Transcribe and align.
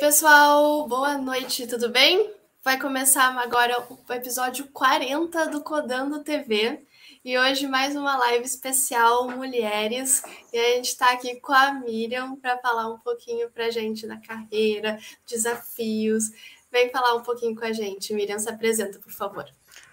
pessoal, 0.00 0.88
boa 0.88 1.18
noite, 1.18 1.66
tudo 1.66 1.90
bem? 1.90 2.32
Vai 2.64 2.80
começar 2.80 3.38
agora 3.38 3.86
o 3.90 4.12
episódio 4.14 4.66
40 4.68 5.48
do 5.48 5.60
Codando 5.60 6.24
TV. 6.24 6.86
E 7.22 7.38
hoje 7.38 7.66
mais 7.66 7.94
uma 7.94 8.16
live 8.16 8.46
especial 8.46 9.30
Mulheres. 9.30 10.22
E 10.54 10.58
a 10.58 10.76
gente 10.76 10.86
está 10.86 11.12
aqui 11.12 11.38
com 11.38 11.52
a 11.52 11.74
Miriam 11.74 12.34
para 12.36 12.56
falar 12.56 12.88
um 12.88 12.98
pouquinho 12.98 13.50
para 13.50 13.66
a 13.66 13.70
gente 13.70 14.06
da 14.06 14.16
carreira, 14.16 14.98
desafios. 15.26 16.30
Vem 16.72 16.88
falar 16.88 17.16
um 17.16 17.22
pouquinho 17.22 17.54
com 17.54 17.66
a 17.66 17.72
gente. 17.72 18.14
Miriam, 18.14 18.38
se 18.38 18.48
apresenta, 18.48 18.98
por 18.98 19.12
favor. 19.12 19.44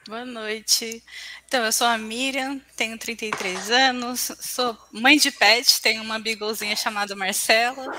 Boa 0.07 0.23
noite. 0.23 1.03
Então, 1.45 1.65
eu 1.65 1.71
sou 1.73 1.85
a 1.85 1.97
Miriam, 1.97 2.61
tenho 2.77 2.97
33 2.97 3.69
anos, 3.69 4.31
sou 4.39 4.77
mãe 4.89 5.17
de 5.17 5.29
pet, 5.31 5.81
tenho 5.81 6.01
uma 6.01 6.17
beaglezinha 6.17 6.77
chamada 6.77 7.13
Marcela. 7.13 7.93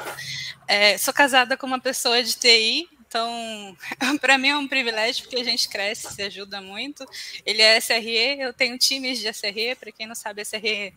É, 0.66 0.96
sou 0.96 1.12
casada 1.12 1.55
com 1.55 1.66
uma 1.66 1.79
pessoa 1.79 2.23
de 2.23 2.34
TI, 2.34 2.88
então, 3.06 3.77
para 4.23 4.38
mim 4.38 4.48
é 4.48 4.56
um 4.56 4.66
privilégio, 4.66 5.24
porque 5.24 5.37
a 5.37 5.45
gente 5.45 5.68
cresce, 5.68 6.15
se 6.15 6.23
ajuda 6.23 6.62
muito. 6.62 7.05
Ele 7.45 7.60
é 7.60 7.79
SRE, 7.79 8.40
eu 8.40 8.54
tenho 8.54 8.79
times 8.79 9.18
de 9.18 9.29
SRE, 9.30 9.74
para 9.79 9.93
quem 9.93 10.06
não 10.06 10.15
sabe, 10.15 10.43
SRE 10.46 10.95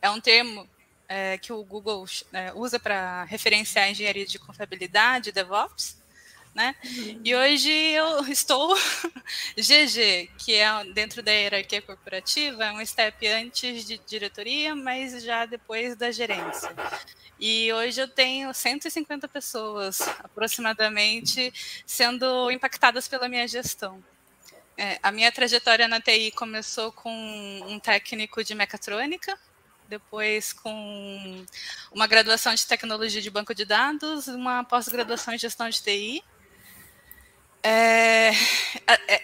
é 0.00 0.10
um 0.10 0.22
termo 0.22 0.66
é, 1.06 1.36
que 1.36 1.52
o 1.52 1.62
Google 1.64 2.06
é, 2.32 2.50
usa 2.54 2.80
para 2.80 3.24
referenciar 3.24 3.90
engenharia 3.90 4.24
de 4.24 4.38
confiabilidade, 4.38 5.32
DevOps 5.32 6.05
né? 6.56 6.74
Uhum. 6.82 7.20
E 7.22 7.36
hoje 7.36 7.70
eu 7.70 8.26
estou 8.28 8.74
GG, 9.54 10.30
que 10.38 10.54
é 10.54 10.84
dentro 10.94 11.22
da 11.22 11.30
hierarquia 11.30 11.82
corporativa, 11.82 12.64
é 12.64 12.72
um 12.72 12.84
step 12.84 13.26
antes 13.28 13.84
de 13.84 13.98
diretoria, 13.98 14.74
mas 14.74 15.22
já 15.22 15.44
depois 15.44 15.94
da 15.94 16.10
gerência. 16.10 16.74
E 17.38 17.70
hoje 17.74 18.00
eu 18.00 18.08
tenho 18.08 18.52
150 18.54 19.28
pessoas, 19.28 20.00
aproximadamente, 20.24 21.52
sendo 21.84 22.50
impactadas 22.50 23.06
pela 23.06 23.28
minha 23.28 23.46
gestão. 23.46 24.02
É, 24.78 24.98
a 25.02 25.12
minha 25.12 25.30
trajetória 25.30 25.86
na 25.86 26.00
TI 26.00 26.30
começou 26.30 26.90
com 26.90 27.12
um 27.66 27.78
técnico 27.78 28.42
de 28.42 28.54
mecatrônica, 28.54 29.38
depois 29.86 30.54
com 30.54 31.44
uma 31.92 32.06
graduação 32.06 32.54
de 32.54 32.66
tecnologia 32.66 33.20
de 33.20 33.30
banco 33.30 33.54
de 33.54 33.66
dados, 33.66 34.26
uma 34.26 34.64
pós-graduação 34.64 35.34
em 35.34 35.38
gestão 35.38 35.68
de 35.68 35.82
TI, 35.82 36.24
é, 37.66 38.32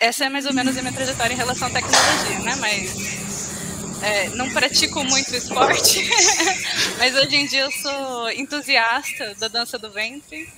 essa 0.01 0.25
é 0.25 0.29
mais 0.29 0.47
ou 0.47 0.53
menos 0.53 0.77
a 0.77 0.83
minha 0.83 0.93
trajetória 0.93 1.33
em 1.33 1.37
relação 1.37 1.69
à 1.69 1.71
tecnologia, 1.71 2.39
né? 2.41 2.57
Mas 2.57 4.03
é, 4.03 4.29
não 4.31 4.51
pratico 4.51 5.05
muito 5.05 5.35
esporte, 5.35 6.11
mas 6.99 7.15
hoje 7.15 7.37
em 7.37 7.47
dia 7.47 7.61
eu 7.61 7.71
sou 7.71 8.31
entusiasta 8.33 9.35
da 9.37 9.47
dança 9.47 9.79
do 9.79 9.91
ventre. 9.91 10.53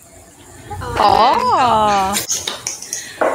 Oh! 0.99 2.15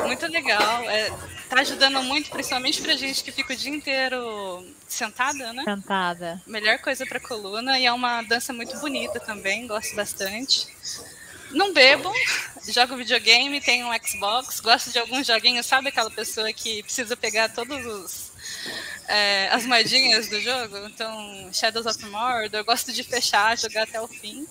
Muito 0.07 0.25
legal. 0.27 0.89
É, 0.89 1.11
tá 1.47 1.61
ajudando 1.61 2.01
muito, 2.01 2.31
principalmente 2.31 2.81
pra 2.81 2.95
gente 2.95 3.23
que 3.23 3.31
fica 3.31 3.53
o 3.53 3.55
dia 3.55 3.71
inteiro 3.71 4.65
sentada, 4.87 5.53
né? 5.53 5.63
Sentada. 5.63 6.41
Melhor 6.47 6.79
coisa 6.79 7.05
pra 7.05 7.19
coluna. 7.19 7.79
E 7.79 7.85
é 7.85 7.93
uma 7.93 8.23
dança 8.23 8.51
muito 8.51 8.75
bonita 8.79 9.19
também, 9.19 9.67
gosto 9.67 9.95
bastante. 9.95 10.67
Não 11.51 11.73
bebo, 11.73 12.11
jogo 12.67 12.95
videogame, 12.95 13.59
tenho 13.59 13.87
um 13.87 14.05
Xbox, 14.05 14.59
gosto 14.59 14.91
de 14.91 14.99
alguns 14.99 15.25
joguinhos, 15.25 15.65
sabe 15.65 15.89
aquela 15.89 16.11
pessoa 16.11 16.51
que 16.53 16.83
precisa 16.83 17.17
pegar 17.17 17.49
todos 17.49 17.85
os 17.85 18.31
é, 19.07 19.47
as 19.49 19.65
moedinhas 19.65 20.29
do 20.29 20.39
jogo? 20.39 20.77
Então, 20.85 21.49
Shadows 21.51 21.87
of 21.87 22.05
Mordor, 22.05 22.59
eu 22.59 22.65
gosto 22.65 22.93
de 22.93 23.03
fechar, 23.03 23.57
jogar 23.57 23.83
até 23.83 23.99
o 23.99 24.07
fim. 24.07 24.47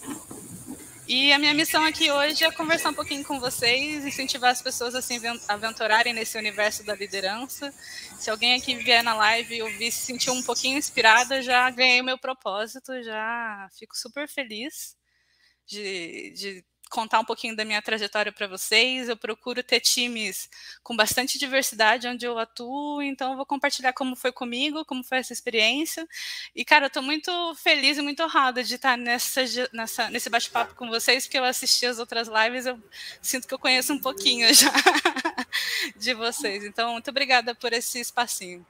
E 1.07 1.33
a 1.33 1.39
minha 1.39 1.55
missão 1.55 1.85
aqui 1.85 2.11
hoje 2.11 2.45
é 2.45 2.51
conversar 2.51 2.91
um 2.91 2.95
pouquinho 2.95 3.25
com 3.25 3.41
vocês, 3.41 4.05
incentivar 4.05 4.51
as 4.51 4.61
pessoas 4.61 4.95
a 4.95 5.01
se 5.01 5.19
aventurarem 5.49 6.13
nesse 6.13 6.37
universo 6.37 6.85
da 6.85 6.95
liderança. 6.95 7.73
Se 8.19 8.29
alguém 8.29 8.55
aqui 8.55 8.75
vier 8.75 9.03
na 9.03 9.15
live 9.15 9.57
e 9.57 9.63
ouvir 9.63 9.91
se 9.91 10.05
sentir 10.05 10.31
um 10.31 10.43
pouquinho 10.43 10.77
inspirada, 10.77 11.41
já 11.41 11.71
ganhei 11.71 12.03
meu 12.03 12.19
propósito, 12.19 12.93
já 13.03 13.69
fico 13.79 13.97
super 13.97 14.29
feliz 14.29 14.97
de, 15.67 16.31
de 16.37 16.65
contar 16.89 17.21
um 17.21 17.25
pouquinho 17.25 17.55
da 17.55 17.65
minha 17.65 17.83
trajetória 17.83 18.33
para 18.33 18.47
vocês. 18.47 19.09
Eu 19.09 19.17
procuro 19.17 19.63
ter 19.63 19.81
times 19.81 20.49
com 20.83 20.97
bastante 20.97 21.39
diversidade 21.39 22.09
onde 22.09 22.27
eu 22.27 22.39
atuo, 22.39 23.03
então 23.03 23.33
eu 23.33 23.37
vou 23.37 23.47
compartilhar 23.47 23.93
como 23.93 24.17
foi 24.17 24.33
comigo, 24.33 24.85
como 24.85 25.05
foi 25.05 25.19
essa 25.19 25.33
experiência. 25.33 26.09
E, 26.55 26.65
cara, 26.65 26.87
eu 26.87 26.89
estou 26.89 27.03
muito 27.03 27.31
feliz 27.57 27.99
e 27.99 28.03
muito 28.03 28.23
honrada 28.23 28.63
de 28.63 28.75
estar 28.75 28.97
nessa, 28.97 29.43
nessa, 29.73 30.11
nesse 30.11 30.31
bate-papo 30.31 30.75
com 30.75 30.89
vocês, 30.89 31.27
porque 31.27 31.39
eu 31.39 31.45
assisti 31.45 31.87
as 31.87 31.99
outras 31.99 32.29
lives, 32.29 32.67
eu 32.67 32.81
sinto 33.21 33.47
que 33.47 33.55
eu 33.55 33.59
conheço 33.59 33.93
um 33.93 33.99
pouquinho 33.99 34.49
já 34.55 34.73
de 35.97 36.15
vocês. 36.15 36.65
Então, 36.65 36.93
muito 36.93 37.11
obrigada 37.11 37.55
por 37.55 37.73
esse 37.73 38.01
espacinho. 38.01 38.65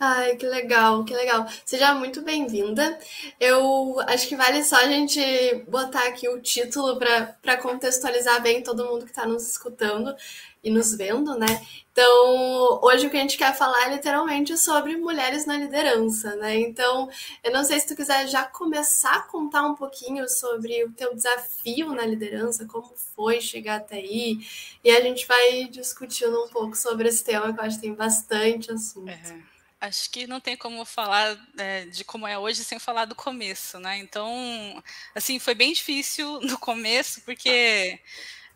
Ai, 0.00 0.36
que 0.36 0.46
legal, 0.46 1.04
que 1.04 1.12
legal. 1.12 1.44
Seja 1.64 1.92
muito 1.92 2.22
bem-vinda. 2.22 2.96
Eu 3.40 3.98
acho 4.06 4.28
que 4.28 4.36
vale 4.36 4.62
só 4.62 4.76
a 4.76 4.86
gente 4.86 5.20
botar 5.68 6.06
aqui 6.06 6.28
o 6.28 6.40
título 6.40 6.98
para 6.98 7.56
contextualizar 7.56 8.40
bem 8.40 8.62
todo 8.62 8.86
mundo 8.86 9.04
que 9.04 9.10
está 9.10 9.26
nos 9.26 9.48
escutando 9.48 10.14
e 10.62 10.70
nos 10.70 10.94
vendo, 10.94 11.36
né? 11.36 11.46
Então, 11.90 12.80
hoje 12.80 13.08
o 13.08 13.10
que 13.10 13.16
a 13.16 13.20
gente 13.20 13.36
quer 13.36 13.56
falar 13.56 13.88
é 13.88 13.94
literalmente 13.94 14.56
sobre 14.56 14.96
mulheres 14.96 15.46
na 15.46 15.56
liderança, 15.56 16.36
né? 16.36 16.56
Então, 16.60 17.08
eu 17.42 17.50
não 17.52 17.64
sei 17.64 17.80
se 17.80 17.88
tu 17.88 17.96
quiser 17.96 18.28
já 18.28 18.44
começar 18.44 19.16
a 19.16 19.22
contar 19.22 19.62
um 19.62 19.74
pouquinho 19.74 20.28
sobre 20.28 20.84
o 20.84 20.92
teu 20.92 21.12
desafio 21.12 21.92
na 21.92 22.06
liderança, 22.06 22.66
como 22.66 22.92
foi 23.16 23.40
chegar 23.40 23.76
até 23.76 23.96
aí, 23.96 24.38
e 24.84 24.90
a 24.92 25.00
gente 25.00 25.26
vai 25.26 25.64
discutindo 25.64 26.44
um 26.44 26.48
pouco 26.48 26.76
sobre 26.76 27.08
esse 27.08 27.24
tema 27.24 27.52
que 27.52 27.58
eu 27.58 27.64
acho 27.64 27.76
que 27.76 27.82
tem 27.82 27.94
bastante 27.94 28.70
assunto. 28.70 29.10
É. 29.10 29.47
Acho 29.80 30.10
que 30.10 30.26
não 30.26 30.40
tem 30.40 30.56
como 30.56 30.84
falar 30.84 31.38
é, 31.56 31.86
de 31.86 32.04
como 32.04 32.26
é 32.26 32.36
hoje 32.36 32.64
sem 32.64 32.80
falar 32.80 33.04
do 33.04 33.14
começo, 33.14 33.78
né? 33.78 33.96
Então, 33.98 34.82
assim, 35.14 35.38
foi 35.38 35.54
bem 35.54 35.72
difícil 35.72 36.40
no 36.40 36.58
começo, 36.58 37.20
porque 37.24 38.00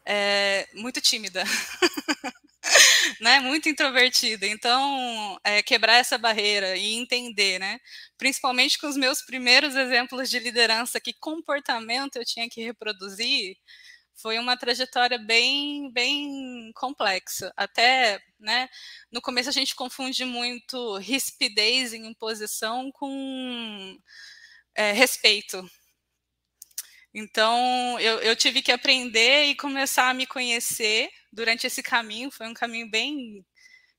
é 0.05 0.69
muito 0.75 1.01
tímida, 1.01 1.45
né? 3.21 3.41
Muito 3.41 3.69
introvertida. 3.69 4.47
Então, 4.47 5.39
é, 5.45 5.63
quebrar 5.63 5.95
essa 5.97 6.19
barreira 6.19 6.77
e 6.77 6.95
entender, 6.95 7.59
né? 7.59 7.81
Principalmente 8.19 8.79
com 8.79 8.87
os 8.89 8.97
meus 8.97 9.23
primeiros 9.23 9.75
exemplos 9.77 10.31
de 10.31 10.39
liderança, 10.39 11.01
que 11.01 11.13
comportamento 11.13 12.17
eu 12.17 12.25
tinha 12.25 12.49
que 12.49 12.63
reproduzir, 12.63 13.57
foi 14.23 14.39
uma 14.39 14.57
trajetória 14.57 15.19
bem, 15.19 15.93
bem 15.93 16.71
complexa. 16.77 17.53
Até, 17.57 18.23
né, 18.39 18.69
no 19.11 19.21
começo 19.21 19.49
a 19.49 19.53
gente 19.53 19.75
confunde 19.75 20.25
muito 20.25 20.97
rispidez 20.99 21.93
em 21.93 22.07
imposição 22.07 22.93
com 22.93 23.99
é, 24.77 24.93
respeito. 24.93 25.69
Então, 27.13 27.99
eu, 28.01 28.21
eu 28.21 28.37
tive 28.37 28.63
que 28.63 28.73
aprender 28.73 29.47
e 29.47 29.57
começar 29.57 30.09
a 30.09 30.15
me 30.15 30.27
conhecer 30.27 31.11
durante 31.33 31.67
esse 31.67 31.83
caminho. 31.83 32.31
Foi 32.31 32.47
um 32.47 32.55
caminho 32.55 32.89
bem 32.89 33.45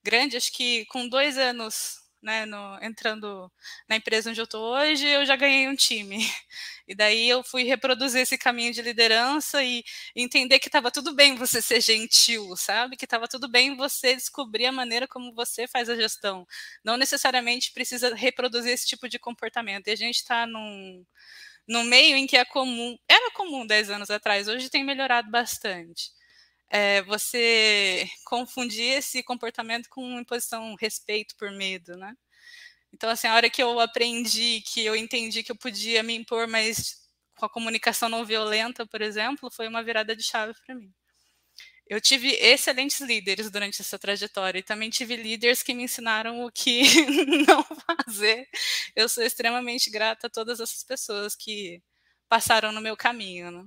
grande, 0.04 0.38
acho 0.38 0.52
que 0.54 0.86
com 0.86 1.08
dois 1.08 1.38
anos 1.38 2.03
né, 2.24 2.46
no, 2.46 2.80
entrando 2.82 3.52
na 3.88 3.98
empresa 3.98 4.30
onde 4.30 4.40
eu 4.40 4.46
estou 4.46 4.64
hoje, 4.76 5.06
eu 5.06 5.26
já 5.26 5.36
ganhei 5.36 5.68
um 5.68 5.76
time. 5.76 6.18
E 6.86 6.94
daí 6.94 7.30
eu 7.30 7.42
fui 7.42 7.64
reproduzir 7.64 8.22
esse 8.22 8.38
caminho 8.38 8.74
de 8.74 8.82
liderança 8.82 9.64
e 9.64 9.86
entender 10.14 10.60
que 10.60 10.68
estava 10.68 10.92
tudo 10.92 11.16
bem 11.16 11.34
você 11.38 11.62
ser 11.62 11.80
gentil, 11.80 12.58
sabe? 12.58 12.98
Que 12.98 13.06
estava 13.06 13.26
tudo 13.26 13.48
bem 13.50 13.74
você 13.78 14.14
descobrir 14.14 14.66
a 14.66 14.72
maneira 14.72 15.08
como 15.08 15.34
você 15.34 15.66
faz 15.66 15.90
a 15.90 15.96
gestão. 15.96 16.46
Não 16.84 16.98
necessariamente 16.98 17.72
precisa 17.72 18.14
reproduzir 18.14 18.74
esse 18.74 18.86
tipo 18.86 19.08
de 19.08 19.18
comportamento. 19.18 19.88
E 19.88 19.92
a 19.92 19.96
gente 19.96 20.18
está 20.18 20.46
num, 20.46 21.06
num 21.68 21.84
meio 21.84 22.18
em 22.18 22.28
que 22.28 22.38
é 22.38 22.46
comum, 22.46 22.98
era 23.08 23.32
comum 23.32 23.66
10 23.66 23.90
anos 23.90 24.10
atrás, 24.10 24.48
hoje 24.48 24.70
tem 24.70 24.84
melhorado 24.84 25.30
bastante. 25.32 26.12
É, 26.74 27.04
você 27.04 28.10
confundir 28.26 28.98
esse 28.98 29.22
comportamento 29.24 29.88
com 29.90 30.20
imposição 30.20 30.76
respeito 30.76 31.36
por 31.38 31.52
medo, 31.52 31.96
né? 31.98 32.16
Então, 32.94 33.10
assim, 33.10 33.28
a 33.28 33.36
hora 33.36 33.50
que 33.50 33.62
eu 33.64 33.80
aprendi, 33.80 34.62
que 34.62 34.86
eu 34.86 34.96
entendi 34.96 35.44
que 35.44 35.52
eu 35.52 35.58
podia 35.58 36.04
me 36.04 36.16
impor, 36.16 36.48
mas 36.48 36.98
com 37.38 37.46
a 37.46 37.50
comunicação 37.50 38.10
não 38.10 38.26
violenta, 38.26 38.86
por 38.88 39.02
exemplo, 39.02 39.52
foi 39.52 39.68
uma 39.68 39.84
virada 39.84 40.16
de 40.16 40.24
chave 40.24 40.54
para 40.66 40.76
mim. 40.76 40.94
Eu 41.88 42.02
tive 42.02 42.30
excelentes 42.32 43.02
líderes 43.02 43.52
durante 43.52 43.82
essa 43.82 44.00
trajetória 44.00 44.60
e 44.60 44.64
também 44.64 44.90
tive 44.90 45.16
líderes 45.16 45.62
que 45.62 45.74
me 45.74 45.84
ensinaram 45.84 46.44
o 46.46 46.52
que 46.52 46.82
não 47.48 47.64
fazer. 47.64 48.48
Eu 48.96 49.10
sou 49.10 49.24
extremamente 49.24 49.90
grata 49.92 50.28
a 50.28 50.30
todas 50.30 50.60
essas 50.60 50.84
pessoas 50.84 51.36
que 51.36 51.84
passaram 52.30 52.72
no 52.72 52.82
meu 52.82 52.98
caminho. 52.98 53.52
Né? 53.52 53.66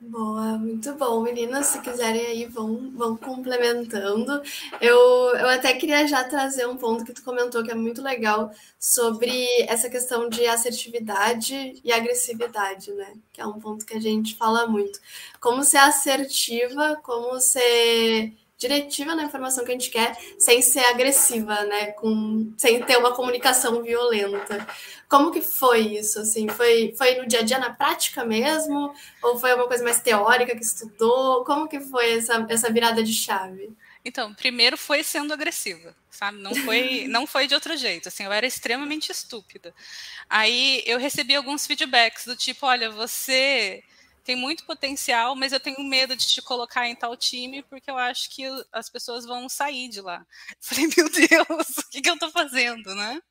Boa, 0.00 0.56
muito 0.58 0.94
bom, 0.94 1.22
meninas. 1.22 1.66
Se 1.66 1.80
quiserem 1.80 2.24
aí, 2.26 2.44
vão, 2.46 2.90
vão 2.92 3.16
complementando. 3.16 4.40
Eu, 4.80 4.96
eu 5.36 5.48
até 5.48 5.74
queria 5.74 6.06
já 6.06 6.22
trazer 6.22 6.66
um 6.68 6.76
ponto 6.76 7.04
que 7.04 7.12
tu 7.12 7.22
comentou 7.24 7.64
que 7.64 7.70
é 7.72 7.74
muito 7.74 8.00
legal 8.00 8.48
sobre 8.78 9.28
essa 9.68 9.90
questão 9.90 10.28
de 10.28 10.46
assertividade 10.46 11.80
e 11.82 11.92
agressividade, 11.92 12.92
né? 12.92 13.12
Que 13.32 13.40
é 13.40 13.46
um 13.46 13.58
ponto 13.58 13.84
que 13.84 13.94
a 13.94 14.00
gente 14.00 14.36
fala 14.36 14.68
muito. 14.68 15.00
Como 15.40 15.64
ser 15.64 15.78
assertiva, 15.78 16.96
como 17.02 17.40
ser 17.40 18.32
diretiva 18.58 19.14
na 19.14 19.22
informação 19.22 19.64
que 19.64 19.70
a 19.70 19.74
gente 19.74 19.90
quer, 19.90 20.18
sem 20.36 20.60
ser 20.60 20.80
agressiva, 20.80 21.62
né? 21.62 21.92
Com, 21.92 22.52
sem 22.58 22.82
ter 22.82 22.98
uma 22.98 23.14
comunicação 23.14 23.82
violenta. 23.82 24.66
Como 25.08 25.30
que 25.30 25.40
foi 25.40 25.96
isso? 25.96 26.18
Assim, 26.18 26.48
foi, 26.48 26.92
foi 26.98 27.14
no 27.14 27.26
dia 27.26 27.38
a 27.38 27.42
dia, 27.42 27.58
na 27.58 27.72
prática 27.72 28.24
mesmo? 28.24 28.92
Ou 29.22 29.38
foi 29.38 29.54
uma 29.54 29.68
coisa 29.68 29.84
mais 29.84 30.00
teórica 30.00 30.56
que 30.56 30.64
estudou? 30.64 31.44
Como 31.44 31.68
que 31.68 31.80
foi 31.80 32.18
essa, 32.18 32.44
essa 32.50 32.70
virada 32.70 33.02
de 33.02 33.14
chave? 33.14 33.70
Então, 34.04 34.34
primeiro 34.34 34.76
foi 34.76 35.04
sendo 35.04 35.32
agressiva, 35.32 35.94
sabe? 36.10 36.38
Não 36.38 36.54
foi, 36.54 37.06
não 37.08 37.26
foi 37.28 37.46
de 37.46 37.54
outro 37.54 37.76
jeito. 37.76 38.08
Assim, 38.08 38.24
eu 38.24 38.32
era 38.32 38.46
extremamente 38.46 39.12
estúpida. 39.12 39.72
Aí 40.28 40.82
eu 40.84 40.98
recebi 40.98 41.36
alguns 41.36 41.64
feedbacks 41.64 42.24
do 42.24 42.34
tipo, 42.34 42.66
olha, 42.66 42.90
você 42.90 43.84
tem 44.28 44.36
muito 44.36 44.66
potencial, 44.66 45.34
mas 45.34 45.54
eu 45.54 45.58
tenho 45.58 45.82
medo 45.82 46.14
de 46.14 46.26
te 46.28 46.42
colocar 46.42 46.86
em 46.86 46.94
tal 46.94 47.16
time 47.16 47.62
porque 47.62 47.90
eu 47.90 47.96
acho 47.96 48.28
que 48.28 48.44
as 48.70 48.90
pessoas 48.90 49.24
vão 49.24 49.48
sair 49.48 49.88
de 49.88 50.02
lá. 50.02 50.22
Falei, 50.60 50.86
meu 50.94 51.08
Deus, 51.10 51.78
o 51.78 51.88
que, 51.90 52.02
que 52.02 52.10
eu 52.10 52.12
estou 52.12 52.30
fazendo, 52.30 52.94
né? 52.94 53.22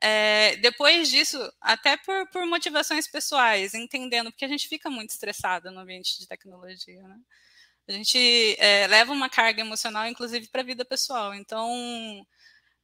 É, 0.00 0.54
depois 0.58 1.10
disso, 1.10 1.36
até 1.60 1.96
por, 1.96 2.28
por, 2.28 2.46
motivações 2.46 3.08
pessoais, 3.08 3.74
entendendo, 3.74 4.30
porque 4.30 4.44
a 4.44 4.48
gente 4.48 4.68
fica 4.68 4.88
muito 4.88 5.10
estressada 5.10 5.72
no 5.72 5.80
ambiente 5.80 6.16
de 6.16 6.28
tecnologia, 6.28 7.02
né? 7.02 7.16
A 7.88 7.92
gente 7.92 8.56
é, 8.60 8.86
leva 8.86 9.12
uma 9.12 9.28
carga 9.28 9.60
emocional, 9.60 10.06
inclusive, 10.06 10.46
para 10.46 10.60
a 10.60 10.64
vida 10.64 10.84
pessoal. 10.84 11.34
Então, 11.34 12.24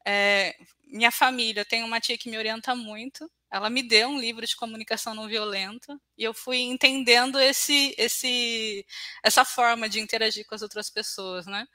é, 0.04 0.56
minha 0.88 1.12
família, 1.12 1.60
eu 1.60 1.64
tenho 1.64 1.86
uma 1.86 2.00
tia 2.00 2.18
que 2.18 2.28
me 2.28 2.36
orienta 2.36 2.74
muito, 2.74 3.30
ela 3.50 3.70
me 3.70 3.82
deu 3.82 4.08
um 4.08 4.20
livro 4.20 4.46
de 4.46 4.56
comunicação 4.56 5.14
não 5.14 5.28
violenta 5.28 5.98
e 6.16 6.24
eu 6.24 6.34
fui 6.34 6.58
entendendo 6.58 7.38
esse, 7.40 7.94
esse, 7.98 8.84
essa 9.22 9.44
forma 9.44 9.88
de 9.88 10.00
interagir 10.00 10.46
com 10.46 10.54
as 10.54 10.62
outras 10.62 10.90
pessoas, 10.90 11.46
né? 11.46 11.66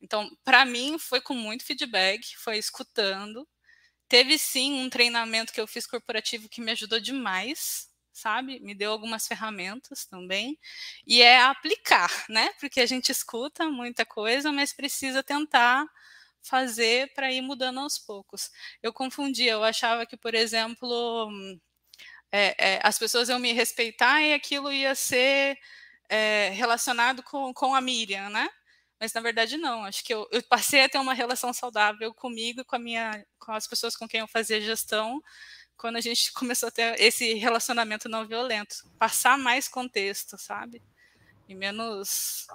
Então, 0.00 0.28
para 0.44 0.64
mim, 0.64 0.98
foi 0.98 1.20
com 1.20 1.34
muito 1.34 1.64
feedback, 1.64 2.36
foi 2.38 2.58
escutando. 2.58 3.48
Teve 4.08 4.38
sim 4.38 4.74
um 4.84 4.90
treinamento 4.90 5.52
que 5.52 5.60
eu 5.60 5.66
fiz 5.66 5.86
corporativo 5.86 6.48
que 6.48 6.60
me 6.60 6.72
ajudou 6.72 7.00
demais, 7.00 7.88
sabe? 8.12 8.60
Me 8.60 8.74
deu 8.74 8.92
algumas 8.92 9.26
ferramentas 9.26 10.04
também. 10.06 10.58
E 11.06 11.22
é 11.22 11.40
aplicar, 11.42 12.10
né? 12.28 12.50
Porque 12.60 12.80
a 12.80 12.86
gente 12.86 13.10
escuta 13.10 13.70
muita 13.70 14.04
coisa, 14.04 14.52
mas 14.52 14.72
precisa 14.72 15.22
tentar 15.22 15.86
fazer 16.42 17.12
para 17.14 17.32
ir 17.32 17.40
mudando 17.40 17.80
aos 17.80 17.98
poucos. 17.98 18.50
Eu 18.82 18.92
confundia, 18.92 19.52
eu 19.52 19.64
achava 19.64 20.04
que, 20.04 20.16
por 20.16 20.34
exemplo, 20.34 21.30
é, 22.30 22.74
é, 22.74 22.80
as 22.82 22.98
pessoas 22.98 23.28
iam 23.28 23.38
me 23.38 23.52
respeitar 23.52 24.20
e 24.22 24.34
aquilo 24.34 24.72
ia 24.72 24.94
ser 24.94 25.58
é, 26.08 26.50
relacionado 26.50 27.22
com, 27.22 27.52
com 27.54 27.74
a 27.74 27.80
Miriam, 27.80 28.28
né? 28.30 28.48
Mas 28.98 29.12
na 29.12 29.20
verdade 29.20 29.56
não. 29.56 29.84
Acho 29.84 30.04
que 30.04 30.14
eu, 30.14 30.28
eu, 30.30 30.42
passei 30.44 30.82
a 30.82 30.88
ter 30.88 30.98
uma 30.98 31.14
relação 31.14 31.52
saudável 31.52 32.14
comigo 32.14 32.64
com 32.64 32.76
a 32.76 32.78
minha, 32.78 33.26
com 33.38 33.52
as 33.52 33.66
pessoas 33.66 33.96
com 33.96 34.08
quem 34.08 34.20
eu 34.20 34.28
fazia 34.28 34.60
gestão, 34.60 35.22
quando 35.76 35.96
a 35.96 36.00
gente 36.00 36.32
começou 36.34 36.68
a 36.68 36.72
ter 36.72 37.00
esse 37.00 37.34
relacionamento 37.34 38.08
não 38.08 38.26
violento, 38.26 38.76
passar 38.98 39.38
mais 39.38 39.68
contexto, 39.68 40.38
sabe? 40.38 40.82
E 41.48 41.54
menos 41.54 42.46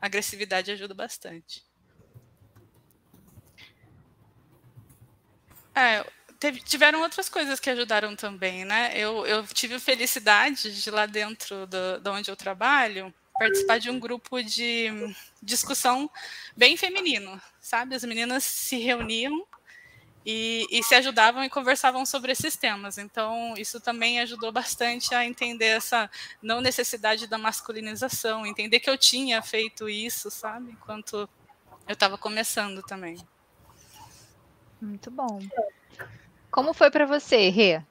agressividade 0.00 0.70
ajuda 0.70 0.94
bastante. 0.94 1.67
É, 5.78 6.04
teve, 6.40 6.60
tiveram 6.60 7.02
outras 7.02 7.28
coisas 7.28 7.60
que 7.60 7.70
ajudaram 7.70 8.16
também, 8.16 8.64
né? 8.64 8.90
Eu, 8.96 9.24
eu 9.24 9.46
tive 9.46 9.74
a 9.74 9.80
felicidade 9.80 10.82
de 10.82 10.90
lá 10.90 11.06
dentro 11.06 11.68
do, 11.68 12.00
de 12.00 12.10
onde 12.10 12.28
eu 12.28 12.36
trabalho 12.36 13.14
participar 13.38 13.78
de 13.78 13.88
um 13.88 14.00
grupo 14.00 14.42
de 14.42 14.88
discussão 15.40 16.10
bem 16.56 16.76
feminino, 16.76 17.40
sabe? 17.60 17.94
As 17.94 18.02
meninas 18.02 18.42
se 18.42 18.76
reuniam 18.78 19.46
e, 20.26 20.66
e, 20.72 20.82
se 20.82 20.96
ajudavam 20.96 21.44
e 21.44 21.48
conversavam 21.48 22.04
sobre 22.04 22.32
esses 22.32 22.56
temas. 22.56 22.98
Então, 22.98 23.54
isso 23.56 23.80
também 23.80 24.18
ajudou 24.18 24.50
bastante 24.50 25.14
a 25.14 25.24
entender 25.24 25.66
essa 25.66 26.10
não 26.42 26.60
necessidade 26.60 27.28
da 27.28 27.38
masculinização, 27.38 28.44
entender 28.44 28.80
que 28.80 28.90
eu 28.90 28.98
tinha 28.98 29.40
feito 29.40 29.88
isso, 29.88 30.28
sabe? 30.28 30.72
Enquanto 30.72 31.28
eu 31.86 31.92
estava 31.92 32.18
começando 32.18 32.82
também. 32.82 33.16
Muito 34.80 35.10
bom. 35.10 35.38
Como 36.50 36.72
foi 36.72 36.90
para 36.90 37.06
você, 37.06 37.48
Rê? 37.48 37.82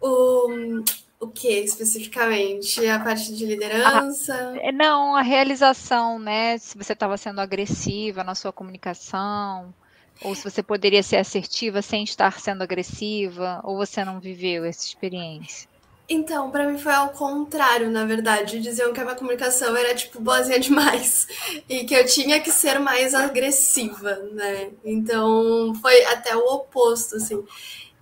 O, 0.00 0.82
o 1.20 1.28
que 1.28 1.48
especificamente? 1.48 2.86
A 2.86 3.00
parte 3.00 3.34
de 3.34 3.46
liderança? 3.46 4.52
A, 4.54 4.58
é, 4.58 4.72
não, 4.72 5.16
a 5.16 5.22
realização, 5.22 6.18
né? 6.18 6.58
Se 6.58 6.76
você 6.76 6.92
estava 6.92 7.16
sendo 7.16 7.40
agressiva 7.40 8.22
na 8.22 8.34
sua 8.34 8.52
comunicação, 8.52 9.74
ou 10.22 10.34
se 10.34 10.44
você 10.44 10.62
poderia 10.62 11.02
ser 11.02 11.16
assertiva 11.16 11.82
sem 11.82 12.04
estar 12.04 12.38
sendo 12.38 12.62
agressiva, 12.62 13.60
ou 13.64 13.76
você 13.76 14.04
não 14.04 14.20
viveu 14.20 14.64
essa 14.64 14.84
experiência? 14.86 15.68
Então, 16.08 16.50
para 16.52 16.68
mim 16.68 16.78
foi 16.78 16.92
ao 16.92 17.08
contrário, 17.10 17.90
na 17.90 18.04
verdade. 18.04 18.60
Diziam 18.60 18.92
que 18.92 19.00
a 19.00 19.04
minha 19.04 19.16
comunicação 19.16 19.76
era, 19.76 19.94
tipo, 19.94 20.20
boazinha 20.20 20.60
demais. 20.60 21.26
E 21.68 21.84
que 21.84 21.94
eu 21.94 22.06
tinha 22.06 22.40
que 22.40 22.50
ser 22.50 22.78
mais 22.78 23.12
agressiva, 23.14 24.14
né? 24.32 24.70
Então, 24.84 25.74
foi 25.82 26.04
até 26.04 26.36
o 26.36 26.44
oposto, 26.46 27.16
assim. 27.16 27.44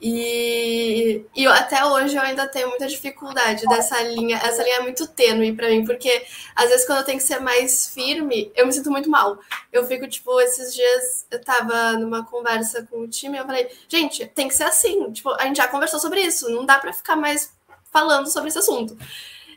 E, 0.07 1.25
e 1.35 1.47
até 1.47 1.83
hoje 1.83 2.15
eu 2.15 2.21
ainda 2.21 2.47
tenho 2.47 2.69
muita 2.69 2.87
dificuldade 2.87 3.65
dessa 3.67 4.03
linha. 4.03 4.37
Essa 4.37 4.63
linha 4.63 4.77
é 4.77 4.81
muito 4.81 5.07
tênue 5.07 5.55
para 5.55 5.71
mim, 5.71 5.83
porque 5.87 6.27
às 6.55 6.69
vezes 6.69 6.87
quando 6.87 6.99
eu 6.99 7.05
tenho 7.05 7.17
que 7.19 7.25
ser 7.25 7.41
mais 7.41 7.89
firme, 7.89 8.53
eu 8.55 8.67
me 8.67 8.73
sinto 8.75 8.91
muito 8.91 9.09
mal. 9.09 9.39
Eu 9.73 9.87
fico, 9.87 10.07
tipo, 10.07 10.39
esses 10.43 10.75
dias 10.75 11.27
eu 11.31 11.41
tava 11.43 11.93
numa 11.95 12.23
conversa 12.27 12.87
com 12.91 13.01
o 13.01 13.09
time, 13.09 13.39
eu 13.39 13.47
falei, 13.47 13.67
gente, 13.89 14.27
tem 14.27 14.47
que 14.47 14.55
ser 14.55 14.65
assim. 14.65 15.11
Tipo, 15.11 15.31
a 15.31 15.47
gente 15.47 15.57
já 15.57 15.69
conversou 15.69 15.99
sobre 15.99 16.21
isso, 16.21 16.51
não 16.51 16.67
dá 16.67 16.79
para 16.79 16.93
ficar 16.93 17.17
mais 17.17 17.54
falando 17.95 18.27
sobre 18.29 18.49
esse 18.49 18.59
assunto. 18.59 18.99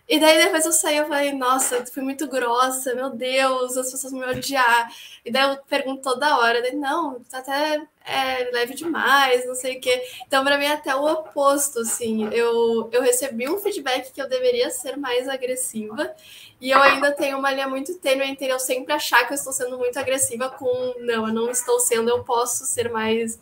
E 0.08 0.20
daí 0.22 0.38
depois 0.42 0.66
eu 0.66 0.72
saí, 0.72 0.96
eu 0.98 1.06
falei, 1.06 1.34
nossa, 1.34 1.86
fui 1.88 2.02
muito 2.02 2.28
grossa, 2.30 2.96
meu 2.96 3.10
Deus, 3.10 3.76
as 3.76 3.92
pessoas 3.92 4.14
vão 4.14 4.22
me 4.22 4.28
odiar. 4.28 4.90
E 5.26 5.30
daí 5.30 5.50
eu 5.50 5.58
pergunto 5.68 6.02
toda 6.02 6.38
hora, 6.38 6.62
daí, 6.62 6.74
não, 6.76 7.20
tá 7.30 7.40
até 7.40 7.82
é, 8.06 8.50
leve 8.54 8.74
demais, 8.74 9.46
não 9.46 9.54
sei 9.54 9.78
o 9.78 9.82
quê. 9.82 10.02
Então, 10.26 10.46
para 10.46 10.58
mim, 10.58 10.64
é 10.64 10.74
até 10.74 10.96
o 10.96 11.04
oposto, 11.04 11.80
assim. 11.80 12.30
Eu, 12.32 12.90
eu 12.94 13.02
recebi 13.02 13.50
um 13.50 13.58
feedback 13.58 14.14
que 14.14 14.22
eu 14.22 14.30
deveria 14.30 14.70
ser 14.70 14.96
mais 14.96 15.28
agressiva, 15.28 16.16
e 16.62 16.70
eu 16.72 16.82
ainda 16.82 17.12
tenho 17.12 17.38
uma 17.38 17.52
linha 17.52 17.68
muito 17.68 17.96
tênue 17.96 18.30
entre 18.30 18.48
eu 18.48 18.60
sempre 18.60 18.94
achar 18.94 19.26
que 19.28 19.34
eu 19.34 19.36
estou 19.36 19.52
sendo 19.52 19.78
muito 19.78 20.00
agressiva 20.00 20.50
com, 20.50 20.96
não, 21.00 21.28
eu 21.28 21.34
não 21.34 21.50
estou 21.52 21.82
sendo, 21.82 22.10
eu 22.10 22.24
posso 22.24 22.66
ser 22.66 22.90
mais 22.90 23.38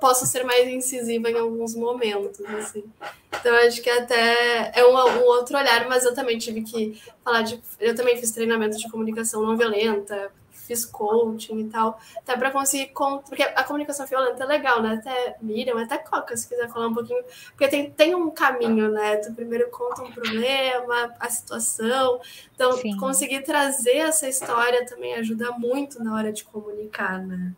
posso 0.00 0.26
ser 0.26 0.44
mais 0.44 0.68
incisiva 0.68 1.30
em 1.30 1.38
alguns 1.38 1.74
momentos, 1.74 2.44
assim. 2.46 2.84
Então, 3.28 3.54
acho 3.56 3.80
que 3.80 3.88
até 3.88 4.70
é 4.74 4.84
um, 4.84 4.94
um, 4.94 5.24
outro 5.24 5.56
olhar, 5.56 5.88
mas 5.88 6.04
eu 6.04 6.14
também 6.14 6.38
tive 6.38 6.62
que 6.62 7.00
falar 7.24 7.42
de... 7.42 7.60
Eu 7.80 7.94
também 7.94 8.16
fiz 8.18 8.30
treinamento 8.30 8.76
de 8.76 8.90
comunicação 8.90 9.42
não 9.42 9.56
violenta, 9.56 10.30
fiz 10.50 10.84
coaching 10.84 11.60
e 11.60 11.64
tal, 11.70 11.98
até 12.18 12.36
para 12.36 12.50
conseguir... 12.50 12.92
Porque 13.26 13.42
a 13.42 13.64
comunicação 13.64 14.06
violenta 14.06 14.44
é 14.44 14.46
legal, 14.46 14.82
né? 14.82 15.00
Até 15.00 15.36
Miriam, 15.40 15.82
até 15.82 15.96
Coca, 15.96 16.36
se 16.36 16.46
quiser 16.46 16.68
falar 16.68 16.88
um 16.88 16.94
pouquinho. 16.94 17.24
Porque 17.48 17.68
tem, 17.68 17.90
tem 17.90 18.14
um 18.14 18.30
caminho, 18.30 18.90
né? 18.90 19.16
Tu 19.16 19.32
primeiro 19.32 19.70
conta 19.70 20.02
um 20.02 20.12
problema, 20.12 21.14
a 21.18 21.30
situação. 21.30 22.20
Então, 22.54 22.72
Sim. 22.72 22.96
conseguir 22.98 23.42
trazer 23.42 23.96
essa 23.96 24.28
história 24.28 24.84
também 24.84 25.14
ajuda 25.14 25.50
muito 25.52 26.04
na 26.04 26.14
hora 26.14 26.30
de 26.30 26.44
comunicar, 26.44 27.18
né? 27.18 27.54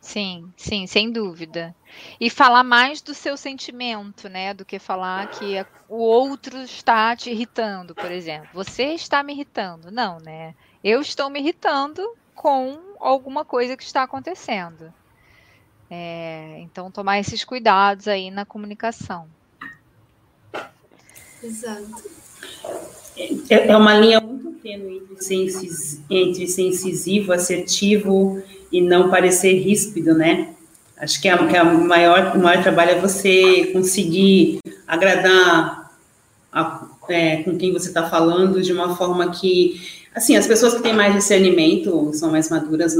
Sim, 0.00 0.50
sim, 0.56 0.86
sem 0.86 1.10
dúvida. 1.10 1.74
E 2.18 2.30
falar 2.30 2.64
mais 2.64 3.02
do 3.02 3.12
seu 3.12 3.36
sentimento, 3.36 4.28
né, 4.28 4.54
do 4.54 4.64
que 4.64 4.78
falar 4.78 5.28
que 5.28 5.64
o 5.88 5.98
outro 5.98 6.58
está 6.62 7.14
te 7.14 7.30
irritando, 7.30 7.94
por 7.94 8.10
exemplo. 8.10 8.48
Você 8.54 8.94
está 8.94 9.22
me 9.22 9.34
irritando. 9.34 9.90
Não, 9.90 10.18
né? 10.18 10.54
Eu 10.82 11.02
estou 11.02 11.28
me 11.28 11.38
irritando 11.38 12.02
com 12.34 12.78
alguma 12.98 13.44
coisa 13.44 13.76
que 13.76 13.82
está 13.82 14.02
acontecendo. 14.02 14.92
É, 15.90 16.60
então, 16.60 16.90
tomar 16.90 17.18
esses 17.18 17.44
cuidados 17.44 18.08
aí 18.08 18.30
na 18.30 18.46
comunicação. 18.46 19.28
Exato. 21.42 22.10
É, 23.50 23.66
é 23.66 23.76
uma 23.76 23.94
linha 23.98 24.20
muito 24.20 24.52
tênue 24.60 24.98
entre 24.98 25.22
ser, 25.22 26.04
entre 26.08 26.46
ser 26.46 26.62
incisivo, 26.62 27.32
assertivo 27.32 28.42
e 28.70 28.80
não 28.80 29.10
parecer 29.10 29.54
ríspido, 29.54 30.14
né? 30.14 30.48
Acho 30.96 31.20
que, 31.20 31.28
a, 31.28 31.46
que 31.46 31.56
a 31.56 31.64
maior, 31.64 32.36
o 32.36 32.38
maior 32.38 32.62
trabalho 32.62 32.90
é 32.90 33.00
você 33.00 33.70
conseguir 33.72 34.58
agradar 34.86 35.90
a, 36.52 36.86
é, 37.08 37.42
com 37.42 37.56
quem 37.56 37.72
você 37.72 37.88
está 37.88 38.08
falando 38.08 38.60
de 38.60 38.72
uma 38.72 38.94
forma 38.96 39.30
que, 39.30 39.80
assim, 40.14 40.36
as 40.36 40.46
pessoas 40.46 40.74
que 40.74 40.82
têm 40.82 40.92
mais 40.92 41.14
discernimento, 41.14 42.12
são 42.12 42.30
mais 42.30 42.50
maduras 42.50 42.94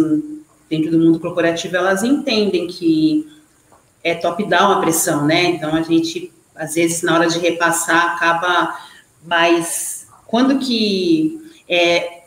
dentro 0.69 0.91
do 0.91 0.99
mundo 0.99 1.21
corporativo, 1.21 1.77
elas 1.77 2.03
entendem 2.03 2.67
que 2.69 3.29
é 4.03 4.15
top-down 4.15 4.73
a 4.73 4.81
pressão, 4.81 5.27
né? 5.27 5.45
Então 5.45 5.75
a 5.75 5.83
gente, 5.83 6.33
às 6.55 6.75
vezes, 6.75 7.03
na 7.03 7.15
hora 7.15 7.29
de 7.29 7.39
repassar, 7.39 8.15
acaba 8.15 8.79
mais. 9.27 10.07
Quando 10.27 10.59
que 10.59 11.39
é, 11.69 12.20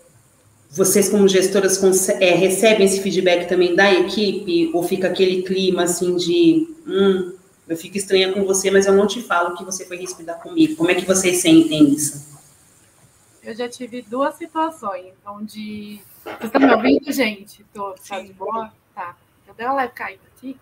vocês, 0.75 1.08
como 1.08 1.27
gestoras, 1.27 1.82
é, 2.10 2.34
recebem 2.34 2.86
esse 2.86 3.00
feedback 3.01 3.48
também 3.48 3.75
da 3.75 3.94
equipe, 3.94 4.72
ou 4.74 4.82
fica 4.84 5.08
aquele 5.08 5.44
clima 5.44 5.84
assim 5.84 6.15
de 6.15 6.68
hum, 6.88 7.34
eu 7.68 7.77
fico 7.77 7.96
estranha 7.96 8.34
com 8.34 8.44
você, 8.44 8.70
mas 8.72 8.86
eu 8.86 8.94
não 8.94 9.08
te 9.08 9.22
falo 9.22 9.56
que 9.56 9.63
você 9.63 9.86
foi 9.86 9.98
ríspida 9.98 10.34
comigo. 10.34 10.75
Como 10.75 10.89
é 10.92 10.96
que 10.96 11.06
vocês 11.06 11.42
sentem 11.42 11.89
isso? 11.89 12.34
Eu 13.42 13.56
já 13.56 13.70
tive 13.70 14.01
duas 14.01 14.36
situações 14.36 15.13
onde. 15.25 16.01
Vocês 16.24 16.44
estão 16.44 16.62
me 16.62 16.74
ouvindo, 16.74 17.12
gente? 17.12 17.63
Tô, 17.74 17.94
tá 18.08 18.20
de 18.20 18.34
boa? 18.34 18.74
Tá. 18.96 19.15
Eu 19.48 19.53
dei 19.53 19.65
uma 19.65 19.75
leve 19.75 19.94
caída 19.94 20.24
aqui. 20.36 20.58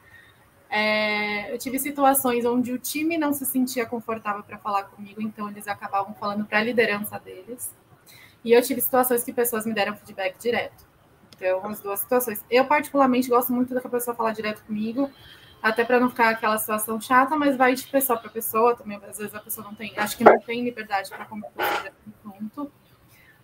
É, 0.69 1.53
eu 1.53 1.57
tive 1.57 1.77
situações 1.79 2.45
onde 2.45 2.71
o 2.71 2.77
time 2.77 3.17
não 3.17 3.33
se 3.33 3.45
sentia 3.45 3.85
confortável 3.85 4.43
para 4.43 4.57
falar 4.57 4.83
comigo, 4.83 5.21
então 5.21 5.49
eles 5.49 5.67
acabavam 5.67 6.13
falando 6.15 6.45
para 6.45 6.59
a 6.59 6.63
liderança 6.63 7.19
deles. 7.19 7.69
E 8.43 8.51
eu 8.51 8.61
tive 8.61 8.81
situações 8.81 9.23
que 9.23 9.31
pessoas 9.31 9.65
me 9.65 9.73
deram 9.73 9.95
feedback 9.95 10.37
direto. 10.39 10.85
Então, 11.35 11.65
as 11.65 11.79
duas 11.79 11.99
situações. 11.99 12.43
Eu, 12.49 12.65
particularmente, 12.65 13.29
gosto 13.29 13.51
muito 13.51 13.73
da 13.73 13.81
pessoa 13.81 14.15
falar 14.15 14.31
direto 14.31 14.63
comigo, 14.63 15.09
até 15.61 15.83
para 15.83 15.99
não 15.99 16.09
ficar 16.09 16.29
aquela 16.29 16.57
situação 16.57 16.99
chata, 16.99 17.35
mas 17.35 17.55
vai 17.55 17.73
de 17.73 17.85
pessoa 17.87 18.17
para 18.17 18.29
pessoa 18.29 18.75
também. 18.75 18.97
Às 18.97 19.17
vezes 19.17 19.33
a 19.33 19.39
pessoa 19.39 19.65
não 19.65 19.75
tem, 19.75 19.93
acho 19.97 20.17
que 20.17 20.23
não 20.23 20.39
tem 20.39 20.63
liberdade 20.63 21.09
para 21.09 21.25
conversar 21.25 21.91
junto, 22.23 22.71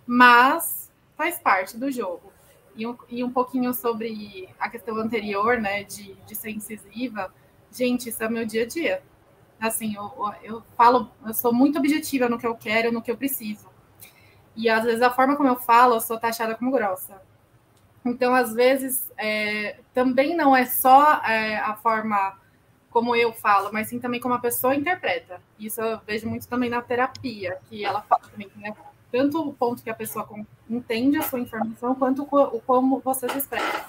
mas 0.05 0.91
faz 1.15 1.39
parte 1.39 1.77
do 1.77 1.91
jogo. 1.91 2.31
E 2.75 2.85
um, 2.85 2.95
e 3.09 3.23
um 3.23 3.31
pouquinho 3.31 3.73
sobre 3.73 4.47
a 4.59 4.69
questão 4.69 4.95
anterior, 4.97 5.59
né, 5.59 5.83
de, 5.83 6.13
de 6.13 6.35
ser 6.35 6.51
incisiva. 6.51 7.33
Gente, 7.71 8.09
isso 8.09 8.23
é 8.23 8.29
meu 8.29 8.45
dia 8.45 8.63
a 8.63 8.67
dia. 8.67 9.01
Assim, 9.59 9.95
eu, 9.95 10.11
eu 10.43 10.63
falo, 10.77 11.09
eu 11.25 11.33
sou 11.33 11.51
muito 11.51 11.79
objetiva 11.79 12.29
no 12.29 12.37
que 12.37 12.45
eu 12.45 12.53
quero, 12.55 12.91
no 12.91 13.01
que 13.01 13.09
eu 13.09 13.17
preciso. 13.17 13.67
E 14.57 14.67
às 14.67 14.83
vezes 14.83 15.03
a 15.03 15.11
forma 15.11 15.37
como 15.37 15.47
eu 15.47 15.55
falo, 15.55 15.95
eu 15.95 16.01
sou 16.01 16.19
taxada 16.19 16.55
como 16.55 16.71
grossa. 16.71 17.21
Então, 18.03 18.33
às 18.33 18.53
vezes, 18.53 19.11
é, 19.17 19.77
também 19.93 20.35
não 20.35 20.55
é 20.55 20.65
só 20.65 21.21
é, 21.23 21.57
a 21.57 21.75
forma 21.75 22.37
como 22.89 23.15
eu 23.15 23.31
falo, 23.33 23.69
mas 23.71 23.89
sim 23.89 23.99
também 23.99 24.19
como 24.19 24.33
a 24.33 24.39
pessoa 24.39 24.73
interpreta. 24.73 25.39
Isso 25.59 25.79
eu 25.79 25.99
vejo 26.07 26.27
muito 26.27 26.47
também 26.47 26.69
na 26.69 26.81
terapia, 26.81 27.59
que 27.69 27.85
ela 27.85 28.01
fala 28.01 28.23
também, 28.31 28.49
né? 28.55 28.73
Tanto 29.11 29.47
o 29.47 29.53
ponto 29.53 29.83
que 29.83 29.89
a 29.89 29.93
pessoa 29.93 30.27
entende 30.67 31.17
a 31.17 31.21
sua 31.21 31.39
informação, 31.39 31.93
quanto 31.93 32.23
o 32.23 32.61
como 32.61 32.99
você 32.99 33.29
se 33.29 33.37
expressa. 33.37 33.85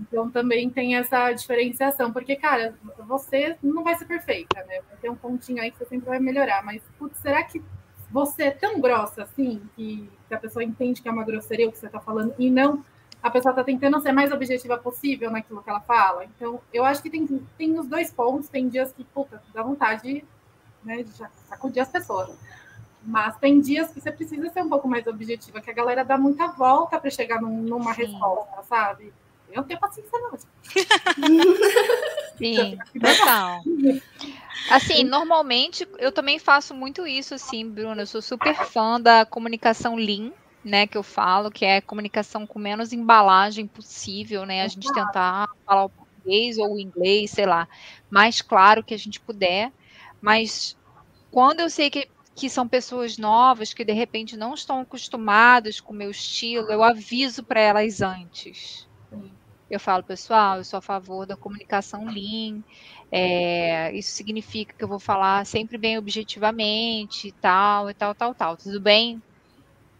Então, 0.00 0.30
também 0.30 0.68
tem 0.70 0.96
essa 0.96 1.30
diferenciação, 1.32 2.12
porque, 2.12 2.34
cara, 2.34 2.74
você 3.06 3.56
não 3.62 3.84
vai 3.84 3.96
ser 3.96 4.06
perfeita, 4.06 4.64
né? 4.64 4.80
Vai 4.88 4.96
ter 5.00 5.10
um 5.10 5.14
pontinho 5.14 5.62
aí 5.62 5.70
que 5.70 5.78
você 5.78 5.84
sempre 5.84 6.08
vai 6.08 6.18
melhorar, 6.18 6.64
mas, 6.64 6.82
putz, 6.98 7.18
será 7.18 7.44
que 7.44 7.62
você 8.10 8.44
é 8.44 8.50
tão 8.50 8.80
grossa 8.80 9.22
assim 9.22 9.62
que, 9.76 10.08
que 10.26 10.34
a 10.34 10.38
pessoa 10.38 10.64
entende 10.64 11.02
que 11.02 11.08
é 11.08 11.12
uma 11.12 11.24
grosseria 11.24 11.68
o 11.68 11.72
que 11.72 11.78
você 11.78 11.86
está 11.86 12.00
falando 12.00 12.34
e 12.38 12.50
não 12.50 12.84
a 13.22 13.30
pessoa 13.30 13.50
está 13.50 13.64
tentando 13.64 14.00
ser 14.00 14.12
mais 14.12 14.30
objetiva 14.32 14.78
possível 14.78 15.30
naquilo 15.30 15.62
que 15.62 15.68
ela 15.68 15.80
fala. 15.80 16.24
Então, 16.24 16.60
eu 16.72 16.84
acho 16.84 17.02
que 17.02 17.10
tem, 17.10 17.26
tem 17.56 17.78
os 17.78 17.86
dois 17.86 18.12
pontos. 18.12 18.48
Tem 18.48 18.68
dias 18.68 18.92
que, 18.92 19.04
puta, 19.04 19.42
dá 19.52 19.62
vontade 19.62 20.24
né, 20.84 21.02
de 21.02 21.12
sacudir 21.48 21.82
as 21.82 21.88
pessoas. 21.88 22.30
Mas 23.02 23.36
tem 23.38 23.60
dias 23.60 23.90
que 23.90 24.00
você 24.00 24.12
precisa 24.12 24.48
ser 24.50 24.62
um 24.62 24.68
pouco 24.68 24.88
mais 24.88 25.06
objetiva, 25.06 25.60
que 25.60 25.70
a 25.70 25.74
galera 25.74 26.04
dá 26.04 26.16
muita 26.18 26.48
volta 26.48 26.98
para 26.98 27.10
chegar 27.10 27.40
num, 27.40 27.62
numa 27.62 27.94
Sim. 27.94 28.02
resposta, 28.02 28.62
sabe? 28.64 29.12
Eu 29.48 29.56
não 29.56 29.64
tenho 29.64 29.80
paciência, 29.80 30.18
não. 30.18 30.30
Sim, 32.38 32.78
total. 33.00 33.62
Assim, 34.70 35.02
normalmente 35.02 35.86
eu 35.98 36.12
também 36.12 36.38
faço 36.38 36.74
muito 36.74 37.06
isso, 37.06 37.34
assim, 37.34 37.68
Bruna. 37.68 38.02
Eu 38.02 38.06
sou 38.06 38.22
super 38.22 38.54
fã 38.54 39.00
da 39.00 39.24
comunicação 39.24 39.96
Lean, 39.96 40.30
né, 40.64 40.86
que 40.86 40.98
eu 40.98 41.02
falo, 41.02 41.50
que 41.50 41.64
é 41.64 41.80
comunicação 41.80 42.46
com 42.46 42.58
menos 42.58 42.92
embalagem 42.92 43.66
possível, 43.66 44.44
né? 44.44 44.62
A 44.62 44.68
gente 44.68 44.92
tentar 44.92 45.46
falar 45.64 45.84
o 45.84 45.90
português 45.90 46.58
ou 46.58 46.74
o 46.74 46.80
inglês, 46.80 47.30
sei 47.30 47.46
lá, 47.46 47.66
mais 48.10 48.42
claro 48.42 48.84
que 48.84 48.94
a 48.94 48.98
gente 48.98 49.20
puder. 49.20 49.72
Mas 50.20 50.76
quando 51.30 51.60
eu 51.60 51.70
sei 51.70 51.90
que, 51.90 52.08
que 52.34 52.50
são 52.50 52.68
pessoas 52.68 53.16
novas 53.16 53.72
que 53.72 53.84
de 53.84 53.92
repente 53.92 54.36
não 54.36 54.54
estão 54.54 54.80
acostumadas 54.80 55.80
com 55.80 55.92
o 55.92 55.96
meu 55.96 56.10
estilo, 56.10 56.70
eu 56.70 56.82
aviso 56.82 57.42
para 57.42 57.60
elas 57.60 58.00
antes. 58.02 58.87
Eu 59.70 59.78
falo, 59.78 60.02
pessoal, 60.02 60.58
eu 60.58 60.64
sou 60.64 60.78
a 60.78 60.82
favor 60.82 61.26
da 61.26 61.36
comunicação 61.36 62.06
lean. 62.06 62.62
É, 63.12 63.92
isso 63.92 64.12
significa 64.12 64.74
que 64.74 64.82
eu 64.82 64.88
vou 64.88 64.98
falar 64.98 65.44
sempre 65.44 65.76
bem 65.76 65.98
objetivamente, 65.98 67.28
e 67.28 67.32
tal, 67.32 67.90
e 67.90 67.94
tal, 67.94 68.14
tal, 68.14 68.34
tal. 68.34 68.56
Tudo 68.56 68.80
bem? 68.80 69.22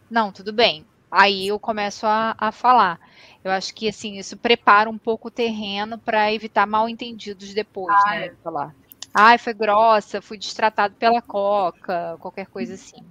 Não, 0.09 0.31
tudo 0.31 0.51
bem. 0.51 0.85
Aí 1.11 1.47
eu 1.47 1.59
começo 1.59 2.05
a, 2.05 2.35
a 2.37 2.51
falar. 2.51 2.99
Eu 3.43 3.51
acho 3.51 3.73
que 3.73 3.87
assim 3.87 4.17
isso 4.17 4.37
prepara 4.37 4.89
um 4.89 4.97
pouco 4.97 5.27
o 5.27 5.31
terreno 5.31 5.97
para 5.97 6.33
evitar 6.33 6.65
mal 6.65 6.89
entendidos 6.89 7.53
depois, 7.53 7.95
ah, 8.05 8.09
né? 8.11 8.25
É. 8.27 8.35
Falar. 8.43 8.75
Ai, 9.13 9.37
foi 9.37 9.53
grossa, 9.53 10.21
fui 10.21 10.37
destratado 10.37 10.95
pela 10.95 11.21
coca, 11.21 12.17
qualquer 12.19 12.47
coisa 12.47 12.75
assim. 12.75 13.03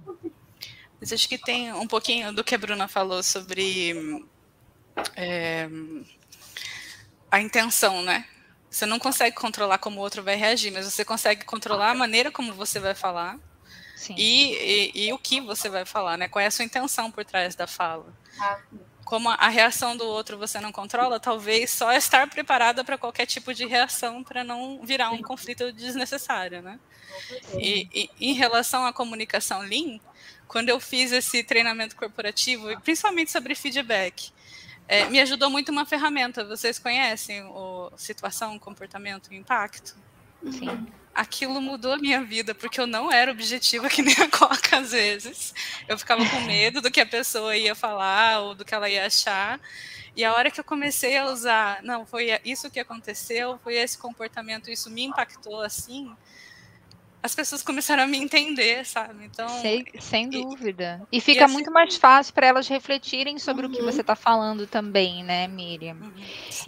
Mas 0.99 1.11
acho 1.11 1.27
que 1.27 1.37
tem 1.37 1.73
um 1.73 1.87
pouquinho 1.87 2.33
do 2.33 2.43
que 2.43 2.55
a 2.55 2.57
Bruna 2.57 2.87
falou 2.87 3.21
sobre 3.21 4.25
é, 5.15 5.69
a 7.31 7.39
intenção, 7.39 8.01
né? 8.01 8.25
Você 8.69 8.85
não 8.85 8.99
consegue 8.99 9.35
controlar 9.35 9.79
como 9.79 9.99
o 9.99 10.03
outro 10.03 10.23
vai 10.23 10.35
reagir, 10.35 10.71
mas 10.71 10.85
você 10.85 11.03
consegue 11.03 11.43
controlar 11.43 11.91
a 11.91 11.95
maneira 11.95 12.31
como 12.31 12.53
você 12.53 12.79
vai 12.79 12.93
falar 12.93 13.37
e, 14.15 14.53
e, 14.53 15.07
e, 15.07 15.13
o 15.13 15.17
que 15.17 15.41
você 15.41 15.69
vai 15.69 15.85
falar, 15.85 16.17
né? 16.17 16.27
Qual 16.27 16.41
é 16.41 16.45
a 16.45 16.51
sua 16.51 16.65
intenção 16.65 17.11
por 17.11 17.25
trás 17.25 17.55
da 17.55 17.67
fala. 17.67 18.05
Ah, 18.39 18.59
como 19.03 19.27
a 19.27 19.49
reação 19.49 19.97
do 19.97 20.05
outro 20.05 20.37
você 20.37 20.59
não 20.59 20.71
controla, 20.71 21.19
talvez 21.19 21.71
só 21.71 21.91
estar 21.93 22.29
preparada 22.29 22.83
para 22.83 22.95
qualquer 22.97 23.25
tipo 23.25 23.53
de 23.55 23.65
reação 23.65 24.23
para 24.23 24.43
não 24.43 24.81
virar 24.83 25.09
um 25.09 25.21
conflito 25.21 25.73
desnecessário, 25.73 26.61
né? 26.61 26.79
E, 27.57 27.87
e, 27.91 28.09
em 28.29 28.33
relação 28.33 28.85
à 28.85 28.93
comunicação 28.93 29.61
Lean, 29.61 29.99
quando 30.47 30.69
eu 30.69 30.79
fiz 30.79 31.11
esse 31.11 31.43
treinamento 31.43 31.95
corporativo, 31.95 32.79
principalmente 32.81 33.31
sobre 33.31 33.55
feedback, 33.55 34.31
é, 34.89 35.05
me 35.05 35.19
ajudou 35.21 35.51
muito 35.51 35.71
uma 35.71 35.85
ferramenta. 35.85 36.43
Vocês 36.43 36.79
conhecem 36.79 37.43
o 37.43 37.91
situação, 37.95 38.57
comportamento 38.57 39.31
e 39.31 39.37
impacto? 39.37 39.95
Sim. 40.51 40.87
Aquilo 41.13 41.61
mudou 41.61 41.93
a 41.93 41.97
minha 41.97 42.23
vida, 42.23 42.55
porque 42.55 42.81
eu 42.81 42.87
não 42.87 43.11
era 43.11 43.31
objetiva 43.31 43.87
que 43.87 44.01
nem 44.01 44.15
a 44.15 44.27
Coca 44.27 44.79
às 44.79 44.91
vezes. 44.91 45.53
Eu 45.87 45.95
ficava 45.95 46.27
com 46.27 46.41
medo 46.41 46.81
do 46.81 46.89
que 46.89 46.99
a 46.99 47.05
pessoa 47.05 47.55
ia 47.55 47.75
falar 47.75 48.39
ou 48.39 48.55
do 48.55 48.65
que 48.65 48.73
ela 48.73 48.89
ia 48.89 49.05
achar. 49.05 49.59
E 50.15 50.25
a 50.25 50.33
hora 50.33 50.49
que 50.49 50.59
eu 50.59 50.63
comecei 50.63 51.15
a 51.17 51.25
usar, 51.25 51.83
não, 51.83 52.03
foi 52.03 52.39
isso 52.43 52.71
que 52.71 52.79
aconteceu, 52.79 53.59
foi 53.63 53.75
esse 53.75 53.95
comportamento, 53.95 54.71
isso 54.71 54.89
me 54.89 55.03
impactou 55.03 55.61
assim, 55.61 56.11
as 57.21 57.35
pessoas 57.35 57.61
começaram 57.61 58.03
a 58.03 58.07
me 58.07 58.17
entender, 58.17 58.85
sabe? 58.85 59.25
Então, 59.25 59.47
Sei, 59.61 59.85
sem 59.99 60.29
dúvida. 60.29 61.01
E 61.11 61.19
fica 61.19 61.41
e 61.41 61.43
assim, 61.43 61.53
muito 61.53 61.71
mais 61.71 61.97
fácil 61.97 62.33
para 62.33 62.47
elas 62.47 62.67
refletirem 62.67 63.37
sobre 63.37 63.65
uhum. 63.65 63.71
o 63.71 63.75
que 63.75 63.81
uhum. 63.81 63.91
você 63.91 64.01
está 64.01 64.15
falando 64.15 64.65
também, 64.65 65.23
né, 65.23 65.47
Miriam? 65.47 65.95
Uhum, 65.95 66.13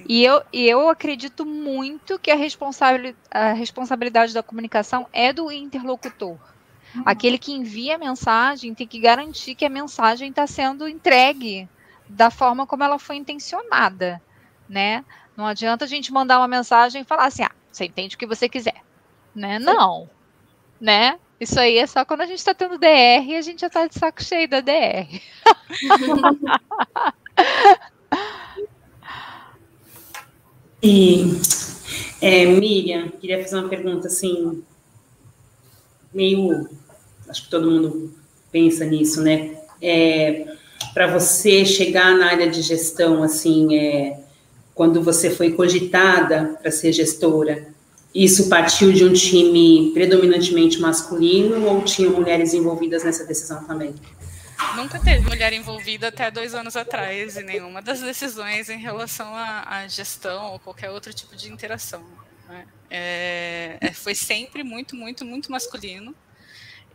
e 0.08 0.24
eu, 0.24 0.44
e 0.52 0.68
eu 0.68 0.90
acredito 0.90 1.46
muito 1.46 2.20
que 2.20 2.30
a, 2.30 2.36
responsabilidade, 2.36 3.18
a 3.32 3.54
responsabilidade 3.54 4.34
da 4.34 4.44
comunicação 4.44 5.08
é 5.14 5.32
do 5.32 5.50
interlocutor. 5.52 6.38
Uhum. 6.94 7.04
Aquele 7.06 7.38
que 7.38 7.54
envia 7.54 7.96
a 7.96 8.00
mensagem 8.00 8.74
tem 8.74 8.86
que 8.86 9.00
garantir 9.00 9.56
que 9.56 9.66
a 9.66 9.70
mensagem 9.70 10.30
está 10.30 10.46
sendo 10.46 10.88
entregue 10.88 11.68
da 12.10 12.30
forma 12.30 12.68
como 12.68 12.84
ela 12.84 13.00
foi 13.00 13.16
intencionada, 13.16 14.22
né? 14.68 15.06
Não 15.38 15.48
adianta 15.48 15.86
a 15.86 15.88
gente 15.88 16.12
mandar 16.12 16.40
uma 16.40 16.48
mensagem 16.48 17.04
e 17.04 17.06
falar 17.06 17.28
assim, 17.28 17.44
ah, 17.44 17.52
você 17.72 17.86
entende 17.86 18.18
o 18.18 18.20
que 18.20 18.28
você 18.28 18.50
quiser, 18.50 18.84
né? 19.34 19.58
Não 19.58 20.10
né? 20.82 21.18
Isso 21.40 21.58
aí 21.60 21.78
é 21.78 21.88
só 21.88 22.04
quando 22.04 22.22
a 22.22 22.26
gente 22.26 22.40
está 22.40 22.54
tendo 22.54 22.78
DR 22.78 23.26
e 23.28 23.36
a 23.36 23.42
gente 23.42 23.62
já 23.62 23.68
está 23.68 23.88
de 23.88 23.98
saco 23.98 24.22
cheio 24.24 24.50
da 24.50 24.62
DR. 24.62 25.22
e 30.84 31.40
é, 32.22 32.46
Miriam, 32.46 33.10
queria 33.10 33.42
fazer 33.42 33.58
uma 33.58 33.70
pergunta 33.70 34.08
assim, 34.08 34.64
meio, 36.14 36.70
acho 37.28 37.46
que 37.46 37.50
todo 37.50 37.72
mundo 37.72 38.14
pensa 38.52 38.86
nisso, 38.86 39.22
né? 39.22 39.58
É, 39.82 40.46
Para 40.94 41.08
você 41.08 41.66
chegar 41.66 42.16
na 42.16 42.28
área 42.28 42.48
de 42.50 42.62
gestão, 42.62 43.24
assim, 43.24 43.76
é, 43.76 44.20
quando 44.76 45.02
você 45.02 45.32
foi 45.32 45.54
cogitada 45.54 46.60
para 46.62 46.70
ser 46.70 46.94
gestora, 46.94 47.74
isso 48.14 48.50
partiu 48.50 48.92
de 48.92 49.06
um 49.06 49.14
time 49.14 49.92
predominantemente 49.94 50.80
masculino 50.80 51.66
ou 51.66 51.82
tinha 51.84 52.10
mulheres 52.10 52.54
envolvidas 52.54 53.04
nessa 53.04 53.26
decisão 53.26 53.64
também? 53.64 53.96
Nunca 54.76 55.00
teve 55.00 55.22
mulher 55.28 55.54
envolvida 55.54 56.10
até 56.10 56.30
dois 56.30 56.54
anos 56.54 56.76
atrás 56.76 57.36
em 57.36 57.44
nenhuma 57.44 57.82
das 57.82 58.00
decisões 58.00 58.70
em 58.70 58.78
relação 58.78 59.34
à, 59.34 59.88
gestão 59.88 60.54
ou 60.54 60.60
qualquer 60.60 60.90
outro 60.92 61.14
tipo 61.14 61.36
de 61.36 61.52
interação. 61.52 62.04
Né? 62.48 62.66
É, 62.90 63.78
é 63.82 63.92
foi 63.92 64.14
sempre 64.14 64.64
muito, 64.64 64.96
muito, 64.96 65.26
muito 65.26 65.52
masculino. 65.52 66.16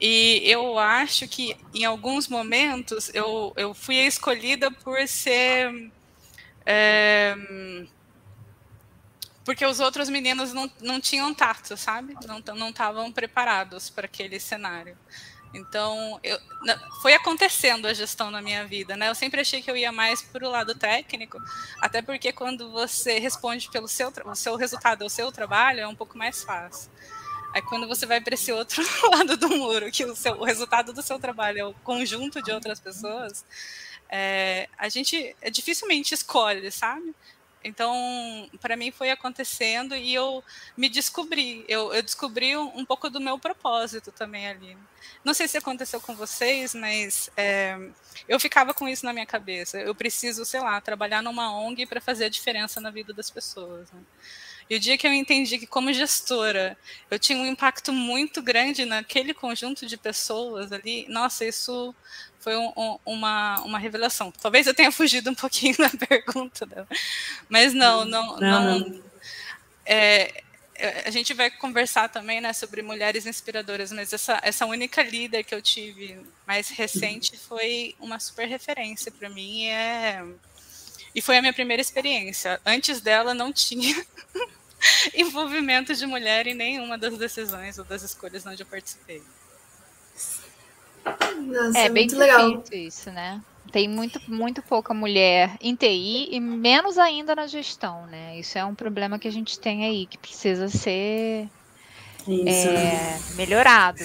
E 0.01 0.43
eu 0.45 0.79
acho 0.79 1.27
que 1.27 1.57
em 1.75 1.85
alguns 1.85 2.29
momentos 2.29 3.11
eu, 3.15 3.53
eu 3.57 3.75
fui 3.75 3.97
escolhida 3.97 4.71
por 4.71 5.07
ser. 5.09 5.91
É, 6.65 7.35
porque 9.47 9.65
os 9.65 9.79
outros 9.79 10.09
meninos 10.09 10.53
não, 10.53 10.69
não 10.83 11.01
tinham 11.01 11.33
tato, 11.33 11.77
sabe? 11.77 12.17
Não 12.57 12.69
estavam 12.69 13.13
preparados 13.13 13.89
para 13.89 14.07
aquele 14.07 14.41
cenário. 14.41 14.99
Então, 15.55 16.19
eu, 16.25 16.37
foi 17.01 17.15
acontecendo 17.15 17.87
a 17.87 17.95
gestão 17.95 18.29
na 18.29 18.43
minha 18.43 18.67
vida, 18.67 18.97
né? 18.97 19.09
Eu 19.09 19.15
sempre 19.15 19.41
achei 19.41 19.63
que 19.63 19.71
eu 19.71 19.77
ia 19.77 19.93
mais 19.93 20.21
para 20.21 20.45
o 20.45 20.51
lado 20.51 20.75
técnico, 20.75 21.39
até 21.81 22.03
porque 22.03 22.33
quando 22.33 22.73
você 22.73 23.21
responde 23.21 23.71
pelo 23.71 23.87
seu, 23.87 24.13
o 24.25 24.35
seu 24.35 24.57
resultado, 24.57 25.05
o 25.05 25.09
seu 25.09 25.31
trabalho, 25.31 25.79
é 25.79 25.87
um 25.87 25.95
pouco 25.95 26.19
mais 26.19 26.43
fácil. 26.43 26.91
Aí 27.55 27.63
quando 27.63 27.87
você 27.87 28.05
vai 28.05 28.21
para 28.21 28.35
esse 28.35 28.51
outro 28.51 28.83
lado 29.13 29.37
do 29.37 29.49
muro, 29.49 29.93
que 29.93 30.05
o, 30.05 30.17
seu, 30.17 30.33
o 30.35 30.45
resultado 30.45 30.93
do 30.93 31.03
seu 31.03 31.21
trabalho 31.21 31.59
é 31.61 31.65
o 31.65 31.73
conjunto 31.85 32.43
de 32.43 32.51
outras 32.51 32.81
pessoas, 32.81 33.45
é, 34.09 34.69
a 34.77 34.89
gente 34.89 35.37
é, 35.41 35.51
dificilmente 35.51 36.15
escolhe, 36.15 36.69
sabe? 36.73 37.15
Então, 37.67 38.49
para 38.61 38.77
mim 38.77 38.93
foi 38.93 39.11
acontecendo 39.11 39.97
e 39.97 40.15
eu 40.15 40.43
me 40.77 40.89
descobri. 40.89 41.65
Eu, 41.69 41.93
eu 41.93 42.01
descobri 42.01 42.57
um, 42.57 42.79
um, 42.79 42.85
pouco 42.85 43.11
do 43.11 43.21
meu 43.21 43.39
propósito 43.41 44.13
também 44.13 44.47
ali. 44.47 44.79
Não 45.25 45.35
sei 45.35 45.49
se 45.49 45.59
aconteceu 45.59 46.01
com 46.01 46.15
vocês, 46.15 46.75
mas 46.75 47.29
é, 47.37 47.77
eu 48.29 48.39
ficava 48.39 48.73
com 48.73 48.89
isso 48.89 49.05
na 49.05 49.13
minha 49.13 49.27
cabeça. 49.27 49.81
Eu 49.81 49.97
preciso, 49.97 50.45
sei 50.45 50.61
lá, 50.61 50.81
trabalhar 50.81 51.23
numa 51.23 51.53
ONG 51.59 51.87
para 51.87 52.01
fazer 52.01 52.27
a 52.27 52.29
diferença 52.29 52.81
na 52.81 52.91
vida 52.91 53.13
das 53.13 53.31
pessoas. 53.31 53.91
Né? 53.91 54.01
E 54.69 54.77
o 54.77 54.81
dia 54.81 54.99
que 54.99 55.07
eu 55.07 55.13
entendi 55.13 55.59
que, 55.59 55.67
como 55.67 55.93
gestora, 55.93 56.77
eu 57.11 57.19
tinha 57.19 57.39
um 57.39 57.47
impacto 57.47 57.93
muito 57.93 58.43
grande 58.43 58.85
naquele 58.85 59.33
conjunto 59.33 59.87
de 59.87 59.97
pessoas 59.97 60.73
ali, 60.73 61.07
nossa, 61.09 61.45
isso 61.45 61.95
foi 62.41 62.57
um, 62.57 62.73
um, 62.77 62.99
uma, 63.05 63.61
uma 63.63 63.79
revelação. 63.79 64.33
Talvez 64.33 64.67
eu 64.67 64.75
tenha 64.75 64.91
fugido 64.91 65.31
um 65.31 65.35
pouquinho 65.35 65.77
da 65.79 65.91
pergunta 65.91 66.67
dela. 66.67 66.89
Mas 67.49 67.73
não, 67.73 68.05
não, 68.05 68.37
não. 68.39 68.79
não 68.81 69.03
é, 69.85 70.43
a 71.05 71.11
gente 71.11 71.33
vai 71.33 71.51
conversar 71.51 72.09
também 72.09 72.41
né, 72.41 72.53
sobre 72.53 72.83
mulheres 72.83 73.27
inspiradoras, 73.27 73.93
mas 73.93 74.13
essa, 74.13 74.39
essa 74.43 74.67
única 74.67 75.03
líder 75.03 75.45
que 75.45 75.55
eu 75.55 75.63
tive 75.63 76.19
mais 76.47 76.69
recente 76.69 77.37
foi 77.37 77.95
uma 77.99 78.19
super 78.19 78.47
referência 78.47 79.11
para 79.11 79.29
mim. 79.29 79.67
É, 79.67 80.23
e 81.17 81.23
foi 81.23 81.39
a 81.39 81.41
minha 81.41 81.53
primeira 81.55 81.81
experiência. 81.81 82.61
Antes 82.65 83.01
dela, 83.01 83.33
não 83.33 83.51
tinha 83.51 84.05
envolvimento 85.17 85.95
de 85.95 86.07
mulher 86.07 86.47
em 86.47 86.53
nenhuma 86.53 86.99
das 86.99 87.17
decisões 87.17 87.79
ou 87.79 87.85
das 87.87 88.03
escolhas 88.03 88.45
onde 88.45 88.63
eu 88.63 88.67
participei. 88.67 89.23
Nossa, 91.39 91.79
é, 91.79 91.87
é 91.87 91.89
bem 91.89 92.07
legal. 92.09 92.63
isso, 92.71 93.11
né? 93.11 93.41
Tem 93.73 93.89
muito, 93.89 94.21
muito 94.31 94.61
pouca 94.61 94.93
mulher 94.93 95.57
em 95.59 95.75
TI 95.75 96.29
e 96.31 96.39
menos 96.39 96.99
ainda 96.99 97.35
na 97.35 97.47
gestão, 97.47 98.07
né? 98.07 98.39
Isso 98.39 98.59
é 98.59 98.65
um 98.65 98.75
problema 98.75 99.19
que 99.19 99.27
a 99.27 99.33
gente 99.33 99.59
tem 99.59 99.87
aí, 99.87 100.05
que 100.05 100.19
precisa 100.19 100.69
ser 100.69 101.49
é, 102.29 103.19
melhorado. 103.37 104.05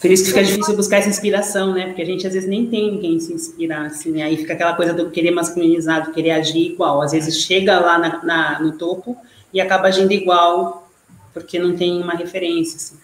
Por 0.00 0.10
isso 0.10 0.24
que 0.24 0.30
fica 0.30 0.42
difícil 0.42 0.74
buscar 0.74 0.96
essa 0.96 1.10
inspiração, 1.10 1.74
né? 1.74 1.86
Porque 1.88 2.00
a 2.00 2.06
gente 2.06 2.26
às 2.26 2.32
vezes 2.32 2.48
nem 2.48 2.66
tem 2.66 2.98
quem 2.98 3.20
se 3.20 3.34
inspirar, 3.34 3.86
assim, 3.86 4.12
né? 4.12 4.22
Aí 4.22 4.36
fica 4.38 4.54
aquela 4.54 4.74
coisa 4.74 4.94
do 4.94 5.10
querer 5.10 5.30
masculinizar, 5.30 6.06
do 6.06 6.12
querer 6.12 6.30
agir 6.30 6.72
igual. 6.72 7.02
Às 7.02 7.12
vezes 7.12 7.36
chega 7.42 7.78
lá 7.78 7.98
na, 7.98 8.24
na, 8.24 8.60
no 8.60 8.72
topo 8.78 9.14
e 9.52 9.60
acaba 9.60 9.88
agindo 9.88 10.12
igual, 10.12 10.90
porque 11.34 11.58
não 11.58 11.76
tem 11.76 12.02
uma 12.02 12.14
referência. 12.14 12.76
Assim. 12.76 12.98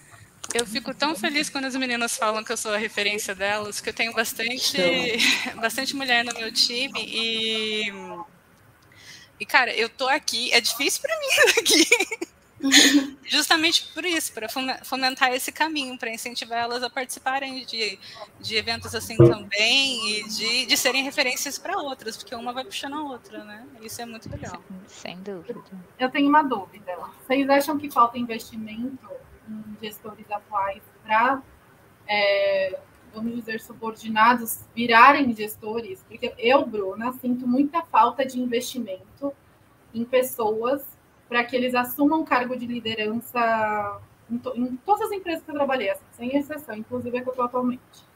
Eu 0.55 0.67
fico 0.67 0.95
tão 0.95 1.15
feliz 1.15 1.51
quando 1.51 1.67
as 1.67 1.77
meninas 1.77 2.17
falam 2.17 2.43
que 2.43 2.51
eu 2.51 2.57
sou 2.57 2.73
a 2.73 2.79
referência 2.79 3.35
delas, 3.35 3.79
que 3.79 3.91
eu 3.91 3.95
tenho 3.95 4.15
bastante, 4.15 4.79
bastante 5.61 5.95
mulher 5.95 6.25
no 6.25 6.33
meu 6.33 6.51
time 6.51 6.99
e. 6.99 7.93
E, 9.39 9.45
cara, 9.45 9.71
eu 9.75 9.91
tô 9.91 10.09
aqui, 10.09 10.51
é 10.51 10.63
difícil 10.63 11.03
para 11.03 11.15
mim 11.21 11.27
aqui. 11.61 12.26
Justamente 13.25 13.93
por 13.93 14.05
isso, 14.05 14.33
para 14.33 14.49
fomentar 14.83 15.33
esse 15.33 15.53
caminho, 15.53 15.99
para 15.99 16.11
incentivar 16.11 16.59
elas 16.59 16.83
a 16.83 16.89
participarem 16.89 17.65
de, 17.65 17.99
de 18.41 18.57
eventos 18.57 18.95
assim 18.95 19.17
também 19.17 20.21
e 20.21 20.29
de, 20.29 20.67
de 20.67 20.77
serem 20.77 21.05
referências 21.05 21.59
para 21.59 21.79
outras, 21.79 22.17
porque 22.17 22.35
uma 22.35 22.53
vai 22.53 22.65
puxando 22.65 22.95
a 22.95 23.03
outra, 23.03 23.45
né? 23.45 23.67
Isso 23.83 24.01
é 24.01 24.07
muito 24.07 24.31
legal. 24.31 24.63
Sem 24.87 25.19
dúvida. 25.21 25.61
Eu 25.99 26.11
tenho 26.11 26.29
uma 26.29 26.43
dúvida. 26.43 26.97
Vocês 27.27 27.49
acham 27.51 27.79
que 27.79 27.91
falta 27.91 28.19
investimento 28.19 29.07
em 29.49 29.77
gestores 29.81 30.31
atuais 30.31 30.83
para, 31.05 31.43
é, 32.09 32.79
vamos 33.15 33.35
dizer, 33.35 33.61
subordinados 33.61 34.61
virarem 34.75 35.35
gestores? 35.35 36.03
Porque 36.09 36.33
eu, 36.39 36.65
Bruna, 36.65 37.13
sinto 37.13 37.47
muita 37.47 37.83
falta 37.83 38.25
de 38.25 38.41
investimento 38.41 39.33
em 39.93 40.05
pessoas 40.05 40.96
para 41.29 41.45
que 41.45 41.57
eles 41.57 41.75
assumam 41.75 42.25
cargo 42.25 42.57
de 42.57 42.67
liderança 42.67 44.01
em, 44.31 44.39
to, 44.39 44.53
em, 44.57 44.77
todas 44.85 45.03
as 45.03 45.13
empresas 45.13 45.43
que 45.45 45.51
eu 45.51 45.55
trabalhei, 45.55 45.91
assim, 45.91 46.05
sem 46.13 46.37
exceção, 46.37 46.77
inclusive 46.77 47.19
a 47.19 47.23
que 47.23 47.29
eu 47.29 47.33
estou 47.33 47.47
atualmente. 47.47 48.07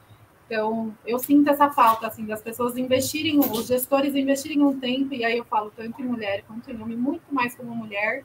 Então, 0.46 0.96
eu 1.07 1.18
sinto 1.18 1.49
essa 1.49 1.70
falta, 1.70 2.09
assim, 2.09 2.27
das 2.27 2.42
pessoas 2.42 2.77
investirem, 2.77 3.38
os 3.38 3.66
gestores 3.68 4.14
investirem 4.16 4.62
um 4.62 4.79
tempo, 4.79 5.14
e 5.14 5.25
aí 5.25 5.38
eu 5.38 5.44
falo 5.44 5.73
tanto 5.75 6.03
em 6.03 6.05
mulher 6.05 6.42
quanto 6.46 6.70
em 6.70 6.83
homem, 6.83 6.96
muito 6.96 7.33
mais 7.33 7.55
como 7.55 7.75
mulher, 7.75 8.25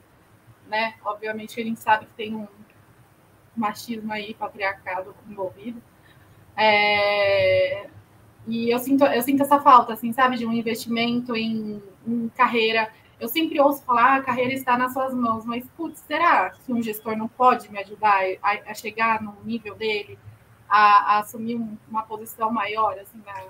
né? 0.68 0.94
Obviamente 1.04 1.60
a 1.60 1.64
gente 1.64 1.80
sabe 1.80 2.06
que 2.06 2.12
tem 2.14 2.34
um 2.34 2.48
machismo 3.56 4.12
aí, 4.12 4.34
patriarcado 4.34 5.14
envolvido. 5.28 5.80
É... 6.56 7.88
E 8.46 8.70
eu 8.70 8.78
sinto, 8.78 9.04
eu 9.04 9.22
sinto 9.22 9.42
essa 9.42 9.60
falta, 9.60 9.92
assim, 9.92 10.12
sabe, 10.12 10.36
de 10.36 10.46
um 10.46 10.52
investimento 10.52 11.36
em, 11.36 11.82
em 12.06 12.28
carreira 12.30 12.90
eu 13.18 13.28
sempre 13.28 13.58
ouço 13.60 13.82
falar, 13.82 14.04
ah, 14.04 14.16
a 14.16 14.22
carreira 14.22 14.52
está 14.52 14.76
nas 14.76 14.92
suas 14.92 15.14
mãos, 15.14 15.44
mas, 15.44 15.64
putz, 15.76 16.00
será 16.06 16.50
que 16.50 16.72
um 16.72 16.82
gestor 16.82 17.16
não 17.16 17.28
pode 17.28 17.70
me 17.70 17.78
ajudar 17.78 18.20
a, 18.42 18.70
a 18.70 18.74
chegar 18.74 19.22
no 19.22 19.34
nível 19.42 19.74
dele, 19.74 20.18
a, 20.68 21.14
a 21.14 21.18
assumir 21.20 21.56
um, 21.56 21.76
uma 21.88 22.02
posição 22.02 22.50
maior, 22.50 22.98
assim, 22.98 23.22
na, 23.24 23.44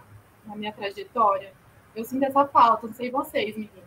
na, 0.47 0.57
minha 0.57 0.73
trajetória? 0.73 1.53
Eu 1.95 2.05
sinto 2.05 2.25
essa 2.25 2.47
falta, 2.47 2.87
não 2.87 2.95
sei 2.95 3.11
vocês, 3.11 3.57
meninas. 3.57 3.83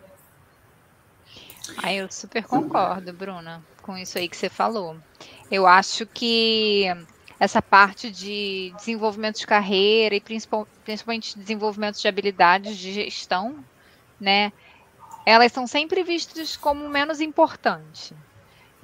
Ah, 1.81 1.93
eu 1.93 2.11
super 2.11 2.43
concordo, 2.43 3.13
Bruna, 3.13 3.63
com 3.81 3.97
isso 3.97 4.17
aí 4.17 4.27
que 4.27 4.35
você 4.35 4.49
falou. 4.49 4.97
Eu 5.49 5.65
acho 5.65 6.05
que 6.05 6.87
essa 7.39 7.61
parte 7.61 8.11
de 8.11 8.73
desenvolvimento 8.75 9.39
de 9.39 9.47
carreira 9.47 10.13
e 10.13 10.19
principalmente 10.19 11.39
desenvolvimento 11.39 12.01
de 12.01 12.07
habilidades 12.07 12.77
de 12.77 12.91
gestão, 12.91 13.63
né? 14.19 14.51
Elas 15.29 15.51
são 15.51 15.67
sempre 15.67 16.03
vistas 16.03 16.57
como 16.57 16.87
menos 16.89 17.21
importantes. 17.21 18.13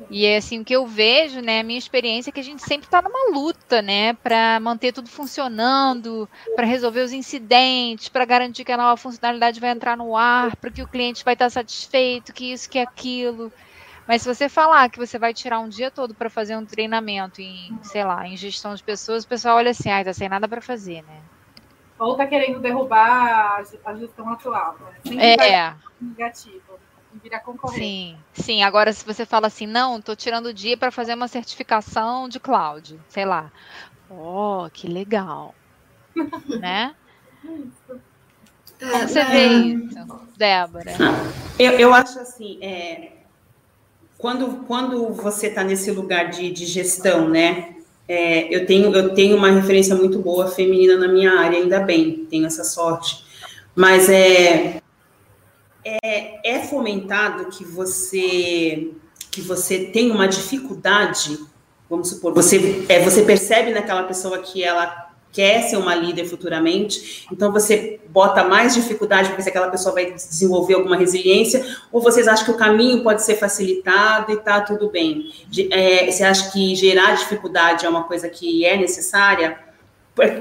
E 0.10 0.26
é 0.26 0.38
assim, 0.38 0.60
o 0.60 0.66
que 0.66 0.76
eu 0.76 0.86
vejo, 0.86 1.40
né, 1.40 1.62
a 1.62 1.64
minha 1.64 1.80
experiência 1.80 2.30
é 2.30 2.34
que 2.34 2.40
a 2.40 2.44
gente 2.44 2.62
sempre 2.62 2.86
está 2.86 3.02
numa 3.02 3.32
luta, 3.34 3.82
né, 3.82 4.14
para 4.14 4.60
manter 4.60 4.92
tudo 4.92 5.10
funcionando, 5.10 6.30
para 6.54 6.66
resolver 6.66 7.00
os 7.00 7.14
incidentes, 7.14 8.10
para 8.10 8.26
garantir 8.26 8.66
que 8.66 8.74
a 8.74 8.78
nova 8.78 8.98
funcionalidade 8.98 9.60
vai 9.60 9.70
entrar 9.70 9.96
no 9.96 10.16
ar, 10.18 10.56
para 10.58 10.70
que 10.70 10.82
o 10.82 10.88
cliente 10.88 11.24
vai 11.24 11.34
estar 11.34 11.50
satisfeito, 11.50 12.34
que 12.34 12.52
isso, 12.52 12.70
que 12.70 12.80
aquilo. 12.80 13.52
Mas 14.06 14.22
se 14.22 14.28
você 14.28 14.50
falar 14.50 14.90
que 14.90 15.00
você 15.00 15.18
vai 15.18 15.34
tirar 15.34 15.60
um 15.60 15.70
dia 15.70 15.90
todo 15.90 16.14
para 16.14 16.30
fazer 16.30 16.58
um 16.58 16.66
treinamento 16.66 17.42
em, 17.42 17.80
sei 17.82 18.04
lá, 18.04 18.28
em 18.28 18.38
gestão 18.38 18.76
de 18.76 18.84
pessoas, 18.84 19.24
o 19.24 19.28
pessoal 19.28 19.58
olha 19.58 19.72
assim, 19.72 19.90
ah, 19.90 20.04
tá 20.04 20.14
sem 20.14 20.30
nada 20.30 20.48
para 20.48 20.62
fazer, 20.62 21.02
né? 21.04 21.22
Ou 21.98 22.12
está 22.12 22.28
querendo 22.28 22.60
derrubar 22.60 23.64
a 23.86 23.96
gestão 23.96 24.30
atual. 24.30 24.78
Né? 24.80 24.94
Sempre 25.04 25.26
é. 25.26 25.74
negativo. 26.02 26.62
Virar 27.24 27.40
concorrente. 27.40 27.80
Sim, 27.80 28.18
sim. 28.34 28.64
Agora, 28.64 28.92
se 28.92 29.06
você 29.06 29.26
fala 29.26 29.48
assim, 29.48 29.66
não, 29.66 30.00
estou 30.00 30.16
tirando 30.16 30.48
o 30.48 30.54
dia 30.54 30.76
para 30.76 30.92
fazer 30.92 31.14
uma 31.14 31.30
certificação 31.30 32.28
de 32.28 32.42
cloud, 32.42 33.00
sei 33.08 33.24
lá. 33.24 33.52
Oh, 34.10 34.68
que 34.72 34.88
legal. 34.88 35.56
né? 36.60 36.94
Como 38.80 39.08
você 39.08 39.24
vê 39.24 39.48
isso, 39.48 40.28
Débora? 40.36 40.92
Eu, 41.58 41.72
eu 41.74 41.94
acho 41.94 42.20
assim, 42.20 42.60
é, 42.62 43.14
quando, 44.18 44.66
quando 44.66 45.14
você 45.14 45.48
está 45.48 45.64
nesse 45.64 45.92
lugar 45.92 46.30
de, 46.30 46.52
de 46.52 46.66
gestão, 46.66 47.30
né? 47.30 47.76
É, 48.08 48.56
eu, 48.56 48.66
tenho, 48.66 48.96
eu 48.96 49.14
tenho 49.14 49.36
uma 49.36 49.50
referência 49.50 49.96
muito 49.96 50.20
boa 50.20 50.48
feminina 50.48 50.96
na 50.98 51.08
minha 51.08 51.40
área, 51.40 51.58
ainda 51.58 51.80
bem, 51.80 52.26
tenho 52.30 52.46
essa 52.46 52.64
sorte. 52.64 53.24
Mas 53.76 54.10
é, 54.10 54.80
é, 55.84 56.52
é 56.52 56.60
fomentado 56.62 57.46
que 57.46 57.64
você 57.64 58.92
que 59.36 59.42
você 59.42 59.80
tem 59.88 60.12
uma 60.12 60.30
dificuldade, 60.30 61.38
vamos 61.90 62.08
supor, 62.08 62.34
você, 62.34 62.86
é, 62.88 63.04
você 63.04 63.22
percebe 63.22 63.74
naquela 63.74 64.04
pessoa 64.04 64.38
que 64.40 64.64
ela 64.64 65.05
quer 65.36 65.64
ser 65.64 65.76
uma 65.76 65.94
líder 65.94 66.24
futuramente, 66.24 67.28
então 67.30 67.52
você 67.52 68.00
bota 68.08 68.42
mais 68.46 68.74
dificuldade 68.74 69.28
para 69.28 69.36
ver 69.36 69.44
se 69.44 69.50
aquela 69.50 69.70
pessoa 69.70 69.94
vai 69.94 70.14
desenvolver 70.14 70.76
alguma 70.76 70.96
resiliência, 70.96 71.78
ou 71.92 72.02
vocês 72.02 72.26
acham 72.26 72.46
que 72.46 72.52
o 72.52 72.58
caminho 72.58 73.04
pode 73.04 73.22
ser 73.22 73.36
facilitado 73.36 74.32
e 74.32 74.38
tá 74.38 74.62
tudo 74.62 74.90
bem? 74.90 75.30
É, 75.70 76.10
você 76.10 76.24
acha 76.24 76.50
que 76.52 76.74
gerar 76.74 77.16
dificuldade 77.16 77.86
é 77.86 77.90
uma 77.90 78.06
coisa 78.06 78.30
que 78.30 78.64
é 78.64 78.78
necessária? 78.78 79.60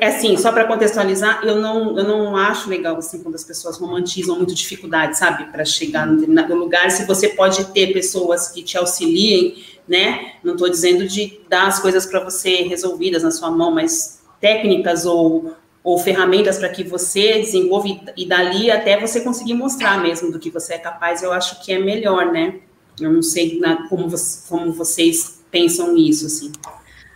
É 0.00 0.06
assim, 0.06 0.36
só 0.36 0.52
para 0.52 0.64
contextualizar, 0.64 1.44
eu 1.44 1.56
não, 1.56 1.98
eu 1.98 2.04
não 2.04 2.36
acho 2.36 2.70
legal 2.70 2.96
assim 2.96 3.20
quando 3.20 3.34
as 3.34 3.42
pessoas 3.42 3.76
romantizam 3.76 4.36
muito 4.36 4.54
dificuldade, 4.54 5.18
sabe, 5.18 5.50
para 5.50 5.64
chegar 5.64 6.06
no 6.06 6.14
determinado 6.14 6.54
lugar. 6.54 6.88
Se 6.92 7.04
você 7.04 7.30
pode 7.30 7.64
ter 7.72 7.92
pessoas 7.92 8.52
que 8.52 8.62
te 8.62 8.78
auxiliem, 8.78 9.56
né? 9.88 10.34
Não 10.44 10.52
estou 10.52 10.70
dizendo 10.70 11.08
de 11.08 11.40
dar 11.48 11.66
as 11.66 11.80
coisas 11.80 12.06
para 12.06 12.20
você 12.20 12.62
resolvidas 12.62 13.24
na 13.24 13.32
sua 13.32 13.50
mão, 13.50 13.74
mas 13.74 14.22
técnicas 14.44 15.06
ou, 15.06 15.56
ou 15.82 15.98
ferramentas 15.98 16.58
para 16.58 16.68
que 16.68 16.84
você 16.84 17.38
desenvolva 17.38 17.88
e, 17.88 18.04
e 18.14 18.28
dali 18.28 18.70
até 18.70 19.00
você 19.00 19.22
conseguir 19.22 19.54
mostrar 19.54 19.98
mesmo 20.02 20.30
do 20.30 20.38
que 20.38 20.50
você 20.50 20.74
é 20.74 20.78
capaz, 20.78 21.22
eu 21.22 21.32
acho 21.32 21.64
que 21.64 21.72
é 21.72 21.78
melhor, 21.78 22.30
né? 22.30 22.60
Eu 23.00 23.10
não 23.10 23.22
sei 23.22 23.58
na, 23.58 23.88
como, 23.88 24.06
como 24.46 24.70
vocês 24.70 25.42
pensam 25.50 25.94
nisso, 25.94 26.26
assim. 26.26 26.52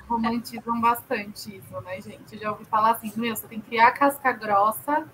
Romantizam 0.09 0.81
bastante 0.81 1.55
isso, 1.55 1.81
né, 1.83 2.01
gente? 2.01 2.33
Eu 2.33 2.39
já 2.41 2.51
ouvi 2.51 2.65
falar 2.65 2.93
assim, 2.93 3.13
meu, 3.15 3.37
você 3.37 3.47
tem 3.47 3.61
que 3.61 3.67
criar 3.67 3.91
casca 3.91 4.33
grossa 4.33 5.07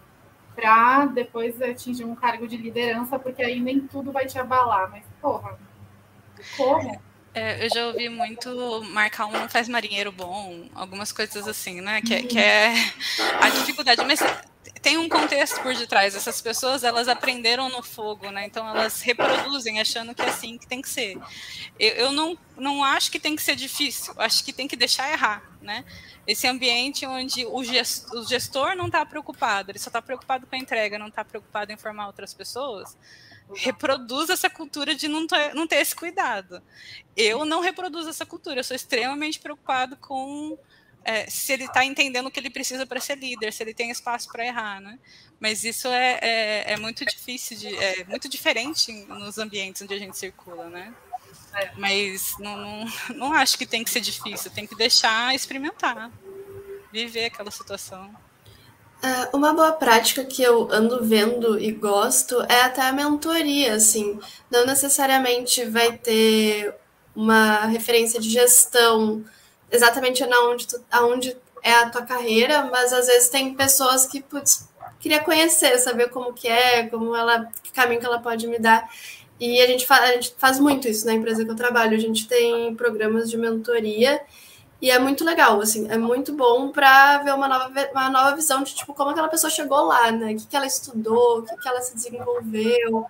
para 0.55 1.07
depois 1.07 1.61
atingir 1.61 2.05
um 2.05 2.15
cargo 2.15 2.47
de 2.47 2.57
liderança, 2.57 3.19
porque 3.19 3.43
aí 3.43 3.59
nem 3.59 3.81
tudo 3.81 4.13
vai 4.13 4.25
te 4.25 4.39
abalar. 4.39 4.89
Mas, 4.89 5.03
porra, 5.21 5.59
como? 6.57 6.97
É, 7.35 7.65
eu 7.65 7.69
já 7.69 7.87
ouvi 7.89 8.09
muito 8.09 8.83
marcar 8.91 9.27
um 9.27 9.49
faz 9.49 9.69
marinheiro 9.69 10.13
bom, 10.13 10.69
algumas 10.73 11.11
coisas 11.11 11.49
assim, 11.49 11.81
né? 11.81 12.01
Que, 12.01 12.15
é, 12.15 12.23
que 12.23 12.39
é 12.39 12.73
a 13.41 13.51
dificuldade. 13.51 14.05
Mas 14.05 14.21
tem 14.81 14.99
um 14.99 15.09
contexto 15.09 15.61
por 15.61 15.75
detrás. 15.75 16.15
Essas 16.15 16.41
pessoas, 16.41 16.85
elas 16.85 17.09
aprenderam 17.09 17.69
no 17.69 17.83
fogo, 17.83 18.31
né? 18.31 18.47
Então 18.47 18.69
elas 18.69 19.03
reproduzem 19.03 19.81
achando 19.81 20.15
que 20.15 20.23
é 20.23 20.29
assim 20.29 20.57
que 20.57 20.67
tem 20.67 20.81
que 20.81 20.89
ser. 20.89 21.19
Eu, 21.77 21.95
eu 21.95 22.13
não, 22.13 22.39
não 22.57 22.85
acho 22.85 23.11
que 23.11 23.19
tem 23.19 23.35
que 23.35 23.43
ser 23.43 23.57
difícil, 23.57 24.15
acho 24.17 24.45
que 24.45 24.53
tem 24.53 24.69
que 24.69 24.77
deixar 24.77 25.11
errar, 25.11 25.43
né? 25.61 25.85
Esse 26.27 26.47
ambiente 26.47 27.05
onde 27.05 27.45
o 27.47 27.57
o 27.57 28.25
gestor 28.29 28.77
não 28.77 28.87
está 28.87 29.05
preocupado, 29.05 29.73
ele 29.73 29.79
só 29.79 29.89
está 29.89 30.01
preocupado 30.01 30.47
com 30.47 30.55
a 30.55 30.59
entrega, 30.59 30.99
não 30.99 31.09
está 31.09 31.25
preocupado 31.25 31.73
em 31.73 31.77
formar 31.77 32.07
outras 32.07 32.33
pessoas 32.33 32.97
reproduz 33.53 34.31
essa 34.31 34.49
cultura 34.49 34.95
de 34.95 35.09
não 35.09 35.27
ter, 35.27 35.55
não 35.55 35.67
ter 35.67 35.77
esse 35.77 35.95
cuidado. 35.95 36.63
Eu 37.17 37.45
não 37.45 37.61
reproduzo 37.61 38.09
essa 38.09 38.25
cultura, 38.25 38.61
eu 38.61 38.65
sou 38.65 38.75
extremamente 38.75 39.39
preocupado 39.39 39.97
com 39.97 40.59
é, 41.05 41.29
se 41.29 41.53
ele 41.53 41.65
está 41.65 41.85
entendendo 41.85 42.27
o 42.27 42.31
que 42.31 42.41
ele 42.41 42.51
precisa 42.51 42.87
para 42.87 42.99
ser 42.99 43.19
líder, 43.19 43.53
se 43.53 43.63
ele 43.63 43.75
tem 43.75 43.91
espaço 43.91 44.29
para 44.33 44.47
errar, 44.47 44.81
né? 44.81 44.99
Mas 45.39 45.63
isso 45.63 45.89
é, 45.89 46.19
é, 46.23 46.73
é, 46.73 46.77
muito 46.79 47.05
difícil, 47.05 47.59
de, 47.59 47.77
é 47.77 48.05
muito 48.05 48.29
diferente 48.29 48.91
nos 49.05 49.37
ambientes 49.37 49.83
onde 49.83 49.93
a 49.93 49.99
gente 49.99 50.17
circula, 50.17 50.69
né? 50.71 50.95
Mas 51.77 52.35
não, 52.39 52.57
não, 52.57 52.87
não 53.15 53.33
acho 53.35 53.59
que 53.59 53.67
tem 53.67 53.85
que 53.85 53.91
ser 53.91 54.01
difícil, 54.01 54.51
tem 54.51 54.67
que 54.67 54.75
deixar 54.75 55.35
experimentar, 55.35 56.11
viver 56.91 57.27
aquela 57.27 57.51
situação. 57.51 58.15
É, 59.05 59.37
uma 59.37 59.53
boa 59.53 59.71
prática 59.73 60.25
que 60.25 60.43
eu 60.43 60.67
ando 60.73 61.05
vendo 61.05 61.61
e 61.61 61.71
gosto 61.71 62.41
é 62.49 62.63
até 62.63 62.81
a 62.81 62.91
mentoria, 62.93 63.75
assim. 63.75 64.19
Não 64.51 64.65
necessariamente 64.65 65.63
vai 65.67 65.99
ter 65.99 66.75
uma 67.15 67.67
referência 67.67 68.19
de 68.19 68.31
gestão 68.31 69.23
exatamente 69.71 70.25
onde, 70.25 70.67
tu, 70.67 70.83
aonde 70.91 71.37
é 71.63 71.75
a 71.75 71.91
tua 71.91 72.01
carreira, 72.01 72.65
mas 72.73 72.95
às 72.95 73.07
vezes 73.07 73.29
tem 73.29 73.53
pessoas 73.53 74.07
que, 74.07 74.23
putz, 74.23 74.71
queria 74.99 75.21
conhecer, 75.21 75.79
saber 75.79 76.09
como 76.09 76.33
que 76.33 76.49
é, 76.49 76.87
como 76.87 77.15
ela, 77.15 77.47
que 77.63 77.73
caminho 77.73 78.01
que 78.01 78.07
ela 78.07 78.21
pode 78.21 78.47
me 78.47 78.59
dar. 78.59 78.89
E 79.39 79.61
a 79.61 79.67
gente, 79.67 79.87
a 79.93 80.13
gente 80.13 80.35
faz 80.39 80.59
muito 80.59 80.89
isso 80.89 81.05
na 81.05 81.13
empresa 81.13 81.45
que 81.45 81.51
eu 81.51 81.57
trabalho. 81.57 81.95
A 81.95 82.01
gente 82.01 82.27
tem 82.27 82.75
programas 82.75 83.29
de 83.29 83.37
mentoria 83.37 84.19
e 84.85 84.91
é 84.91 84.99
muito 84.99 85.25
legal, 85.25 85.59
assim, 85.63 85.91
é 85.91 85.97
muito 85.97 86.35
bom 86.35 86.69
para 86.71 87.17
ver 87.23 87.33
uma 87.33 87.49
nova, 87.49 87.73
uma 87.91 88.11
nova 88.11 88.37
visão 88.37 88.63
de 88.63 88.75
tipo 88.75 88.93
como 88.93 89.09
aquela 89.09 89.29
pessoa 89.29 89.51
chegou 89.51 89.87
lá, 89.87 90.13
né? 90.13 90.35
O 90.35 90.37
que, 90.37 90.47
que 90.47 90.55
ela 90.55 90.67
estudou, 90.67 91.39
o 91.39 91.43
que, 91.43 91.57
que 91.57 91.67
ela 91.67 91.81
se 91.81 91.95
desenvolveu. 91.95 93.07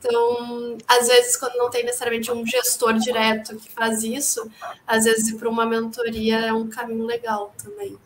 Então, 0.00 0.76
às 0.88 1.06
vezes, 1.06 1.36
quando 1.36 1.54
não 1.54 1.70
tem 1.70 1.84
necessariamente 1.84 2.32
um 2.32 2.44
gestor 2.44 2.94
direto 2.94 3.54
que 3.54 3.70
faz 3.70 4.02
isso, 4.02 4.50
às 4.84 5.04
vezes 5.04 5.28
ir 5.28 5.36
para 5.36 5.48
uma 5.48 5.64
mentoria 5.64 6.40
é 6.40 6.52
um 6.52 6.68
caminho 6.68 7.06
legal 7.06 7.54
também. 7.62 7.96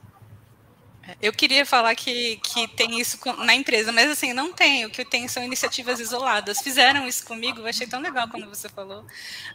Eu 1.20 1.32
queria 1.32 1.64
falar 1.64 1.94
que, 1.94 2.36
que 2.38 2.68
tem 2.68 3.00
isso 3.00 3.18
na 3.38 3.54
empresa, 3.54 3.92
mas 3.92 4.10
assim, 4.10 4.32
não 4.32 4.52
tem. 4.52 4.84
O 4.84 4.90
que 4.90 5.04
tem 5.04 5.28
são 5.28 5.42
iniciativas 5.42 6.00
isoladas. 6.00 6.60
Fizeram 6.60 7.06
isso 7.06 7.24
comigo, 7.24 7.60
eu 7.60 7.66
achei 7.66 7.86
tão 7.86 8.00
legal 8.00 8.28
quando 8.28 8.48
você 8.48 8.68
falou. 8.68 9.04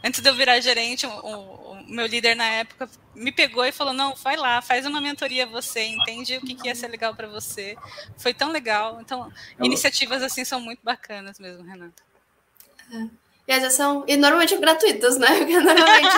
Antes 0.02 0.20
de 0.20 0.28
eu 0.28 0.34
virar 0.34 0.60
gerente, 0.60 1.06
o, 1.06 1.10
o 1.10 1.84
meu 1.86 2.06
líder 2.06 2.34
na 2.34 2.46
época 2.46 2.88
me 3.14 3.30
pegou 3.30 3.64
e 3.64 3.72
falou: 3.72 3.92
não, 3.92 4.14
vai 4.14 4.36
lá, 4.36 4.62
faz 4.62 4.86
uma 4.86 5.00
mentoria 5.00 5.46
você, 5.46 5.84
entende 5.84 6.36
o 6.36 6.40
que, 6.40 6.54
que 6.54 6.68
ia 6.68 6.74
ser 6.74 6.88
legal 6.88 7.14
para 7.14 7.28
você. 7.28 7.76
Foi 8.18 8.32
tão 8.32 8.50
legal. 8.50 9.00
Então, 9.00 9.30
iniciativas 9.60 10.22
assim 10.22 10.44
são 10.44 10.60
muito 10.60 10.80
bacanas 10.82 11.38
mesmo, 11.38 11.64
Renata. 11.64 12.02
É. 12.92 13.21
E 13.52 13.54
às 13.54 13.60
vezes 13.60 13.76
são. 13.76 14.02
E 14.08 14.16
normalmente 14.16 14.56
gratuitas, 14.56 15.18
né? 15.18 15.26
Porque 15.36 15.60
normalmente 15.60 16.16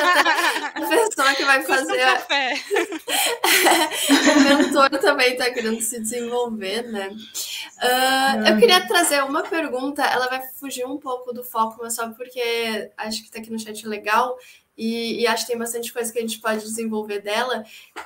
a 0.73 0.81
pessoa 0.89 1.35
que 1.35 1.45
vai 1.45 1.65
fazer. 1.65 2.01
A... 2.01 2.23
o 4.37 4.41
mentor 4.41 4.91
também 5.01 5.33
está 5.33 5.51
querendo 5.51 5.81
se 5.81 5.99
desenvolver, 5.99 6.83
né? 6.93 7.09
Uh, 7.09 8.47
eu 8.49 8.57
queria 8.57 8.87
trazer 8.87 9.25
uma 9.25 9.43
pergunta, 9.43 10.05
ela 10.05 10.29
vai 10.29 10.43
fugir 10.61 10.87
um 10.87 10.97
pouco 10.97 11.33
do 11.33 11.43
foco, 11.43 11.81
mas 11.83 11.97
só 11.97 12.09
porque 12.11 12.93
acho 12.97 13.23
que 13.23 13.27
está 13.27 13.41
aqui 13.41 13.51
no 13.51 13.59
chat 13.59 13.85
legal. 13.85 14.39
E, 14.79 15.23
e, 15.23 15.27
acho 15.27 15.45
que 15.45 15.51
tem 15.53 15.59
bastante 15.59 15.93
coisa 15.93 16.13
que 16.13 16.19
a 16.19 16.23
gente 16.23 16.41
pode 16.41 16.61
desenvolver 16.61 17.21
dela, 17.21 17.65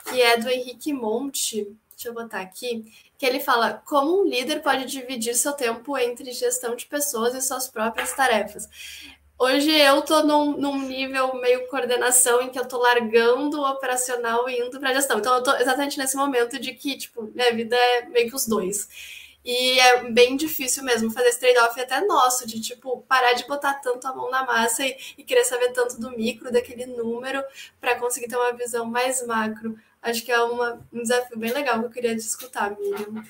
que 0.08 0.22
é 0.22 0.38
do 0.38 0.48
Henrique 0.48 0.90
Monte. 0.92 1.68
Deixa 1.90 2.08
eu 2.08 2.14
botar 2.14 2.40
aqui 2.40 2.84
que 3.18 3.26
ele 3.26 3.40
fala 3.40 3.82
como 3.84 4.22
um 4.22 4.24
líder 4.24 4.62
pode 4.62 4.86
dividir 4.86 5.34
seu 5.34 5.52
tempo 5.52 5.98
entre 5.98 6.30
gestão 6.30 6.76
de 6.76 6.86
pessoas 6.86 7.34
e 7.34 7.42
suas 7.42 7.66
próprias 7.66 8.12
tarefas. 8.12 8.68
Hoje 9.40 9.70
eu 9.70 10.00
estou 10.00 10.26
num, 10.26 10.56
num, 10.56 10.80
nível 10.80 11.32
meio 11.40 11.68
coordenação 11.68 12.42
em 12.42 12.50
que 12.50 12.58
eu 12.58 12.64
estou 12.64 12.80
largando 12.80 13.60
o 13.60 13.70
operacional 13.70 14.48
e 14.48 14.58
indo 14.58 14.80
para 14.80 14.92
gestão. 14.92 15.18
Então 15.20 15.32
eu 15.34 15.38
estou 15.38 15.54
exatamente 15.54 15.96
nesse 15.96 16.16
momento 16.16 16.58
de 16.58 16.74
que, 16.74 16.96
tipo, 16.98 17.22
minha 17.22 17.54
vida 17.54 17.76
é 17.76 18.06
meio 18.06 18.28
que 18.28 18.34
os 18.34 18.48
dois. 18.48 18.88
E 19.44 19.78
é 19.78 20.10
bem 20.10 20.36
difícil 20.36 20.82
mesmo 20.82 21.12
fazer 21.12 21.28
esse 21.28 21.38
trade-off 21.38 21.80
até 21.80 22.00
nosso, 22.04 22.46
de 22.48 22.60
tipo, 22.60 23.02
parar 23.08 23.34
de 23.34 23.46
botar 23.46 23.74
tanto 23.74 24.08
a 24.08 24.14
mão 24.14 24.28
na 24.28 24.44
massa 24.44 24.84
e, 24.84 24.96
e 25.16 25.22
querer 25.22 25.44
saber 25.44 25.72
tanto 25.72 26.00
do 26.00 26.10
micro, 26.10 26.50
daquele 26.50 26.86
número, 26.86 27.42
para 27.80 27.94
conseguir 27.94 28.26
ter 28.26 28.36
uma 28.36 28.52
visão 28.52 28.86
mais 28.86 29.24
macro. 29.24 29.78
Acho 30.02 30.24
que 30.24 30.32
é 30.32 30.40
uma, 30.42 30.84
um 30.92 31.00
desafio 31.00 31.38
bem 31.38 31.52
legal 31.52 31.78
que 31.78 31.86
eu 31.86 31.90
queria 31.90 32.14
discutir, 32.16 32.76
Miriam. 32.80 33.24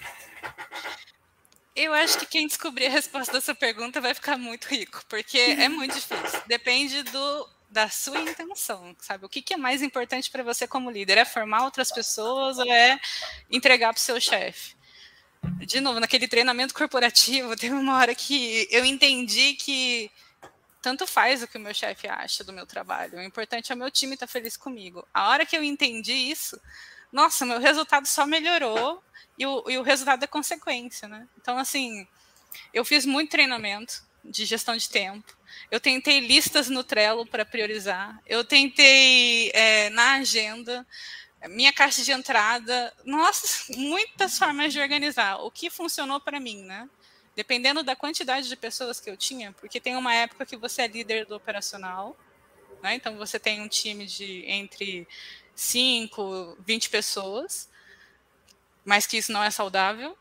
Eu 1.81 1.95
acho 1.95 2.19
que 2.19 2.27
quem 2.27 2.45
descobrir 2.45 2.87
a 2.87 2.91
resposta 2.91 3.33
dessa 3.33 3.55
pergunta 3.55 4.01
vai 4.01 4.13
ficar 4.13 4.37
muito 4.37 4.65
rico, 4.65 5.01
porque 5.09 5.39
é 5.39 5.69
muito 5.69 5.95
difícil. 5.95 6.43
Depende 6.49 7.05
do, 7.05 7.49
da 7.71 7.89
sua 7.89 8.19
intenção, 8.19 8.97
sabe? 8.99 9.25
O 9.25 9.29
que, 9.29 9.41
que 9.41 9.55
é 9.55 9.57
mais 9.57 9.81
importante 9.81 10.29
para 10.29 10.43
você 10.43 10.67
como 10.67 10.91
líder? 10.91 11.19
É 11.19 11.25
formar 11.25 11.65
outras 11.65 11.93
pessoas 11.93 12.59
ou 12.59 12.69
é 12.69 12.99
entregar 13.49 13.93
para 13.93 14.01
o 14.01 14.03
seu 14.03 14.21
chefe? 14.21 14.75
De 15.61 15.81
novo, 15.81 16.01
naquele 16.01 16.27
treinamento 16.27 16.75
corporativo, 16.75 17.55
teve 17.57 17.77
uma 17.77 17.97
hora 17.97 18.13
que 18.13 18.67
eu 18.73 18.85
entendi 18.85 19.55
que 19.55 20.11
tanto 20.83 21.07
faz 21.07 21.45
o 21.45 21.47
que 21.47 21.59
o 21.59 21.61
meu 21.61 21.73
chefe 21.73 22.09
acha 22.09 22.43
do 22.43 22.53
meu 22.53 22.67
trabalho. 22.67 23.19
O 23.19 23.23
importante 23.23 23.71
é 23.71 23.75
o 23.77 23.79
meu 23.79 23.89
time 23.89 24.15
estar 24.15 24.27
tá 24.27 24.33
feliz 24.33 24.57
comigo. 24.57 25.07
A 25.15 25.29
hora 25.29 25.47
que 25.47 25.57
eu 25.57 25.63
entendi 25.63 26.13
isso, 26.13 26.61
nossa, 27.13 27.47
meu 27.47 27.59
resultado 27.59 28.07
só 28.07 28.27
melhorou 28.27 29.03
e 29.39 29.47
o, 29.47 29.65
e 29.69 29.79
o 29.79 29.83
resultado 29.83 30.23
é 30.23 30.27
consequência, 30.27 31.09
né? 31.09 31.27
Então, 31.41 31.57
assim, 31.57 32.07
eu 32.73 32.85
fiz 32.85 33.07
muito 33.07 33.31
treinamento 33.31 34.03
de 34.25 34.45
gestão 34.45 34.77
de 34.77 34.89
tempo. 34.89 35.37
Eu 35.71 35.81
tentei 35.81 36.21
listas 36.21 36.69
no 36.69 36.85
Trello 36.85 37.27
para 37.27 37.45
priorizar. 37.45 38.21
Eu 38.27 38.45
tentei 38.45 39.51
é, 39.55 39.91
na 39.91 40.15
agenda, 40.15 40.87
minha 41.49 41.73
caixa 41.73 42.03
de 42.03 42.13
entrada. 42.13 42.93
Nossa, 43.05 43.73
muitas 43.77 44.39
formas 44.39 44.73
de 44.73 44.81
organizar. 44.81 45.37
O 45.37 45.51
que 45.51 45.71
funcionou 45.71 46.21
para 46.21 46.39
mim, 46.41 46.63
né? 46.63 46.89
dependendo 47.39 47.85
da 47.85 47.95
quantidade 47.95 48.49
de 48.49 48.57
pessoas 48.57 48.99
que 48.99 49.09
eu 49.09 49.17
tinha, 49.17 49.53
porque 49.53 49.79
tem 49.79 49.95
uma 49.95 50.13
época 50.13 50.45
que 50.45 50.57
você 50.57 50.83
é 50.83 50.89
líder 50.89 51.25
do 51.25 51.37
operacional, 51.37 52.19
né? 52.83 52.97
então 52.97 53.17
você 53.17 53.39
tem 53.39 53.61
um 53.61 53.69
time 53.69 54.07
de 54.07 54.45
entre 54.45 55.07
5, 55.59 56.57
20 56.61 56.89
pessoas, 56.89 57.69
mas 58.85 59.09
que 59.09 59.17
isso 59.17 59.33
não 59.33 59.43
é 59.43 59.51
saudável. 59.51 60.17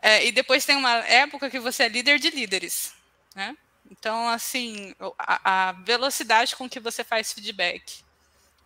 É, 0.00 0.26
e 0.26 0.32
depois 0.32 0.66
tem 0.66 0.74
uma 0.74 0.96
época 1.06 1.48
que 1.48 1.60
você 1.60 1.84
é 1.84 1.88
líder 1.88 2.18
de 2.18 2.30
líderes. 2.30 2.92
Né? 3.32 3.56
Então, 3.88 4.28
assim, 4.28 4.92
a, 5.16 5.68
a 5.68 5.72
velocidade 5.72 6.56
com 6.56 6.68
que 6.68 6.80
você 6.80 7.04
faz 7.04 7.32
feedback, 7.32 8.02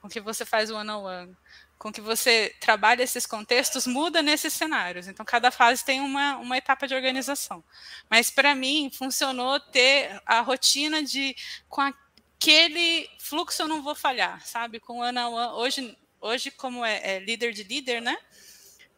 com 0.00 0.08
que 0.08 0.18
você 0.18 0.46
faz 0.46 0.70
one-on-one, 0.70 1.26
-on 1.26 1.28
-one, 1.28 1.36
com 1.78 1.92
que 1.92 2.00
você 2.00 2.56
trabalha 2.60 3.02
esses 3.02 3.26
contextos 3.26 3.86
muda 3.86 4.22
nesses 4.22 4.54
cenários. 4.54 5.08
Então, 5.08 5.26
cada 5.26 5.50
fase 5.50 5.84
tem 5.84 6.00
uma, 6.00 6.38
uma 6.38 6.56
etapa 6.56 6.88
de 6.88 6.94
organização. 6.94 7.62
Mas, 8.08 8.30
para 8.30 8.54
mim, 8.54 8.90
funcionou 8.90 9.60
ter 9.60 10.18
a 10.24 10.40
rotina 10.40 11.02
de, 11.02 11.36
com 11.68 11.82
aquele 11.82 13.06
fluxo 13.18 13.60
eu 13.60 13.68
não 13.68 13.82
vou 13.82 13.94
falhar, 13.94 14.40
sabe? 14.46 14.80
Com 14.80 15.00
-one 15.00 15.18
hoje, 15.56 15.94
hoje 16.20 16.50
como 16.50 16.84
é, 16.84 17.00
é, 17.02 17.18
líder 17.18 17.52
de 17.52 17.62
líder, 17.62 18.00
né? 18.00 18.16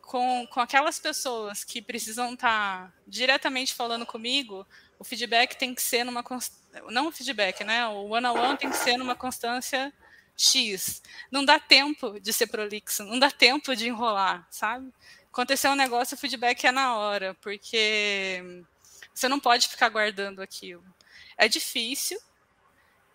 Com, 0.01 0.47
com 0.47 0.61
aquelas 0.61 0.99
pessoas 0.99 1.65
que 1.65 1.83
precisam 1.83 2.33
estar 2.35 2.87
tá 2.87 2.93
diretamente 3.07 3.75
falando 3.75 4.07
comigo, 4.07 4.67
o 4.99 5.05
feedback 5.05 5.55
tem 5.55 5.75
que 5.75 5.83
ser 5.83 6.05
numa... 6.05 6.25
Não 6.91 7.09
o 7.09 7.13
feedback, 7.13 7.63
né? 7.65 7.87
O 7.89 8.09
one-on-one 8.09 8.41
-on 8.41 8.51
-one 8.51 8.59
tem 8.59 8.71
que 8.71 8.77
ser 8.77 8.97
numa 8.97 9.15
constância 9.15 9.93
X. 10.37 11.03
Não 11.31 11.45
dá 11.45 11.59
tempo 11.59 12.19
de 12.21 12.33
ser 12.33 12.47
prolixo, 12.47 13.05
não 13.05 13.19
dá 13.19 13.31
tempo 13.31 13.75
de 13.75 13.89
enrolar, 13.89 14.47
sabe? 14.51 14.93
Aconteceu 15.31 15.73
um 15.73 15.77
negócio, 15.77 16.15
o 16.15 16.19
feedback 16.19 16.65
é 16.65 16.73
na 16.73 16.97
hora, 16.97 17.35
porque 17.41 18.65
você 19.13 19.29
não 19.29 19.41
pode 19.41 19.69
ficar 19.69 19.89
guardando 19.89 20.41
aquilo. 20.41 20.85
É 21.37 21.49
difícil, 21.49 22.19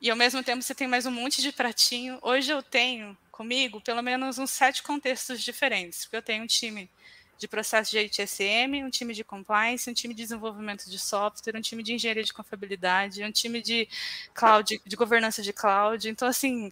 e 0.01 0.11
ao 0.11 0.17
mesmo 0.17 0.43
tempo 0.43 0.61
você 0.61 0.75
tem 0.75 0.87
mais 0.87 1.05
um 1.05 1.11
monte 1.11 1.41
de 1.41 1.51
pratinho. 1.53 2.19
Hoje 2.21 2.51
eu 2.51 2.61
tenho 2.61 3.17
comigo 3.33 3.81
pelo 3.81 4.01
menos 4.01 4.37
uns 4.37 4.51
sete 4.51 4.83
contextos 4.83 5.43
diferentes, 5.43 6.05
porque 6.05 6.15
eu 6.15 6.21
tenho 6.21 6.43
um 6.43 6.47
time 6.47 6.89
de 7.37 7.47
processo 7.47 7.91
de 7.91 7.97
HSM, 7.97 8.83
um 8.85 8.89
time 8.89 9.13
de 9.13 9.23
compliance, 9.23 9.89
um 9.89 9.93
time 9.93 10.13
de 10.13 10.21
desenvolvimento 10.21 10.89
de 10.89 10.99
software, 10.99 11.57
um 11.57 11.61
time 11.61 11.83
de 11.83 11.93
engenharia 11.93 12.23
de 12.23 12.31
confiabilidade, 12.31 13.23
um 13.23 13.31
time 13.31 13.61
de 13.61 13.89
cloud, 14.33 14.79
de 14.85 14.95
governança 14.95 15.41
de 15.41 15.51
cloud. 15.51 16.07
Então, 16.07 16.27
assim, 16.27 16.71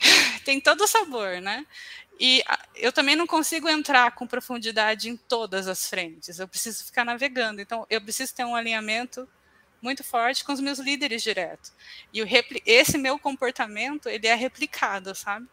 tem 0.44 0.60
todo 0.60 0.82
o 0.82 0.88
sabor, 0.88 1.40
né? 1.40 1.64
E 2.18 2.42
eu 2.76 2.92
também 2.92 3.14
não 3.14 3.26
consigo 3.26 3.68
entrar 3.68 4.12
com 4.12 4.26
profundidade 4.26 5.08
em 5.08 5.16
todas 5.16 5.68
as 5.68 5.86
frentes. 5.86 6.38
Eu 6.38 6.48
preciso 6.48 6.84
ficar 6.84 7.04
navegando. 7.04 7.60
Então, 7.60 7.86
eu 7.90 8.00
preciso 8.00 8.34
ter 8.34 8.44
um 8.44 8.56
alinhamento 8.56 9.28
muito 9.82 10.02
forte 10.04 10.44
com 10.44 10.52
os 10.52 10.60
meus 10.60 10.78
líderes 10.78 11.22
direto. 11.22 11.72
E 12.12 12.22
o 12.22 12.26
esse 12.64 12.96
meu 12.96 13.18
comportamento, 13.18 14.08
ele 14.08 14.26
é 14.26 14.34
replicado, 14.34 15.14
sabe? 15.14 15.46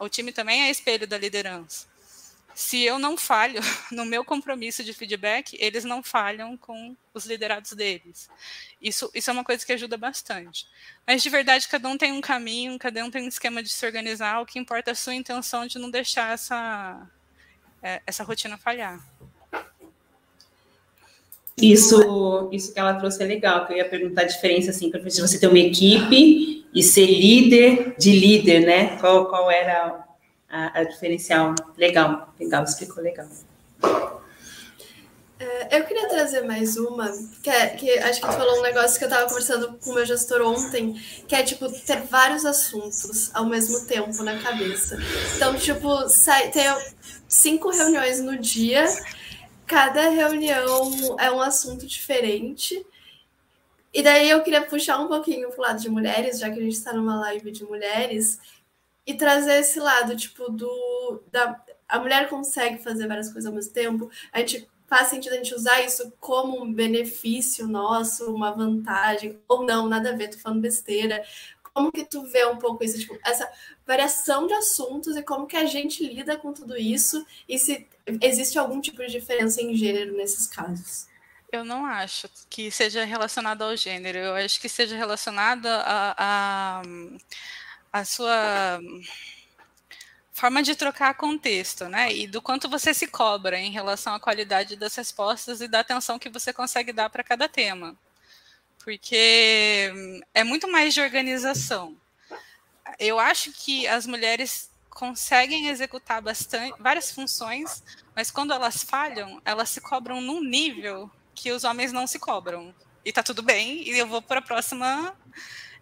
o 0.00 0.08
time 0.08 0.32
também 0.32 0.62
é 0.62 0.70
espelho 0.70 1.06
da 1.06 1.16
liderança 1.16 1.86
se 2.58 2.82
eu 2.82 2.98
não 2.98 3.16
falho 3.16 3.60
no 3.92 4.04
meu 4.04 4.24
compromisso 4.24 4.82
de 4.82 4.92
feedback, 4.92 5.56
eles 5.60 5.84
não 5.84 6.02
falham 6.02 6.56
com 6.56 6.96
os 7.14 7.24
liderados 7.24 7.72
deles. 7.72 8.28
Isso, 8.82 9.08
isso 9.14 9.30
é 9.30 9.32
uma 9.32 9.44
coisa 9.44 9.64
que 9.64 9.72
ajuda 9.72 9.96
bastante. 9.96 10.66
Mas 11.06 11.22
de 11.22 11.30
verdade, 11.30 11.68
cada 11.68 11.88
um 11.88 11.96
tem 11.96 12.10
um 12.10 12.20
caminho, 12.20 12.76
cada 12.76 13.04
um 13.04 13.12
tem 13.12 13.22
um 13.22 13.28
esquema 13.28 13.62
de 13.62 13.68
se 13.68 13.86
organizar. 13.86 14.40
O 14.40 14.46
que 14.46 14.58
importa 14.58 14.90
é 14.90 14.92
a 14.92 14.96
sua 14.96 15.14
intenção 15.14 15.68
de 15.68 15.78
não 15.78 15.88
deixar 15.88 16.32
essa, 16.32 17.08
é, 17.80 18.02
essa 18.04 18.24
rotina 18.24 18.58
falhar. 18.58 19.00
Isso, 21.60 22.48
isso 22.52 22.72
que 22.72 22.78
ela 22.78 22.94
trouxe 22.94 23.22
é 23.22 23.26
legal, 23.26 23.66
que 23.66 23.72
eu 23.72 23.76
ia 23.78 23.88
perguntar 23.88 24.22
a 24.22 24.26
diferença, 24.26 24.70
assim, 24.70 24.90
para 24.90 25.00
você 25.00 25.38
ter 25.38 25.46
uma 25.46 25.58
equipe 25.58 26.66
e 26.74 26.82
ser 26.82 27.06
líder 27.06 27.94
de 27.98 28.12
líder, 28.12 28.60
né? 28.60 28.96
Qual, 28.98 29.26
qual 29.26 29.50
era 29.50 30.04
a, 30.48 30.80
a 30.80 30.84
diferencial. 30.84 31.54
Legal, 31.76 32.32
legal, 32.38 32.64
explicou 32.64 33.02
legal. 33.02 33.26
É, 35.40 35.78
eu 35.78 35.84
queria 35.84 36.08
trazer 36.08 36.42
mais 36.42 36.76
uma, 36.76 37.12
que, 37.42 37.48
é, 37.48 37.68
que 37.68 37.90
acho 38.00 38.20
que 38.20 38.26
tu 38.26 38.32
falou 38.32 38.58
um 38.58 38.62
negócio 38.62 38.98
que 38.98 39.04
eu 39.04 39.08
estava 39.08 39.28
conversando 39.28 39.78
com 39.78 39.90
o 39.90 39.94
meu 39.94 40.04
gestor 40.04 40.42
ontem, 40.42 41.00
que 41.28 41.34
é, 41.34 41.44
tipo, 41.44 41.70
ter 41.70 42.00
vários 42.02 42.44
assuntos 42.44 43.30
ao 43.32 43.46
mesmo 43.46 43.86
tempo 43.86 44.20
na 44.24 44.36
cabeça. 44.38 44.98
Então, 45.36 45.54
tipo, 45.54 45.88
ter 46.52 46.76
cinco 47.28 47.70
reuniões 47.70 48.20
no 48.20 48.36
dia, 48.36 48.84
cada 49.68 50.08
reunião 50.08 51.16
é 51.20 51.30
um 51.30 51.40
assunto 51.40 51.86
diferente. 51.86 52.84
E 53.92 54.02
daí 54.02 54.30
eu 54.30 54.42
queria 54.42 54.64
puxar 54.64 54.98
um 54.98 55.08
pouquinho 55.08 55.50
pro 55.50 55.62
lado 55.62 55.80
de 55.80 55.90
mulheres, 55.90 56.38
já 56.38 56.50
que 56.50 56.58
a 56.58 56.62
gente 56.62 56.72
está 56.72 56.92
numa 56.92 57.20
live 57.20 57.50
de 57.52 57.64
mulheres, 57.64 58.38
e 59.06 59.14
trazer 59.14 59.58
esse 59.58 59.78
lado, 59.78 60.16
tipo, 60.16 60.50
do. 60.50 61.22
Da, 61.30 61.62
a 61.88 61.98
mulher 61.98 62.28
consegue 62.28 62.82
fazer 62.82 63.06
várias 63.06 63.30
coisas 63.30 63.46
ao 63.46 63.54
mesmo 63.54 63.72
tempo. 63.72 64.10
A 64.32 64.40
gente 64.40 64.68
faz 64.86 65.08
sentido 65.08 65.34
a 65.34 65.36
gente 65.36 65.54
usar 65.54 65.82
isso 65.82 66.12
como 66.18 66.62
um 66.62 66.72
benefício 66.72 67.66
nosso, 67.66 68.34
uma 68.34 68.50
vantagem, 68.50 69.38
ou 69.46 69.64
não, 69.64 69.86
nada 69.86 70.10
a 70.10 70.16
ver, 70.16 70.28
tô 70.28 70.38
falando 70.38 70.62
besteira. 70.62 71.22
Como 71.74 71.92
que 71.92 72.04
tu 72.04 72.22
vê 72.24 72.44
um 72.46 72.56
pouco 72.56 72.82
isso, 72.82 72.98
tipo, 72.98 73.18
essa 73.24 73.48
variação 73.86 74.46
de 74.46 74.54
assuntos 74.54 75.16
e 75.16 75.22
como 75.22 75.46
que 75.46 75.56
a 75.56 75.66
gente 75.66 76.06
lida 76.06 76.36
com 76.36 76.52
tudo 76.52 76.76
isso 76.76 77.24
e 77.48 77.58
se 77.58 77.86
existe 78.20 78.58
algum 78.58 78.80
tipo 78.80 79.04
de 79.04 79.12
diferença 79.12 79.62
em 79.62 79.74
gênero 79.74 80.16
nesses 80.16 80.46
casos? 80.46 81.06
Eu 81.50 81.64
não 81.64 81.86
acho 81.86 82.28
que 82.50 82.70
seja 82.70 83.04
relacionado 83.04 83.62
ao 83.62 83.74
gênero, 83.76 84.18
eu 84.18 84.34
acho 84.34 84.60
que 84.60 84.68
seja 84.68 84.96
relacionado 84.96 85.66
a, 85.66 86.14
a 86.18 86.82
a 87.92 88.04
sua 88.04 88.80
forma 90.32 90.62
de 90.62 90.76
trocar 90.76 91.14
contexto, 91.14 91.88
né? 91.88 92.12
E 92.12 92.26
do 92.26 92.40
quanto 92.40 92.68
você 92.68 92.94
se 92.94 93.08
cobra 93.08 93.58
em 93.58 93.72
relação 93.72 94.14
à 94.14 94.20
qualidade 94.20 94.76
das 94.76 94.94
respostas 94.94 95.60
e 95.60 95.68
da 95.68 95.80
atenção 95.80 96.18
que 96.18 96.28
você 96.28 96.52
consegue 96.52 96.92
dar 96.92 97.10
para 97.10 97.24
cada 97.24 97.48
tema. 97.48 97.96
Porque 98.84 99.90
é 100.32 100.44
muito 100.44 100.70
mais 100.70 100.94
de 100.94 101.00
organização. 101.00 101.96
Eu 102.98 103.18
acho 103.18 103.52
que 103.52 103.86
as 103.86 104.06
mulheres 104.06 104.70
conseguem 104.98 105.68
executar 105.68 106.20
bastante 106.20 106.74
várias 106.80 107.12
funções, 107.12 107.84
mas 108.16 108.32
quando 108.32 108.52
elas 108.52 108.82
falham, 108.82 109.40
elas 109.44 109.70
se 109.70 109.80
cobram 109.80 110.20
num 110.20 110.42
nível 110.42 111.08
que 111.36 111.52
os 111.52 111.62
homens 111.62 111.92
não 111.92 112.04
se 112.04 112.18
cobram. 112.18 112.74
E 113.04 113.12
tá 113.12 113.22
tudo 113.22 113.40
bem, 113.40 113.88
e 113.88 113.96
eu 113.96 114.08
vou 114.08 114.20
para 114.20 114.40
a 114.40 114.42
próxima 114.42 115.16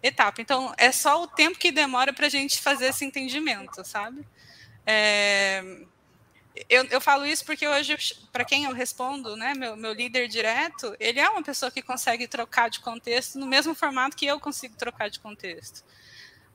etapa. 0.03 0.43
Então, 0.43 0.75
é 0.77 0.93
só 0.93 1.23
o 1.23 1.27
tempo 1.27 1.59
que 1.59 1.73
demora 1.73 2.13
para 2.13 2.27
a 2.27 2.29
gente 2.29 2.61
fazer 2.61 2.89
esse 2.89 3.07
entendimento, 3.07 3.83
sabe? 3.87 4.23
É, 4.85 5.65
eu, 6.69 6.85
eu, 6.85 7.01
falo 7.01 7.25
isso 7.25 7.43
porque 7.47 7.67
hoje, 7.67 7.97
para 8.31 8.45
quem 8.45 8.65
eu 8.65 8.73
respondo, 8.75 9.35
né, 9.35 9.55
meu, 9.55 9.79
meu 9.79 9.95
líder 9.95 10.29
direto, 10.29 10.95
ele 11.01 11.21
é 11.21 11.29
uma 11.31 11.43
pessoa 11.43 11.71
que 11.71 11.81
consegue 11.81 12.29
trocar 12.29 12.69
de 12.69 12.81
contexto 12.81 13.39
no 13.39 13.47
mesmo 13.47 13.75
formato 13.75 14.15
que 14.15 14.27
eu 14.27 14.39
consigo 14.39 14.77
trocar 14.77 15.09
de 15.09 15.21
contexto. 15.21 15.83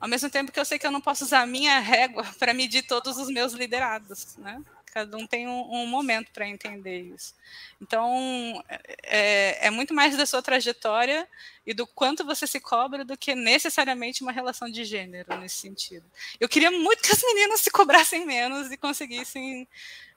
Ao 0.02 0.08
mesmo 0.08 0.32
tempo 0.32 0.52
que 0.52 0.60
eu 0.60 0.66
sei 0.66 0.80
que 0.80 0.88
eu 0.88 0.92
não 0.92 1.00
posso 1.00 1.24
usar 1.24 1.42
a 1.42 1.46
minha 1.46 1.80
régua 1.80 2.24
para 2.40 2.56
medir 2.56 2.82
todos 2.82 3.18
os 3.18 3.30
meus 3.30 3.54
liderados, 3.54 4.36
né? 4.38 4.60
Cada 4.92 5.16
um 5.16 5.26
tem 5.26 5.48
um, 5.48 5.62
um 5.72 5.88
momento 5.88 6.32
para 6.34 6.46
entender 6.46 7.02
isso. 7.02 7.34
Então, 7.80 8.62
é, 9.04 9.68
é, 9.68 9.70
muito 9.70 9.94
mais 9.94 10.18
da 10.18 10.26
sua 10.26 10.42
trajetória 10.42 11.26
e 11.66 11.74
do 11.74 11.88
quanto 11.88 12.26
você 12.26 12.46
se 12.46 12.60
cobra 12.60 13.06
do 13.06 13.18
que 13.18 13.34
necessariamente 13.34 14.22
uma 14.22 14.34
relação 14.34 14.70
de 14.70 14.84
gênero 14.84 15.38
nesse 15.40 15.60
sentido. 15.60 16.04
Eu 16.42 16.50
queria 16.50 16.72
muito 16.72 17.04
que 17.04 17.12
as 17.14 17.24
meninas 17.24 17.62
se 17.62 17.72
cobrassem 17.72 18.26
menos 18.26 18.70
e 18.70 18.76
conseguissem 18.76 19.66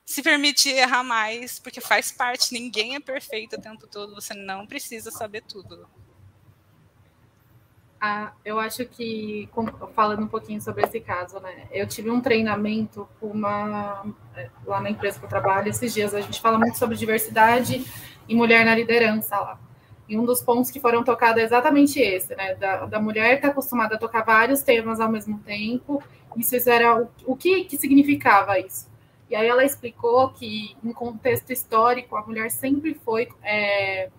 se 0.04 0.22
permitir 0.22 0.70
errar 0.70 1.04
mais, 1.04 1.60
porque 1.60 1.80
faz 1.80 2.10
parte, 2.10 2.52
ninguém 2.52 2.96
é 2.96 3.00
perfeito 3.00 3.54
o 3.54 3.60
tempo 3.60 3.86
todo, 3.86 4.14
você 4.14 4.34
não 4.34 4.66
precisa 4.66 5.12
saber 5.12 5.42
tudo. 5.42 5.88
Ah, 8.06 8.34
eu 8.44 8.60
acho 8.60 8.84
que, 8.84 9.48
falando 9.94 10.24
um 10.24 10.28
pouquinho 10.28 10.60
sobre 10.60 10.84
esse 10.84 11.00
caso, 11.00 11.40
né? 11.40 11.66
Eu 11.72 11.88
tive 11.88 12.10
um 12.10 12.20
treinamento 12.20 13.08
com 13.18 13.28
uma, 13.28 14.04
é, 14.36 14.50
lá 14.66 14.78
na 14.78 14.90
empresa 14.90 15.18
que 15.18 15.24
eu 15.24 15.28
trabalho 15.30 15.70
esses 15.70 15.94
dias. 15.94 16.12
A 16.12 16.20
gente 16.20 16.38
fala 16.38 16.58
muito 16.58 16.76
sobre 16.76 16.98
diversidade 16.98 17.82
e 18.28 18.34
mulher 18.34 18.62
na 18.62 18.74
liderança 18.74 19.38
lá. 19.38 19.58
E 20.06 20.18
um 20.18 20.26
dos 20.26 20.42
pontos 20.42 20.70
que 20.70 20.78
foram 20.78 21.02
tocados 21.02 21.40
é 21.40 21.46
exatamente 21.46 21.98
esse, 21.98 22.36
né? 22.36 22.54
Da, 22.56 22.84
da 22.84 23.00
mulher 23.00 23.36
estar 23.36 23.48
tá 23.48 23.52
acostumada 23.52 23.94
a 23.94 23.98
tocar 23.98 24.22
vários 24.22 24.60
temas 24.60 25.00
ao 25.00 25.10
mesmo 25.10 25.38
tempo. 25.38 26.02
Isso 26.36 26.56
era 26.68 27.00
o, 27.00 27.08
o 27.24 27.34
que, 27.34 27.64
que 27.64 27.78
significava 27.78 28.58
isso. 28.58 28.86
E 29.30 29.34
aí 29.34 29.48
ela 29.48 29.64
explicou 29.64 30.28
que, 30.28 30.76
em 30.84 30.92
contexto 30.92 31.50
histórico, 31.54 32.16
a 32.16 32.26
mulher 32.26 32.50
sempre 32.50 32.92
foi 33.02 33.30
é, 33.42 34.10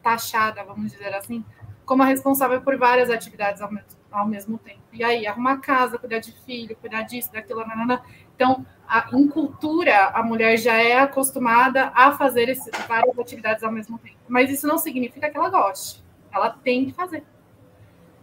taxada, 0.00 0.62
vamos 0.62 0.92
dizer 0.92 1.12
assim, 1.12 1.44
como 1.92 2.04
a 2.04 2.06
responsável 2.06 2.58
por 2.62 2.78
várias 2.78 3.10
atividades 3.10 3.60
ao 3.60 3.70
mesmo, 3.70 3.90
ao 4.10 4.26
mesmo 4.26 4.56
tempo. 4.56 4.80
E 4.94 5.04
aí, 5.04 5.26
arrumar 5.26 5.58
casa, 5.58 5.98
cuidar 5.98 6.20
de 6.20 6.32
filho, 6.32 6.74
cuidar 6.76 7.02
disso, 7.02 7.30
daquilo, 7.30 7.60
nanana. 7.66 8.02
Então, 8.34 8.64
a, 8.88 9.10
em 9.12 9.28
cultura, 9.28 10.06
a 10.06 10.22
mulher 10.22 10.56
já 10.56 10.72
é 10.72 10.98
acostumada 10.98 11.92
a 11.94 12.12
fazer 12.12 12.48
esse, 12.48 12.70
várias 12.88 13.18
atividades 13.18 13.62
ao 13.62 13.70
mesmo 13.70 13.98
tempo. 13.98 14.16
Mas 14.26 14.50
isso 14.50 14.66
não 14.66 14.78
significa 14.78 15.28
que 15.28 15.36
ela 15.36 15.50
goste. 15.50 16.02
Ela 16.32 16.48
tem 16.48 16.86
que 16.86 16.92
fazer. 16.94 17.24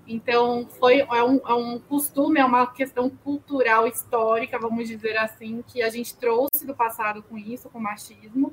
Então, 0.08 0.67
foi, 0.79 1.01
é, 1.01 1.23
um, 1.23 1.39
é 1.47 1.53
um 1.53 1.77
costume, 1.77 2.39
é 2.39 2.45
uma 2.45 2.65
questão 2.65 3.08
cultural, 3.08 3.86
histórica, 3.86 4.58
vamos 4.58 4.88
dizer 4.88 5.15
assim, 5.15 5.63
que 5.67 5.84
a 5.84 5.89
gente 5.91 6.17
trouxe 6.17 6.65
do 6.65 6.75
passado 6.75 7.21
com 7.21 7.38
isso, 7.38 7.69
com 7.69 7.77
o 7.77 7.84
machismo, 7.84 8.51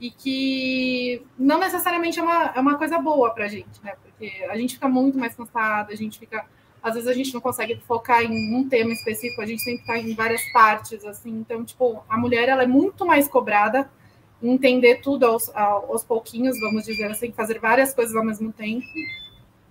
e 0.00 0.10
que 0.10 1.24
não 1.38 1.60
necessariamente 1.60 2.18
é 2.18 2.22
uma, 2.24 2.46
é 2.46 2.58
uma 2.58 2.76
coisa 2.76 2.98
boa 2.98 3.32
para 3.32 3.44
a 3.44 3.48
gente, 3.48 3.80
né? 3.84 3.94
Porque 4.20 4.44
a 4.44 4.56
gente 4.58 4.74
fica 4.74 4.86
muito 4.86 5.16
mais 5.16 5.34
cansada, 5.34 5.90
a 5.90 5.96
gente 5.96 6.18
fica. 6.18 6.44
Às 6.82 6.94
vezes 6.94 7.08
a 7.08 7.14
gente 7.14 7.32
não 7.32 7.40
consegue 7.40 7.80
focar 7.86 8.22
em 8.22 8.54
um 8.54 8.68
tema 8.68 8.92
específico, 8.92 9.40
a 9.40 9.46
gente 9.46 9.64
tem 9.64 9.76
que 9.76 9.82
estar 9.82 9.98
em 9.98 10.14
várias 10.14 10.42
partes, 10.52 11.02
assim. 11.06 11.30
Então, 11.30 11.64
tipo, 11.64 12.04
a 12.06 12.18
mulher 12.18 12.48
ela 12.48 12.62
é 12.62 12.66
muito 12.66 13.06
mais 13.06 13.26
cobrada 13.26 13.90
em 14.42 14.50
entender 14.52 14.96
tudo 14.96 15.24
aos, 15.24 15.54
aos 15.54 16.04
pouquinhos, 16.04 16.58
vamos 16.60 16.84
dizer 16.84 17.10
assim, 17.10 17.32
fazer 17.32 17.58
várias 17.58 17.94
coisas 17.94 18.14
ao 18.14 18.24
mesmo 18.24 18.52
tempo, 18.52 18.86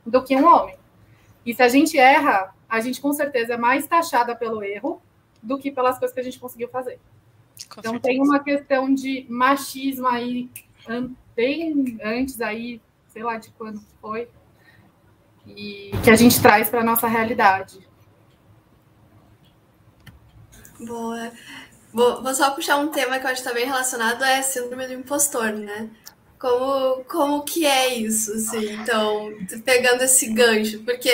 do 0.05 0.23
que 0.23 0.35
um 0.35 0.45
homem. 0.45 0.75
E 1.45 1.53
se 1.53 1.61
a 1.61 1.67
gente 1.67 1.97
erra, 1.97 2.53
a 2.67 2.79
gente 2.79 2.99
com 2.99 3.13
certeza 3.13 3.53
é 3.53 3.57
mais 3.57 3.85
taxada 3.87 4.35
pelo 4.35 4.63
erro 4.63 5.01
do 5.41 5.57
que 5.57 5.71
pelas 5.71 5.97
coisas 5.97 6.13
que 6.13 6.19
a 6.19 6.23
gente 6.23 6.39
conseguiu 6.39 6.69
fazer. 6.69 6.99
Com 7.67 7.79
então 7.79 7.93
certeza. 7.93 8.01
tem 8.01 8.21
uma 8.21 8.39
questão 8.39 8.93
de 8.93 9.25
machismo 9.29 10.07
aí 10.07 10.49
bem 11.35 11.97
antes 12.03 12.41
aí, 12.41 12.81
sei 13.07 13.23
lá 13.23 13.37
de 13.37 13.49
quando 13.51 13.81
foi, 14.01 14.27
e 15.55 15.91
que 16.03 16.09
a 16.09 16.15
gente 16.15 16.41
traz 16.41 16.69
para 16.69 16.83
nossa 16.83 17.07
realidade. 17.07 17.79
Boa. 20.79 21.31
Vou, 21.91 22.21
vou, 22.21 22.33
só 22.35 22.51
puxar 22.51 22.77
um 22.77 22.89
tema 22.89 23.19
que 23.19 23.25
eu 23.25 23.31
acho 23.31 23.41
está 23.41 23.53
bem 23.53 23.65
relacionado 23.65 24.23
é 24.23 24.41
síndrome 24.41 24.87
do 24.87 24.93
impostor, 24.93 25.51
né? 25.53 25.89
Como, 26.39 27.03
como 27.03 27.43
que 27.43 27.65
é 27.65 27.95
isso, 27.95 28.31
assim? 28.31 28.71
Então, 28.75 29.29
pegando 29.65 30.03
esse 30.03 30.31
gancho, 30.31 30.79
porque 30.85 31.11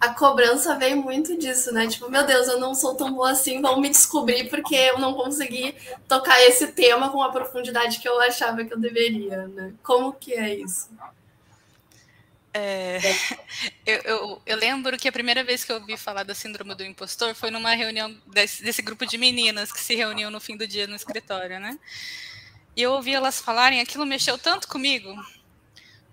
a 0.00 0.08
cobrança 0.08 0.74
vem 0.74 0.96
muito 0.96 1.38
disso, 1.38 1.72
né? 1.72 1.86
Tipo, 1.86 2.10
meu 2.10 2.26
Deus, 2.26 2.48
eu 2.48 2.58
não 2.58 2.74
sou 2.74 2.96
tão 2.96 3.12
boa 3.12 3.30
assim, 3.30 3.62
vão 3.62 3.80
me 3.80 3.88
descobrir 3.88 4.48
porque 4.48 4.74
eu 4.74 4.98
não 4.98 5.14
consegui 5.14 5.72
tocar 6.08 6.42
esse 6.42 6.68
tema 6.68 7.10
com 7.10 7.22
a 7.22 7.30
profundidade 7.30 8.00
que 8.00 8.08
eu 8.08 8.20
achava 8.20 8.64
que 8.64 8.74
eu 8.74 8.78
deveria, 8.78 9.46
né? 9.46 9.72
Como 9.84 10.12
que 10.14 10.32
é 10.32 10.56
isso? 10.56 10.90
É, 12.58 12.98
eu, 13.84 14.00
eu, 14.04 14.42
eu, 14.46 14.56
lembro 14.56 14.96
que 14.96 15.06
a 15.06 15.12
primeira 15.12 15.44
vez 15.44 15.62
que 15.62 15.70
eu 15.70 15.76
ouvi 15.76 15.94
falar 15.98 16.22
da 16.22 16.34
síndrome 16.34 16.74
do 16.74 16.82
impostor 16.82 17.34
foi 17.34 17.50
numa 17.50 17.74
reunião 17.74 18.16
desse, 18.26 18.62
desse 18.62 18.80
grupo 18.80 19.04
de 19.04 19.18
meninas 19.18 19.70
que 19.70 19.78
se 19.78 19.94
reuniam 19.94 20.30
no 20.30 20.40
fim 20.40 20.56
do 20.56 20.66
dia 20.66 20.86
no 20.86 20.96
escritório, 20.96 21.60
né? 21.60 21.78
E 22.74 22.80
eu 22.80 22.92
ouvi 22.92 23.14
elas 23.14 23.42
falarem, 23.42 23.80
aquilo 23.80 24.06
mexeu 24.06 24.38
tanto 24.38 24.68
comigo, 24.68 25.14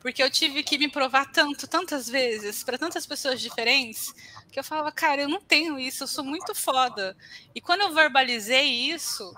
porque 0.01 0.21
eu 0.21 0.29
tive 0.29 0.63
que 0.63 0.77
me 0.77 0.89
provar 0.89 1.31
tanto, 1.31 1.65
tantas 1.65 2.09
vezes, 2.09 2.61
para 2.61 2.77
tantas 2.77 3.05
pessoas 3.05 3.39
diferentes, 3.39 4.13
que 4.51 4.59
eu 4.59 4.63
falava, 4.65 4.91
cara, 4.91 5.21
eu 5.21 5.29
não 5.29 5.39
tenho 5.39 5.79
isso, 5.79 6.03
eu 6.03 6.07
sou 6.07 6.25
muito 6.25 6.53
foda. 6.53 7.15
E 7.55 7.61
quando 7.61 7.81
eu 7.81 7.93
verbalizei 7.93 8.65
isso, 8.91 9.33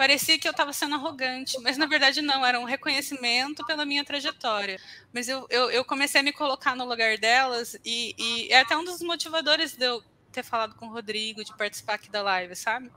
parecia 0.00 0.38
que 0.38 0.48
eu 0.48 0.52
estava 0.52 0.72
sendo 0.72 0.94
arrogante, 0.94 1.58
mas 1.60 1.76
na 1.76 1.84
verdade 1.84 2.22
não, 2.22 2.42
era 2.42 2.58
um 2.58 2.64
reconhecimento 2.64 3.62
pela 3.66 3.84
minha 3.84 4.02
trajetória. 4.02 4.80
Mas 5.12 5.28
eu, 5.28 5.46
eu, 5.50 5.70
eu 5.70 5.84
comecei 5.84 6.22
a 6.22 6.24
me 6.24 6.32
colocar 6.32 6.74
no 6.74 6.86
lugar 6.86 7.18
delas, 7.18 7.76
e, 7.84 8.14
e 8.16 8.50
é 8.50 8.60
até 8.60 8.74
um 8.74 8.82
dos 8.82 9.02
motivadores 9.02 9.76
de 9.76 9.84
eu 9.84 10.02
ter 10.32 10.42
falado 10.42 10.74
com 10.76 10.86
o 10.86 10.90
Rodrigo, 10.90 11.44
de 11.44 11.54
participar 11.54 11.96
aqui 11.96 12.10
da 12.10 12.22
live, 12.22 12.56
sabe? 12.56 12.90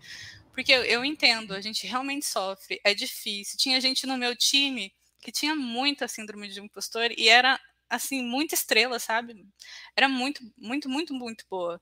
Porque 0.54 0.72
eu, 0.72 0.82
eu 0.86 1.04
entendo, 1.04 1.54
a 1.54 1.60
gente 1.60 1.86
realmente 1.86 2.26
sofre, 2.26 2.80
é 2.86 2.94
difícil. 2.94 3.58
Tinha 3.58 3.82
gente 3.82 4.08
no 4.08 4.18
meu 4.18 4.34
time 4.34 4.94
que 5.20 5.30
tinha 5.30 5.54
muita 5.54 6.08
síndrome 6.08 6.48
de 6.48 6.62
impostor 6.62 7.12
e 7.18 7.28
era 7.28 7.60
assim, 7.90 8.24
muita 8.24 8.56
estrela, 8.56 8.98
sabe? 8.98 9.46
Era 9.94 10.08
muito, 10.08 10.42
muito, 10.58 10.88
muito, 10.88 11.14
muito 11.14 11.44
boa. 11.50 11.82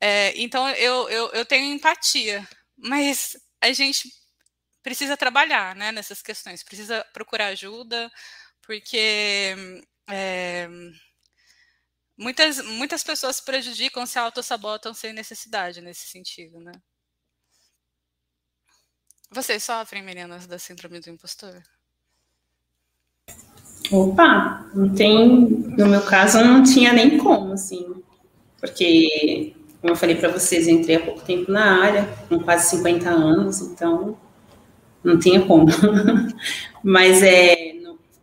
É, 0.00 0.36
então 0.36 0.68
eu, 0.70 1.08
eu, 1.08 1.28
eu 1.34 1.46
tenho 1.46 1.72
empatia, 1.72 2.44
mas 2.76 3.36
a 3.60 3.72
gente 3.72 4.19
precisa 4.82 5.16
trabalhar 5.16 5.74
né, 5.76 5.92
nessas 5.92 6.22
questões, 6.22 6.62
precisa 6.62 7.04
procurar 7.12 7.46
ajuda, 7.46 8.10
porque 8.62 9.54
é, 10.08 10.68
muitas, 12.16 12.62
muitas 12.64 13.02
pessoas 13.02 13.36
se 13.36 13.44
prejudicam, 13.44 14.06
se 14.06 14.18
auto-sabotam 14.18 14.94
sem 14.94 15.12
necessidade 15.12 15.80
nesse 15.80 16.08
sentido, 16.08 16.60
né? 16.60 16.72
Vocês 19.32 19.62
sofrem, 19.62 20.02
meninas, 20.02 20.46
da 20.46 20.58
síndrome 20.58 20.98
do 20.98 21.08
impostor? 21.08 21.62
Opa, 23.92 24.68
não 24.74 24.92
tem. 24.92 25.48
No 25.48 25.86
meu 25.86 26.04
caso, 26.04 26.42
não 26.44 26.64
tinha 26.64 26.92
nem 26.92 27.16
como, 27.16 27.52
assim. 27.52 28.02
Porque, 28.58 29.54
como 29.80 29.92
eu 29.92 29.96
falei 29.96 30.16
para 30.16 30.30
vocês, 30.30 30.66
eu 30.66 30.74
entrei 30.74 30.96
há 30.96 31.04
pouco 31.04 31.22
tempo 31.22 31.50
na 31.50 31.80
área, 31.80 32.08
com 32.28 32.40
quase 32.40 32.70
50 32.70 33.08
anos, 33.08 33.60
então 33.60 34.18
não 35.02 35.18
tinha 35.18 35.40
como. 35.42 35.66
Mas 36.82 37.22
é, 37.22 37.74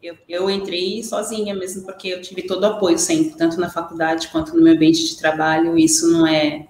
eu, 0.02 0.18
eu 0.28 0.50
entrei 0.50 1.04
sozinha 1.04 1.54
mesmo, 1.54 1.84
porque 1.84 2.10
eu 2.10 2.22
tive 2.22 2.44
todo 2.44 2.64
o 2.64 2.68
apoio 2.68 2.98
sempre, 2.98 3.38
tanto 3.38 3.60
na 3.60 3.70
faculdade 3.70 4.30
quanto 4.30 4.56
no 4.56 4.64
meu 4.64 4.74
ambiente 4.74 5.06
de 5.06 5.18
trabalho. 5.18 5.78
Isso 5.78 6.12
não 6.12 6.26
é. 6.26 6.68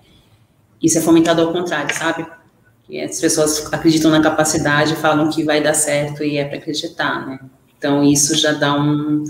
Isso 0.82 0.98
é 0.98 1.02
fomentado 1.02 1.42
ao 1.42 1.52
contrário, 1.52 1.94
sabe? 1.96 2.26
E 2.90 3.02
as 3.02 3.20
pessoas 3.20 3.72
acreditam 3.74 4.10
na 4.10 4.22
capacidade, 4.22 4.96
falam 4.96 5.30
que 5.30 5.44
vai 5.44 5.62
dar 5.62 5.74
certo 5.74 6.24
e 6.24 6.38
é 6.38 6.46
para 6.46 6.58
acreditar, 6.58 7.28
né? 7.28 7.40
Então 7.78 8.04
isso 8.04 8.36
já 8.36 8.54
dá 8.54 8.74
um, 8.74 9.24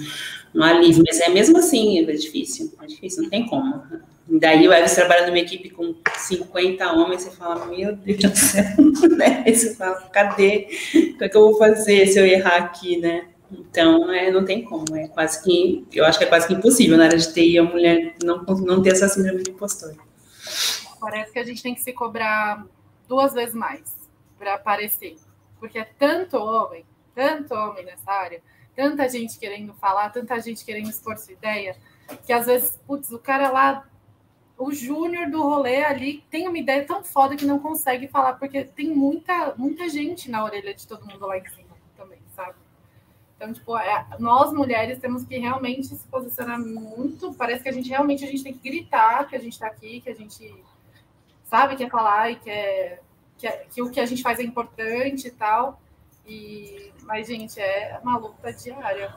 um 0.53 0.63
alívio, 0.63 1.03
mas 1.05 1.19
é 1.19 1.29
mesmo 1.29 1.57
assim, 1.57 1.99
é 1.99 2.11
difícil, 2.11 2.73
é 2.81 2.85
difícil, 2.85 3.23
não 3.23 3.29
tem 3.29 3.47
como. 3.47 3.83
Daí 4.29 4.67
o 4.67 4.73
Elvis 4.73 4.93
trabalha 4.93 5.25
numa 5.25 5.39
equipe 5.39 5.69
com 5.69 5.95
50 6.15 6.91
homens, 6.91 7.23
você 7.23 7.31
fala, 7.31 7.65
meu 7.65 7.95
Deus 7.95 8.19
do 8.19 8.35
céu, 8.35 8.65
né? 9.15 9.43
E 9.45 9.55
você 9.55 9.73
fala, 9.73 9.95
cadê? 10.11 10.67
O 10.93 11.17
que, 11.17 11.23
é 11.23 11.29
que 11.29 11.37
eu 11.37 11.41
vou 11.41 11.57
fazer 11.57 12.05
se 12.07 12.19
eu 12.19 12.25
errar 12.25 12.57
aqui, 12.57 12.97
né? 12.97 13.29
Então, 13.49 14.11
é, 14.11 14.29
não 14.29 14.43
tem 14.43 14.63
como, 14.63 14.95
é 14.95 15.07
quase 15.07 15.41
que, 15.41 15.87
eu 15.93 16.03
acho 16.03 16.19
que 16.19 16.25
é 16.25 16.27
quase 16.27 16.47
que 16.47 16.53
impossível 16.53 16.97
na 16.97 17.05
área 17.05 17.17
de 17.17 17.33
TI 17.33 17.57
a 17.57 17.63
mulher 17.63 18.15
não, 18.21 18.43
não 18.43 18.81
ter 18.81 18.91
essa 18.91 19.07
síndrome 19.07 19.43
de 19.43 19.51
impostor. 19.51 19.95
Parece 20.99 21.31
que 21.31 21.39
a 21.39 21.43
gente 21.45 21.63
tem 21.63 21.73
que 21.73 21.81
se 21.81 21.93
cobrar 21.93 22.65
duas 23.07 23.33
vezes 23.33 23.55
mais 23.55 23.95
para 24.37 24.55
aparecer. 24.55 25.15
Porque 25.59 25.79
é 25.79 25.87
tanto 25.97 26.37
homem, 26.37 26.85
tanto 27.15 27.53
homem 27.53 27.85
nessa 27.85 28.11
área, 28.11 28.41
tanta 28.75 29.07
gente 29.07 29.39
querendo 29.39 29.73
falar, 29.75 30.09
tanta 30.09 30.39
gente 30.39 30.65
querendo 30.65 30.89
expor 30.89 31.17
sua 31.17 31.33
ideia, 31.33 31.75
que 32.25 32.33
às 32.33 32.45
vezes, 32.45 32.77
putz, 32.85 33.11
o 33.11 33.19
cara 33.19 33.49
lá, 33.49 33.87
o 34.57 34.71
júnior 34.71 35.29
do 35.29 35.41
rolê 35.41 35.83
ali, 35.83 36.23
tem 36.31 36.47
uma 36.47 36.57
ideia 36.57 36.85
tão 36.85 37.03
foda 37.03 37.35
que 37.35 37.45
não 37.45 37.59
consegue 37.59 38.07
falar, 38.07 38.33
porque 38.33 38.63
tem 38.63 38.89
muita, 38.89 39.53
muita 39.55 39.87
gente 39.87 40.31
na 40.31 40.43
orelha 40.43 40.73
de 40.73 40.87
todo 40.87 41.05
mundo 41.05 41.25
lá 41.27 41.37
em 41.37 41.45
cima 41.47 41.77
também, 41.95 42.19
sabe? 42.35 42.55
Então, 43.35 43.53
tipo, 43.53 43.77
é, 43.77 44.07
nós 44.17 44.51
mulheres 44.51 44.97
temos 44.99 45.23
que 45.23 45.37
realmente 45.37 45.87
se 45.87 46.07
posicionar 46.07 46.59
muito. 46.59 47.35
Parece 47.35 47.61
que 47.61 47.69
a 47.69 47.71
gente 47.71 47.87
realmente 47.87 48.25
a 48.25 48.27
gente 48.27 48.43
tem 48.43 48.53
que 48.53 48.67
gritar 48.67 49.27
que 49.27 49.35
a 49.35 49.39
gente 49.39 49.53
está 49.53 49.67
aqui, 49.67 50.01
que 50.01 50.09
a 50.09 50.15
gente 50.15 50.55
sabe, 51.43 51.75
quer 51.75 51.89
falar 51.89 52.31
e 52.31 52.35
quer 52.37 53.03
que, 53.37 53.49
que 53.69 53.81
o 53.81 53.91
que 53.91 53.99
a 53.99 54.05
gente 54.05 54.23
faz 54.23 54.39
é 54.39 54.43
importante 54.43 55.27
e 55.27 55.31
tal. 55.31 55.79
E, 56.25 56.91
mas, 57.03 57.27
gente, 57.27 57.59
é 57.59 57.99
uma 58.01 58.17
luta 58.17 58.51
diária. 58.51 59.15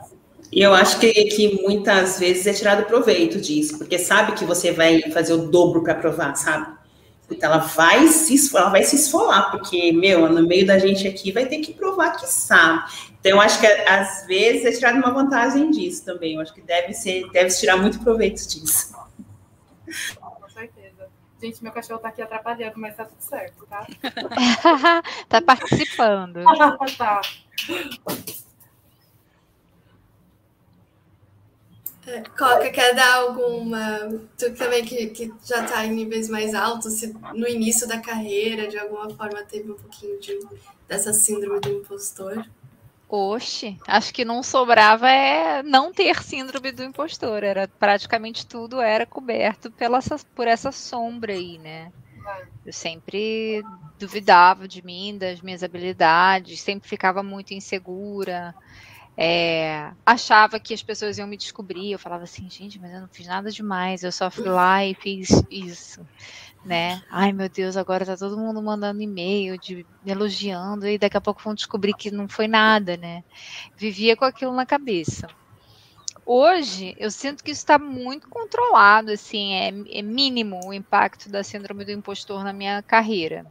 E 0.53 0.61
eu 0.63 0.75
acho 0.75 0.99
que, 0.99 1.13
que 1.13 1.63
muitas 1.63 2.19
vezes 2.19 2.47
é 2.47 2.53
tirado 2.53 2.85
proveito 2.87 3.41
disso, 3.41 3.79
porque 3.79 3.99
sabe 3.99 4.33
que 4.33 4.45
você 4.45 4.73
vai 4.73 5.03
fazer 5.13 5.33
o 5.33 5.49
dobro 5.49 5.83
para 5.83 5.95
provar, 5.95 6.35
sabe? 6.35 6.81
Então 7.31 7.53
ela 7.53 7.59
vai 7.59 8.09
se 8.09 8.57
ela 8.57 8.71
vai 8.71 8.83
se 8.83 8.97
esfolar, 8.97 9.53
porque, 9.53 9.93
meu, 9.93 10.29
no 10.29 10.47
meio 10.47 10.67
da 10.67 10.79
gente 10.79 11.07
aqui 11.07 11.31
vai 11.31 11.47
ter 11.47 11.59
que 11.59 11.73
provar 11.73 12.17
que 12.17 12.27
sabe. 12.27 12.91
Então, 13.21 13.33
eu 13.33 13.41
acho 13.41 13.61
que 13.61 13.67
às 13.67 14.27
vezes 14.27 14.65
é 14.65 14.73
tirado 14.73 14.97
uma 14.97 15.13
vantagem 15.13 15.71
disso 15.71 16.05
também. 16.05 16.35
Eu 16.35 16.41
acho 16.41 16.53
que 16.53 16.63
deve 16.63 16.93
ser, 16.95 17.31
deve 17.31 17.51
se 17.51 17.61
tirar 17.61 17.77
muito 17.77 18.01
proveito 18.01 18.49
disso. 18.49 18.99
Gente, 21.41 21.63
meu 21.63 21.73
cachorro 21.73 22.01
tá 22.01 22.09
aqui 22.09 22.21
atrapalhando, 22.21 22.75
mas 22.77 22.95
tá 22.95 23.05
tudo 23.05 23.21
certo, 23.21 23.67
tá? 23.67 23.87
tá 25.27 25.41
participando. 25.41 26.41
tá. 26.99 27.21
Coca, 32.37 32.71
quer 32.71 32.95
dar 32.95 33.15
alguma. 33.17 34.21
Tu 34.37 34.55
também 34.55 34.85
que, 34.85 35.09
que 35.09 35.33
já 35.45 35.65
está 35.65 35.85
em 35.85 35.93
níveis 35.93 36.29
mais 36.29 36.55
altos, 36.55 36.95
se 36.95 37.15
no 37.35 37.47
início 37.47 37.87
da 37.87 37.99
carreira, 37.99 38.69
de 38.69 38.79
alguma 38.79 39.11
forma, 39.11 39.43
teve 39.43 39.71
um 39.71 39.77
pouquinho 39.77 40.19
de, 40.21 40.39
dessa 40.89 41.13
síndrome 41.13 41.61
do 41.61 41.69
impostor? 41.69 42.45
Oxe, 43.09 43.77
acho 43.89 44.15
que 44.15 44.25
não 44.25 44.41
sobrava 44.41 45.11
é 45.11 45.65
não 45.65 45.93
ter 45.93 46.23
síndrome 46.23 46.71
do 46.71 46.85
impostor. 46.85 47.43
Era 47.43 47.67
praticamente 47.67 48.47
tudo 48.47 48.81
era 48.81 49.05
coberto 49.05 49.71
pela, 49.71 49.99
por 50.35 50.47
essa 50.47 50.71
sombra 50.71 51.33
aí, 51.33 51.59
né? 51.59 51.93
Eu 52.65 52.73
sempre 52.73 53.63
duvidava 53.99 54.69
de 54.69 54.85
mim, 54.85 55.19
das 55.19 55.41
minhas 55.41 55.63
habilidades, 55.63 56.61
sempre 56.61 56.89
ficava 56.89 57.23
muito 57.23 57.53
insegura. 57.53 58.55
É, 59.23 59.93
achava 60.07 60.59
que 60.59 60.73
as 60.73 60.83
pessoas 60.83 61.19
iam 61.19 61.29
me 61.29 61.37
descobrir. 61.37 61.93
Eu 61.93 61.99
falava 61.99 62.25
assim, 62.25 62.49
gente, 62.49 62.81
mas 62.81 62.91
eu 62.91 63.03
não 63.03 63.09
fiz 63.09 63.27
nada 63.27 63.51
demais. 63.51 64.03
Eu 64.03 64.11
só 64.11 64.31
fui 64.31 64.49
lá 64.49 64.83
e 64.83 64.95
fiz 64.95 65.29
isso, 65.51 66.01
né? 66.65 67.03
Ai, 67.11 67.31
meu 67.31 67.51
Deus, 67.51 67.77
agora 67.77 68.07
tá 68.07 68.17
todo 68.17 68.39
mundo 68.39 68.63
mandando 68.63 69.03
e-mail, 69.03 69.59
de, 69.59 69.85
me 70.03 70.11
elogiando, 70.11 70.89
e 70.89 70.97
daqui 70.97 71.19
a 71.19 71.21
pouco 71.21 71.43
vão 71.43 71.55
descobrir 71.55 71.93
que 71.93 72.11
não 72.11 72.27
foi 72.27 72.49
nada, 72.49 72.97
né? 72.97 73.23
Vivia 73.77 74.17
com 74.17 74.25
aquilo 74.25 74.55
na 74.55 74.65
cabeça. 74.65 75.29
Hoje, 76.25 76.97
eu 76.99 77.11
sinto 77.11 77.45
que 77.45 77.51
isso 77.51 77.61
está 77.61 77.79
muito 77.79 78.27
controlado, 78.27 79.11
assim, 79.11 79.53
é, 79.53 79.99
é 79.99 80.01
mínimo 80.01 80.61
o 80.65 80.73
impacto 80.73 81.29
da 81.29 81.45
síndrome 81.45 81.85
do 81.85 81.93
impostor 81.93 82.43
na 82.43 82.55
minha 82.55 82.83
carreira. 82.83 83.45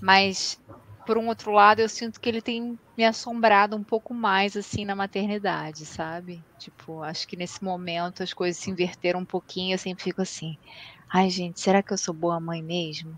Mas 0.00 0.60
por 1.06 1.18
um 1.18 1.28
outro 1.28 1.52
lado, 1.52 1.80
eu 1.80 1.88
sinto 1.88 2.20
que 2.20 2.28
ele 2.28 2.42
tem 2.42 2.78
me 2.98 3.04
assombrado 3.04 3.76
um 3.76 3.84
pouco 3.84 4.14
mais 4.14 4.56
assim 4.56 4.84
na 4.84 4.96
maternidade, 4.96 5.86
sabe? 5.86 6.44
Tipo, 6.58 7.02
acho 7.02 7.26
que 7.28 7.36
nesse 7.36 7.62
momento 7.64 8.22
as 8.22 8.34
coisas 8.34 8.60
se 8.60 8.70
inverteram 8.70 9.20
um 9.20 9.26
pouquinho, 9.26 9.74
eu 9.74 9.78
sempre 9.78 10.04
fico 10.04 10.22
assim: 10.22 10.54
ai, 11.12 11.30
gente, 11.30 11.60
será 11.60 11.82
que 11.82 11.92
eu 11.92 11.98
sou 11.98 12.14
boa 12.14 12.40
mãe 12.40 12.62
mesmo? 12.62 13.14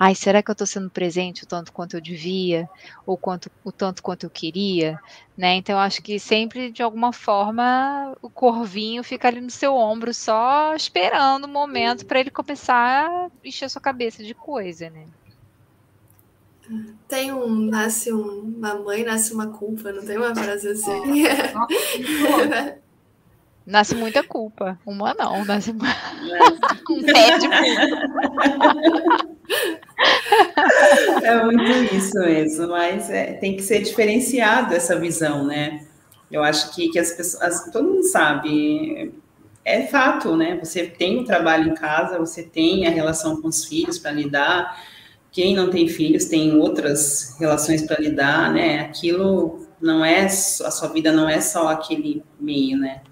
Ai, 0.00 0.14
será 0.14 0.42
que 0.42 0.50
eu 0.50 0.54
estou 0.54 0.66
sendo 0.66 0.90
presente 0.90 1.44
o 1.44 1.46
tanto 1.46 1.72
quanto 1.72 1.94
eu 1.96 2.00
devia, 2.00 2.66
ou 3.06 3.18
quanto, 3.18 3.50
o 3.64 3.72
tanto 3.72 4.02
quanto 4.02 4.24
eu 4.24 4.30
queria, 4.30 4.96
né? 5.36 5.54
Então, 5.56 5.78
acho 5.78 6.02
que 6.02 6.18
sempre, 6.18 6.72
de 6.72 6.82
alguma 6.82 7.12
forma, 7.12 8.14
o 8.22 8.30
corvinho 8.30 9.02
fica 9.04 9.28
ali 9.28 9.40
no 9.40 9.50
seu 9.50 9.74
ombro, 9.76 10.12
só 10.14 10.74
esperando 10.74 11.44
o 11.44 11.48
momento 11.48 12.06
para 12.06 12.20
ele 12.20 12.30
começar 12.30 13.08
a 13.08 13.28
encher 13.44 13.70
sua 13.70 13.80
cabeça 13.82 14.22
de 14.24 14.34
coisa, 14.34 14.90
né? 14.90 15.06
Tem 17.06 17.32
um 17.32 17.48
nasce 17.48 18.12
um, 18.12 18.54
uma 18.56 18.74
mãe, 18.74 19.04
nasce 19.04 19.34
uma 19.34 19.48
culpa, 19.48 19.92
não 19.92 20.04
tem 20.04 20.16
uma 20.16 20.34
frase 20.34 20.68
assim? 20.68 21.24
nasce 23.66 23.94
muita 23.94 24.22
culpa. 24.22 24.78
Uma 24.86 25.14
não, 25.14 25.44
nasce 25.44 25.70
uma... 25.70 25.86
um 26.90 27.02
pé 27.02 27.38
de 27.38 27.48
culpa. 27.48 29.34
É 31.22 31.44
muito 31.44 31.94
isso 31.94 32.18
mesmo, 32.18 32.68
mas 32.68 33.10
é, 33.10 33.34
tem 33.34 33.56
que 33.56 33.62
ser 33.62 33.80
diferenciado 33.80 34.74
essa 34.74 34.98
visão, 34.98 35.44
né? 35.44 35.86
Eu 36.30 36.42
acho 36.42 36.74
que, 36.74 36.88
que 36.88 36.98
as 36.98 37.12
pessoas, 37.12 37.70
todo 37.70 37.88
mundo 37.88 38.02
sabe, 38.04 39.12
é 39.64 39.86
fato, 39.86 40.36
né? 40.36 40.58
Você 40.62 40.84
tem 40.84 41.20
o 41.20 41.24
trabalho 41.24 41.70
em 41.70 41.74
casa, 41.74 42.18
você 42.18 42.42
tem 42.42 42.86
a 42.86 42.90
relação 42.90 43.40
com 43.40 43.48
os 43.48 43.64
filhos 43.64 43.98
para 43.98 44.12
lidar, 44.12 44.76
quem 45.34 45.52
não 45.52 45.68
tem 45.68 45.88
filhos 45.88 46.26
tem 46.26 46.56
outras 46.56 47.36
relações 47.40 47.82
para 47.82 48.00
lidar, 48.00 48.52
né? 48.52 48.82
Aquilo 48.82 49.66
não 49.82 50.04
é 50.04 50.26
a 50.26 50.28
sua 50.30 50.88
vida 50.88 51.12
não 51.12 51.28
é 51.28 51.40
só 51.40 51.68
aquele 51.68 52.22
meio, 52.40 52.78
né? 52.78 53.02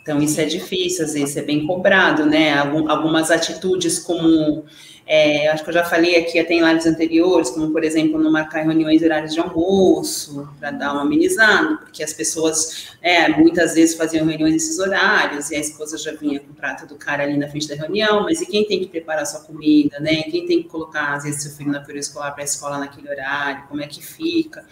Então 0.00 0.22
isso 0.22 0.40
é 0.40 0.46
difícil, 0.46 1.04
às 1.04 1.12
vezes 1.12 1.36
é 1.36 1.42
bem 1.42 1.66
cobrado, 1.66 2.24
né? 2.24 2.54
Algumas 2.54 3.30
atitudes 3.30 3.98
como 3.98 4.64
é, 5.12 5.48
acho 5.48 5.64
que 5.64 5.70
eu 5.70 5.74
já 5.74 5.84
falei 5.84 6.14
aqui 6.14 6.38
até 6.38 6.54
em 6.54 6.64
lives 6.64 6.86
anteriores, 6.86 7.50
como 7.50 7.72
por 7.72 7.82
exemplo, 7.82 8.16
não 8.16 8.30
marcar 8.30 8.62
reuniões 8.62 9.02
e 9.02 9.04
horários 9.04 9.34
de 9.34 9.40
almoço, 9.40 10.48
para 10.60 10.70
dar 10.70 10.92
uma 10.92 11.02
amenizada, 11.02 11.78
porque 11.78 12.00
as 12.00 12.12
pessoas 12.12 12.94
é, 13.02 13.28
muitas 13.28 13.74
vezes 13.74 13.96
faziam 13.96 14.24
reuniões 14.24 14.52
nesses 14.52 14.78
horários, 14.78 15.50
e 15.50 15.56
a 15.56 15.58
esposa 15.58 15.98
já 15.98 16.12
vinha 16.12 16.38
com 16.38 16.52
o 16.52 16.54
prato 16.54 16.86
do 16.86 16.94
cara 16.94 17.24
ali 17.24 17.36
na 17.36 17.48
frente 17.48 17.66
da 17.66 17.74
reunião, 17.74 18.22
mas 18.22 18.40
e 18.40 18.46
quem 18.46 18.64
tem 18.64 18.78
que 18.78 18.86
preparar 18.86 19.26
sua 19.26 19.40
comida, 19.40 19.98
né? 19.98 20.22
Quem 20.30 20.46
tem 20.46 20.62
que 20.62 20.68
colocar, 20.68 21.14
às 21.16 21.24
vezes, 21.24 21.42
seu 21.42 21.50
filho 21.50 21.72
na 21.72 21.80
período 21.80 22.04
escolar 22.04 22.30
para 22.30 22.44
a 22.44 22.46
escola 22.46 22.78
naquele 22.78 23.10
horário, 23.10 23.64
como 23.68 23.82
é 23.82 23.88
que 23.88 24.00
fica? 24.00 24.64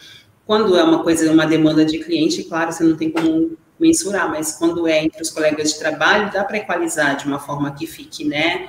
Quando 0.47 0.77
é 0.77 0.85
uma 0.85 1.03
coisa, 1.03 1.33
uma 1.33 1.47
demanda 1.49 1.85
de 1.85 1.99
cliente, 1.99 2.45
claro, 2.45 2.71
você 2.71 2.85
não 2.85 2.97
tem 2.97 3.11
como 3.11 3.59
mensurar, 3.77 4.31
mas 4.31 4.53
quando 4.53 4.87
é 4.87 5.05
entre 5.05 5.21
os 5.21 5.31
colegas 5.31 5.73
de 5.73 5.81
trabalho, 5.81 6.31
dá 6.33 6.45
para 6.45 6.59
equalizar 6.59 7.17
de 7.17 7.27
uma 7.27 7.41
forma 7.41 7.75
que 7.75 7.89
fique, 7.89 8.25
né? 8.25 8.69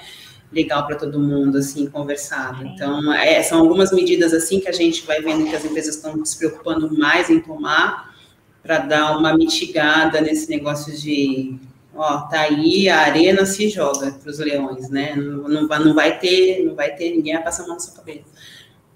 Legal 0.52 0.86
para 0.86 0.95
todo 0.95 1.20
mundo, 1.20 1.58
assim, 1.58 1.88
conversado. 1.88 2.66
Então, 2.66 3.14
é, 3.14 3.41
são 3.43 3.60
algumas 3.60 3.91
medidas, 3.91 4.34
assim, 4.34 4.60
que 4.60 4.68
a 4.68 4.72
gente 4.72 5.06
vai 5.06 5.22
vendo 5.22 5.47
que 5.50 5.56
as 5.56 5.64
empresas 5.64 5.95
estão 5.95 6.24
se 6.26 6.38
preocupando 6.38 6.97
mais 6.97 7.30
em 7.30 7.39
tomar 7.39 8.14
para 8.64 8.80
dar 8.80 9.18
uma 9.18 9.36
mitigada 9.38 10.20
nesse 10.22 10.50
negócio 10.50 10.95
de, 10.95 11.56
ó, 11.95 12.22
tá 12.22 12.41
aí, 12.41 12.89
a 12.89 13.00
arena 13.02 13.45
se 13.45 13.70
joga 13.70 14.12
para 14.12 14.30
os 14.30 14.39
leões, 14.39 14.89
né? 14.89 15.16
Não, 15.16 15.47
não, 15.47 15.68
vai, 15.68 15.80
não 15.80 15.93
vai 15.93 16.20
ter, 16.20 16.66
não 16.66 16.76
vai 16.76 16.95
ter 16.95 17.12
ninguém 17.12 17.36
a 17.36 17.41
passar 17.41 17.64
a 17.64 17.68
mão 17.68 17.76
na 17.76 17.80
sua 17.80 17.93
cabeça. 17.93 18.26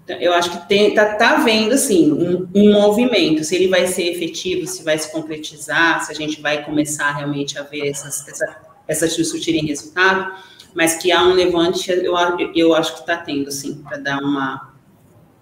Então, 0.02 0.16
eu 0.18 0.34
acho 0.34 0.50
que 0.50 0.68
tem, 0.68 0.92
tá, 0.92 1.14
tá 1.14 1.36
vendo, 1.36 1.72
assim, 1.72 2.12
um, 2.12 2.46
um 2.54 2.72
movimento, 2.72 3.42
se 3.42 3.54
ele 3.54 3.68
vai 3.68 3.86
ser 3.86 4.02
efetivo, 4.10 4.66
se 4.66 4.82
vai 4.82 4.98
se 4.98 5.10
concretizar, 5.10 6.04
se 6.04 6.12
a 6.12 6.14
gente 6.14 6.42
vai 6.42 6.62
começar 6.62 7.10
realmente 7.12 7.58
a 7.58 7.62
ver 7.62 7.88
essas, 7.88 8.26
essa, 8.28 8.56
essas 8.86 9.14
surtirem 9.14 9.64
resultado, 9.64 10.34
mas 10.74 10.96
que 10.96 11.12
há 11.12 11.22
um 11.24 11.32
levante, 11.32 11.90
eu, 11.90 12.14
eu 12.54 12.74
acho 12.74 12.94
que 12.94 13.00
está 13.00 13.16
tendo, 13.16 13.50
sim, 13.50 13.82
para 13.82 13.98
dar 13.98 14.18
uma 14.18 14.74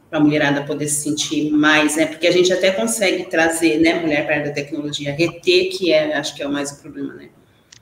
para 0.08 0.18
a 0.18 0.22
mulherada 0.22 0.62
poder 0.64 0.88
se 0.88 1.04
sentir 1.04 1.50
mais, 1.50 1.96
né? 1.96 2.04
Porque 2.04 2.26
a 2.26 2.30
gente 2.30 2.52
até 2.52 2.70
consegue 2.70 3.24
trazer, 3.30 3.80
né, 3.80 3.94
mulher 3.94 4.26
para 4.26 4.46
a 4.46 4.52
tecnologia, 4.52 5.10
reter, 5.10 5.70
que 5.70 5.90
é, 5.90 6.14
acho 6.14 6.36
que 6.36 6.42
é 6.42 6.46
o 6.46 6.52
mais 6.52 6.70
o 6.70 6.82
problema, 6.82 7.14
né? 7.14 7.30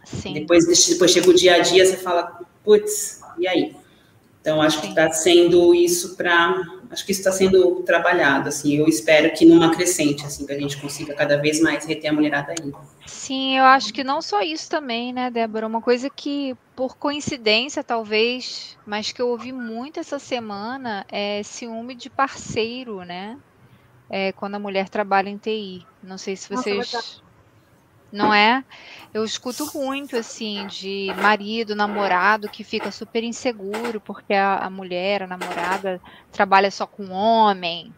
Sim. 0.05 0.34
Depois, 0.34 0.64
depois 0.86 1.11
chega 1.11 1.28
o 1.28 1.34
dia 1.34 1.57
a 1.57 1.59
dia, 1.59 1.84
você 1.84 1.96
fala, 1.96 2.40
putz, 2.62 3.20
e 3.36 3.48
aí? 3.48 3.74
Então, 4.40 4.62
acho 4.62 4.80
que 4.80 4.86
está 4.88 5.11
sendo 5.11 5.74
isso 5.74 6.16
para. 6.16 6.55
Acho 6.91 7.07
que 7.07 7.12
isso 7.12 7.20
está 7.20 7.30
sendo 7.30 7.76
trabalhado, 7.82 8.49
assim. 8.49 8.76
Eu 8.76 8.88
espero 8.88 9.32
que 9.32 9.47
numa 9.47 9.70
crescente, 9.70 10.26
assim, 10.26 10.45
que 10.45 10.53
a 10.53 10.59
gente 10.59 10.76
consiga 10.80 11.14
cada 11.14 11.36
vez 11.36 11.61
mais 11.61 11.84
reter 11.84 12.11
a 12.11 12.12
mulherada 12.12 12.53
aí. 12.53 12.72
Sim, 13.07 13.57
eu 13.57 13.64
acho 13.64 13.93
que 13.93 14.03
não 14.03 14.20
só 14.20 14.43
isso 14.43 14.68
também, 14.68 15.12
né, 15.12 15.30
Débora? 15.30 15.68
Uma 15.68 15.80
coisa 15.80 16.11
que, 16.11 16.57
por 16.74 16.97
coincidência, 16.97 17.84
talvez, 17.84 18.76
mas 18.84 19.12
que 19.12 19.22
eu 19.22 19.28
ouvi 19.28 19.53
muito 19.53 20.01
essa 20.01 20.18
semana 20.18 21.07
é 21.09 21.43
ciúme 21.45 21.95
de 21.95 22.11
parceiro, 22.11 23.05
né? 23.05 23.38
É, 24.09 24.32
quando 24.32 24.57
a 24.57 24.59
mulher 24.59 24.88
trabalha 24.88 25.28
em 25.28 25.36
TI. 25.36 25.86
Não 26.03 26.18
sei 26.18 26.34
se 26.34 26.49
vocês. 26.49 26.93
Nossa, 26.93 27.22
não 28.13 28.33
é? 28.33 28.65
Eu 29.13 29.25
escuto 29.25 29.71
muito 29.75 30.17
assim 30.17 30.67
de 30.67 31.13
marido, 31.21 31.75
namorado 31.75 32.49
que 32.49 32.63
fica 32.63 32.91
super 32.91 33.25
inseguro 33.25 34.01
porque 34.01 34.35
a, 34.35 34.59
a 34.59 34.71
mulher, 34.71 35.23
a 35.23 35.27
namorada, 35.27 36.01
trabalha 36.31 36.71
só 36.71 36.87
com 36.87 37.11
homem. 37.11 37.93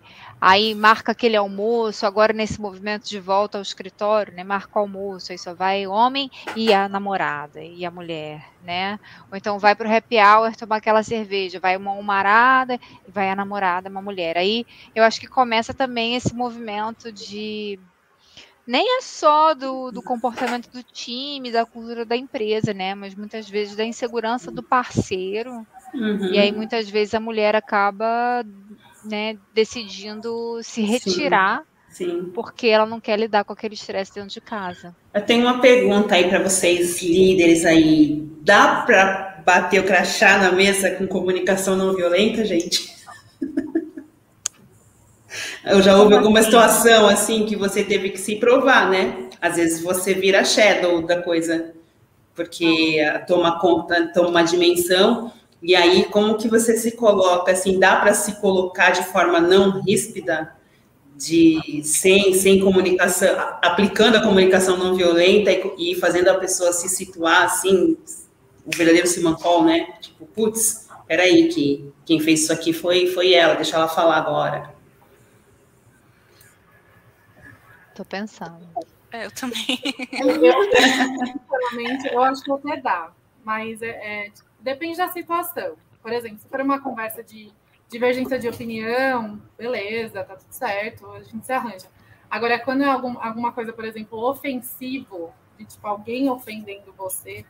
Aí 0.45 0.75
marca 0.75 1.13
aquele 1.13 1.37
almoço, 1.37 2.05
agora 2.05 2.33
nesse 2.33 2.61
movimento 2.61 3.09
de 3.09 3.21
volta 3.21 3.59
ao 3.59 3.63
escritório, 3.63 4.35
né? 4.35 4.43
Marca 4.43 4.77
o 4.77 4.83
almoço, 4.83 5.31
aí 5.31 5.39
só 5.39 5.55
vai 5.55 5.87
homem 5.87 6.29
e 6.57 6.75
a 6.75 6.89
namorada 6.89 7.63
e 7.63 7.87
a 7.87 7.91
mulher, 7.93 8.45
né? 8.65 8.99
Ou 9.31 9.37
então 9.37 9.57
vai 9.59 9.77
para 9.77 9.89
o 9.89 9.97
happy 9.97 10.17
hour 10.17 10.57
tomar 10.57 10.79
aquela 10.79 11.05
cerveja, 11.05 11.61
vai 11.61 11.77
uma 11.77 11.93
humarada 11.93 12.75
e 12.75 13.11
vai 13.11 13.31
a 13.31 13.37
namorada, 13.37 13.89
uma 13.89 14.03
mulher. 14.03 14.37
Aí 14.37 14.67
eu 14.97 15.05
acho 15.05 15.21
que 15.21 15.29
começa 15.29 15.73
também 15.73 16.17
esse 16.17 16.35
movimento 16.35 17.13
de 17.13 17.79
nem 18.67 18.99
é 18.99 19.01
só 19.03 19.55
do, 19.55 19.91
do 19.91 20.03
comportamento 20.03 20.71
do 20.71 20.83
time, 20.83 21.51
da 21.51 21.67
cultura 21.67 22.05
da 22.05 22.17
empresa, 22.17 22.73
né? 22.73 22.95
Mas 22.95 23.15
muitas 23.15 23.49
vezes 23.49 23.77
da 23.77 23.85
insegurança 23.85 24.51
do 24.51 24.63
parceiro. 24.63 25.67
Uhum. 25.95 26.33
E 26.33 26.39
aí 26.39 26.53
muitas 26.53 26.89
vezes 26.89 27.15
a 27.15 27.21
mulher 27.21 27.57
acaba 27.57 28.45
né, 29.05 29.37
decidindo 29.53 30.61
se 30.63 30.83
retirar. 30.83 31.61
Sim. 31.61 31.73
Sim. 31.93 32.31
Porque 32.35 32.69
ela 32.69 32.87
não 32.87 32.99
quer 32.99 33.19
lidar 33.19 33.45
com 33.45 33.53
aquele 33.53 33.75
estresse 33.75 34.15
dentro 34.15 34.31
de 34.31 34.41
casa. 34.41 34.97
Eu 35.13 35.21
tenho 35.21 35.43
uma 35.43 35.61
pergunta 35.61 36.15
aí 36.15 36.27
para 36.27 36.43
vocês, 36.43 37.03
líderes 37.03 37.67
aí. 37.67 38.27
Dá 38.41 38.83
para 38.87 39.43
bater 39.45 39.81
o 39.81 39.85
crachá 39.85 40.39
na 40.39 40.53
mesa 40.53 40.91
com 40.93 41.07
comunicação 41.07 41.77
não 41.77 41.95
violenta, 41.95 42.47
gente? 42.47 42.91
Eu 45.65 45.81
já 45.81 45.97
houve 45.97 46.15
alguma 46.15 46.43
situação 46.43 47.07
assim 47.09 47.47
que 47.47 47.55
você 47.55 47.85
teve 47.85 48.11
que 48.11 48.19
se 48.19 48.37
provar, 48.37 48.91
né? 48.91 49.29
Às 49.41 49.57
vezes 49.57 49.83
você 49.83 50.13
vira 50.13 50.45
shadow 50.45 51.03
da 51.03 51.23
coisa, 51.23 51.73
porque 52.35 52.99
toma 53.29 53.61
conta, 53.61 54.11
toma 54.13 54.29
uma 54.29 54.43
dimensão, 54.43 55.33
e 55.63 55.77
aí 55.77 56.05
como 56.05 56.37
que 56.37 56.49
você 56.49 56.77
se 56.77 56.93
coloca 56.93 57.53
assim, 57.53 57.79
dá 57.79 57.97
para 57.97 58.13
se 58.13 58.41
colocar 58.41 58.91
de 58.91 59.05
forma 59.05 59.41
não 59.41 59.81
ríspida, 59.83 60.53
de 61.17 61.83
sem, 61.85 62.35
sem 62.35 62.59
comunicação, 62.59 63.29
aplicando 63.63 64.17
a 64.17 64.23
comunicação 64.23 64.77
não 64.77 64.97
violenta 64.97 65.53
e, 65.53 65.93
e 65.93 65.95
fazendo 65.95 66.29
a 66.29 66.35
pessoa 66.35 66.73
se 66.73 66.89
situar 66.89 67.45
assim, 67.45 67.97
o 68.67 68.77
verdadeiro 68.77 69.07
Simancol, 69.07 69.65
né? 69.65 69.87
Tipo, 70.01 70.27
putz, 70.27 70.89
peraí, 71.07 71.49
que 71.49 71.93
quem 72.05 72.19
fez 72.19 72.43
isso 72.43 72.53
aqui 72.53 72.73
foi, 72.73 73.07
foi 73.07 73.33
ela, 73.33 73.55
deixa 73.55 73.77
ela 73.77 73.87
falar 73.87 74.17
agora. 74.17 74.72
Tô 78.03 78.05
pensando. 78.05 78.66
É, 79.12 79.26
eu 79.26 79.30
também. 79.30 79.78
Sinceramente, 81.30 82.09
eu 82.12 82.20
acho 82.20 82.42
que 82.42 82.50
até 82.50 82.80
dá, 82.80 83.12
mas 83.44 83.80
é, 83.80 84.26
é, 84.26 84.32
depende 84.59 84.98
da 84.98 85.07
situação. 85.09 85.76
Por 86.03 86.12
exemplo, 86.12 86.38
se 86.40 86.48
for 86.48 86.61
uma 86.61 86.80
conversa 86.80 87.22
de 87.22 87.53
divergência 87.88 88.40
de 88.40 88.48
opinião, 88.48 89.40
beleza, 89.57 90.24
tá 90.24 90.34
tudo 90.34 90.50
certo, 90.50 91.12
a 91.12 91.22
gente 91.22 91.46
se 91.46 91.53
arranja. 91.53 91.86
Agora, 92.28 92.59
quando 92.59 92.82
é 92.82 92.86
algum, 92.86 93.16
alguma 93.20 93.53
coisa, 93.53 93.72
por 93.72 93.84
exemplo, 93.84 94.18
ofensivo, 94.18 95.32
de 95.57 95.64
tipo 95.64 95.86
alguém 95.86 96.28
ofendendo 96.28 96.92
você, 96.96 97.46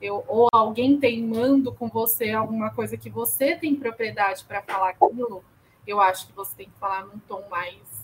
eu, 0.00 0.22
ou 0.28 0.48
alguém 0.52 1.00
teimando 1.00 1.74
com 1.74 1.88
você 1.88 2.30
alguma 2.30 2.70
coisa 2.70 2.96
que 2.96 3.10
você 3.10 3.56
tem 3.56 3.74
propriedade 3.74 4.44
para 4.44 4.62
falar 4.62 4.90
aquilo, 4.90 5.42
eu 5.84 6.00
acho 6.00 6.28
que 6.28 6.32
você 6.32 6.54
tem 6.54 6.66
que 6.66 6.78
falar 6.78 7.06
num 7.06 7.18
tom 7.20 7.42
mais, 7.50 7.95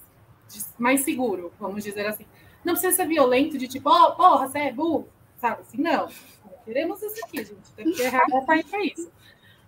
mais 0.78 1.02
seguro, 1.02 1.52
vamos 1.58 1.84
dizer 1.84 2.06
assim. 2.06 2.26
Não 2.64 2.74
precisa 2.74 2.94
ser 2.94 3.06
violento, 3.06 3.58
de 3.58 3.66
tipo, 3.66 3.90
oh, 3.90 4.12
porra, 4.12 4.46
você 4.46 4.58
é 4.58 4.72
burro, 4.72 5.08
sabe? 5.38 5.62
Assim, 5.62 5.78
não. 5.78 6.06
não 6.44 6.52
queremos 6.64 7.02
isso 7.02 7.24
aqui, 7.24 7.38
gente. 7.38 7.72
Tem 7.76 7.90
que 7.90 8.02
errar 8.02 8.22
tá 8.46 8.52
aí 8.52 8.64
para 8.64 8.84
isso. 8.84 9.10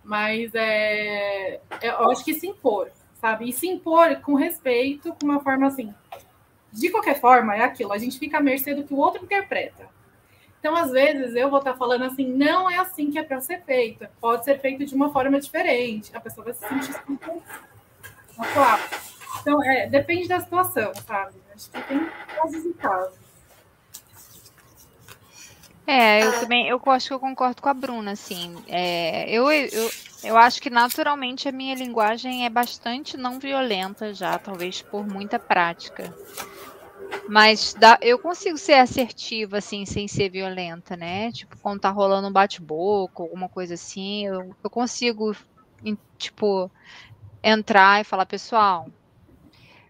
Mas 0.03 0.51
é, 0.53 1.59
eu 1.81 2.09
acho 2.11 2.23
que 2.23 2.33
se 2.33 2.47
impor, 2.47 2.91
sabe? 3.19 3.49
E 3.49 3.53
se 3.53 3.67
impor 3.67 4.15
com 4.21 4.35
respeito, 4.35 5.13
com 5.13 5.25
uma 5.25 5.41
forma 5.41 5.67
assim. 5.67 5.93
De 6.71 6.89
qualquer 6.89 7.19
forma, 7.19 7.55
é 7.55 7.63
aquilo, 7.63 7.91
a 7.91 7.97
gente 7.97 8.19
fica 8.19 8.37
à 8.37 8.41
mercê 8.41 8.73
do 8.73 8.83
que 8.83 8.93
o 8.93 8.97
outro 8.97 9.23
interpreta. 9.23 9.89
Então, 10.59 10.75
às 10.75 10.91
vezes, 10.91 11.35
eu 11.35 11.49
vou 11.49 11.59
estar 11.59 11.75
falando 11.75 12.05
assim, 12.05 12.27
não 12.27 12.69
é 12.69 12.77
assim 12.77 13.11
que 13.11 13.19
é 13.19 13.23
para 13.23 13.39
ser 13.39 13.63
feito. 13.63 14.07
Pode 14.19 14.43
ser 14.43 14.59
feito 14.59 14.83
de 14.83 14.95
uma 14.95 15.11
forma 15.11 15.39
diferente. 15.39 16.09
A 16.15 16.19
pessoa 16.19 16.43
vai 16.43 16.53
se 16.55 16.67
sentir 16.67 16.95
atual. 18.37 18.79
Então, 19.41 19.63
é, 19.63 19.87
depende 19.87 20.27
da 20.27 20.39
situação, 20.39 20.93
sabe? 21.07 21.35
Acho 21.53 21.69
que 21.69 21.81
tem 21.83 22.09
casos 22.35 22.65
e 22.65 22.73
casos. 22.73 23.25
É, 25.87 26.25
eu 26.25 26.39
também, 26.39 26.67
eu 26.67 26.81
acho 26.87 27.07
que 27.07 27.13
eu 27.13 27.19
concordo 27.19 27.61
com 27.61 27.69
a 27.69 27.73
Bruna, 27.73 28.11
assim. 28.11 28.55
É, 28.67 29.29
eu, 29.29 29.51
eu, 29.51 29.91
eu 30.23 30.35
acho 30.35 30.59
que 30.59 30.69
naturalmente 30.69 31.47
a 31.47 31.51
minha 31.51 31.75
linguagem 31.75 32.45
é 32.45 32.49
bastante 32.49 33.15
não 33.15 33.39
violenta 33.39 34.11
já, 34.13 34.37
talvez 34.39 34.81
por 34.81 35.05
muita 35.05 35.37
prática. 35.37 36.11
Mas 37.27 37.75
dá, 37.75 37.99
eu 38.01 38.17
consigo 38.17 38.57
ser 38.57 38.73
assertiva, 38.73 39.57
assim, 39.57 39.85
sem 39.85 40.07
ser 40.07 40.29
violenta, 40.29 40.97
né? 40.97 41.31
Tipo, 41.31 41.55
quando 41.59 41.81
tá 41.81 41.89
rolando 41.89 42.27
um 42.27 42.31
bate-boca, 42.31 43.21
alguma 43.21 43.47
coisa 43.47 43.75
assim, 43.75 44.25
eu, 44.25 44.55
eu 44.63 44.69
consigo, 44.69 45.35
tipo, 46.17 46.69
entrar 47.43 48.01
e 48.01 48.03
falar, 48.03 48.25
pessoal, 48.25 48.87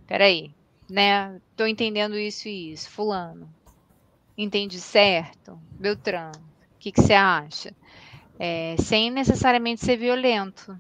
peraí, 0.08 0.52
né? 0.90 1.40
Tô 1.56 1.66
entendendo 1.66 2.18
isso 2.18 2.48
e 2.48 2.72
isso, 2.72 2.90
fulano. 2.90 3.50
Entende 4.38 4.80
certo? 4.80 5.60
Beltrano, 5.72 6.38
o 6.76 6.80
que, 6.80 6.92
você 6.96 7.14
acha? 7.14 7.74
É, 8.38 8.76
sem 8.80 9.10
necessariamente 9.10 9.84
ser 9.86 9.98
violento, 9.98 10.78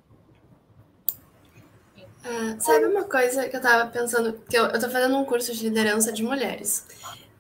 ah, 2.26 2.56
sabe 2.60 2.88
uma 2.88 3.04
coisa 3.04 3.48
que 3.48 3.56
eu 3.56 3.62
tava 3.62 3.88
pensando? 3.92 4.34
Que 4.50 4.58
eu, 4.58 4.66
eu 4.66 4.80
tô 4.80 4.90
fazendo 4.90 5.16
um 5.16 5.24
curso 5.24 5.54
de 5.54 5.70
liderança 5.70 6.12
de 6.12 6.24
mulheres. 6.24 6.84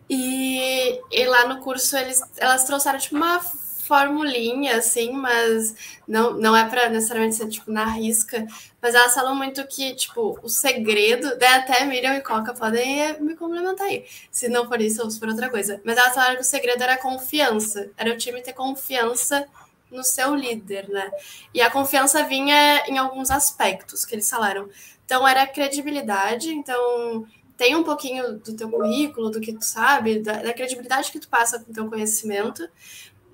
E, 0.08 1.02
e 1.12 1.26
lá 1.26 1.48
no 1.48 1.60
curso 1.62 1.98
eles, 1.98 2.22
elas 2.38 2.66
trouxeram 2.66 3.00
tipo 3.00 3.16
uma 3.16 3.42
formulinha, 3.86 4.78
assim, 4.78 5.12
mas 5.12 5.76
não, 6.08 6.34
não 6.34 6.56
é 6.56 6.68
para 6.68 6.90
necessariamente 6.90 7.36
ser 7.36 7.48
tipo 7.48 7.72
na 7.72 7.86
risca. 7.86 8.46
Mas 8.82 8.96
elas 8.96 9.14
falam 9.14 9.36
muito 9.36 9.66
que, 9.68 9.96
tipo, 9.96 10.40
o 10.44 10.50
segredo, 10.50 11.38
daí 11.38 11.54
até 11.56 11.86
Miriam 11.86 12.16
e 12.16 12.22
Coca 12.22 12.54
podem 12.54 13.20
me 13.22 13.36
complementar 13.36 13.88
aí, 13.88 14.06
se 14.32 14.48
não 14.50 14.68
for 14.68 14.82
isso 14.82 15.04
ou 15.04 15.10
se 15.10 15.20
for 15.20 15.30
outra 15.30 15.50
coisa. 15.50 15.82
Mas 15.84 15.98
elas 15.98 16.14
falaram 16.14 16.36
que 16.36 16.42
o 16.42 16.46
segredo 16.46 16.84
era 16.84 16.98
confiança, 16.98 17.90
era 17.98 18.12
o 18.12 18.18
time 18.18 18.42
ter 18.42 18.54
confiança 18.54 19.48
no 19.92 20.04
seu 20.04 20.36
líder, 20.36 20.90
né? 20.90 21.10
E 21.54 21.62
a 21.62 21.70
confiança 21.72 22.24
vinha 22.24 22.84
em 22.88 22.98
alguns 22.98 23.32
aspectos 23.32 24.06
que 24.06 24.16
eles 24.16 24.30
falaram. 24.30 24.70
Então, 25.06 25.28
era 25.28 25.46
credibilidade, 25.48 26.50
então 26.50 27.26
tem 27.58 27.76
um 27.76 27.84
pouquinho 27.84 28.38
do 28.40 28.56
teu 28.56 28.70
currículo, 28.70 29.30
do 29.30 29.40
que 29.40 29.54
tu 29.54 29.64
sabe, 29.64 30.20
da, 30.20 30.42
da 30.42 30.54
credibilidade 30.54 31.12
que 31.12 31.20
tu 31.20 31.30
passa 31.30 31.60
com 31.60 31.72
o 31.72 31.74
teu 31.74 31.88
conhecimento. 31.88 32.68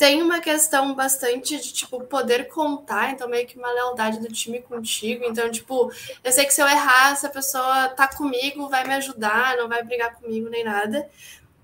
Tem 0.02 0.20
uma 0.24 0.40
questão 0.42 0.96
bastante 0.96 1.60
de, 1.60 1.72
tipo, 1.72 2.04
poder 2.06 2.48
contar, 2.48 3.12
então 3.12 3.30
meio 3.30 3.46
que 3.46 3.56
uma 3.56 3.72
lealdade 3.72 4.20
do 4.20 4.28
time 4.30 4.60
contigo. 4.60 5.24
Então, 5.26 5.48
tipo, 5.52 5.92
eu 6.24 6.32
sei 6.32 6.44
que 6.44 6.52
se 6.56 6.60
eu 6.60 6.68
errar, 6.68 7.12
essa 7.12 7.30
pessoa 7.30 7.88
tá 7.90 8.08
comigo, 8.08 8.68
vai 8.68 8.84
me 8.84 8.96
ajudar, 8.96 9.56
não 9.58 9.70
vai 9.70 9.84
brigar 9.84 10.16
comigo 10.16 10.50
nem 10.50 10.64
nada. 10.64 11.08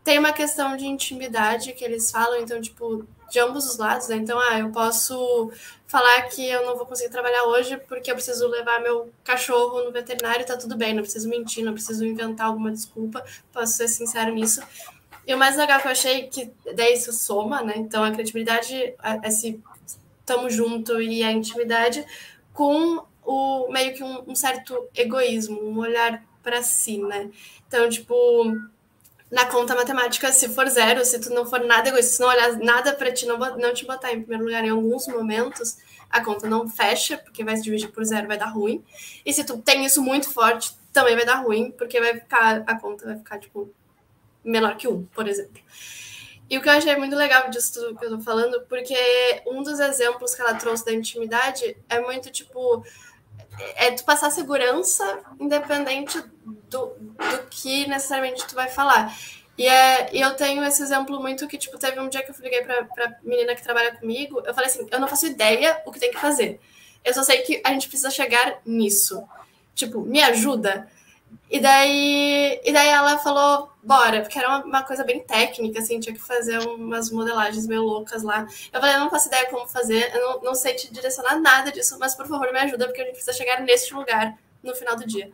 Tem 0.04 0.20
uma 0.20 0.32
questão 0.32 0.78
de 0.78 0.86
intimidade 0.86 1.74
que 1.74 1.84
eles 1.84 2.12
falam, 2.12 2.40
então, 2.40 2.62
tipo, 2.62 3.08
de 3.28 3.40
ambos 3.40 3.66
os 3.66 3.80
lados, 3.80 4.08
né? 4.08 4.18
Então, 4.18 4.40
ah, 4.40 4.60
eu 4.60 4.70
posso 4.70 5.52
falar 5.88 6.22
que 6.30 6.48
eu 6.48 6.64
não 6.64 6.78
vou 6.78 6.86
conseguir 6.86 7.10
trabalhar 7.10 7.46
hoje 7.46 7.76
porque 7.88 8.12
eu 8.12 8.16
preciso 8.16 8.48
levar 8.48 8.80
meu 8.82 9.12
cachorro 9.24 9.84
no 9.84 9.92
veterinário, 9.92 10.46
tá 10.46 10.56
tudo 10.56 10.78
bem, 10.78 10.94
não 10.94 11.02
preciso 11.02 11.28
mentir, 11.28 11.66
não 11.66 11.74
preciso 11.74 12.06
inventar 12.06 12.46
alguma 12.46 12.72
desculpa, 12.72 13.26
posso 13.52 13.74
ser 13.74 13.88
sincero 13.88 14.32
nisso. 14.32 14.62
E 15.28 15.36
o 15.36 15.38
mais 15.38 15.58
legal 15.58 15.82
que 15.82 15.88
eu 15.88 15.92
achei 15.92 16.28
que 16.28 16.50
daí 16.74 16.94
isso 16.94 17.12
soma, 17.12 17.62
né? 17.62 17.74
Então 17.76 18.02
a 18.02 18.12
credibilidade, 18.12 18.96
esse 19.26 19.62
tamo 20.26 20.50
junto 20.50 21.02
e 21.02 21.22
a 21.22 21.32
intimidade 21.32 22.06
com 22.54 23.06
o 23.26 23.68
meio 23.70 23.94
que 23.94 24.02
um, 24.02 24.24
um 24.26 24.36
certo 24.36 24.88
egoísmo, 24.96 25.62
um 25.62 25.80
olhar 25.80 26.24
para 26.42 26.64
si, 26.64 26.98
né? 27.00 27.30
Então, 27.68 27.90
tipo, 27.90 28.16
na 29.30 29.46
conta 29.46 29.76
matemática, 29.76 30.32
se 30.32 30.48
for 30.48 30.66
zero, 30.70 31.04
se 31.04 31.20
tu 31.20 31.30
não 31.32 31.46
for 31.46 31.60
nada 31.60 31.90
egoísta, 31.90 32.14
se 32.14 32.22
não 32.22 32.30
olhar 32.30 32.58
nada 32.58 32.94
para 32.94 33.12
ti, 33.12 33.26
não, 33.26 33.38
não 33.38 33.74
te 33.74 33.86
botar 33.86 34.14
em 34.14 34.22
primeiro 34.22 34.46
lugar 34.46 34.64
em 34.64 34.70
alguns 34.70 35.08
momentos, 35.08 35.78
a 36.10 36.24
conta 36.24 36.48
não 36.48 36.70
fecha, 36.70 37.18
porque 37.18 37.44
vai 37.44 37.58
se 37.58 37.64
dividir 37.64 37.92
por 37.92 38.06
zero, 38.06 38.28
vai 38.28 38.38
dar 38.38 38.46
ruim. 38.46 38.82
E 39.26 39.34
se 39.34 39.44
tu 39.44 39.58
tem 39.58 39.84
isso 39.84 40.02
muito 40.02 40.30
forte, 40.30 40.74
também 40.94 41.18
vai 41.18 41.26
dar 41.26 41.44
ruim, 41.44 41.72
porque 41.72 42.00
vai 42.00 42.14
ficar, 42.14 42.64
a 42.66 42.80
conta 42.80 43.06
vai 43.06 43.18
ficar, 43.18 43.40
tipo, 43.40 43.70
menor 44.44 44.78
que 44.78 44.88
um, 44.88 45.06
por 45.06 45.28
exemplo. 45.28 45.62
E 46.50 46.58
o 46.58 46.62
que 46.62 46.70
eu 46.70 46.74
achei 46.74 46.96
muito 46.96 47.16
legal 47.16 47.50
disso 47.50 47.74
tudo 47.74 47.98
que 47.98 48.06
eu 48.06 48.18
tô 48.18 48.22
falando, 48.22 48.62
porque 48.70 48.96
um 49.46 49.62
dos 49.62 49.80
exemplos 49.80 50.34
que 50.34 50.42
ela 50.42 50.54
trouxe 50.54 50.86
da 50.86 50.94
intimidade 50.94 51.76
é 51.90 52.00
muito, 52.00 52.32
tipo, 52.32 52.86
é 53.76 53.92
tu 53.92 54.06
passar 54.06 54.32
segurança 54.32 55.20
independente 55.40 56.24
do, 56.70 56.96
do 56.96 57.48
que 57.50 57.86
necessariamente 57.88 58.48
tu 58.48 58.56
vai 58.56 58.70
falar. 58.70 59.14
E, 59.58 59.68
é, 59.68 60.16
e 60.16 60.22
eu 60.22 60.36
tenho 60.36 60.64
esse 60.64 60.82
exemplo 60.84 61.20
muito 61.20 61.48
que, 61.48 61.58
tipo, 61.58 61.78
teve 61.80 62.00
um 62.00 62.08
dia 62.08 62.24
que 62.24 62.32
eu 62.32 62.36
liguei 62.40 62.62
pra, 62.62 62.86
pra 62.86 63.18
menina 63.24 63.56
que 63.56 63.64
trabalha 63.64 63.96
comigo, 63.96 64.42
eu 64.46 64.54
falei 64.54 64.70
assim, 64.70 64.88
eu 64.90 65.00
não 65.00 65.08
faço 65.08 65.26
ideia 65.26 65.82
o 65.86 65.92
que 65.92 66.00
tem 66.00 66.12
que 66.12 66.20
fazer. 66.20 66.60
Eu 67.04 67.14
só 67.14 67.24
sei 67.24 67.40
que 67.42 67.62
a 67.64 67.72
gente 67.72 67.88
precisa 67.88 68.12
chegar 68.12 68.60
nisso. 68.66 69.24
Tipo, 69.74 70.02
me 70.02 70.22
ajuda. 70.22 70.88
E 71.50 71.62
daí, 71.62 72.60
e 72.64 72.74
daí 72.74 72.90
ela 72.90 73.18
falou, 73.20 73.72
bora, 73.82 74.22
porque 74.22 74.38
era 74.38 74.50
uma, 74.50 74.66
uma, 74.66 74.84
coisa 74.84 75.04
bem 75.06 75.24
técnica, 75.24 75.80
assim, 75.80 75.98
tinha 75.98 76.14
que 76.14 76.22
fazer 76.22 76.60
umas 76.60 77.10
modelagens 77.10 77.66
meio 77.66 77.84
loucas 77.84 78.22
lá. 78.22 78.46
Eu 78.74 78.82
falei, 78.82 78.96
eu 78.96 79.00
não 79.00 79.10
faço 79.10 79.30
ideia 79.30 79.50
como 79.50 79.66
fazer, 79.66 80.14
eu 80.14 80.22
não, 80.22 80.42
não 80.42 80.56
sei 80.56 80.74
te 80.74 80.92
direcionar 80.92 81.40
nada 81.40 81.72
disso, 81.72 81.98
mas 82.00 82.16
por 82.16 82.28
favor 82.28 82.52
me 82.52 82.60
ajuda, 82.60 82.86
porque 82.86 83.02
a 83.02 83.06
gente 83.06 83.14
precisa 83.14 83.32
chegar 83.32 83.62
neste 83.62 83.94
lugar 83.94 84.38
no 84.62 84.76
final 84.76 84.98
do 84.98 85.08
dia. 85.08 85.32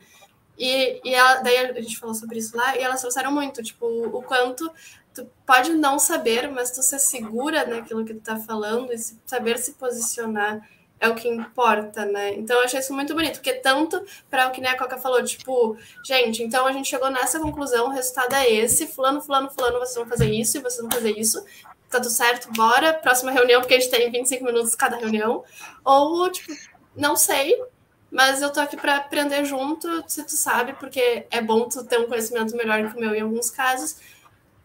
E, 0.55 1.01
e 1.03 1.15
ela, 1.15 1.37
daí 1.37 1.57
a 1.57 1.81
gente 1.81 1.97
falou 1.97 2.13
sobre 2.13 2.37
isso 2.37 2.55
lá, 2.55 2.77
e 2.77 2.81
elas 2.81 3.01
trouxeram 3.01 3.31
muito, 3.31 3.63
tipo, 3.63 3.85
o 3.87 4.21
quanto 4.21 4.71
tu 5.15 5.27
pode 5.45 5.73
não 5.73 5.97
saber, 5.97 6.47
mas 6.49 6.71
tu 6.71 6.83
ser 6.83 6.99
segura 6.99 7.65
naquilo 7.65 8.05
que 8.05 8.13
tu 8.13 8.21
tá 8.21 8.37
falando 8.37 8.93
e 8.93 8.97
saber 9.25 9.57
se 9.57 9.73
posicionar 9.73 10.61
é 11.03 11.09
o 11.09 11.15
que 11.15 11.27
importa, 11.27 12.05
né? 12.05 12.33
Então 12.35 12.55
eu 12.55 12.63
achei 12.63 12.79
isso 12.79 12.93
muito 12.93 13.13
bonito, 13.13 13.33
porque 13.33 13.55
tanto 13.55 14.01
para 14.29 14.47
o 14.47 14.51
que 14.51 14.65
a 14.65 14.77
Coca 14.77 14.97
falou, 14.97 15.21
tipo, 15.21 15.77
gente, 16.01 16.41
então 16.41 16.65
a 16.65 16.71
gente 16.71 16.87
chegou 16.87 17.11
nessa 17.11 17.41
conclusão, 17.41 17.87
o 17.87 17.89
resultado 17.89 18.33
é 18.35 18.49
esse, 18.49 18.87
fulano, 18.87 19.19
fulano, 19.21 19.51
fulano, 19.51 19.79
vocês 19.79 19.95
vão 19.95 20.07
fazer 20.07 20.31
isso 20.31 20.57
e 20.57 20.61
vocês 20.61 20.81
vão 20.81 20.89
fazer 20.89 21.11
isso. 21.11 21.43
Tá 21.89 21.99
tudo 21.99 22.09
certo, 22.09 22.49
bora, 22.53 22.93
próxima 22.93 23.31
reunião, 23.31 23.59
porque 23.59 23.73
a 23.73 23.79
gente 23.81 23.91
tem 23.91 24.09
25 24.09 24.45
minutos 24.45 24.75
cada 24.75 24.95
reunião. 24.95 25.43
Ou, 25.83 26.31
tipo, 26.31 26.53
não 26.95 27.17
sei, 27.17 27.61
mas 28.09 28.41
eu 28.41 28.49
tô 28.49 28.61
aqui 28.61 28.77
para 28.77 28.95
aprender 28.95 29.43
junto, 29.43 30.05
se 30.07 30.23
tu 30.23 30.37
sabe, 30.37 30.71
porque 30.71 31.27
é 31.29 31.41
bom 31.41 31.67
tu 31.67 31.83
ter 31.83 31.99
um 31.99 32.07
conhecimento 32.07 32.55
melhor 32.55 32.89
que 32.89 32.97
o 32.97 32.99
meu 32.99 33.13
em 33.13 33.19
alguns 33.19 33.51
casos. 33.51 33.97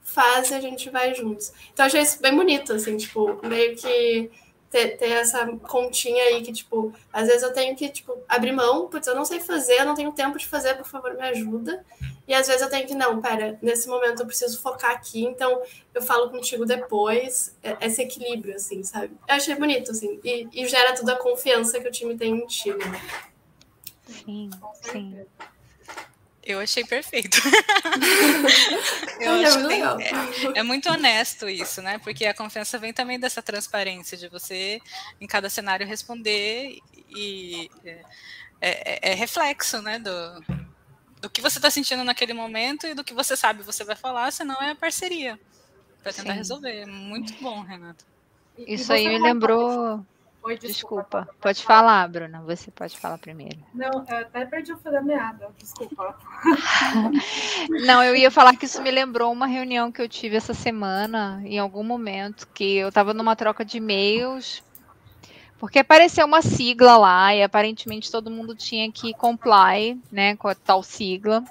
Faz 0.04 0.52
e 0.52 0.54
a 0.54 0.60
gente 0.60 0.88
vai 0.88 1.14
juntos. 1.14 1.52
Então 1.72 1.84
achei 1.84 2.00
isso 2.00 2.22
bem 2.22 2.34
bonito, 2.34 2.72
assim, 2.72 2.96
tipo, 2.96 3.40
meio 3.44 3.76
que 3.76 4.30
ter, 4.70 4.96
ter 4.96 5.10
essa 5.10 5.46
continha 5.46 6.22
aí 6.24 6.42
que, 6.42 6.52
tipo, 6.52 6.92
às 7.12 7.26
vezes 7.26 7.42
eu 7.42 7.52
tenho 7.52 7.74
que, 7.74 7.88
tipo, 7.88 8.16
abrir 8.28 8.52
mão, 8.52 8.88
putz, 8.88 9.06
eu 9.06 9.14
não 9.14 9.24
sei 9.24 9.40
fazer, 9.40 9.80
eu 9.80 9.86
não 9.86 9.94
tenho 9.94 10.12
tempo 10.12 10.38
de 10.38 10.46
fazer, 10.46 10.74
por 10.76 10.86
favor, 10.86 11.14
me 11.14 11.22
ajuda. 11.22 11.84
E 12.26 12.34
às 12.34 12.46
vezes 12.46 12.60
eu 12.60 12.68
tenho 12.68 12.86
que, 12.86 12.94
não, 12.94 13.20
pera, 13.22 13.58
nesse 13.62 13.88
momento 13.88 14.20
eu 14.20 14.26
preciso 14.26 14.60
focar 14.60 14.90
aqui, 14.90 15.24
então 15.24 15.62
eu 15.94 16.02
falo 16.02 16.30
contigo 16.30 16.66
depois, 16.66 17.56
é, 17.62 17.86
esse 17.86 18.02
equilíbrio, 18.02 18.54
assim, 18.54 18.82
sabe? 18.82 19.12
Eu 19.26 19.34
achei 19.34 19.54
bonito, 19.54 19.90
assim, 19.90 20.20
e, 20.22 20.46
e 20.52 20.68
gera 20.68 20.94
toda 20.94 21.14
a 21.14 21.16
confiança 21.16 21.80
que 21.80 21.88
o 21.88 21.92
time 21.92 22.16
tem 22.16 22.34
em 22.34 22.46
ti, 22.46 22.70
né? 22.70 23.00
Sim, 24.06 24.50
sim. 24.82 25.26
Eu 26.48 26.60
achei 26.60 26.82
perfeito. 26.82 27.36
eu 29.20 29.32
é, 29.32 29.44
acho 29.44 29.66
bem, 29.68 29.82
é, 29.82 30.58
é, 30.58 30.62
muito 30.62 30.88
honesto 30.88 31.46
isso, 31.46 31.82
né? 31.82 31.98
Porque 31.98 32.24
a 32.24 32.32
confiança 32.32 32.78
vem 32.78 32.90
também 32.90 33.20
dessa 33.20 33.42
transparência 33.42 34.16
de 34.16 34.28
você, 34.28 34.80
em 35.20 35.26
cada 35.26 35.50
cenário, 35.50 35.86
responder 35.86 36.78
e 37.10 37.70
é, 37.84 38.00
é, 38.60 39.12
é 39.12 39.14
reflexo, 39.14 39.82
né? 39.82 39.98
Do, 39.98 40.44
do 41.20 41.28
que 41.28 41.42
você 41.42 41.58
está 41.58 41.70
sentindo 41.70 42.02
naquele 42.02 42.32
momento 42.32 42.86
e 42.86 42.94
do 42.94 43.04
que 43.04 43.12
você 43.12 43.36
sabe 43.36 43.62
você 43.62 43.84
vai 43.84 43.96
falar, 43.96 44.30
senão 44.32 44.60
é 44.62 44.74
parceria 44.74 45.38
para 46.02 46.12
tentar 46.14 46.32
Sim. 46.32 46.38
resolver. 46.38 46.86
Muito 46.86 47.34
bom, 47.42 47.60
Renato. 47.60 48.06
Isso 48.56 48.92
aí 48.92 49.06
me 49.06 49.18
lembrou. 49.18 50.04
Oi, 50.48 50.56
desculpa. 50.56 51.20
desculpa. 51.20 51.28
Pode 51.40 51.62
falar, 51.62 52.08
Bruna. 52.08 52.42
Você 52.42 52.70
pode 52.70 52.98
falar 52.98 53.18
primeiro. 53.18 53.58
Não, 53.74 54.04
eu 54.08 54.16
até 54.16 54.46
perdi 54.46 54.72
o 54.72 54.78
fio 54.78 54.90
da 54.90 55.02
meada. 55.02 55.50
Desculpa. 55.58 56.16
Não, 57.86 58.02
eu 58.02 58.16
ia 58.16 58.30
falar 58.30 58.56
que 58.56 58.64
isso 58.64 58.80
me 58.80 58.90
lembrou 58.90 59.30
uma 59.30 59.46
reunião 59.46 59.92
que 59.92 60.00
eu 60.00 60.08
tive 60.08 60.36
essa 60.36 60.54
semana, 60.54 61.42
em 61.44 61.58
algum 61.58 61.82
momento, 61.82 62.48
que 62.54 62.76
eu 62.76 62.88
estava 62.88 63.12
numa 63.12 63.36
troca 63.36 63.64
de 63.64 63.76
e-mails 63.76 64.62
porque 65.58 65.80
apareceu 65.80 66.24
uma 66.24 66.40
sigla 66.40 66.96
lá 66.96 67.34
e 67.34 67.42
aparentemente 67.42 68.10
todo 68.10 68.30
mundo 68.30 68.54
tinha 68.54 68.90
que 68.90 69.12
comply, 69.12 70.00
né, 70.10 70.36
com 70.36 70.48
a 70.48 70.54
tal 70.54 70.82
sigla. 70.82 71.44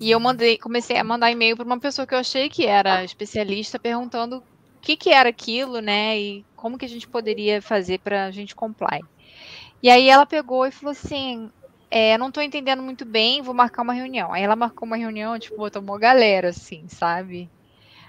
E 0.00 0.10
eu 0.10 0.20
mandei, 0.20 0.56
comecei 0.56 0.96
a 0.96 1.04
mandar 1.04 1.30
e-mail 1.30 1.56
para 1.56 1.66
uma 1.66 1.78
pessoa 1.78 2.06
que 2.06 2.14
eu 2.14 2.18
achei 2.18 2.48
que 2.48 2.66
era 2.66 3.04
especialista, 3.04 3.78
perguntando 3.78 4.38
o 4.38 4.42
que, 4.80 4.96
que 4.96 5.10
era 5.10 5.28
aquilo, 5.28 5.80
né, 5.80 6.18
e 6.18 6.44
como 6.62 6.78
que 6.78 6.84
a 6.84 6.88
gente 6.88 7.08
poderia 7.08 7.60
fazer 7.60 7.98
para 7.98 8.26
a 8.26 8.30
gente 8.30 8.54
comply. 8.54 9.00
E 9.82 9.90
aí 9.90 10.08
ela 10.08 10.24
pegou 10.24 10.64
e 10.64 10.70
falou 10.70 10.92
assim, 10.92 11.50
é, 11.90 12.16
não 12.16 12.28
estou 12.28 12.40
entendendo 12.40 12.80
muito 12.80 13.04
bem, 13.04 13.42
vou 13.42 13.52
marcar 13.52 13.82
uma 13.82 13.92
reunião. 13.92 14.32
Aí 14.32 14.44
ela 14.44 14.54
marcou 14.54 14.86
uma 14.86 14.96
reunião, 14.96 15.36
tipo, 15.40 15.56
botou 15.56 15.82
uma 15.82 15.98
galera, 15.98 16.50
assim, 16.50 16.86
sabe? 16.86 17.50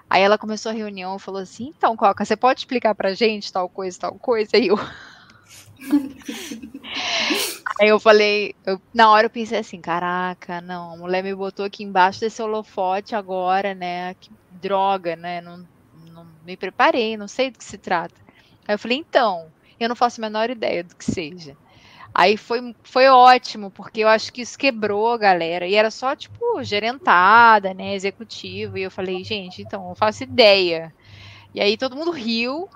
Aí 0.08 0.22
ela 0.22 0.38
começou 0.38 0.70
a 0.70 0.76
reunião 0.76 1.16
e 1.16 1.20
falou 1.20 1.42
assim, 1.42 1.74
então, 1.76 1.98
Coca, 1.98 2.24
você 2.24 2.36
pode 2.36 2.60
explicar 2.60 2.94
pra 2.94 3.16
gente 3.16 3.52
tal 3.52 3.68
coisa, 3.68 4.00
tal 4.00 4.14
coisa? 4.20 4.52
Aí 4.54 4.68
eu... 4.68 4.78
Aí 7.82 7.90
eu 7.90 8.00
falei, 8.00 8.54
eu, 8.68 8.80
na 8.94 9.10
hora 9.10 9.26
eu 9.26 9.32
pensei 9.32 9.58
assim, 9.58 9.82
caraca, 9.82 10.62
não, 10.62 10.94
a 10.94 10.98
mulher 10.98 11.24
me 11.24 11.34
botou 11.34 11.66
aqui 11.66 11.84
embaixo 11.84 12.20
desse 12.20 12.40
holofote 12.40 13.16
agora, 13.16 13.74
né? 13.74 14.14
Que 14.14 14.30
droga, 14.52 15.16
né? 15.16 15.42
Não, 15.42 15.68
não 16.12 16.28
me 16.46 16.56
preparei, 16.56 17.18
não 17.18 17.28
sei 17.28 17.50
do 17.50 17.58
que 17.58 17.64
se 17.64 17.80
trata. 17.80 18.23
Aí 18.68 18.76
eu 18.76 18.80
falei, 18.80 18.98
então, 18.98 19.52
eu 19.80 19.90
não 19.90 19.96
faço 19.96 20.20
a 20.20 20.24
menor 20.24 20.50
ideia 20.50 20.84
do 20.84 20.96
que 20.96 21.04
seja. 21.06 21.56
Aí 22.14 22.38
foi, 22.38 22.76
foi 22.84 23.08
ótimo, 23.08 23.72
porque 23.72 24.02
eu 24.02 24.08
acho 24.08 24.32
que 24.32 24.42
isso 24.42 24.58
quebrou 24.58 25.12
a 25.12 25.18
galera. 25.18 25.68
E 25.68 25.74
era 25.74 25.90
só, 25.90 26.16
tipo, 26.16 26.64
gerentada, 26.64 27.74
né? 27.74 27.96
Executivo. 27.96 28.78
E 28.78 28.84
eu 28.84 28.92
falei, 28.92 29.24
gente, 29.24 29.62
então, 29.62 29.90
eu 29.90 29.96
faço 29.96 30.24
ideia. 30.24 30.94
E 31.54 31.60
aí 31.60 31.76
todo 31.76 31.96
mundo 31.96 32.12
riu. 32.12 32.70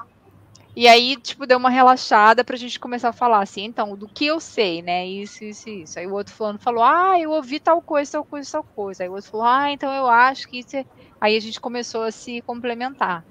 E 0.76 0.88
aí, 0.88 1.16
tipo, 1.18 1.48
deu 1.48 1.58
uma 1.58 1.70
relaxada 1.72 2.44
pra 2.44 2.56
gente 2.56 2.80
começar 2.80 3.10
a 3.10 3.14
falar 3.14 3.42
assim, 3.42 3.64
então, 3.64 3.98
do 3.98 4.08
que 4.08 4.28
eu 4.28 4.40
sei, 4.40 4.82
né? 4.84 5.08
Isso, 5.08 5.44
isso, 5.44 5.70
isso. 5.70 6.00
Aí 6.00 6.06
o 6.06 6.14
outro 6.14 6.34
fulano 6.34 6.60
falou, 6.60 6.84
ah, 6.84 7.20
eu 7.20 7.32
ouvi 7.32 7.60
tal 7.60 7.82
coisa, 7.82 8.12
tal 8.14 8.24
coisa, 8.24 8.52
tal 8.52 8.64
coisa. 8.64 9.04
Aí 9.04 9.10
o 9.10 9.14
outro 9.14 9.30
falou, 9.30 9.48
ah, 9.48 9.72
então 9.72 9.92
eu 9.92 10.08
acho 10.08 10.48
que 10.48 10.60
isso 10.60 10.78
é... 10.78 10.86
Aí 11.20 11.36
a 11.36 11.40
gente 11.40 11.60
começou 11.60 12.04
a 12.04 12.12
se 12.12 12.42
complementar. 12.44 13.26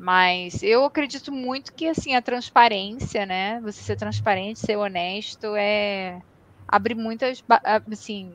Mas 0.00 0.62
eu 0.62 0.82
acredito 0.82 1.30
muito 1.30 1.74
que, 1.74 1.86
assim, 1.86 2.14
a 2.14 2.22
transparência, 2.22 3.26
né? 3.26 3.60
Você 3.60 3.82
ser 3.82 3.96
transparente, 3.96 4.58
ser 4.58 4.76
honesto, 4.76 5.54
é... 5.54 6.22
Abre 6.66 6.94
muitas, 6.94 7.44
assim, 7.92 8.32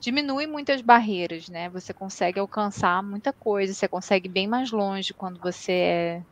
diminui 0.00 0.46
muitas 0.46 0.80
barreiras, 0.80 1.50
né? 1.50 1.68
Você 1.68 1.92
consegue 1.92 2.40
alcançar 2.40 3.02
muita 3.02 3.30
coisa, 3.30 3.74
você 3.74 3.86
consegue 3.86 4.26
bem 4.26 4.46
mais 4.46 4.70
longe 4.70 5.12
quando 5.12 5.38
você 5.38 5.72
é 5.72 6.22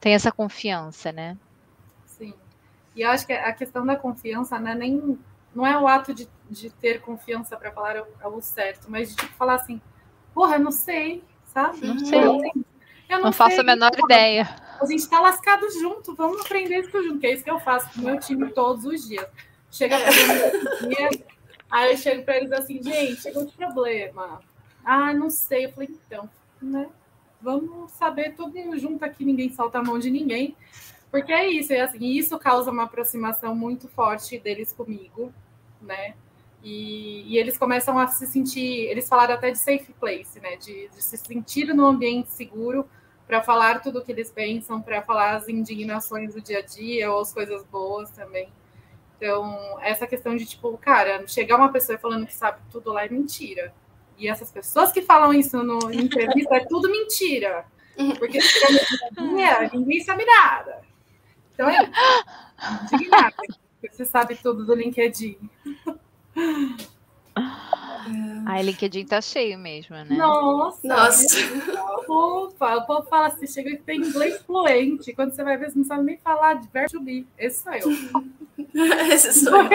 tem 0.00 0.12
essa 0.12 0.30
confiança, 0.30 1.10
né? 1.12 1.36
Sim. 2.04 2.34
E 2.94 3.02
eu 3.02 3.10
acho 3.10 3.26
que 3.26 3.32
a 3.32 3.52
questão 3.52 3.84
da 3.86 3.96
confiança 3.96 4.58
não 4.58 4.70
é 4.70 4.74
nem 4.74 5.18
não 5.54 5.66
é 5.66 5.78
o 5.78 5.86
ato 5.86 6.12
de, 6.12 6.28
de 6.50 6.68
ter 6.68 7.00
confiança 7.00 7.56
para 7.56 7.70
falar 7.72 8.02
o, 8.02 8.36
o, 8.36 8.40
certo, 8.42 8.90
mas 8.90 9.10
de 9.10 9.16
tipo, 9.16 9.32
falar 9.34 9.54
assim, 9.54 9.80
porra, 10.34 10.56
eu 10.56 10.60
não 10.60 10.72
sei, 10.72 11.22
sabe? 11.46 11.86
Não 11.86 11.98
sei. 11.98 12.20
Eu 13.08 13.18
não, 13.18 13.24
não 13.26 13.32
faço 13.32 13.60
a 13.60 13.64
menor 13.64 13.90
porra, 13.90 14.04
ideia. 14.04 14.56
A 14.80 14.86
gente 14.86 15.00
está 15.00 15.20
lascado 15.20 15.70
junto, 15.70 16.14
vamos 16.14 16.40
aprender 16.40 16.80
isso 16.80 17.02
junto, 17.02 17.18
que 17.18 17.26
é 17.26 17.34
isso 17.34 17.44
que 17.44 17.50
eu 17.50 17.60
faço 17.60 17.92
com 17.92 18.00
o 18.00 18.04
meu 18.04 18.18
time 18.18 18.50
todos 18.50 18.84
os 18.84 19.06
dias. 19.06 19.26
Chega 19.70 19.98
para 19.98 20.10
dia, 20.88 21.10
aí 21.70 21.92
eu 21.92 21.96
chego 21.96 22.22
para 22.24 22.36
eles 22.36 22.52
assim, 22.52 22.82
gente, 22.82 23.20
chegou 23.20 23.44
de 23.44 23.52
problema. 23.52 24.40
Ah, 24.84 25.12
não 25.12 25.30
sei. 25.30 25.66
Eu 25.66 25.72
falei, 25.72 25.88
então, 26.06 26.28
né? 26.60 26.88
vamos 27.44 27.92
saber 27.92 28.34
todo 28.34 28.54
mundo 28.54 28.78
junto 28.78 29.04
aqui, 29.04 29.22
ninguém 29.22 29.52
solta 29.52 29.78
a 29.78 29.82
mão 29.82 29.98
de 29.98 30.10
ninguém. 30.10 30.56
Porque 31.10 31.30
é 31.30 31.46
isso, 31.46 31.72
é 31.72 31.82
assim, 31.82 32.04
isso 32.06 32.36
causa 32.38 32.70
uma 32.70 32.84
aproximação 32.84 33.54
muito 33.54 33.86
forte 33.86 34.38
deles 34.38 34.72
comigo, 34.72 35.32
né? 35.80 36.14
E, 36.64 37.24
e, 37.26 37.36
eles 37.38 37.58
começam 37.58 37.98
a 37.98 38.06
se 38.06 38.26
sentir, 38.26 38.86
eles 38.86 39.06
falaram 39.06 39.34
até 39.34 39.50
de 39.50 39.58
safe 39.58 39.92
place, 40.00 40.40
né? 40.40 40.56
De, 40.56 40.88
de 40.88 41.02
se 41.02 41.18
sentir 41.18 41.66
no 41.74 41.84
ambiente 41.84 42.30
seguro 42.30 42.88
para 43.26 43.42
falar 43.42 43.82
tudo 43.82 43.98
o 43.98 44.02
que 44.02 44.10
eles 44.10 44.30
pensam, 44.30 44.80
para 44.80 45.02
falar 45.02 45.36
as 45.36 45.46
indignações 45.46 46.32
do 46.32 46.40
dia 46.40 46.60
a 46.60 46.62
dia 46.62 47.12
ou 47.12 47.20
as 47.20 47.34
coisas 47.34 47.62
boas 47.66 48.10
também. 48.12 48.48
Então, 49.18 49.78
essa 49.82 50.06
questão 50.06 50.34
de 50.34 50.46
tipo, 50.46 50.76
cara, 50.78 51.26
chegar 51.26 51.56
uma 51.56 51.70
pessoa 51.70 51.98
falando 51.98 52.26
que 52.26 52.34
sabe 52.34 52.60
tudo 52.70 52.92
lá 52.92 53.04
é 53.04 53.10
mentira. 53.10 53.74
E 54.16 54.26
essas 54.26 54.50
pessoas 54.50 54.90
que 54.90 55.02
falam 55.02 55.34
isso 55.34 55.62
no 55.62 55.92
entrevista 55.92 56.56
é 56.56 56.64
tudo 56.64 56.90
mentira. 56.90 57.66
Porque 58.18 58.38
ninguém 59.72 60.00
sabe 60.00 60.24
nada. 60.24 60.80
Então 61.52 61.68
é 61.68 61.90
indignada. 62.84 63.36
Você 63.92 64.06
sabe 64.06 64.36
tudo 64.36 64.64
do 64.64 64.74
LinkedIn. 64.74 65.38
A 68.46 68.60
LinkedIn 68.60 69.06
tá 69.06 69.20
cheio 69.20 69.58
mesmo, 69.58 69.96
né? 69.96 70.06
Nossa! 70.10 70.86
Nossa. 70.86 71.26
Opa, 72.06 72.76
o 72.76 72.86
povo 72.86 73.08
fala 73.08 73.28
assim, 73.28 73.46
chega 73.46 73.70
e 73.70 73.78
tem 73.78 74.00
inglês 74.00 74.42
fluente. 74.42 75.14
Quando 75.14 75.34
você 75.34 75.42
vai 75.42 75.56
ver, 75.56 75.70
você 75.70 75.78
não 75.78 75.86
sabe 75.86 76.04
nem 76.04 76.18
falar 76.18 76.54
de 76.54 76.68
verbo 76.68 76.90
to 76.90 77.00
be. 77.00 77.26
Esse 77.38 77.62
sou 77.62 77.72
eu. 77.72 77.88
Esse 79.10 79.32
sou 79.32 79.56
eu. 79.56 79.70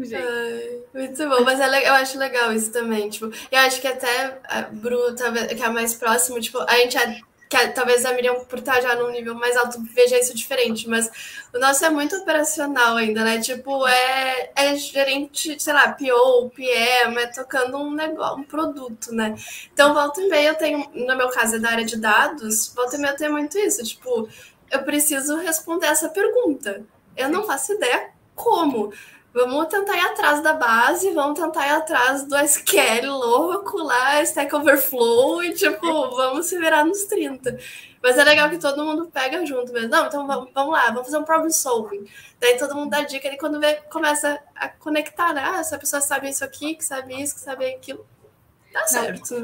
Ai, 0.00 0.80
muito 0.94 1.28
bom, 1.28 1.42
mas 1.44 1.58
é 1.58 1.88
eu 1.88 1.94
acho 1.94 2.18
legal 2.18 2.52
isso 2.52 2.72
também, 2.72 3.10
tipo, 3.10 3.26
eu 3.50 3.58
acho 3.58 3.80
que 3.80 3.88
até 3.88 4.40
a 4.44 4.62
Bru, 4.62 5.14
que 5.14 5.62
é 5.62 5.68
mais 5.70 5.94
próximo, 5.94 6.40
tipo, 6.40 6.58
a 6.58 6.74
gente 6.76 6.96
é, 6.96 7.20
que 7.48 7.68
talvez 7.68 8.04
a 8.04 8.12
Miriam, 8.12 8.44
por 8.44 8.58
estar 8.58 8.80
já 8.80 8.94
num 8.94 9.10
nível 9.10 9.34
mais 9.34 9.56
alto, 9.56 9.82
veja 9.94 10.18
isso 10.18 10.34
diferente, 10.34 10.88
mas 10.88 11.10
o 11.54 11.58
nosso 11.58 11.84
é 11.84 11.90
muito 11.90 12.14
operacional 12.16 12.96
ainda, 12.96 13.24
né? 13.24 13.40
Tipo, 13.40 13.86
é, 13.86 14.50
é 14.54 14.76
gerente, 14.76 15.62
sei 15.62 15.72
lá, 15.72 15.92
PO, 15.92 16.50
PM, 16.50 17.16
é 17.16 17.26
tocando 17.26 17.78
um 17.78 17.92
negócio, 17.92 18.38
um 18.38 18.44
produto, 18.44 19.14
né? 19.14 19.34
Então, 19.72 19.94
volta 19.94 20.20
e 20.20 20.28
meia 20.28 20.48
eu 20.48 20.54
tenho, 20.56 20.90
no 20.92 21.16
meu 21.16 21.30
caso 21.30 21.56
é 21.56 21.58
da 21.58 21.70
área 21.70 21.84
de 21.84 21.96
dados, 21.96 22.72
volta 22.74 22.96
e 22.96 22.98
meia 22.98 23.12
eu 23.12 23.16
tenho 23.16 23.32
muito 23.32 23.58
isso, 23.58 23.82
tipo, 23.82 24.28
eu 24.70 24.82
preciso 24.82 25.36
responder 25.36 25.86
essa 25.86 26.08
pergunta. 26.10 26.84
Eu 27.16 27.28
não 27.28 27.44
faço 27.44 27.72
ideia 27.72 28.10
como. 28.34 28.92
Vamos 29.38 29.68
tentar 29.68 29.96
ir 29.96 30.00
atrás 30.00 30.42
da 30.42 30.52
base, 30.52 31.12
vamos 31.12 31.38
tentar 31.38 31.64
ir 31.68 31.70
atrás 31.70 32.24
do 32.24 32.36
SQL 32.36 33.06
louco 33.06 33.78
lá, 33.78 34.20
Stack 34.24 34.52
Overflow 34.52 35.44
e, 35.44 35.54
tipo, 35.54 35.86
vamos 36.16 36.46
se 36.46 36.58
virar 36.58 36.84
nos 36.84 37.04
30. 37.04 37.56
Mas 38.02 38.18
é 38.18 38.24
legal 38.24 38.50
que 38.50 38.58
todo 38.58 38.84
mundo 38.84 39.08
pega 39.12 39.46
junto 39.46 39.72
mesmo. 39.72 39.90
Não, 39.90 40.06
então 40.06 40.26
vamos, 40.26 40.50
vamos 40.52 40.72
lá, 40.72 40.86
vamos 40.86 41.04
fazer 41.04 41.18
um 41.18 41.22
problem 41.22 41.52
solving. 41.52 42.04
Daí 42.40 42.58
todo 42.58 42.74
mundo 42.74 42.90
dá 42.90 43.02
dica 43.02 43.28
e 43.28 43.38
quando 43.38 43.60
vê, 43.60 43.74
começa 43.92 44.40
a 44.56 44.68
conectar, 44.68 45.32
né? 45.32 45.42
Ah, 45.44 45.60
essa 45.60 45.78
pessoa 45.78 46.00
sabe 46.00 46.28
isso 46.28 46.44
aqui, 46.44 46.74
que 46.74 46.84
sabe 46.84 47.22
isso, 47.22 47.36
que 47.36 47.40
sabe 47.40 47.66
aquilo. 47.66 48.04
Dá 48.72 48.88
certo. 48.88 49.40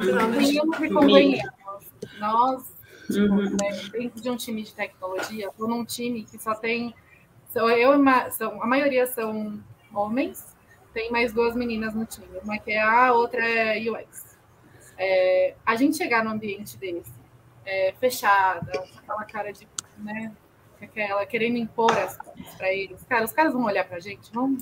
Nós, 2.19 2.65
tipo, 3.07 3.33
uhum. 3.33 3.51
né, 3.51 3.81
dentro 3.93 4.21
de 4.21 4.29
um 4.29 4.37
time 4.37 4.65
de 4.65 4.75
tecnologia, 4.75 5.47
estou 5.47 5.69
num 5.69 5.85
time 5.85 6.25
que 6.25 6.37
só 6.37 6.53
tem. 6.53 6.93
Sou 7.53 7.71
eu, 7.71 7.93
são, 8.33 8.61
a 8.61 8.67
maioria 8.67 9.07
são 9.07 9.63
homens, 9.95 10.55
tem 10.93 11.11
mais 11.11 11.33
duas 11.33 11.55
meninas 11.57 11.95
no 11.95 12.05
time. 12.05 12.39
Uma 12.43 12.59
que 12.59 12.73
é 12.73 12.81
A, 12.81 13.13
outra 13.13 13.45
é 13.45 13.79
UX. 13.91 14.39
É, 14.97 15.55
a 15.67 15.75
gente 15.75 15.97
chegar 15.97 16.25
num 16.25 16.31
ambiente 16.31 16.77
desse, 16.77 17.13
é, 17.67 17.95
fechada, 17.99 18.73
aquela 18.97 19.25
cara 19.25 19.53
de, 19.53 19.67
né, 19.99 20.33
aquela 20.81 21.25
querendo 21.27 21.57
impor 21.57 21.93
as 21.93 22.17
coisas 22.17 22.55
para 22.55 22.73
eles, 22.73 23.03
cara, 23.09 23.25
os 23.25 23.33
caras 23.33 23.53
vão 23.53 23.65
olhar 23.65 23.85
para 23.85 23.97
a 23.97 24.01
gente, 24.01 24.33
vão 24.33 24.57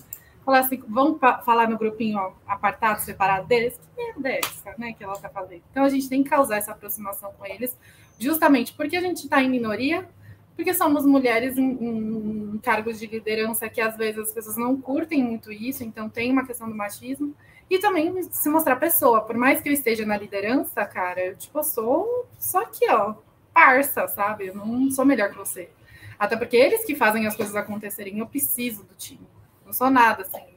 falar 0.44 0.60
assim, 0.60 0.82
vão 0.88 1.18
falar 1.18 1.68
no 1.68 1.78
grupinho 1.78 2.18
ó, 2.18 2.32
apartado, 2.46 3.00
separado 3.00 3.46
deles, 3.46 3.78
que 3.78 4.02
merda 4.02 4.28
é 4.28 4.40
essa, 4.42 4.74
né, 4.78 4.92
que 4.92 5.04
ela 5.04 5.18
tá 5.18 5.28
fazendo. 5.28 5.62
Então 5.70 5.84
a 5.84 5.88
gente 5.88 6.08
tem 6.08 6.22
que 6.22 6.30
causar 6.30 6.56
essa 6.56 6.72
aproximação 6.72 7.32
com 7.32 7.46
eles, 7.46 7.76
justamente 8.18 8.72
porque 8.72 8.96
a 8.96 9.00
gente 9.00 9.24
está 9.24 9.42
em 9.42 9.50
minoria, 9.50 10.08
porque 10.54 10.74
somos 10.74 11.04
mulheres 11.04 11.56
em, 11.56 11.70
em, 11.70 12.58
cargos 12.58 12.98
de 12.98 13.06
liderança 13.06 13.68
que 13.68 13.80
às 13.80 13.96
vezes 13.96 14.18
as 14.18 14.32
pessoas 14.32 14.56
não 14.56 14.80
curtem 14.80 15.24
muito 15.24 15.50
isso, 15.50 15.82
então 15.82 16.08
tem 16.08 16.30
uma 16.30 16.46
questão 16.46 16.68
do 16.68 16.74
machismo. 16.74 17.34
E 17.70 17.78
também 17.78 18.22
se 18.24 18.48
mostrar 18.50 18.76
pessoa, 18.76 19.22
por 19.22 19.36
mais 19.36 19.62
que 19.62 19.68
eu 19.68 19.72
esteja 19.72 20.04
na 20.04 20.16
liderança, 20.16 20.84
cara, 20.84 21.24
eu 21.24 21.36
tipo, 21.36 21.62
sou 21.62 22.28
só 22.38 22.62
aqui, 22.62 22.86
ó, 22.90 23.14
parça, 23.52 24.06
sabe? 24.08 24.48
Eu 24.48 24.54
não 24.54 24.90
sou 24.90 25.04
melhor 25.04 25.30
que 25.30 25.38
você. 25.38 25.70
Até 26.18 26.36
porque 26.36 26.56
eles 26.56 26.84
que 26.84 26.94
fazem 26.94 27.26
as 27.26 27.34
coisas 27.34 27.56
acontecerem, 27.56 28.18
eu 28.18 28.26
preciso 28.26 28.84
do 28.84 28.94
time. 28.94 29.26
Não 29.64 29.72
sou 29.72 29.90
nada 29.90 30.24
sem 30.24 30.40
eles. 30.40 30.56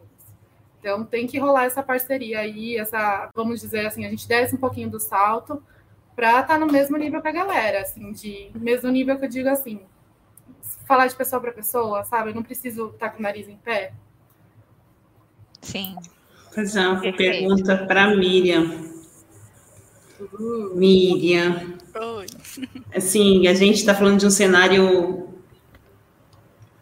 Então 0.79 1.05
tem 1.05 1.25
que 1.25 1.39
rolar 1.39 1.65
essa 1.65 1.81
parceria 1.81 2.39
aí, 2.39 2.77
essa, 2.77 3.29
vamos 3.33 3.61
dizer 3.61 3.87
assim, 3.87 4.05
a 4.05 4.09
gente 4.09 4.27
desce 4.27 4.53
um 4.53 4.59
pouquinho 4.59 4.89
do 4.89 4.99
salto 4.99 5.63
para 6.15 6.41
estar 6.41 6.43
tá 6.43 6.57
no 6.57 6.67
mesmo 6.67 6.97
nível 6.97 7.21
que 7.21 7.27
a 7.27 7.31
galera, 7.31 7.81
assim, 7.81 8.11
de 8.11 8.49
mesmo 8.55 8.89
nível 8.89 9.17
que 9.17 9.25
eu 9.25 9.29
digo 9.29 9.49
assim, 9.49 9.81
falar 10.87 11.07
de 11.07 11.15
pessoa 11.15 11.41
para 11.41 11.51
pessoa, 11.51 12.03
sabe? 12.03 12.29
Eu 12.29 12.35
não 12.35 12.43
preciso 12.43 12.87
estar 12.87 13.09
tá 13.09 13.09
com 13.09 13.19
o 13.19 13.21
nariz 13.21 13.47
em 13.49 13.57
pé. 13.57 13.93
Sim. 15.61 15.95
Fazer 16.53 16.79
uma 16.79 17.01
Perfeito. 17.01 17.17
pergunta 17.17 17.85
para 17.85 18.15
Miriam. 18.15 18.85
Uh. 20.21 20.75
Miriam. 20.75 21.77
Oi. 21.95 22.25
Assim, 22.95 23.47
a 23.47 23.53
gente 23.53 23.77
está 23.77 23.93
falando 23.93 24.19
de 24.19 24.25
um 24.25 24.29
cenário 24.29 25.29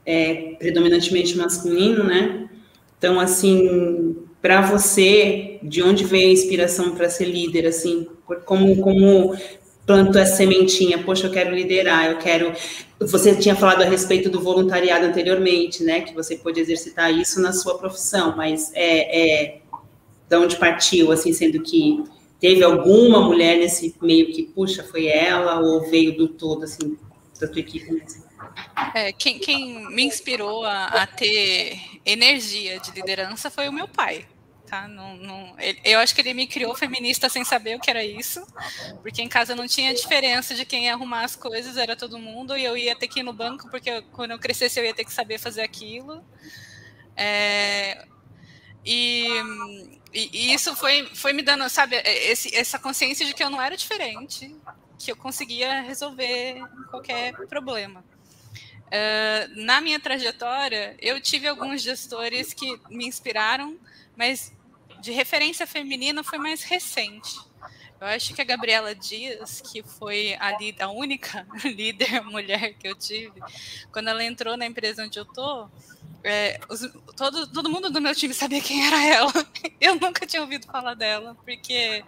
é, 0.06 0.56
predominantemente 0.60 1.36
masculino, 1.38 2.04
né? 2.04 2.50
Então, 2.98 3.20
assim, 3.20 4.16
para 4.42 4.62
você, 4.62 5.60
de 5.64 5.82
onde 5.82 6.04
veio 6.04 6.30
a 6.30 6.34
inspiração 6.34 6.96
para 6.96 7.10
ser 7.10 7.26
líder, 7.26 7.66
assim, 7.66 8.08
como, 8.46 8.82
como 8.82 9.38
plantou 9.86 10.22
essa 10.22 10.38
sementinha, 10.38 11.04
poxa, 11.04 11.28
eu 11.28 11.32
quero 11.32 11.54
liderar, 11.54 12.12
eu 12.12 12.18
quero. 12.18 12.54
Você 13.00 13.36
tinha 13.36 13.56
falado 13.56 13.82
a 13.82 13.86
respeito 13.86 14.30
do 14.30 14.40
voluntariado 14.40 15.06
anteriormente, 15.06 15.84
né? 15.84 16.02
Que 16.02 16.14
você 16.14 16.38
pôde 16.38 16.60
exercitar 16.60 17.12
isso 17.12 17.42
na 17.42 17.52
sua 17.52 17.78
profissão, 17.78 18.36
mas 18.36 18.72
é, 18.74 19.44
é 19.44 19.62
de 20.30 20.38
onde 20.38 20.56
partiu, 20.56 21.12
assim, 21.12 21.34
sendo 21.34 21.62
que 21.62 22.04
teve 22.40 22.64
alguma 22.64 23.22
mulher 23.22 23.58
nesse 23.58 23.96
meio 24.02 24.32
que, 24.34 24.44
puxa, 24.44 24.84
foi 24.84 25.06
ela, 25.08 25.60
ou 25.60 25.90
veio 25.90 26.16
do 26.18 26.28
todo, 26.28 26.64
assim, 26.64 26.98
da 27.40 27.48
tua 27.48 27.60
equipe 27.60 27.92
mesmo? 27.92 28.24
É, 28.94 29.12
quem, 29.12 29.40
quem, 29.40 29.90
me 29.90 30.04
inspirou 30.04 30.66
a, 30.66 30.86
a, 30.86 31.08
ter 31.08 31.80
energia 32.06 32.80
de 32.80 32.92
liderança 32.92 33.50
foi 33.50 33.68
o 33.68 33.74
meu 33.74 33.88
pai. 33.88 34.26
Tá? 34.74 34.88
Não, 34.88 35.16
não, 35.18 35.56
ele, 35.60 35.80
eu 35.84 36.00
acho 36.00 36.16
que 36.16 36.22
ele 36.22 36.34
me 36.34 36.48
criou 36.48 36.74
feminista 36.74 37.30
sem 37.30 37.46
saber 37.46 37.76
o 37.76 37.80
que 37.80 37.92
era 37.92 38.04
isso, 38.04 38.44
porque 39.04 39.22
em 39.22 39.30
casa 39.30 39.56
não 39.56 39.68
tinha 39.68 39.94
diferença 39.94 40.56
de 40.56 40.66
quem 40.66 40.86
ia 40.86 40.94
arrumar 40.94 41.24
as 41.24 41.36
coisas, 41.36 41.78
era 41.78 41.96
todo 41.96 42.18
mundo, 42.18 42.58
e 42.58 42.64
eu 42.64 42.76
ia 42.76 42.96
ter 42.96 43.08
que 43.08 43.20
ir 43.20 43.24
no 43.24 43.32
banco, 43.32 43.70
porque 43.70 43.88
eu, 43.88 44.02
quando 44.06 44.32
eu 44.32 44.40
crescesse 44.40 44.80
eu 44.80 44.84
ia 44.84 44.94
ter 44.96 45.06
que 45.06 45.14
saber 45.14 45.38
fazer 45.38 45.62
aquilo. 45.62 46.26
É, 47.16 48.08
e, 48.84 49.28
e, 50.12 50.30
e, 50.34 50.54
isso 50.56 50.76
foi, 50.76 51.06
foi 51.14 51.34
me 51.34 51.44
dando, 51.44 51.70
sabe, 51.70 51.98
esse, 51.98 52.56
essa 52.56 52.80
consciência 52.80 53.28
de 53.28 53.34
que 53.36 53.44
eu 53.44 53.52
não 53.52 53.62
era 53.62 53.78
diferente, 53.78 54.56
que 54.98 55.12
eu 55.12 55.16
conseguia 55.16 55.82
resolver 55.82 56.64
qualquer 56.90 57.34
problema. 57.46 58.04
Uh, 58.88 59.64
na 59.64 59.80
minha 59.82 60.00
trajetória, 60.00 60.96
eu 61.00 61.22
tive 61.22 61.48
alguns 61.48 61.84
gestores 61.84 62.56
que 62.56 62.76
me 62.90 63.06
inspiraram, 63.06 63.78
mas 64.18 64.52
de 65.04 65.12
referência 65.12 65.68
feminina 65.68 66.24
foi 66.24 66.40
mais 66.40 66.64
recente. 66.64 67.38
Eu 68.00 68.08
acho 68.08 68.34
que 68.34 68.42
a 68.42 68.46
Gabriela 68.46 68.96
Dias, 68.96 69.62
que 69.62 69.84
foi 69.84 70.34
a, 70.36 70.58
a 70.86 70.90
única 70.90 71.46
líder 71.64 72.24
mulher 72.24 72.74
que 72.76 72.88
eu 72.88 72.96
tive, 72.96 73.34
quando 73.92 74.08
ela 74.08 74.24
entrou 74.24 74.56
na 74.56 74.66
empresa 74.66 75.04
onde 75.04 75.20
eu 75.20 75.24
estou, 75.24 75.70
é, 76.24 76.58
os, 76.70 76.90
todo, 77.18 77.48
todo 77.48 77.70
mundo 77.70 77.90
do 77.90 78.00
meu 78.00 78.16
time 78.16 78.34
sabia 78.34 78.62
quem 78.62 78.88
era 78.88 79.06
ela. 79.06 79.34
Eu 79.82 79.96
nunca 79.96 80.26
tinha 80.26 80.42
ouvido 80.42 80.66
falar 80.68 80.94
dela, 80.94 81.36
porque 81.44 82.02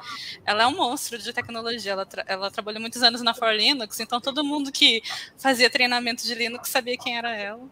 ela 0.46 0.64
é 0.64 0.68
um 0.68 0.78
monstro 0.78 1.18
de 1.18 1.34
tecnologia. 1.34 1.92
Ela, 1.92 2.06
tra 2.06 2.24
ela 2.26 2.50
trabalhou 2.50 2.80
muitos 2.80 3.04
anos 3.04 3.22
na 3.22 3.34
For 3.34 3.54
Linux, 3.54 4.00
então 4.00 4.22
todo 4.22 4.42
mundo 4.42 4.72
que 4.72 5.04
fazia 5.38 5.70
treinamento 5.70 6.24
de 6.24 6.34
Linux 6.34 6.70
sabia 6.70 6.98
quem 6.98 7.18
era 7.18 7.36
ela. 7.36 7.70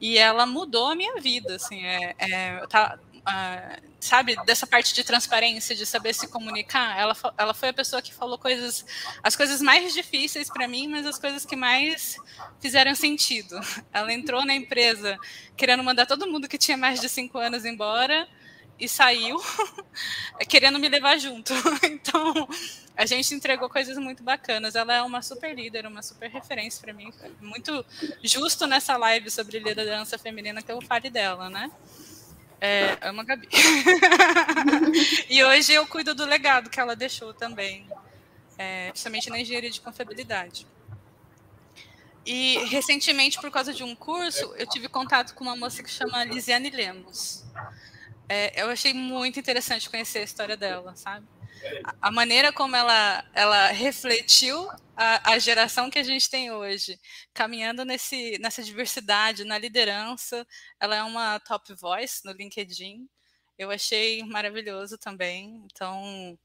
E 0.00 0.16
ela 0.16 0.46
mudou 0.46 0.86
a 0.88 0.94
minha 0.94 1.20
vida, 1.20 1.56
assim, 1.56 1.84
é, 1.84 2.14
é, 2.18 2.66
tá, 2.68 2.98
uh, 3.28 3.82
sabe, 4.00 4.36
dessa 4.44 4.66
parte 4.66 4.94
de 4.94 5.04
transparência, 5.04 5.74
de 5.74 5.84
saber 5.84 6.14
se 6.14 6.28
comunicar, 6.28 6.98
ela, 6.98 7.16
ela 7.36 7.54
foi 7.54 7.68
a 7.68 7.72
pessoa 7.72 8.00
que 8.00 8.14
falou 8.14 8.38
coisas, 8.38 8.84
as 9.22 9.36
coisas 9.36 9.60
mais 9.60 9.92
difíceis 9.92 10.48
para 10.48 10.66
mim, 10.66 10.88
mas 10.88 11.06
as 11.06 11.18
coisas 11.18 11.44
que 11.44 11.56
mais 11.56 12.16
fizeram 12.60 12.94
sentido. 12.94 13.58
Ela 13.92 14.12
entrou 14.12 14.44
na 14.44 14.54
empresa 14.54 15.18
querendo 15.56 15.82
mandar 15.82 16.06
todo 16.06 16.26
mundo 16.26 16.48
que 16.48 16.58
tinha 16.58 16.76
mais 16.76 17.00
de 17.00 17.08
cinco 17.08 17.38
anos 17.38 17.64
embora 17.64 18.28
e 18.78 18.88
saiu 18.88 19.40
querendo 20.48 20.78
me 20.78 20.88
levar 20.88 21.18
junto. 21.18 21.52
Então, 21.82 22.48
a 22.96 23.04
gente 23.06 23.34
entregou 23.34 23.68
coisas 23.68 23.98
muito 23.98 24.22
bacanas. 24.22 24.74
Ela 24.74 24.94
é 24.94 25.02
uma 25.02 25.20
super 25.20 25.54
líder, 25.54 25.86
uma 25.86 26.02
super 26.02 26.30
referência 26.30 26.80
para 26.80 26.92
mim. 26.92 27.12
Muito 27.40 27.84
justo 28.22 28.66
nessa 28.66 28.96
live 28.96 29.30
sobre 29.30 29.58
liderança 29.58 30.18
feminina 30.18 30.62
que 30.62 30.70
eu 30.70 30.80
fale 30.80 31.10
dela, 31.10 31.50
né? 31.50 31.70
É, 32.60 32.98
ama 33.02 33.24
Gabi. 33.24 33.48
e 35.28 35.44
hoje 35.44 35.72
eu 35.72 35.86
cuido 35.86 36.14
do 36.14 36.24
legado 36.24 36.68
que 36.68 36.80
ela 36.80 36.96
deixou 36.96 37.32
também, 37.32 37.86
é, 38.56 38.90
principalmente 38.90 39.30
na 39.30 39.40
engenharia 39.40 39.70
de 39.70 39.80
confiabilidade. 39.80 40.66
E 42.26 42.58
recentemente, 42.66 43.40
por 43.40 43.50
causa 43.50 43.72
de 43.72 43.82
um 43.82 43.94
curso, 43.94 44.52
eu 44.56 44.66
tive 44.66 44.88
contato 44.88 45.34
com 45.34 45.44
uma 45.44 45.56
moça 45.56 45.82
que 45.82 45.90
chama 45.90 46.24
Lisiane 46.24 46.68
Lemos. 46.68 47.44
É, 48.28 48.62
eu 48.62 48.68
achei 48.68 48.92
muito 48.92 49.38
interessante 49.38 49.88
conhecer 49.88 50.18
a 50.18 50.24
história 50.24 50.56
dela, 50.56 50.94
sabe? 50.94 51.26
A 52.00 52.10
maneira 52.10 52.52
como 52.52 52.76
ela, 52.76 53.24
ela 53.34 53.68
refletiu 53.68 54.68
a, 54.96 55.32
a, 55.32 55.38
geração 55.38 55.90
que 55.90 55.98
a 55.98 56.02
gente 56.02 56.28
tem 56.28 56.50
hoje, 56.50 56.98
caminhando 57.32 57.84
nesse, 57.84 58.38
nessa 58.40 58.62
diversidade, 58.62 59.44
na 59.44 59.58
liderança. 59.58 60.46
Ela 60.80 60.96
é 60.96 61.02
uma 61.02 61.38
top 61.40 61.72
voice 61.74 62.24
no 62.24 62.32
LinkedIn. 62.32 63.08
Eu 63.56 63.70
achei 63.70 64.22
maravilhoso 64.24 64.98
também. 64.98 65.64
Então, 65.72 66.38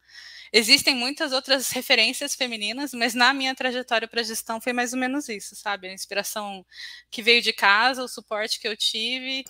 existem 0.51 0.95
muitas 0.95 1.31
outras 1.31 1.69
referências 1.69 2.35
femininas, 2.35 2.93
mas 2.93 3.13
na 3.13 3.33
minha 3.33 3.55
trajetória 3.55 4.07
para 4.07 4.23
gestão 4.23 4.61
foi 4.61 4.73
mais 4.73 4.93
ou 4.93 4.99
menos 4.99 5.29
isso, 5.29 5.55
sabe? 5.55 5.87
A 5.87 5.93
inspiração 5.93 6.65
que 7.09 7.21
veio 7.23 7.41
de 7.41 7.53
casa, 7.53 8.03
o 8.03 8.07
suporte 8.07 8.59
que 8.59 8.67
eu 8.67 8.77
tive 8.77 9.45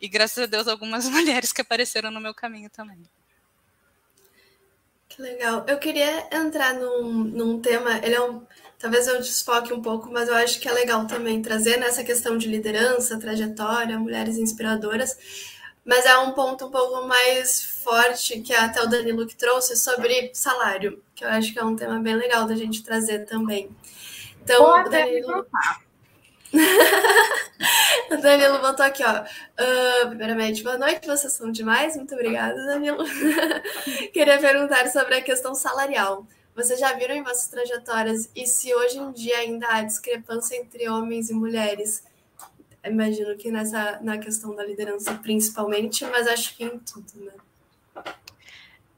e 0.00 0.08
graças 0.08 0.44
a 0.44 0.46
Deus 0.46 0.68
algumas 0.68 1.06
mulheres 1.10 1.52
que 1.52 1.60
apareceram 1.60 2.10
no 2.10 2.20
meu 2.20 2.34
caminho 2.34 2.70
também. 2.70 3.02
Que 5.18 5.22
legal. 5.22 5.64
Eu 5.66 5.78
queria 5.78 6.28
entrar 6.30 6.74
num, 6.74 7.12
num 7.24 7.60
tema, 7.60 7.98
ele 8.04 8.14
é 8.14 8.22
um. 8.22 8.40
Talvez 8.78 9.08
eu 9.08 9.18
desfoque 9.18 9.72
um 9.72 9.82
pouco, 9.82 10.08
mas 10.12 10.28
eu 10.28 10.34
acho 10.36 10.60
que 10.60 10.68
é 10.68 10.72
legal 10.72 11.08
também 11.08 11.42
trazer 11.42 11.76
nessa 11.76 12.04
questão 12.04 12.38
de 12.38 12.46
liderança, 12.46 13.18
trajetória, 13.18 13.98
mulheres 13.98 14.38
inspiradoras. 14.38 15.18
Mas 15.84 16.06
é 16.06 16.16
um 16.18 16.30
ponto 16.34 16.66
um 16.66 16.70
pouco 16.70 17.04
mais 17.08 17.60
forte 17.82 18.40
que 18.42 18.54
até 18.54 18.80
o 18.80 18.86
Danilo 18.86 19.26
que 19.26 19.34
trouxe 19.34 19.76
sobre 19.76 20.30
salário, 20.34 21.02
que 21.16 21.24
eu 21.24 21.28
acho 21.30 21.52
que 21.52 21.58
é 21.58 21.64
um 21.64 21.74
tema 21.74 21.98
bem 21.98 22.14
legal 22.14 22.46
da 22.46 22.54
gente 22.54 22.84
trazer 22.84 23.24
também. 23.24 23.68
Então, 24.40 24.84
Danilo. 24.88 25.44
o 28.10 28.16
Danilo 28.16 28.58
botou 28.60 28.84
aqui, 28.84 29.02
ó. 29.02 29.22
Uh, 29.22 30.08
primeiramente, 30.08 30.62
boa 30.62 30.78
noite, 30.78 31.06
vocês 31.06 31.32
são 31.32 31.50
demais. 31.50 31.96
Muito 31.96 32.14
obrigada, 32.14 32.54
Danilo. 32.66 33.04
Queria 34.12 34.38
perguntar 34.38 34.88
sobre 34.88 35.16
a 35.16 35.22
questão 35.22 35.54
salarial. 35.54 36.26
Vocês 36.54 36.80
já 36.80 36.92
viram 36.94 37.14
em 37.14 37.22
vossas 37.22 37.48
trajetórias 37.48 38.28
e 38.34 38.46
se 38.46 38.74
hoje 38.74 38.98
em 38.98 39.12
dia 39.12 39.38
ainda 39.38 39.68
há 39.68 39.82
discrepância 39.82 40.56
entre 40.56 40.88
homens 40.88 41.30
e 41.30 41.34
mulheres? 41.34 42.02
Imagino 42.84 43.36
que 43.36 43.50
nessa 43.50 44.00
na 44.02 44.18
questão 44.18 44.54
da 44.54 44.64
liderança 44.64 45.14
principalmente, 45.14 46.04
mas 46.06 46.26
acho 46.26 46.56
que 46.56 46.64
em 46.64 46.78
tudo, 46.78 47.12
né? 47.16 47.32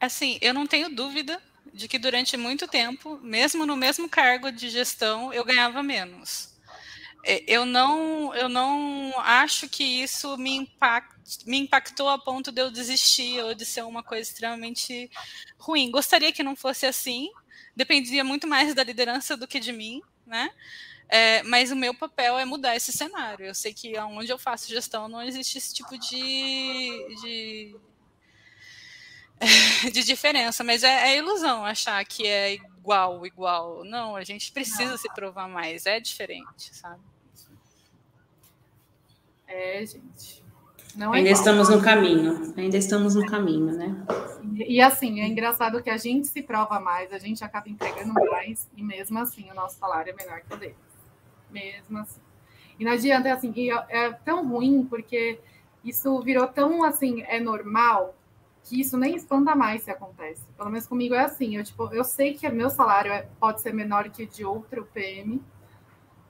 Assim, 0.01 0.39
eu 0.41 0.55
não 0.55 0.67
tenho 0.67 0.89
dúvida 0.89 1.41
de 1.73 1.87
que 1.87 1.99
durante 1.99 2.37
muito 2.37 2.67
tempo, 2.67 3.19
mesmo 3.23 3.67
no 3.67 3.77
mesmo 3.77 4.09
cargo 4.09 4.51
de 4.51 4.71
gestão, 4.71 5.33
eu 5.33 5.45
ganhava 5.45 5.83
menos. 5.83 6.50
É, 7.25 7.45
eu 7.47 7.65
não, 7.65 8.35
eu 8.35 8.49
não 8.49 9.13
acho 9.19 9.69
que 9.69 9.85
isso 9.85 10.37
me, 10.39 10.57
impact, 10.57 11.47
me 11.47 11.59
impactou 11.59 12.09
a 12.09 12.19
ponto 12.19 12.51
de 12.51 12.63
eu 12.63 12.71
desistir 12.71 13.43
ou 13.43 13.55
de 13.55 13.65
ser 13.65 13.85
uma 13.85 14.03
coisa 14.03 14.29
extremamente 14.29 15.11
ruim. 15.59 15.91
Gostaria 15.91 16.33
que 16.33 16.43
não 16.43 16.57
fosse 16.57 16.87
assim, 16.87 17.31
dependia 17.77 18.25
muito 18.25 18.47
mais 18.47 18.75
da 18.75 18.83
liderança 18.83 19.37
do 19.37 19.47
que 19.47 19.61
de 19.61 19.73
mim, 19.73 20.01
né? 20.27 20.51
É, 21.09 21.43
mas 21.43 21.73
o 21.73 21.77
meu 21.77 21.93
papel 21.93 22.39
é 22.39 22.45
mudar 22.45 22.77
esse 22.77 22.93
cenário. 22.93 23.45
Eu 23.45 23.55
sei 23.55 23.75
que 23.75 23.99
onde 23.99 24.33
eu 24.33 24.39
faço 24.39 24.69
gestão 24.69 25.09
não 25.09 25.21
existe 25.21 25.59
esse 25.59 25.75
tipo 25.75 25.99
de, 25.99 27.17
de, 27.21 27.77
de 29.93 30.05
diferença, 30.05 30.63
mas 30.63 30.85
é, 30.85 31.11
é, 31.11 31.19
ilusão 31.19 31.65
achar 31.65 32.05
que 32.05 32.27
é 32.27 32.59
igual, 32.81 33.27
igual. 33.27 33.85
Não, 33.85 34.17
a 34.17 34.25
gente 34.25 34.51
precisa 34.53 34.91
não. 34.91 34.97
se 34.97 35.13
provar 35.15 35.49
mais, 35.49 35.87
é 35.87 36.01
diferente, 36.01 36.75
sabe? 36.75 37.01
É, 39.47 39.85
gente. 39.85 40.41
Não 40.97 41.15
é 41.15 41.19
Ainda 41.19 41.31
igual. 41.31 41.41
estamos 41.41 41.69
no 41.69 41.83
caminho, 41.83 42.55
ainda 42.57 42.77
estamos 42.77 43.15
no 43.15 43.25
caminho, 43.27 43.73
né? 43.77 44.05
E, 44.57 44.77
e 44.77 44.81
assim, 44.81 45.21
é 45.21 45.27
engraçado 45.27 45.81
que 45.83 45.91
a 45.91 45.97
gente 45.97 46.27
se 46.27 46.43
prova 46.43 46.81
mais, 46.81 47.13
a 47.13 47.19
gente 47.19 47.45
acaba 47.45 47.69
entregando 47.69 48.13
mais, 48.29 48.69
e 48.77 48.83
mesmo 48.83 49.19
assim 49.19 49.49
o 49.51 49.55
nosso 49.55 49.79
salário 49.79 50.11
é 50.11 50.17
menor 50.17 50.41
que 50.41 50.53
o 50.53 50.57
deles. 50.57 50.77
Mesmo 51.49 51.99
assim. 51.99 52.21
E 52.79 52.85
não 52.85 52.93
adianta, 52.93 53.33
assim, 53.33 53.53
é, 53.71 54.07
é 54.07 54.13
tão 54.13 54.49
ruim, 54.49 54.85
porque 54.85 55.39
isso 55.85 56.21
virou 56.23 56.49
tão 56.49 56.83
assim, 56.83 57.23
é 57.23 57.39
normal, 57.39 58.15
que 58.65 58.81
isso 58.81 58.97
nem 58.97 59.15
espanta 59.15 59.55
mais 59.55 59.83
se 59.83 59.91
acontece. 59.91 60.43
Pelo 60.57 60.71
menos 60.71 60.87
comigo 60.87 61.15
é 61.15 61.25
assim. 61.25 61.57
Eu, 61.57 61.65
tipo, 61.65 61.89
eu 61.93 62.05
sei 62.05 62.35
que 62.35 62.49
meu 62.51 62.71
salário 62.71 63.13
é, 63.13 63.27
pode 63.39 63.61
ser 63.61 63.73
menor 63.73 64.09
que 64.11 64.25
o 64.25 64.27
de 64.27 64.45
outro 64.45 64.87
PM, 64.93 65.41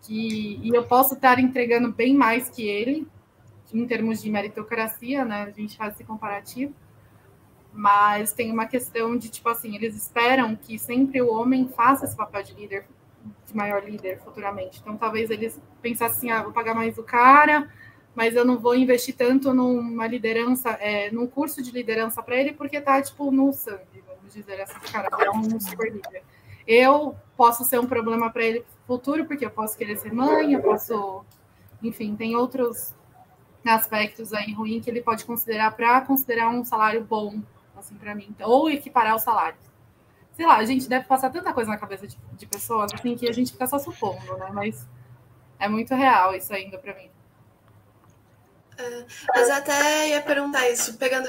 que, 0.02 0.58
e 0.62 0.74
eu 0.74 0.84
posso 0.84 1.14
estar 1.14 1.38
entregando 1.38 1.92
bem 1.92 2.14
mais 2.14 2.48
que 2.48 2.66
ele, 2.66 3.06
em 3.72 3.86
termos 3.86 4.22
de 4.22 4.30
meritocracia, 4.30 5.24
né? 5.24 5.42
A 5.42 5.50
gente 5.50 5.76
faz 5.76 5.94
esse 5.94 6.04
comparativo. 6.04 6.74
Mas 7.72 8.32
tem 8.32 8.50
uma 8.50 8.66
questão 8.66 9.16
de, 9.16 9.28
tipo 9.28 9.48
assim, 9.48 9.76
eles 9.76 9.94
esperam 9.94 10.56
que 10.56 10.78
sempre 10.78 11.22
o 11.22 11.32
homem 11.32 11.68
faça 11.68 12.04
esse 12.04 12.16
papel 12.16 12.42
de 12.42 12.54
líder, 12.54 12.84
de 13.46 13.56
maior 13.56 13.84
líder 13.84 14.18
futuramente. 14.24 14.80
Então, 14.80 14.96
talvez 14.96 15.30
eles 15.30 15.60
pensassem, 15.80 16.30
assim, 16.30 16.30
ah, 16.30 16.42
vou 16.42 16.52
pagar 16.52 16.74
mais 16.74 16.98
o 16.98 17.02
cara, 17.04 17.70
mas 18.14 18.34
eu 18.34 18.44
não 18.44 18.58
vou 18.58 18.74
investir 18.74 19.14
tanto 19.14 19.54
numa 19.54 20.06
liderança, 20.06 20.70
é, 20.80 21.10
num 21.10 21.26
curso 21.26 21.62
de 21.62 21.70
liderança 21.70 22.22
para 22.22 22.36
ele, 22.36 22.52
porque 22.52 22.80
tá, 22.80 23.00
tipo, 23.00 23.30
no 23.30 23.52
sangue, 23.52 24.02
vamos 24.06 24.34
dizer 24.34 24.60
assim, 24.60 24.80
cara, 24.92 25.08
é 25.24 25.30
um 25.30 25.60
super 25.60 25.92
líder. 25.92 26.22
Eu 26.66 27.16
posso 27.36 27.64
ser 27.64 27.78
um 27.78 27.86
problema 27.86 28.30
para 28.30 28.44
ele 28.44 28.64
futuro, 28.86 29.24
porque 29.24 29.44
eu 29.44 29.50
posso 29.50 29.76
querer 29.76 29.96
ser 29.96 30.12
mãe, 30.12 30.52
eu 30.52 30.62
posso, 30.62 31.24
enfim, 31.82 32.16
tem 32.16 32.36
outros 32.36 32.94
aspectos 33.64 34.32
aí 34.32 34.52
ruins 34.52 34.84
que 34.84 34.90
ele 34.90 35.02
pode 35.02 35.24
considerar 35.24 35.70
para 35.72 36.00
considerar 36.00 36.48
um 36.48 36.64
salário 36.64 37.04
bom, 37.04 37.40
assim, 37.76 37.94
para 37.94 38.14
mim, 38.14 38.34
ou 38.42 38.70
equiparar 38.70 39.16
os 39.16 39.22
salários. 39.22 39.64
Sei 40.32 40.46
lá, 40.46 40.56
a 40.56 40.64
gente 40.64 40.88
deve 40.88 41.04
passar 41.04 41.30
tanta 41.30 41.52
coisa 41.52 41.70
na 41.70 41.76
cabeça 41.76 42.06
de, 42.06 42.16
de 42.32 42.46
pessoas, 42.46 42.92
assim, 42.94 43.14
que 43.16 43.28
a 43.28 43.32
gente 43.32 43.52
fica 43.52 43.66
só 43.66 43.78
supondo, 43.78 44.36
né? 44.38 44.50
Mas 44.52 44.88
é 45.58 45.68
muito 45.68 45.94
real 45.94 46.34
isso 46.34 46.52
ainda 46.52 46.78
para 46.78 46.94
mim. 46.94 47.09
É, 48.80 49.04
mas 49.34 49.50
até 49.50 50.08
ia 50.08 50.22
perguntar 50.22 50.68
isso, 50.70 50.94
pegando. 50.94 51.28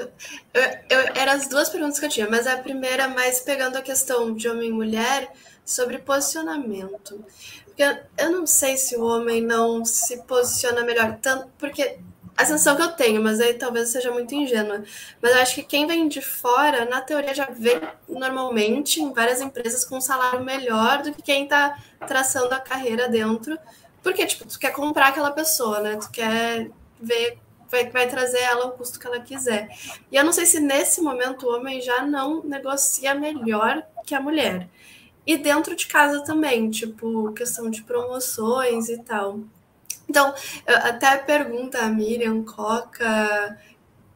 Eu, 0.54 0.64
eu, 0.89 0.99
eram 1.16 1.34
as 1.34 1.47
duas 1.47 1.70
perguntas 1.70 1.99
que 1.99 2.06
eu 2.06 2.10
tinha, 2.10 2.30
mas 2.30 2.47
a 2.47 2.58
primeira, 2.58 3.08
mais 3.08 3.41
pegando 3.41 3.78
a 3.78 3.82
questão 3.82 4.34
de 4.34 4.47
homem 4.47 4.70
e 4.70 4.74
mulher, 4.74 5.32
sobre 5.66 5.97
posicionamento. 5.97 7.24
Porque 7.66 7.84
eu 8.18 8.32
não 8.32 8.45
sei 8.47 8.78
se 8.78 8.95
o 8.95 9.04
homem 9.04 9.41
não 9.41 9.84
se 9.84 10.24
posiciona 10.24 10.84
melhor, 10.84 11.18
tanto 11.22 11.49
porque 11.58 11.99
a 12.38 12.45
sensação 12.45 12.76
que 12.76 12.82
eu 12.82 12.91
tenho, 12.91 13.22
mas 13.22 13.39
aí 13.39 13.54
talvez 13.54 13.89
seja 13.89 14.12
muito 14.12 14.34
ingênua. 14.34 14.84
Mas 15.22 15.32
eu 15.34 15.41
acho 15.41 15.56
que 15.56 15.64
quem 15.64 15.86
vem 15.86 16.08
de 16.08 16.22
fora, 16.22 16.86
na 16.86 17.02
teoria, 17.02 17.34
já 17.34 17.45
vem 17.45 17.82
normalmente 18.08 19.02
em 19.02 19.14
várias 19.14 19.41
empresas 19.41 19.86
com 19.86 19.97
um 19.97 20.02
salário 20.02 20.43
melhor 20.43 21.02
do 21.02 21.14
que 21.14 21.22
quem 21.22 21.43
está 21.43 21.78
traçando 22.08 22.54
a 22.54 22.60
carreira 22.60 23.08
dentro. 23.10 23.58
Porque, 24.02 24.26
tipo, 24.26 24.45
tu 24.47 24.58
quer 24.58 24.72
comprar 24.72 25.08
aquela 25.10 25.32
pessoa, 25.32 25.82
né? 25.82 25.97
Tu 25.97 26.10
quer 26.12 26.72
ver 27.02 27.38
vai, 27.72 27.89
vai 27.89 28.08
trazer 28.10 28.39
ela 28.39 28.68
o 28.68 28.72
custo 28.72 28.99
que 28.99 29.08
ela 29.08 29.22
quiser. 29.22 29.70
E 30.12 30.16
eu 30.16 30.24
não 30.24 30.34
sei 30.34 30.45
se 30.45 30.60
nesse 30.60 31.02
momento 31.02 31.45
o 31.45 31.56
homem 31.56 31.82
já 31.82 32.06
não 32.06 32.43
negocia 32.43 33.16
melhor 33.16 33.82
que 34.06 34.14
a 34.14 34.22
mulher. 34.22 34.68
E 35.26 35.38
dentro 35.38 35.76
de 35.76 35.88
casa 35.88 36.24
também, 36.24 36.70
tipo, 36.70 37.32
questão 37.34 37.70
de 37.70 37.84
promoções 37.84 38.89
e 38.89 38.97
tal. 38.97 39.39
Então, 40.10 40.34
até 40.66 41.18
pergunta 41.18 41.80
a 41.80 41.88
Miriam, 41.88 42.43
Coca 42.43 43.58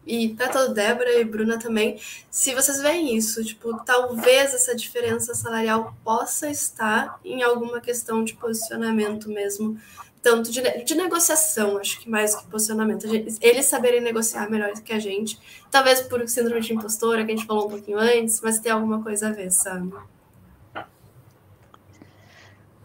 e 0.05 0.29
para 0.35 0.49
toda 0.49 0.73
Débora 0.73 1.19
e 1.19 1.23
Bruna 1.23 1.57
também, 1.57 1.99
se 2.29 2.53
vocês 2.53 2.79
veem 2.81 3.15
isso, 3.15 3.43
tipo, 3.43 3.73
talvez 3.83 4.53
essa 4.53 4.75
diferença 4.75 5.33
salarial 5.33 5.95
possa 6.03 6.49
estar 6.49 7.19
em 7.23 7.41
alguma 7.41 7.79
questão 7.79 8.23
de 8.23 8.35
posicionamento 8.35 9.29
mesmo 9.29 9.79
tanto 10.25 10.51
de, 10.51 10.59
de 10.83 10.95
negociação, 10.95 11.77
acho 11.77 11.99
que 11.99 12.09
mais 12.09 12.33
que 12.33 12.47
posicionamento. 12.47 13.05
Eles 13.39 13.65
saberem 13.65 14.01
negociar 14.01 14.49
melhor 14.49 14.73
que 14.73 14.91
a 14.91 14.97
gente. 14.97 15.39
Talvez 15.69 16.01
por 16.01 16.27
síndrome 16.27 16.61
de 16.61 16.73
impostora, 16.73 17.23
que 17.23 17.31
a 17.31 17.35
gente 17.35 17.45
falou 17.45 17.67
um 17.67 17.69
pouquinho 17.69 17.99
antes, 17.99 18.41
mas 18.41 18.57
tem 18.57 18.71
alguma 18.71 19.03
coisa 19.03 19.27
a 19.27 19.31
ver, 19.31 19.51
sabe? 19.51 19.93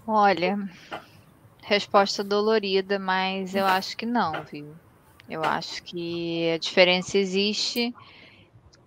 Olha, 0.07 0.59
resposta 1.63 2.23
dolorida, 2.23 2.99
mas 2.99 3.55
eu 3.55 3.65
acho 3.65 3.97
que 3.97 4.05
não, 4.05 4.45
viu? 4.45 4.75
Eu 5.27 5.43
acho 5.43 5.83
que 5.83 6.53
a 6.53 6.59
diferença 6.59 7.17
existe 7.17 7.95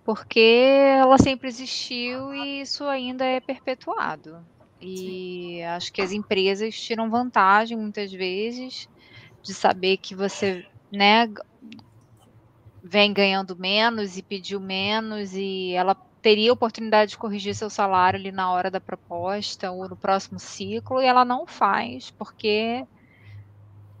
porque 0.04 0.94
ela 1.00 1.18
sempre 1.18 1.48
existiu 1.48 2.32
e 2.32 2.60
isso 2.60 2.84
ainda 2.84 3.24
é 3.24 3.40
perpetuado. 3.40 4.46
E 4.86 5.62
acho 5.62 5.92
que 5.92 6.02
as 6.02 6.12
empresas 6.12 6.74
tiram 6.78 7.10
vantagem 7.10 7.76
muitas 7.76 8.12
vezes 8.12 8.88
de 9.42 9.54
saber 9.54 9.98
que 9.98 10.14
você, 10.14 10.64
né, 10.92 11.26
vem 12.82 13.12
ganhando 13.12 13.56
menos 13.56 14.16
e 14.18 14.22
pediu 14.22 14.60
menos 14.60 15.32
e 15.34 15.72
ela 15.72 15.94
teria 16.20 16.52
oportunidade 16.52 17.12
de 17.12 17.18
corrigir 17.18 17.54
seu 17.54 17.70
salário 17.70 18.18
ali 18.18 18.30
na 18.30 18.52
hora 18.52 18.70
da 18.70 18.80
proposta 18.80 19.70
ou 19.70 19.88
no 19.88 19.96
próximo 19.96 20.38
ciclo 20.38 21.00
e 21.00 21.06
ela 21.06 21.24
não 21.24 21.46
faz 21.46 22.10
porque 22.10 22.84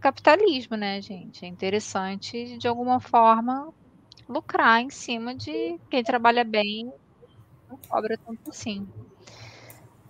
capitalismo, 0.00 0.76
né, 0.76 1.00
gente? 1.00 1.44
É 1.44 1.48
interessante 1.48 2.58
de 2.58 2.68
alguma 2.68 3.00
forma 3.00 3.72
lucrar 4.28 4.80
em 4.80 4.90
cima 4.90 5.34
de 5.34 5.78
quem 5.90 6.02
trabalha 6.02 6.44
bem 6.44 6.92
não 7.68 7.78
cobra 7.88 8.16
tanto 8.24 8.50
assim. 8.50 8.86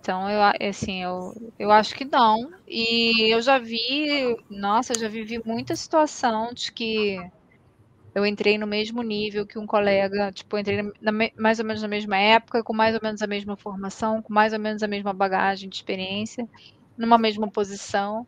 Então, 0.05 0.29
eu, 0.29 0.39
assim, 0.69 1.01
eu, 1.01 1.33
eu 1.57 1.71
acho 1.71 1.95
que 1.95 2.05
não. 2.05 2.37
E 2.67 3.33
eu 3.33 3.41
já 3.41 3.57
vi, 3.57 4.35
nossa, 4.47 4.93
eu 4.93 4.99
já 4.99 5.07
vivi 5.09 5.39
muita 5.43 5.75
situação 5.75 6.53
de 6.53 6.71
que 6.71 7.17
eu 8.15 8.25
entrei 8.25 8.57
no 8.57 8.67
mesmo 8.67 9.03
nível 9.03 9.47
que 9.47 9.59
um 9.59 9.65
colega, 9.67 10.31
tipo, 10.33 10.57
entrei 10.57 10.81
na, 11.01 11.11
mais 11.39 11.59
ou 11.59 11.65
menos 11.65 11.81
na 11.81 11.87
mesma 11.89 12.17
época, 12.17 12.63
com 12.63 12.73
mais 12.73 12.95
ou 12.95 13.01
menos 13.03 13.21
a 13.21 13.27
mesma 13.27 13.57
formação, 13.57 14.21
com 14.21 14.33
mais 14.33 14.53
ou 14.53 14.59
menos 14.59 14.83
a 14.83 14.87
mesma 14.87 15.13
bagagem 15.13 15.69
de 15.69 15.75
experiência, 15.77 16.47
numa 16.97 17.17
mesma 17.17 17.51
posição. 17.51 18.27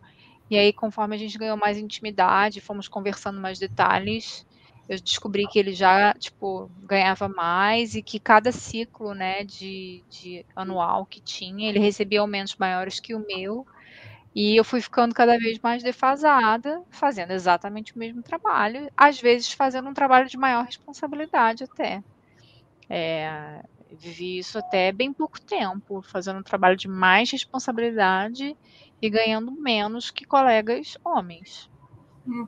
E 0.50 0.58
aí, 0.58 0.74
conforme 0.74 1.16
a 1.16 1.20
gente 1.20 1.38
ganhou 1.38 1.58
mais 1.58 1.78
intimidade, 1.78 2.62
fomos 2.62 2.88
conversando 2.90 3.42
mais 3.42 3.60
detalhes, 3.60 4.46
eu 4.88 5.00
descobri 5.02 5.48
que 5.48 5.60
ele 5.60 5.74
já, 5.74 6.14
tipo, 6.14 6.72
ganhava 6.84 7.28
mais 7.28 7.96
e 7.96 8.02
que 8.02 8.20
cada 8.20 8.52
ciclo, 8.52 9.14
né, 9.14 9.44
de, 9.44 10.06
de 10.10 10.46
anual 10.56 11.06
que 11.06 11.22
tinha, 11.22 11.70
ele 11.70 11.80
recebia 11.80 12.22
aumentos 12.22 12.56
maiores 12.58 13.00
que 13.00 13.14
o 13.16 13.26
meu. 13.28 13.66
E 14.36 14.56
eu 14.60 14.64
fui 14.64 14.82
ficando 14.82 15.16
cada 15.16 15.38
vez 15.38 15.60
mais 15.64 15.84
defasada, 15.84 16.82
fazendo 16.92 17.32
exatamente 17.32 17.96
o 17.96 18.00
mesmo 18.00 18.22
trabalho, 18.22 18.90
às 18.96 19.20
vezes 19.20 19.52
fazendo 19.52 19.90
um 19.90 19.94
trabalho 19.94 20.28
de 20.30 20.38
maior 20.38 20.64
responsabilidade 20.66 21.64
até. 21.64 22.02
É, 22.90 23.62
vivi 23.92 24.38
isso 24.40 24.58
até 24.58 24.92
bem 24.92 25.14
pouco 25.14 25.40
tempo, 25.46 26.02
fazendo 26.04 26.40
um 26.40 26.44
trabalho 26.44 26.78
de 26.78 26.88
mais 26.88 27.32
responsabilidade 27.32 28.56
e 29.02 29.10
ganhando 29.10 29.52
menos 29.52 30.12
que 30.12 30.26
colegas 30.26 30.98
homens. 31.04 31.70
Hum. 32.26 32.48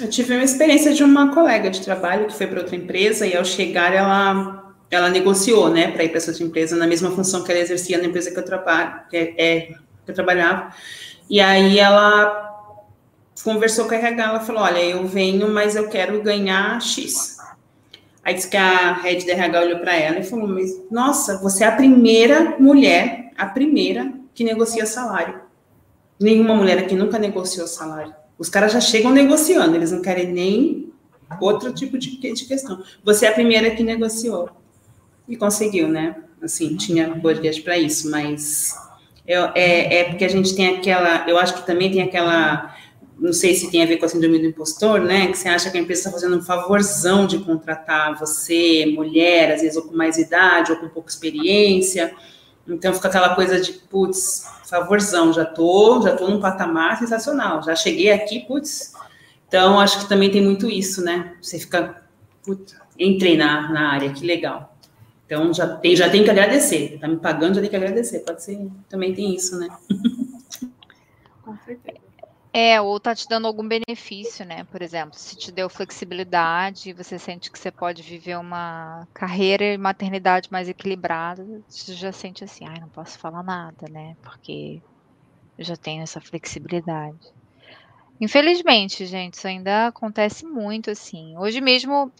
Eu 0.00 0.08
tive 0.08 0.34
uma 0.34 0.44
experiência 0.44 0.92
de 0.92 1.02
uma 1.02 1.34
colega 1.34 1.70
de 1.70 1.80
trabalho 1.80 2.26
que 2.26 2.34
foi 2.34 2.46
para 2.46 2.60
outra 2.60 2.76
empresa 2.76 3.26
e 3.26 3.36
ao 3.36 3.44
chegar 3.44 3.92
ela 3.92 4.62
ela 4.90 5.08
negociou, 5.08 5.70
né, 5.70 5.90
para 5.90 6.04
ir 6.04 6.10
para 6.10 6.18
essa 6.18 6.30
outra 6.30 6.44
empresa 6.44 6.76
na 6.76 6.86
mesma 6.86 7.10
função 7.10 7.42
que 7.42 7.50
ela 7.50 7.60
exercia 7.60 7.96
na 7.96 8.04
empresa 8.04 8.30
que 8.30 8.38
eu 8.38 8.44
trabalho, 8.44 9.00
que, 9.08 9.16
é, 9.16 9.34
é, 9.38 9.60
que 10.04 10.10
eu 10.10 10.14
trabalhava. 10.14 10.70
E 11.30 11.40
aí 11.40 11.78
ela 11.78 12.50
conversou 13.42 13.86
com 13.86 13.94
a 13.94 13.96
RH, 13.96 14.22
ela 14.22 14.40
falou: 14.40 14.62
"Olha, 14.62 14.80
eu 14.80 15.06
venho, 15.06 15.48
mas 15.48 15.74
eu 15.76 15.88
quero 15.88 16.20
ganhar 16.22 16.80
X". 16.80 17.38
Aí 18.22 18.34
disse 18.34 18.50
que 18.50 18.56
a 18.56 18.92
head 18.92 19.26
da 19.26 19.32
RH 19.32 19.60
olhou 19.62 19.78
para 19.78 19.96
ela 19.96 20.18
e 20.18 20.24
falou: 20.24 20.46
"Mas 20.46 20.70
nossa, 20.90 21.38
você 21.38 21.64
é 21.64 21.68
a 21.68 21.72
primeira 21.72 22.56
mulher, 22.58 23.30
a 23.36 23.46
primeira 23.46 24.12
que 24.34 24.44
negocia 24.44 24.84
salário. 24.84 25.40
Nenhuma 26.20 26.54
mulher 26.54 26.78
aqui 26.78 26.94
nunca 26.94 27.18
negociou 27.18 27.66
salário". 27.66 28.21
Os 28.42 28.48
caras 28.48 28.72
já 28.72 28.80
chegam 28.80 29.12
negociando, 29.12 29.76
eles 29.76 29.92
não 29.92 30.02
querem 30.02 30.32
nem 30.32 30.92
outro 31.40 31.72
tipo 31.72 31.96
de, 31.96 32.18
de 32.18 32.44
questão. 32.44 32.82
Você 33.04 33.24
é 33.24 33.28
a 33.28 33.32
primeira 33.32 33.70
que 33.70 33.84
negociou 33.84 34.50
e 35.28 35.36
conseguiu, 35.36 35.86
né? 35.86 36.16
Assim, 36.42 36.76
tinha 36.76 37.14
budget 37.14 37.62
para 37.62 37.78
isso, 37.78 38.10
mas 38.10 38.74
é, 39.24 39.34
é, 39.54 39.94
é, 39.98 40.04
porque 40.06 40.24
a 40.24 40.28
gente 40.28 40.56
tem 40.56 40.74
aquela, 40.74 41.24
eu 41.28 41.38
acho 41.38 41.54
que 41.54 41.64
também 41.64 41.92
tem 41.92 42.02
aquela, 42.02 42.74
não 43.16 43.32
sei 43.32 43.54
se 43.54 43.70
tem 43.70 43.80
a 43.80 43.86
ver 43.86 43.98
com 43.98 44.06
a 44.06 44.08
síndrome 44.08 44.40
do 44.40 44.46
impostor, 44.46 45.02
né? 45.02 45.28
Que 45.28 45.38
você 45.38 45.48
acha 45.48 45.70
que 45.70 45.78
a 45.78 45.80
empresa 45.80 46.00
está 46.00 46.10
fazendo 46.10 46.36
um 46.36 46.42
favorzão 46.42 47.28
de 47.28 47.38
contratar 47.38 48.18
você, 48.18 48.86
mulher, 48.92 49.52
às 49.52 49.60
vezes 49.62 49.76
ou 49.76 49.84
com 49.84 49.96
mais 49.96 50.18
idade 50.18 50.72
ou 50.72 50.78
com 50.78 50.88
pouca 50.88 51.10
experiência. 51.10 52.12
Então 52.66 52.92
fica 52.94 53.08
aquela 53.08 53.34
coisa 53.34 53.60
de, 53.60 53.72
putz, 53.72 54.46
favorzão, 54.64 55.32
já 55.32 55.44
tô, 55.44 56.00
já 56.02 56.16
tô 56.16 56.28
num 56.28 56.40
patamar 56.40 56.98
sensacional, 56.98 57.62
já 57.62 57.74
cheguei 57.74 58.12
aqui, 58.12 58.40
putz. 58.40 58.92
Então, 59.48 59.78
acho 59.78 60.00
que 60.00 60.08
também 60.08 60.30
tem 60.30 60.42
muito 60.42 60.70
isso, 60.70 61.04
né? 61.04 61.34
Você 61.40 61.58
fica, 61.58 62.02
putz, 62.44 62.74
entrei 62.98 63.36
na, 63.36 63.70
na 63.70 63.92
área, 63.92 64.12
que 64.12 64.24
legal. 64.24 64.76
Então, 65.26 65.52
já 65.52 65.66
tem, 65.76 65.94
já 65.96 66.08
tem 66.08 66.24
que 66.24 66.30
agradecer. 66.30 66.98
Tá 67.00 67.08
me 67.08 67.16
pagando, 67.16 67.54
já 67.56 67.60
tem 67.60 67.70
que 67.70 67.76
agradecer. 67.76 68.20
Pode 68.20 68.42
ser, 68.42 68.66
também 68.88 69.14
tem 69.14 69.34
isso, 69.34 69.58
né? 69.58 69.68
É, 72.54 72.80
ou 72.80 73.00
tá 73.00 73.14
te 73.14 73.26
dando 73.28 73.46
algum 73.46 73.66
benefício, 73.66 74.44
né? 74.44 74.64
Por 74.64 74.82
exemplo, 74.82 75.18
se 75.18 75.34
te 75.36 75.50
deu 75.50 75.70
flexibilidade, 75.70 76.92
você 76.92 77.18
sente 77.18 77.50
que 77.50 77.58
você 77.58 77.70
pode 77.72 78.02
viver 78.02 78.36
uma 78.38 79.08
carreira 79.14 79.64
e 79.64 79.78
maternidade 79.78 80.48
mais 80.50 80.68
equilibrada, 80.68 81.44
você 81.66 81.94
já 81.94 82.12
sente 82.12 82.44
assim, 82.44 82.66
ai, 82.66 82.78
não 82.78 82.90
posso 82.90 83.18
falar 83.18 83.42
nada, 83.42 83.86
né? 83.90 84.14
Porque 84.22 84.82
eu 85.58 85.64
já 85.64 85.76
tenho 85.76 86.02
essa 86.02 86.20
flexibilidade. 86.20 87.18
Infelizmente, 88.20 89.04
gente, 89.06 89.34
isso 89.34 89.48
ainda 89.48 89.88
acontece 89.88 90.46
muito 90.46 90.90
assim. 90.90 91.36
Hoje 91.38 91.60
mesmo 91.60 92.12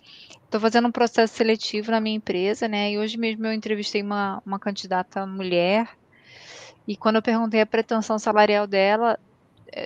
estou 0.44 0.60
fazendo 0.60 0.88
um 0.88 0.92
processo 0.92 1.34
seletivo 1.34 1.90
na 1.92 2.00
minha 2.00 2.16
empresa, 2.16 2.68
né? 2.68 2.92
E 2.92 2.98
hoje 2.98 3.18
mesmo 3.18 3.46
eu 3.46 3.52
entrevistei 3.52 4.02
uma, 4.02 4.42
uma 4.46 4.58
candidata 4.58 5.26
mulher. 5.26 5.88
E 6.86 6.96
quando 6.96 7.16
eu 7.16 7.22
perguntei 7.22 7.60
a 7.60 7.66
pretensão 7.66 8.18
salarial 8.18 8.66
dela, 8.66 9.18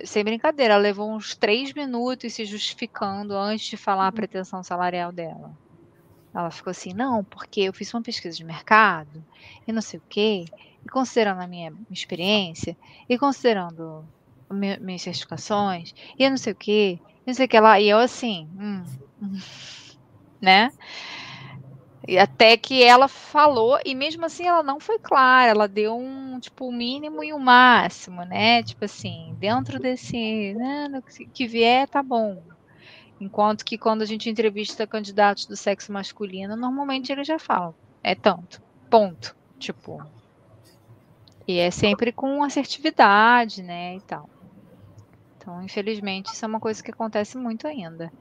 sem 0.04 0.24
brincadeira, 0.24 0.74
ela 0.74 0.82
levou 0.82 1.10
uns 1.10 1.34
três 1.34 1.72
minutos 1.72 2.34
se 2.34 2.44
justificando 2.44 3.34
antes 3.34 3.66
de 3.66 3.76
falar 3.76 4.04
a 4.04 4.06
uhum. 4.06 4.12
pretensão 4.12 4.62
salarial 4.62 5.12
dela. 5.12 5.56
Ela 6.34 6.50
ficou 6.50 6.70
assim, 6.70 6.92
não, 6.92 7.24
porque 7.24 7.62
eu 7.62 7.72
fiz 7.72 7.92
uma 7.94 8.02
pesquisa 8.02 8.36
de 8.36 8.44
mercado 8.44 9.24
e 9.66 9.72
não 9.72 9.80
sei 9.80 9.98
o 9.98 10.02
quê, 10.08 10.44
e 10.84 10.88
considerando 10.88 11.40
a 11.40 11.46
minha 11.46 11.72
experiência, 11.90 12.76
e 13.08 13.18
considerando 13.18 14.04
minhas 14.50 15.02
certificações, 15.02 15.94
e 16.18 16.28
não 16.28 16.36
sei 16.36 16.52
o 16.52 16.56
quê, 16.56 17.00
e 17.02 17.26
não 17.26 17.34
sei 17.34 17.46
o 17.46 17.48
que 17.48 17.58
lá, 17.58 17.80
e 17.80 17.88
eu 17.88 17.98
assim, 17.98 18.48
hum, 18.58 18.84
hum, 19.22 19.38
né? 20.40 20.70
E 22.08 22.18
até 22.18 22.56
que 22.56 22.84
ela 22.84 23.08
falou, 23.08 23.80
e 23.84 23.94
mesmo 23.94 24.24
assim 24.24 24.46
ela 24.46 24.62
não 24.62 24.78
foi 24.78 24.98
clara, 24.98 25.50
ela 25.50 25.66
deu 25.66 25.96
um, 25.96 26.38
tipo, 26.38 26.68
o 26.68 26.72
mínimo 26.72 27.24
e 27.24 27.32
o 27.32 27.36
um 27.36 27.40
máximo, 27.40 28.22
né? 28.24 28.62
Tipo 28.62 28.84
assim, 28.84 29.34
dentro 29.38 29.80
desse, 29.80 30.54
né, 30.54 30.88
que 31.34 31.46
vier, 31.48 31.88
tá 31.88 32.02
bom. 32.04 32.40
Enquanto 33.20 33.64
que 33.64 33.76
quando 33.76 34.02
a 34.02 34.04
gente 34.04 34.30
entrevista 34.30 34.86
candidatos 34.86 35.46
do 35.46 35.56
sexo 35.56 35.90
masculino, 35.90 36.54
normalmente 36.54 37.10
eles 37.10 37.26
já 37.26 37.40
falam, 37.40 37.74
é 38.04 38.14
tanto, 38.14 38.62
ponto, 38.88 39.34
tipo. 39.58 40.00
E 41.48 41.58
é 41.58 41.70
sempre 41.70 42.12
com 42.12 42.42
assertividade, 42.44 43.62
né, 43.62 43.96
e 43.96 44.00
tal. 44.02 44.28
Então, 45.36 45.62
infelizmente, 45.62 46.32
isso 46.32 46.44
é 46.44 46.48
uma 46.48 46.60
coisa 46.60 46.82
que 46.82 46.90
acontece 46.90 47.36
muito 47.36 47.66
ainda. 47.66 48.12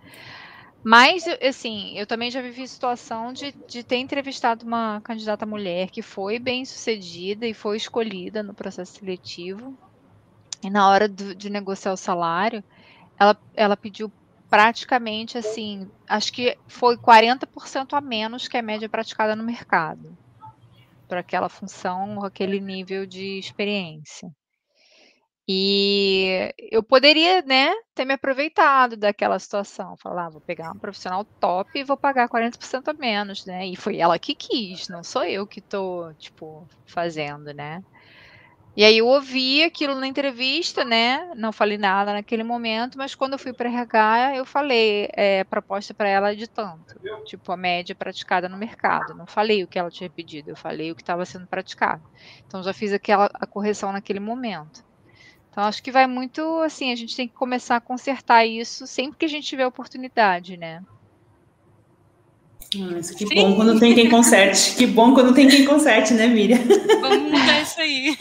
Mas, 0.88 1.26
assim, 1.42 1.98
eu 1.98 2.06
também 2.06 2.30
já 2.30 2.44
vivi 2.44 2.68
situação 2.68 3.34
de, 3.34 3.52
de 3.68 3.84
ter 3.84 3.96
entrevistado 3.98 4.64
uma 4.64 5.02
candidata 5.02 5.44
mulher 5.44 5.90
que 5.90 6.04
foi 6.04 6.38
bem 6.38 6.64
sucedida 6.64 7.48
e 7.48 7.56
foi 7.56 7.78
escolhida 7.78 8.44
no 8.44 8.54
processo 8.54 9.00
seletivo. 9.00 9.76
E 10.64 10.70
na 10.70 10.88
hora 10.88 11.08
do, 11.08 11.34
de 11.34 11.50
negociar 11.50 11.92
o 11.92 11.98
salário, 11.98 12.64
ela, 13.20 13.36
ela 13.56 13.76
pediu 13.76 14.12
praticamente 14.48 15.40
assim, 15.40 15.90
acho 16.08 16.32
que 16.32 16.56
foi 16.68 16.96
40% 16.98 17.96
a 17.96 18.00
menos 18.00 18.48
que 18.48 18.56
a 18.56 18.62
média 18.62 18.88
praticada 18.88 19.36
no 19.36 19.44
mercado 19.44 20.16
para 21.08 21.22
aquela 21.22 21.50
função, 21.50 22.24
aquele 22.24 22.60
nível 22.60 23.08
de 23.08 23.40
experiência. 23.40 24.32
E 25.48 26.52
eu 26.72 26.82
poderia, 26.84 27.42
né, 27.44 27.72
ter 27.94 28.04
me 28.06 28.14
aproveitado 28.14 28.98
daquela 28.98 29.38
situação. 29.40 29.96
Falar, 29.98 30.28
ah, 30.28 30.30
vou 30.32 30.42
pegar 30.42 30.72
um 30.72 30.80
profissional 30.80 31.24
top 31.40 31.70
e 31.80 31.84
vou 31.84 31.98
pagar 31.98 32.28
40% 32.28 32.88
a 32.90 32.94
menos, 32.94 33.46
né? 33.46 33.68
E 33.68 33.76
foi 33.76 33.98
ela 33.98 34.18
que 34.20 34.36
quis, 34.36 34.88
não 34.90 35.04
sou 35.04 35.24
eu 35.24 35.48
que 35.48 35.62
tô, 35.62 36.12
tipo, 36.16 36.68
fazendo, 36.86 37.54
né? 37.54 37.84
E 38.76 38.84
aí 38.84 38.98
eu 38.98 39.08
ouvi 39.08 39.64
aquilo 39.64 39.96
na 39.96 40.08
entrevista, 40.08 40.84
né? 40.84 41.32
Não 41.36 41.54
falei 41.54 41.78
nada 41.78 42.12
naquele 42.14 42.44
momento, 42.44 42.98
mas 42.98 43.16
quando 43.16 43.34
eu 43.34 43.40
fui 43.40 43.54
para 43.54 43.70
RH, 43.70 44.36
eu 44.36 44.46
falei 44.46 45.08
é, 45.14 45.44
proposta 45.46 45.94
para 45.94 46.10
ela 46.10 46.36
de 46.36 46.46
tanto, 46.48 47.00
tipo 47.24 47.52
a 47.54 47.58
média 47.58 47.96
praticada 47.96 48.50
no 48.50 48.58
mercado. 48.58 49.14
Não 49.16 49.26
falei 49.28 49.64
o 49.64 49.68
que 49.68 49.80
ela 49.80 49.90
tinha 49.90 50.10
pedido, 50.10 50.50
eu 50.50 50.58
falei 50.58 50.92
o 50.92 50.96
que 50.96 51.02
estava 51.02 51.26
sendo 51.26 51.48
praticado. 51.48 52.04
Então 52.46 52.62
já 52.64 52.74
fiz 52.74 52.92
aquela 52.92 53.30
a 53.36 53.48
correção 53.48 53.94
naquele 53.94 54.20
momento. 54.20 54.84
Então, 55.56 55.64
acho 55.64 55.82
que 55.82 55.90
vai 55.90 56.06
muito 56.06 56.42
assim, 56.64 56.92
a 56.92 56.96
gente 56.98 57.16
tem 57.16 57.30
que 57.30 57.34
começar 57.34 57.78
a 57.78 57.80
consertar 57.80 58.46
isso 58.46 58.86
sempre 58.86 59.18
que 59.18 59.24
a 59.24 59.30
gente 59.30 59.48
tiver 59.48 59.66
oportunidade, 59.66 60.58
né? 60.58 60.84
Nossa, 62.76 63.16
que 63.16 63.26
Sim. 63.26 63.36
bom 63.36 63.56
quando 63.56 63.80
tem 63.80 63.96
quem 63.96 64.10
conserte. 64.10 64.76
Que 64.76 64.86
bom 64.86 65.14
quando 65.14 65.34
tem 65.34 65.48
quem 65.48 65.64
conserte, 65.64 66.14
né, 66.14 66.28
Miriam? 66.28 66.60
Vamos 67.00 67.32
mudar 67.32 67.62
isso 67.62 67.80
aí. 67.80 68.18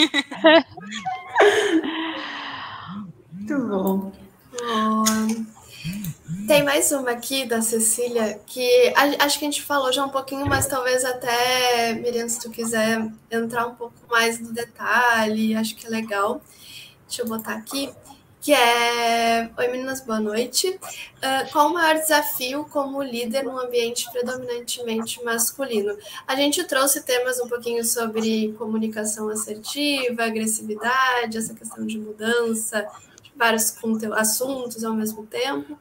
Muito 3.33 3.59
bom. 3.67 4.13
Tem 6.47 6.63
mais 6.63 6.93
uma 6.93 7.11
aqui 7.11 7.45
da 7.47 7.61
Cecília 7.63 8.41
que 8.47 8.93
acho 9.19 9.41
que 9.41 9.45
a 9.45 9.51
gente 9.51 9.61
falou 9.61 9.93
já 9.93 10.05
um 10.05 10.11
pouquinho, 10.11 10.47
mas 10.47 10.69
talvez 10.69 11.05
até, 11.05 11.95
Miriam, 11.95 12.29
se 12.29 12.39
tu 12.39 12.49
quiser 12.49 13.11
entrar 13.29 13.67
um 13.67 13.75
pouco 13.75 13.97
mais 14.09 14.39
no 14.39 14.53
detalhe, 14.53 15.57
acho 15.57 15.75
que 15.75 15.85
é 15.85 15.91
legal 15.91 16.41
deixa 17.07 17.23
eu 17.23 17.27
botar 17.27 17.55
aqui, 17.55 17.91
que 18.41 18.53
é 18.53 19.51
Oi 19.57 19.69
meninas, 19.69 20.01
boa 20.03 20.21
noite. 20.21 20.69
Uh, 20.69 21.51
qual 21.53 21.69
o 21.69 21.73
maior 21.73 21.95
desafio 21.95 22.67
como 22.67 23.03
líder 23.03 23.45
num 23.45 23.59
ambiente 23.59 24.11
predominantemente 24.13 25.23
masculino? 25.25 25.97
A 26.27 26.35
gente 26.35 26.63
trouxe 26.65 27.03
temas 27.03 27.41
um 27.41 27.49
pouquinho 27.49 27.85
sobre 27.85 28.53
comunicação 28.59 29.29
assertiva, 29.29 30.25
agressividade, 30.25 31.39
essa 31.39 31.55
questão 31.55 31.87
de 31.87 31.99
mudança, 31.99 32.87
vários 33.35 33.75
assuntos 34.15 34.85
ao 34.85 34.93
mesmo 34.93 35.25
tempo. 35.27 35.79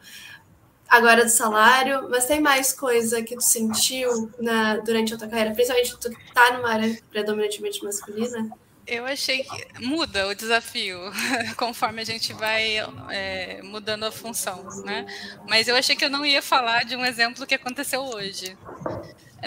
Agora 0.87 1.25
do 1.25 1.31
salário, 1.31 2.07
mas 2.09 2.27
tem 2.27 2.39
mais 2.39 2.71
coisa 2.71 3.23
que 3.23 3.35
tu 3.35 3.43
sentiu 3.43 4.31
na, 4.39 4.77
durante 4.77 5.13
a 5.13 5.17
tua 5.17 5.27
carreira, 5.27 5.51
principalmente 5.51 5.97
tu 5.97 6.09
que 6.09 6.33
tá 6.33 6.53
numa 6.53 6.69
área 6.69 6.97
predominantemente 7.09 7.83
masculina? 7.83 8.49
Eu 8.85 9.05
achei 9.05 9.43
que 9.43 9.79
muda 9.79 10.27
o 10.27 10.35
desafio 10.35 10.99
conforme 11.55 12.01
a 12.01 12.05
gente 12.05 12.33
vai 12.33 12.77
é, 13.09 13.61
mudando 13.63 14.03
a 14.03 14.11
função, 14.11 14.63
né? 14.83 15.05
Mas 15.47 15.67
eu 15.67 15.75
achei 15.75 15.95
que 15.95 16.03
eu 16.03 16.09
não 16.09 16.25
ia 16.25 16.41
falar 16.41 16.83
de 16.83 16.95
um 16.95 17.05
exemplo 17.05 17.47
que 17.47 17.55
aconteceu 17.55 18.01
hoje. 18.01 18.57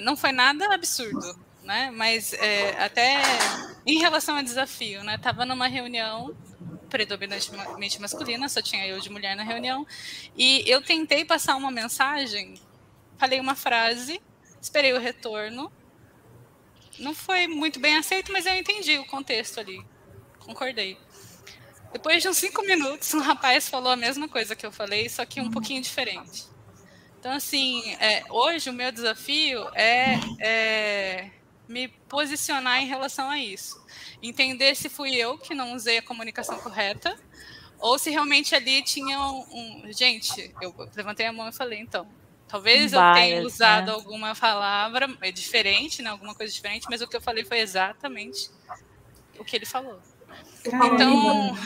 Não 0.03 0.17
foi 0.17 0.33
nada 0.33 0.73
absurdo, 0.75 1.39
né? 1.63 1.91
Mas 1.95 2.33
é, 2.33 2.83
até 2.83 3.21
em 3.85 3.99
relação 3.99 4.37
ao 4.37 4.43
desafio, 4.43 5.05
né? 5.05 5.19
Tava 5.19 5.45
numa 5.45 5.67
reunião 5.67 6.35
predominantemente 6.89 8.01
masculina, 8.01 8.49
só 8.49 8.63
tinha 8.63 8.87
eu 8.87 8.99
de 9.01 9.11
mulher 9.11 9.37
na 9.37 9.43
reunião, 9.43 9.87
e 10.37 10.63
eu 10.67 10.81
tentei 10.81 11.25
passar 11.25 11.57
uma 11.57 11.71
mensagem, 11.71 12.55
falei 13.19 13.41
uma 13.41 13.55
frase, 13.55 14.23
esperei 14.63 14.93
o 14.93 14.99
retorno 14.99 15.71
não 16.99 17.15
foi 17.15 17.47
muito 17.47 17.79
bem 17.81 17.97
aceito, 17.97 18.33
mas 18.33 18.47
eu 18.47 18.55
entendi 18.55 18.99
o 18.99 19.07
contexto 19.07 19.61
ali. 19.61 19.85
Concordei. 20.39 20.99
Depois 21.93 22.23
de 22.23 22.29
uns 22.29 22.37
cinco 22.37 22.63
minutos, 22.63 23.13
um 23.15 23.21
rapaz 23.21 23.69
falou 23.69 23.91
a 23.91 23.97
mesma 23.97 24.29
coisa 24.29 24.55
que 24.55 24.67
eu 24.67 24.73
falei, 24.73 25.09
só 25.09 25.25
que 25.25 25.41
um 25.41 25.51
pouquinho 25.51 25.81
diferente. 25.81 26.45
Então, 27.19 27.33
assim, 27.33 27.83
é, 27.95 28.23
hoje 28.31 28.71
o 28.71 28.73
meu 28.73 28.93
desafio 28.93 29.67
é, 29.75 30.15
é, 30.39 31.31
me 31.69 31.89
posicionar 31.89 32.83
em 32.83 32.87
relação 32.87 33.29
a 33.29 33.39
isso. 33.39 33.85
Entender 34.23 34.75
se 34.75 34.89
fui 34.89 35.15
eu 35.15 35.39
que 35.39 35.55
não 35.55 35.75
usei 35.75 35.99
a 35.99 36.03
comunicação 36.03 36.59
correta, 36.59 37.19
ou 37.79 37.99
se 37.99 38.11
realmente 38.11 38.55
ali 38.55 38.83
tinha 38.83 39.21
um. 39.21 39.45
um... 39.51 39.93
Gente, 39.93 40.55
eu 40.61 40.75
levantei 40.95 41.27
a 41.27 41.33
mão 41.33 41.49
e 41.49 41.53
falei, 41.53 41.81
então, 41.81 42.07
Talvez 42.49 42.93
eu 42.93 43.01
tenha 43.15 43.43
usado 43.43 43.87
né? 43.87 43.93
alguma 43.93 44.35
palavra 44.35 45.09
é 45.21 45.33
diferente, 45.33 46.01
né? 46.01 46.11
alguma 46.11 46.35
coisa 46.35 46.53
diferente, 46.53 46.87
mas 46.89 47.03
o 47.03 47.09
que 47.09 47.17
eu 47.17 47.21
falei 47.21 47.45
foi 47.45 47.59
exatamente 47.59 48.51
o 49.39 49.45
que 49.45 49.57
ele 49.57 49.67
falou. 49.67 50.01
Caramba. 50.65 50.95
Então. 50.95 51.59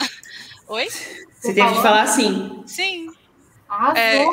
Oi? 0.68 0.88
Você 0.88 1.54
teve 1.54 1.68
que 1.68 1.82
falar 1.82 2.02
assim. 2.02 2.62
Sim. 2.66 3.10
É, 3.94 4.24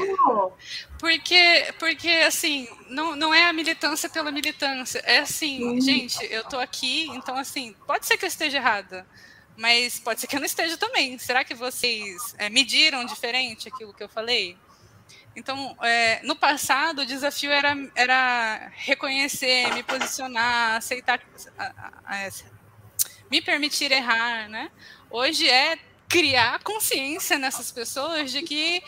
porque, 0.97 1.73
porque, 1.77 2.09
assim, 2.09 2.69
não, 2.87 3.15
não 3.17 3.33
é 3.33 3.45
a 3.45 3.53
militância 3.53 4.09
pela 4.09 4.31
militância. 4.31 4.99
É 4.99 5.19
assim, 5.19 5.79
gente, 5.81 6.23
eu 6.31 6.43
tô 6.45 6.57
aqui, 6.57 7.07
então, 7.09 7.35
assim, 7.35 7.75
pode 7.85 8.05
ser 8.05 8.17
que 8.17 8.23
eu 8.23 8.29
esteja 8.29 8.57
errada, 8.57 9.05
mas 9.57 9.99
pode 9.99 10.21
ser 10.21 10.27
que 10.27 10.37
eu 10.37 10.39
não 10.39 10.45
esteja 10.45 10.77
também. 10.77 11.17
Será 11.17 11.43
que 11.43 11.53
vocês 11.53 12.33
é, 12.37 12.49
mediram 12.49 13.03
diferente 13.05 13.67
aquilo 13.67 13.93
que 13.93 14.03
eu 14.03 14.09
falei? 14.09 14.57
Então, 15.35 15.75
é, 15.81 16.21
no 16.23 16.35
passado, 16.35 17.01
o 17.01 17.05
desafio 17.05 17.51
era, 17.51 17.75
era 17.93 18.71
reconhecer, 18.75 19.73
me 19.73 19.83
posicionar, 19.83 20.77
aceitar, 20.77 21.19
me 23.29 23.41
permitir 23.41 23.91
errar, 23.91 24.47
né? 24.47 24.71
Hoje 25.09 25.49
é 25.49 25.77
criar 26.07 26.59
consciência 26.63 27.37
nessas 27.37 27.71
pessoas 27.71 28.31
de 28.31 28.43
que 28.43 28.81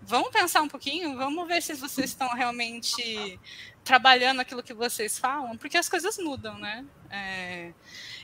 vamos 0.00 0.30
pensar 0.30 0.62
um 0.62 0.68
pouquinho, 0.68 1.16
vamos 1.16 1.46
ver 1.46 1.62
se 1.62 1.74
vocês 1.74 2.10
estão 2.10 2.34
realmente 2.34 3.38
trabalhando 3.84 4.40
aquilo 4.40 4.62
que 4.62 4.74
vocês 4.74 5.18
falam, 5.18 5.56
porque 5.56 5.76
as 5.76 5.88
coisas 5.88 6.18
mudam, 6.18 6.58
né? 6.58 6.84
É, 7.10 7.72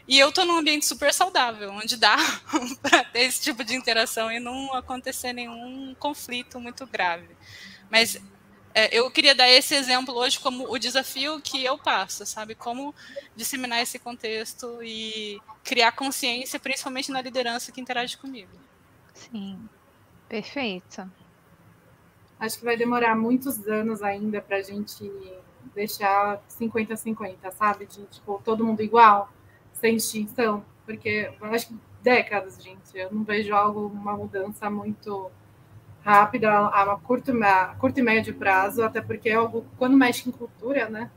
E 0.08 0.18
eu 0.18 0.32
tô 0.32 0.42
num 0.46 0.56
ambiente 0.56 0.86
super 0.86 1.12
saudável, 1.12 1.70
onde 1.70 1.94
dá 1.94 2.16
para 2.80 3.04
ter 3.04 3.20
esse 3.20 3.42
tipo 3.42 3.62
de 3.62 3.74
interação 3.74 4.32
e 4.32 4.40
não 4.40 4.72
acontecer 4.72 5.34
nenhum 5.34 5.94
conflito 5.98 6.58
muito 6.58 6.86
grave. 6.86 7.28
Mas 7.90 8.18
é, 8.74 8.96
eu 8.96 9.10
queria 9.10 9.34
dar 9.34 9.50
esse 9.50 9.74
exemplo 9.74 10.14
hoje 10.14 10.40
como 10.40 10.72
o 10.72 10.78
desafio 10.78 11.38
que 11.42 11.62
eu 11.62 11.76
passo, 11.76 12.24
sabe? 12.24 12.54
Como 12.54 12.94
disseminar 13.36 13.82
esse 13.82 13.98
contexto 13.98 14.82
e 14.82 15.38
criar 15.62 15.92
consciência, 15.92 16.58
principalmente 16.58 17.10
na 17.10 17.20
liderança 17.20 17.70
que 17.70 17.80
interage 17.80 18.16
comigo. 18.16 18.52
Sim, 19.12 19.68
perfeito. 20.26 21.10
Acho 22.40 22.58
que 22.58 22.64
vai 22.64 22.78
demorar 22.78 23.14
muitos 23.14 23.66
anos 23.66 24.00
ainda 24.00 24.40
para 24.40 24.56
a 24.56 24.62
gente 24.62 25.10
deixar 25.74 26.40
50-50, 26.48 27.50
sabe? 27.52 27.84
De 27.84 28.06
tipo, 28.06 28.40
todo 28.44 28.64
mundo 28.64 28.80
igual, 28.80 29.30
sem 29.80 29.96
distinção. 29.96 30.64
Porque 30.84 31.30
eu 31.40 31.46
acho 31.48 31.68
que 31.68 31.76
décadas, 32.02 32.62
gente. 32.62 32.96
Eu 32.96 33.12
não 33.12 33.24
vejo 33.24 33.54
algo, 33.54 33.86
uma 33.86 34.16
mudança 34.16 34.70
muito 34.70 35.30
rápida 36.02 36.50
a, 36.68 36.96
curto, 36.96 37.32
a 37.42 37.74
curto 37.78 38.00
e 38.00 38.02
médio 38.02 38.34
prazo, 38.34 38.82
até 38.82 39.00
porque 39.00 39.28
é 39.28 39.34
algo, 39.34 39.66
quando 39.76 39.96
mexe 39.96 40.28
em 40.28 40.32
cultura, 40.32 40.88
né? 40.88 41.10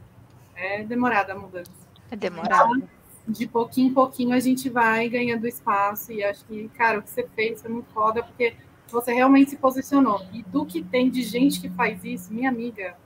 É 0.55 0.83
demorada 0.83 1.33
a 1.33 1.35
mudança. 1.37 1.71
É 2.09 2.15
demorado. 2.15 2.75
Então, 2.75 2.89
de 3.27 3.47
pouquinho 3.47 3.89
em 3.89 3.93
pouquinho 3.93 4.35
a 4.35 4.39
gente 4.39 4.69
vai 4.69 5.07
ganhando 5.07 5.47
espaço 5.47 6.11
e 6.11 6.23
acho 6.23 6.43
que, 6.45 6.67
cara, 6.69 6.99
o 6.99 7.01
que 7.01 7.09
você 7.09 7.25
fez 7.35 7.61
foi 7.61 7.71
muito 7.71 7.89
foda, 7.93 8.21
porque 8.23 8.55
você 8.89 9.13
realmente 9.13 9.51
se 9.51 9.57
posicionou. 9.57 10.25
E 10.33 10.43
do 10.43 10.65
que 10.65 10.83
tem 10.83 11.09
de 11.09 11.23
gente 11.23 11.61
que 11.61 11.69
faz 11.69 12.03
isso, 12.03 12.33
minha 12.33 12.49
amiga, 12.49 12.97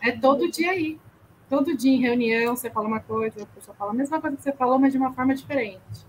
é 0.00 0.12
todo 0.12 0.50
dia 0.50 0.70
aí. 0.70 1.00
Todo 1.50 1.76
dia 1.76 1.92
em 1.92 2.00
reunião 2.00 2.56
você 2.56 2.70
fala 2.70 2.86
uma 2.86 3.00
coisa, 3.00 3.42
a 3.42 3.46
pessoa 3.46 3.76
fala 3.76 3.90
a 3.90 3.94
mesma 3.94 4.20
coisa 4.20 4.36
que 4.36 4.42
você 4.44 4.52
falou, 4.52 4.78
mas 4.78 4.92
de 4.92 4.98
uma 4.98 5.12
forma 5.12 5.34
diferente. 5.34 6.06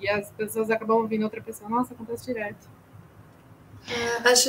E 0.00 0.08
as 0.08 0.32
pessoas 0.32 0.68
acabam 0.70 0.98
ouvindo 0.98 1.22
outra 1.22 1.40
pessoa, 1.40 1.70
nossa, 1.70 1.94
acontece 1.94 2.26
direto. 2.26 2.68
Acho 4.24 4.48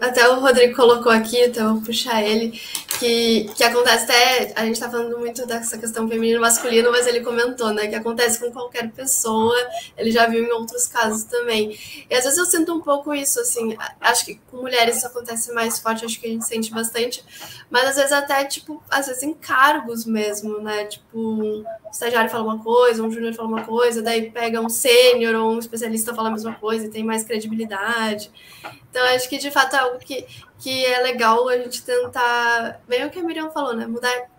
até 0.00 0.28
o 0.28 0.40
Rodrigo 0.40 0.74
colocou 0.74 1.12
aqui, 1.12 1.44
então 1.44 1.74
vou 1.74 1.82
puxar 1.82 2.22
ele, 2.22 2.60
que, 2.98 3.48
que 3.54 3.62
acontece 3.62 4.04
até. 4.04 4.52
A 4.56 4.64
gente 4.64 4.80
tá 4.80 4.90
falando 4.90 5.18
muito 5.18 5.46
dessa 5.46 5.78
questão 5.78 6.08
feminino 6.08 6.40
masculino, 6.40 6.90
mas 6.90 7.06
ele 7.06 7.20
comentou, 7.20 7.72
né? 7.72 7.86
Que 7.86 7.94
acontece 7.94 8.40
com 8.40 8.50
qualquer 8.50 8.90
pessoa, 8.90 9.56
ele 9.96 10.10
já 10.10 10.26
viu 10.26 10.42
em 10.42 10.50
outros 10.50 10.86
casos 10.88 11.24
também. 11.24 11.78
E 12.10 12.14
às 12.14 12.24
vezes 12.24 12.38
eu 12.38 12.44
sinto 12.44 12.74
um 12.74 12.80
pouco 12.80 13.14
isso, 13.14 13.38
assim, 13.40 13.76
acho 14.00 14.24
que 14.24 14.40
com 14.50 14.58
mulheres 14.58 14.96
isso 14.96 15.06
acontece 15.06 15.52
mais 15.52 15.78
forte, 15.78 16.04
acho 16.04 16.20
que 16.20 16.26
a 16.26 16.30
gente 16.30 16.44
sente 16.44 16.72
bastante, 16.72 17.24
mas 17.70 17.88
às 17.90 17.96
vezes 17.96 18.12
até, 18.12 18.44
tipo, 18.44 18.82
às 18.90 19.06
vezes 19.06 19.22
em 19.22 19.34
cargos 19.34 20.04
mesmo, 20.04 20.60
né? 20.60 20.86
Tipo, 20.86 21.64
estagiário 21.92 22.30
fala 22.30 22.44
uma 22.44 22.58
coisa, 22.58 23.02
um 23.02 23.10
júnior 23.10 23.34
fala 23.34 23.48
uma 23.48 23.64
coisa, 23.64 24.02
daí 24.02 24.30
pega 24.30 24.60
um 24.60 24.68
sênior 24.68 25.34
ou 25.34 25.52
um 25.52 25.58
especialista 25.58 26.14
fala 26.14 26.28
a 26.28 26.32
mesma 26.32 26.54
coisa 26.54 26.86
e 26.86 26.90
tem 26.90 27.04
mais 27.04 27.22
credibilidade. 27.22 28.30
Então, 28.90 29.04
acho 29.14 29.28
que 29.28 29.38
de 29.38 29.50
fato 29.50 29.76
é 29.76 29.78
algo 29.78 29.98
que, 29.98 30.26
que 30.58 30.84
é 30.84 31.00
legal 31.02 31.48
a 31.48 31.56
gente 31.58 31.82
tentar, 31.82 32.80
bem 32.88 33.04
o 33.04 33.10
que 33.10 33.18
a 33.18 33.22
Miriam 33.22 33.50
falou, 33.50 33.74
né? 33.74 33.86
Mudar 33.86 34.30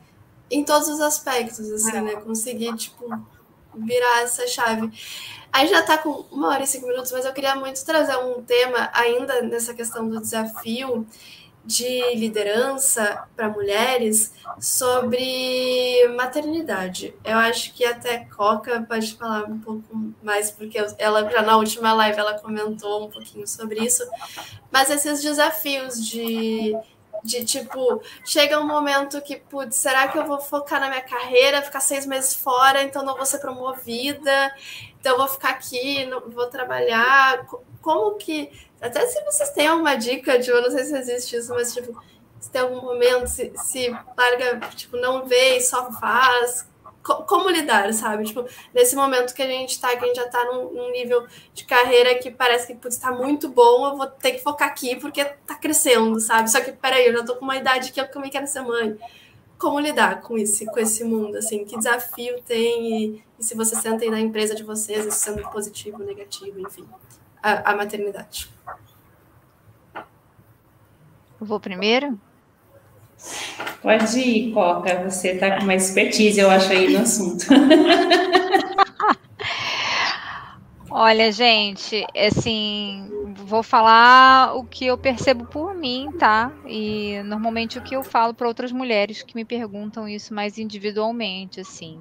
em 0.50 0.64
todos 0.64 0.88
os 0.88 1.00
aspectos, 1.00 1.72
assim, 1.72 2.02
né? 2.02 2.16
Conseguir, 2.18 2.76
tipo, 2.76 3.08
virar 3.76 4.22
essa 4.22 4.48
chave. 4.48 4.92
Aí 5.52 5.68
já 5.68 5.84
tá 5.84 5.98
com 6.00 6.26
uma 6.32 6.50
hora 6.50 6.64
e 6.64 6.68
cinco 6.68 6.88
minutos, 6.88 7.12
mas 7.12 7.26
eu 7.26 7.34
queria 7.34 7.56
muito 7.56 7.84
trazer 7.86 8.18
um 8.18 8.42
tema 8.42 8.90
ainda 8.94 9.42
nessa 9.44 9.74
questão 9.74 10.10
do 10.10 10.20
desafio 10.20 11.06
de 11.66 12.16
liderança 12.16 13.26
para 13.36 13.48
mulheres 13.48 14.34
sobre 14.60 16.08
maternidade. 16.16 17.16
Eu 17.24 17.38
acho 17.38 17.74
que 17.74 17.86
até 17.86 18.26
Coca 18.26 18.86
pode 18.88 19.16
falar 19.16 19.46
um 19.46 19.60
pouco 19.60 20.14
mais, 20.22 20.52
porque 20.52 20.78
ela 20.98 21.30
já 21.30 21.42
na 21.42 21.56
última 21.56 21.94
live 21.94 22.20
ela 22.20 22.40
comentou 22.40 23.06
um 23.06 23.10
pouquinho 23.10 23.48
sobre 23.48 23.80
isso. 23.80 24.04
Mas 24.70 24.90
esses 24.90 25.22
desafios 25.22 26.06
de, 26.06 26.76
de 27.24 27.46
tipo, 27.46 28.02
chega 28.26 28.60
um 28.60 28.68
momento 28.68 29.22
que, 29.22 29.38
putz, 29.38 29.78
será 29.78 30.10
que 30.10 30.18
eu 30.18 30.26
vou 30.26 30.42
focar 30.42 30.82
na 30.82 30.90
minha 30.90 31.02
carreira, 31.02 31.62
ficar 31.62 31.80
seis 31.80 32.06
meses 32.06 32.36
fora, 32.36 32.84
então 32.84 33.06
não 33.06 33.16
vou 33.16 33.26
ser 33.26 33.40
promovida, 33.40 34.54
então 35.00 35.18
vou 35.18 35.30
ficar 35.30 35.52
aqui, 35.52 36.06
não 36.06 36.30
vou 36.30 36.48
trabalhar. 36.48 37.46
Como 37.82 38.16
que 38.16 38.50
até 38.84 39.08
se 39.08 39.24
vocês 39.24 39.50
têm 39.52 39.68
alguma 39.68 39.96
dica, 39.96 40.38
tipo, 40.38 40.58
eu 40.58 40.62
não 40.62 40.70
sei 40.70 40.84
se 40.84 40.98
existe 40.98 41.38
isso, 41.38 41.54
mas 41.54 41.74
tipo, 41.74 41.98
se 42.38 42.52
tem 42.52 42.62
algum 42.62 42.82
momento, 42.82 43.28
se, 43.28 43.54
se 43.56 43.90
larga, 44.18 44.60
tipo, 44.76 44.98
não 44.98 45.26
vê 45.26 45.58
e 45.58 45.62
só 45.62 45.90
faz. 45.94 46.68
Co 47.02 47.24
como 47.24 47.50
lidar, 47.50 47.94
sabe? 47.94 48.26
Tipo, 48.26 48.46
nesse 48.74 48.96
momento 48.96 49.34
que 49.34 49.42
a 49.42 49.48
gente 49.48 49.80
tá, 49.80 49.96
que 49.96 50.04
a 50.04 50.08
gente 50.08 50.18
já 50.18 50.28
tá 50.28 50.44
num, 50.46 50.74
num 50.74 50.92
nível 50.92 51.26
de 51.54 51.66
carreira 51.66 52.16
que 52.16 52.30
parece 52.30 52.68
que 52.68 52.76
putz, 52.76 52.98
tá 52.98 53.12
muito 53.12 53.48
bom, 53.48 53.88
eu 53.88 53.98
vou 53.98 54.08
ter 54.08 54.34
que 54.34 54.44
focar 54.44 54.68
aqui 54.68 54.98
porque 54.98 55.24
tá 55.24 55.56
crescendo, 55.56 56.20
sabe? 56.20 56.52
Só 56.52 56.60
que, 56.60 56.74
peraí, 56.74 57.08
eu 57.08 57.14
já 57.14 57.24
tô 57.24 57.36
com 57.36 57.46
uma 57.46 57.56
idade 57.56 57.92
que 57.92 58.02
eu 58.02 58.12
também 58.12 58.30
quero 58.30 58.48
ser 58.48 58.62
mãe 58.62 58.98
como 59.58 59.80
lidar 59.80 60.22
com 60.22 60.38
esse, 60.38 60.66
com 60.66 60.80
esse 60.80 61.06
mundo, 61.06 61.38
assim, 61.38 61.64
que 61.64 61.78
desafio 61.78 62.42
tem 62.42 63.16
e, 63.16 63.24
e 63.40 63.44
se 63.44 63.56
você 63.56 63.76
senta 63.78 64.04
aí 64.04 64.10
na 64.10 64.20
empresa 64.20 64.54
de 64.56 64.64
vocês, 64.64 65.06
isso 65.06 65.20
sendo 65.20 65.42
positivo, 65.50 66.00
negativo, 66.00 66.60
enfim 66.60 66.86
a, 67.44 67.72
a 67.72 67.76
maternidade. 67.76 68.50
Eu 69.96 71.46
vou 71.46 71.60
primeiro? 71.60 72.18
Pode 73.82 74.18
ir, 74.20 74.54
Coca. 74.54 75.10
Você 75.10 75.32
está 75.32 75.58
com 75.58 75.64
uma 75.64 75.76
expertise, 75.76 76.40
eu 76.40 76.50
acho, 76.50 76.72
aí 76.72 76.94
no 76.94 77.00
assunto. 77.00 77.46
Olha, 80.90 81.32
gente, 81.32 82.06
assim, 82.16 83.10
vou 83.36 83.64
falar 83.64 84.56
o 84.56 84.64
que 84.64 84.86
eu 84.86 84.98
percebo 84.98 85.46
por 85.46 85.74
mim, 85.74 86.10
tá? 86.20 86.52
E 86.68 87.20
normalmente 87.26 87.80
o 87.80 87.82
que 87.82 87.96
eu 87.96 88.04
falo 88.04 88.34
para 88.34 88.48
outras 88.48 88.72
mulheres 88.72 89.24
que 89.24 89.36
me 89.36 89.44
perguntam 89.44 90.08
isso 90.08 90.34
mais 90.34 90.58
individualmente, 90.60 91.60
assim. 91.60 92.00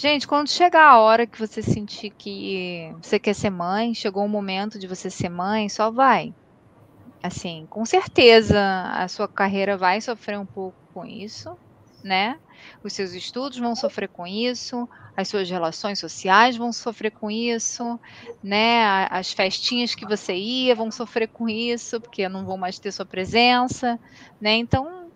Gente, 0.00 0.26
quando 0.26 0.48
chegar 0.48 0.88
a 0.88 0.98
hora 0.98 1.26
que 1.26 1.38
você 1.38 1.60
sentir 1.60 2.08
que 2.08 2.90
você 3.02 3.18
quer 3.18 3.34
ser 3.34 3.50
mãe, 3.50 3.92
chegou 3.92 4.24
o 4.24 4.28
momento 4.30 4.78
de 4.78 4.86
você 4.86 5.10
ser 5.10 5.28
mãe, 5.28 5.68
só 5.68 5.90
vai. 5.90 6.32
Assim, 7.22 7.66
com 7.68 7.84
certeza 7.84 8.58
a 8.94 9.06
sua 9.08 9.28
carreira 9.28 9.76
vai 9.76 10.00
sofrer 10.00 10.38
um 10.38 10.46
pouco 10.46 10.74
com 10.94 11.04
isso, 11.04 11.54
né? 12.02 12.38
Os 12.82 12.94
seus 12.94 13.12
estudos 13.12 13.58
vão 13.58 13.76
sofrer 13.76 14.08
com 14.08 14.26
isso, 14.26 14.88
as 15.14 15.28
suas 15.28 15.50
relações 15.50 15.98
sociais 15.98 16.56
vão 16.56 16.72
sofrer 16.72 17.10
com 17.10 17.30
isso, 17.30 18.00
né? 18.42 19.06
As 19.10 19.34
festinhas 19.34 19.94
que 19.94 20.06
você 20.06 20.32
ia 20.34 20.74
vão 20.74 20.90
sofrer 20.90 21.28
com 21.28 21.46
isso, 21.46 22.00
porque 22.00 22.26
não 22.26 22.46
vão 22.46 22.56
mais 22.56 22.78
ter 22.78 22.90
sua 22.90 23.04
presença, 23.04 24.00
né? 24.40 24.54
Então, 24.54 25.10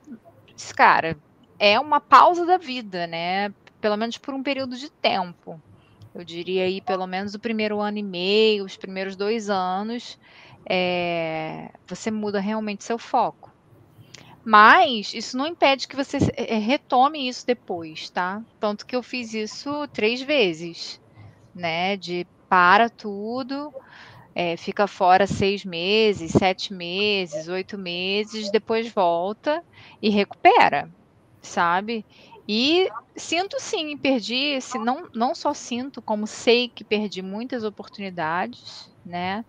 cara, 0.76 1.16
é 1.58 1.80
uma 1.80 2.02
pausa 2.02 2.44
da 2.44 2.58
vida, 2.58 3.06
né? 3.06 3.50
Pelo 3.84 3.98
menos 3.98 4.16
por 4.16 4.32
um 4.32 4.42
período 4.42 4.78
de 4.78 4.90
tempo. 4.90 5.60
Eu 6.14 6.24
diria 6.24 6.64
aí 6.64 6.80
pelo 6.80 7.06
menos 7.06 7.34
o 7.34 7.38
primeiro 7.38 7.82
ano 7.82 7.98
e 7.98 8.02
meio, 8.02 8.64
os 8.64 8.78
primeiros 8.78 9.14
dois 9.14 9.50
anos, 9.50 10.18
é, 10.64 11.68
você 11.86 12.10
muda 12.10 12.40
realmente 12.40 12.82
seu 12.82 12.96
foco. 12.96 13.52
Mas 14.42 15.12
isso 15.12 15.36
não 15.36 15.46
impede 15.46 15.86
que 15.86 15.94
você 15.94 16.16
é, 16.34 16.56
retome 16.56 17.28
isso 17.28 17.46
depois, 17.46 18.08
tá? 18.08 18.42
Tanto 18.58 18.86
que 18.86 18.96
eu 18.96 19.02
fiz 19.02 19.34
isso 19.34 19.86
três 19.88 20.22
vezes, 20.22 20.98
né? 21.54 21.94
De 21.94 22.26
para 22.48 22.88
tudo, 22.88 23.70
é, 24.34 24.56
fica 24.56 24.86
fora 24.86 25.26
seis 25.26 25.62
meses, 25.62 26.32
sete 26.32 26.72
meses, 26.72 27.48
oito 27.48 27.76
meses, 27.76 28.50
depois 28.50 28.90
volta 28.90 29.62
e 30.00 30.08
recupera, 30.08 30.90
sabe? 31.42 32.02
E 32.48 32.88
sinto 33.16 33.56
sim, 33.58 33.96
perdi, 33.96 34.60
se 34.60 34.78
não, 34.78 35.08
não 35.14 35.34
só 35.34 35.54
sinto, 35.54 36.02
como 36.02 36.26
sei 36.26 36.68
que 36.68 36.84
perdi 36.84 37.22
muitas 37.22 37.64
oportunidades, 37.64 38.90
né? 39.04 39.44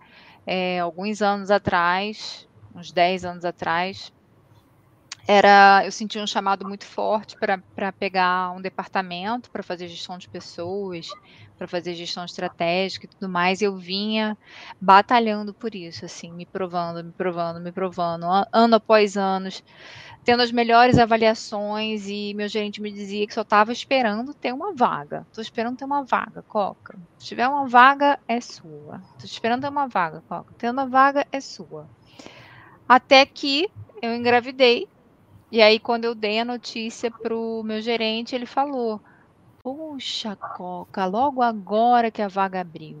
É, 0.46 0.80
alguns 0.80 1.20
anos 1.22 1.50
atrás, 1.50 2.46
uns 2.74 2.92
10 2.92 3.24
anos 3.24 3.44
atrás, 3.44 4.10
era 5.28 5.82
eu 5.84 5.90
senti 5.90 6.18
um 6.20 6.26
chamado 6.26 6.66
muito 6.66 6.84
forte 6.86 7.36
para 7.36 7.92
pegar 7.92 8.52
um 8.52 8.60
departamento 8.60 9.50
para 9.50 9.62
fazer 9.62 9.88
gestão 9.88 10.18
de 10.18 10.28
pessoas, 10.28 11.16
para 11.58 11.66
fazer 11.66 11.94
gestão 11.94 12.24
estratégica 12.24 13.06
e 13.06 13.08
tudo 13.08 13.28
mais. 13.30 13.60
Eu 13.60 13.76
vinha 13.76 14.36
batalhando 14.80 15.52
por 15.54 15.74
isso, 15.74 16.04
assim, 16.04 16.32
me 16.32 16.46
provando, 16.46 17.02
me 17.04 17.12
provando, 17.12 17.60
me 17.60 17.72
provando, 17.72 18.24
ano 18.52 18.76
após 18.76 19.16
anos 19.16 19.62
tendo 20.26 20.42
as 20.42 20.50
melhores 20.50 20.98
avaliações 20.98 22.08
e 22.08 22.34
meu 22.34 22.48
gerente 22.48 22.82
me 22.82 22.90
dizia 22.90 23.24
que 23.28 23.32
só 23.32 23.42
estava 23.42 23.70
esperando 23.70 24.34
ter 24.34 24.52
uma 24.52 24.74
vaga. 24.74 25.24
Estou 25.28 25.40
esperando 25.40 25.76
ter 25.76 25.84
uma 25.84 26.02
vaga, 26.02 26.42
Coca. 26.42 26.98
Se 27.16 27.26
tiver 27.26 27.46
uma 27.46 27.68
vaga, 27.68 28.18
é 28.26 28.40
sua. 28.40 29.00
Estou 29.12 29.24
esperando 29.24 29.60
ter 29.60 29.68
uma 29.68 29.86
vaga, 29.86 30.24
Coca. 30.28 30.52
Tendo 30.58 30.72
uma 30.72 30.86
vaga, 30.86 31.24
é 31.30 31.40
sua. 31.40 31.88
Até 32.88 33.24
que 33.24 33.70
eu 34.02 34.12
engravidei. 34.16 34.88
E 35.48 35.62
aí, 35.62 35.78
quando 35.78 36.06
eu 36.06 36.14
dei 36.14 36.40
a 36.40 36.44
notícia 36.44 37.08
para 37.08 37.34
o 37.34 37.62
meu 37.62 37.80
gerente, 37.80 38.34
ele 38.34 38.46
falou: 38.46 39.00
Puxa, 39.62 40.34
Coca, 40.34 41.06
logo 41.06 41.40
agora 41.40 42.10
que 42.10 42.20
a 42.20 42.26
vaga 42.26 42.62
abriu. 42.62 42.98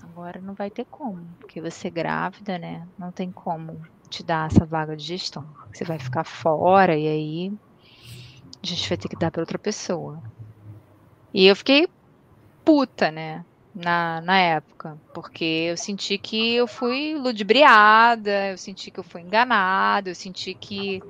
Agora 0.00 0.40
não 0.40 0.54
vai 0.54 0.70
ter 0.70 0.84
como, 0.84 1.26
porque 1.40 1.60
você 1.60 1.88
é 1.88 1.90
grávida, 1.90 2.56
né? 2.56 2.86
Não 2.96 3.10
tem 3.10 3.32
como 3.32 3.84
te 4.08 4.22
dar 4.22 4.50
essa 4.50 4.64
vaga 4.66 4.96
de 4.96 5.04
gestão. 5.04 5.44
Você 5.72 5.84
vai 5.84 5.98
ficar 5.98 6.24
fora 6.24 6.96
e 6.96 7.06
aí 7.06 7.52
a 8.62 8.66
gente 8.66 8.88
vai 8.88 8.98
ter 8.98 9.08
que 9.08 9.16
dar 9.16 9.30
para 9.30 9.42
outra 9.42 9.58
pessoa. 9.58 10.22
E 11.32 11.46
eu 11.46 11.54
fiquei 11.56 11.86
puta, 12.64 13.10
né? 13.10 13.44
Na, 13.74 14.20
na 14.22 14.38
época, 14.38 14.98
porque 15.12 15.44
eu 15.44 15.76
senti 15.76 16.18
que 16.18 16.54
eu 16.54 16.66
fui 16.66 17.14
ludibriada, 17.14 18.48
eu 18.52 18.58
senti 18.58 18.90
que 18.90 18.98
eu 18.98 19.04
fui 19.04 19.20
enganada, 19.20 20.10
eu 20.10 20.14
senti 20.14 20.54
que 20.54 21.04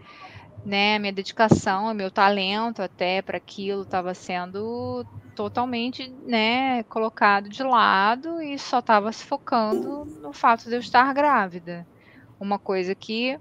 né, 0.65 0.99
minha 0.99 1.13
dedicação, 1.13 1.95
meu 1.95 2.11
talento 2.11 2.83
até 2.83 3.23
para 3.23 3.39
aquilo 3.39 3.83
estava 3.83 4.15
sendo 4.15 5.07
totalmente, 5.35 6.09
né, 6.27 6.83
colocado 6.85 7.49
de 7.49 7.63
lado 7.63 8.41
e 8.43 8.59
só 8.59 8.81
estava 8.81 9.13
se 9.13 9.25
focando 9.25 10.05
no 10.07 10.33
fato 10.33 10.69
de 10.69 10.75
eu 10.75 10.81
estar 10.81 11.13
grávida. 11.15 11.87
Uma 12.39 12.59
coisa 12.59 12.95
que 12.95 13.39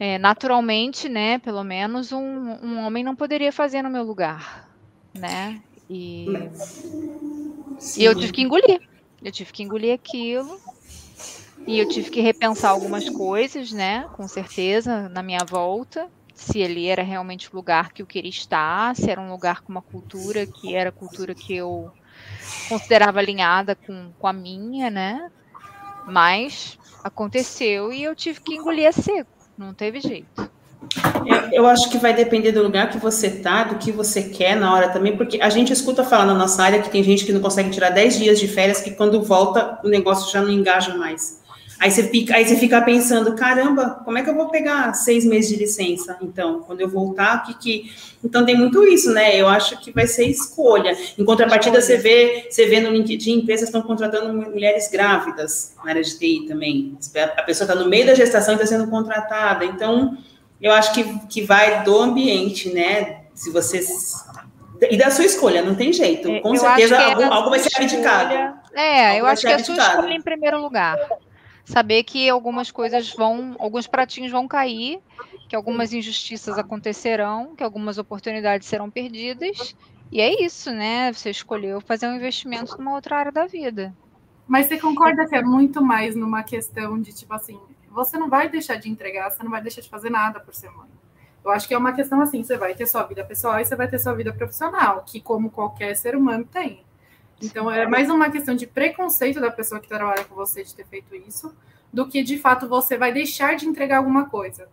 é, 0.00 0.16
naturalmente, 0.18 1.08
né, 1.08 1.38
pelo 1.38 1.64
menos 1.64 2.12
um, 2.12 2.20
um 2.20 2.78
homem 2.84 3.02
não 3.02 3.16
poderia 3.16 3.52
fazer 3.52 3.82
no 3.82 3.90
meu 3.90 4.04
lugar, 4.04 4.68
né? 5.12 5.60
E, 5.90 6.48
e 7.96 8.04
eu 8.04 8.14
tive 8.14 8.32
que 8.32 8.42
engolir. 8.42 8.80
Eu 9.22 9.32
tive 9.32 9.52
que 9.52 9.62
engolir 9.62 9.92
aquilo 9.92 10.60
e 11.66 11.78
eu 11.78 11.86
tive 11.86 12.10
que 12.10 12.20
repensar 12.20 12.70
algumas 12.70 13.08
coisas, 13.10 13.72
né? 13.72 14.08
Com 14.12 14.26
certeza, 14.28 15.08
na 15.08 15.22
minha 15.22 15.44
volta. 15.44 16.08
Se 16.34 16.60
ele 16.60 16.86
era 16.86 17.02
realmente 17.02 17.52
o 17.52 17.56
lugar 17.56 17.92
que 17.92 18.00
eu 18.00 18.06
queria 18.06 18.30
estar, 18.30 18.94
se 18.94 19.10
era 19.10 19.20
um 19.20 19.30
lugar 19.30 19.60
com 19.62 19.72
uma 19.72 19.82
cultura 19.82 20.46
que 20.46 20.74
era 20.74 20.90
a 20.90 20.92
cultura 20.92 21.34
que 21.34 21.54
eu 21.54 21.92
considerava 22.68 23.18
alinhada 23.18 23.74
com, 23.74 24.12
com 24.16 24.26
a 24.26 24.32
minha, 24.32 24.88
né? 24.90 25.18
Mas 26.06 26.78
aconteceu 27.08 27.92
e 27.92 28.02
eu 28.02 28.14
tive 28.14 28.40
que 28.40 28.54
engolir 28.54 28.88
a 28.88 28.92
seco. 28.92 29.30
Não 29.56 29.74
teve 29.74 30.00
jeito. 30.00 30.48
Eu, 31.26 31.36
eu, 31.52 31.66
acho 31.66 31.90
que 31.90 31.98
vai 31.98 32.14
depender 32.14 32.52
do 32.52 32.62
lugar 32.62 32.88
que 32.88 32.98
você 32.98 33.28
tá, 33.28 33.64
do 33.64 33.76
que 33.76 33.90
você 33.90 34.22
quer 34.22 34.54
na 34.54 34.72
hora 34.72 34.88
também, 34.88 35.16
porque 35.16 35.40
a 35.42 35.50
gente 35.50 35.72
escuta 35.72 36.04
falar 36.04 36.24
na 36.24 36.34
nossa 36.34 36.62
área 36.62 36.80
que 36.80 36.88
tem 36.88 37.02
gente 37.02 37.26
que 37.26 37.32
não 37.32 37.40
consegue 37.40 37.70
tirar 37.70 37.90
10 37.90 38.18
dias 38.18 38.38
de 38.38 38.46
férias, 38.46 38.80
que 38.80 38.92
quando 38.92 39.20
volta 39.20 39.78
o 39.82 39.88
negócio 39.88 40.30
já 40.32 40.40
não 40.40 40.50
engaja 40.50 40.96
mais. 40.96 41.42
Aí 41.80 41.92
você, 41.92 42.02
fica, 42.08 42.34
aí 42.34 42.44
você 42.44 42.56
fica 42.56 42.82
pensando, 42.82 43.36
caramba, 43.36 44.00
como 44.04 44.18
é 44.18 44.22
que 44.22 44.28
eu 44.28 44.34
vou 44.34 44.48
pegar 44.48 44.92
seis 44.94 45.24
meses 45.24 45.48
de 45.48 45.56
licença? 45.56 46.18
Então, 46.20 46.60
quando 46.66 46.80
eu 46.80 46.88
voltar, 46.88 47.44
que 47.44 47.54
que. 47.54 47.92
Então 48.22 48.44
tem 48.44 48.56
muito 48.56 48.82
isso, 48.82 49.12
né? 49.12 49.36
Eu 49.36 49.46
acho 49.46 49.78
que 49.80 49.92
vai 49.92 50.04
ser 50.08 50.26
escolha. 50.26 50.96
Em 51.16 51.24
contrapartida, 51.24 51.80
você 51.80 51.96
vê, 51.96 52.48
você 52.50 52.66
vê 52.66 52.80
no 52.80 52.90
LinkedIn, 52.90 53.38
empresas 53.38 53.68
estão 53.68 53.80
contratando 53.80 54.34
mulheres 54.34 54.90
grávidas 54.90 55.76
na 55.84 55.90
área 55.90 56.02
de 56.02 56.18
TI 56.18 56.46
também. 56.48 56.98
A 57.36 57.42
pessoa 57.44 57.70
está 57.70 57.80
no 57.80 57.88
meio 57.88 58.06
da 58.06 58.14
gestação 58.14 58.54
e 58.54 58.56
está 58.56 58.66
sendo 58.66 58.90
contratada. 58.90 59.64
Então, 59.64 60.18
eu 60.60 60.72
acho 60.72 60.92
que, 60.92 61.04
que 61.28 61.42
vai 61.42 61.84
do 61.84 61.96
ambiente, 61.96 62.74
né? 62.74 63.20
Se 63.34 63.52
você. 63.52 63.80
E 64.90 64.96
da 64.96 65.12
sua 65.12 65.24
escolha, 65.24 65.62
não 65.62 65.76
tem 65.76 65.92
jeito. 65.92 66.28
É, 66.28 66.40
Com 66.40 66.54
eu 66.54 66.60
certeza, 66.60 66.96
é 66.96 67.04
algo, 67.04 67.22
algo 67.22 67.50
vai 67.50 67.60
ser 67.60 67.70
abdicado. 67.76 68.34
É, 68.74 69.10
algo 69.10 69.18
eu 69.20 69.26
acho 69.26 69.42
que 69.42 69.46
é 69.46 69.54
a 69.54 69.64
sua 69.64 69.76
escolha 69.76 70.12
em 70.12 70.22
primeiro 70.22 70.60
lugar 70.60 70.98
saber 71.68 72.02
que 72.02 72.28
algumas 72.30 72.70
coisas 72.70 73.12
vão, 73.14 73.54
alguns 73.58 73.86
pratinhos 73.86 74.32
vão 74.32 74.48
cair, 74.48 75.00
que 75.48 75.54
algumas 75.54 75.92
injustiças 75.92 76.58
acontecerão, 76.58 77.54
que 77.54 77.62
algumas 77.62 77.98
oportunidades 77.98 78.66
serão 78.66 78.90
perdidas. 78.90 79.76
E 80.10 80.20
é 80.20 80.42
isso, 80.42 80.70
né? 80.70 81.12
Você 81.12 81.28
escolheu 81.28 81.80
fazer 81.82 82.08
um 82.08 82.16
investimento 82.16 82.78
numa 82.78 82.94
outra 82.94 83.18
área 83.18 83.32
da 83.32 83.46
vida. 83.46 83.94
Mas 84.46 84.66
você 84.66 84.78
concorda 84.78 85.26
que 85.26 85.36
é 85.36 85.42
muito 85.42 85.84
mais 85.84 86.16
numa 86.16 86.42
questão 86.42 86.98
de 86.98 87.12
tipo 87.12 87.34
assim, 87.34 87.60
você 87.90 88.16
não 88.16 88.30
vai 88.30 88.48
deixar 88.48 88.76
de 88.76 88.88
entregar, 88.88 89.30
você 89.30 89.42
não 89.42 89.50
vai 89.50 89.60
deixar 89.60 89.82
de 89.82 89.90
fazer 89.90 90.08
nada 90.08 90.40
por 90.40 90.54
semana. 90.54 90.88
Eu 91.44 91.50
acho 91.50 91.68
que 91.68 91.74
é 91.74 91.78
uma 91.78 91.92
questão 91.92 92.22
assim, 92.22 92.42
você 92.42 92.56
vai 92.56 92.74
ter 92.74 92.86
sua 92.86 93.02
vida 93.02 93.22
pessoal 93.22 93.60
e 93.60 93.64
você 93.66 93.76
vai 93.76 93.88
ter 93.88 93.98
sua 93.98 94.14
vida 94.14 94.32
profissional, 94.32 95.04
que 95.06 95.20
como 95.20 95.50
qualquer 95.50 95.94
ser 95.94 96.16
humano 96.16 96.46
tem. 96.46 96.82
Então, 97.42 97.70
é 97.70 97.86
mais 97.86 98.10
uma 98.10 98.30
questão 98.30 98.54
de 98.54 98.66
preconceito 98.66 99.40
da 99.40 99.50
pessoa 99.50 99.80
que 99.80 99.88
trabalha 99.88 100.24
com 100.24 100.34
você 100.34 100.64
de 100.64 100.74
ter 100.74 100.84
feito 100.86 101.14
isso, 101.14 101.54
do 101.92 102.08
que 102.08 102.22
de 102.22 102.36
fato 102.36 102.68
você 102.68 102.98
vai 102.98 103.12
deixar 103.12 103.54
de 103.54 103.66
entregar 103.66 103.98
alguma 103.98 104.28
coisa. 104.28 104.68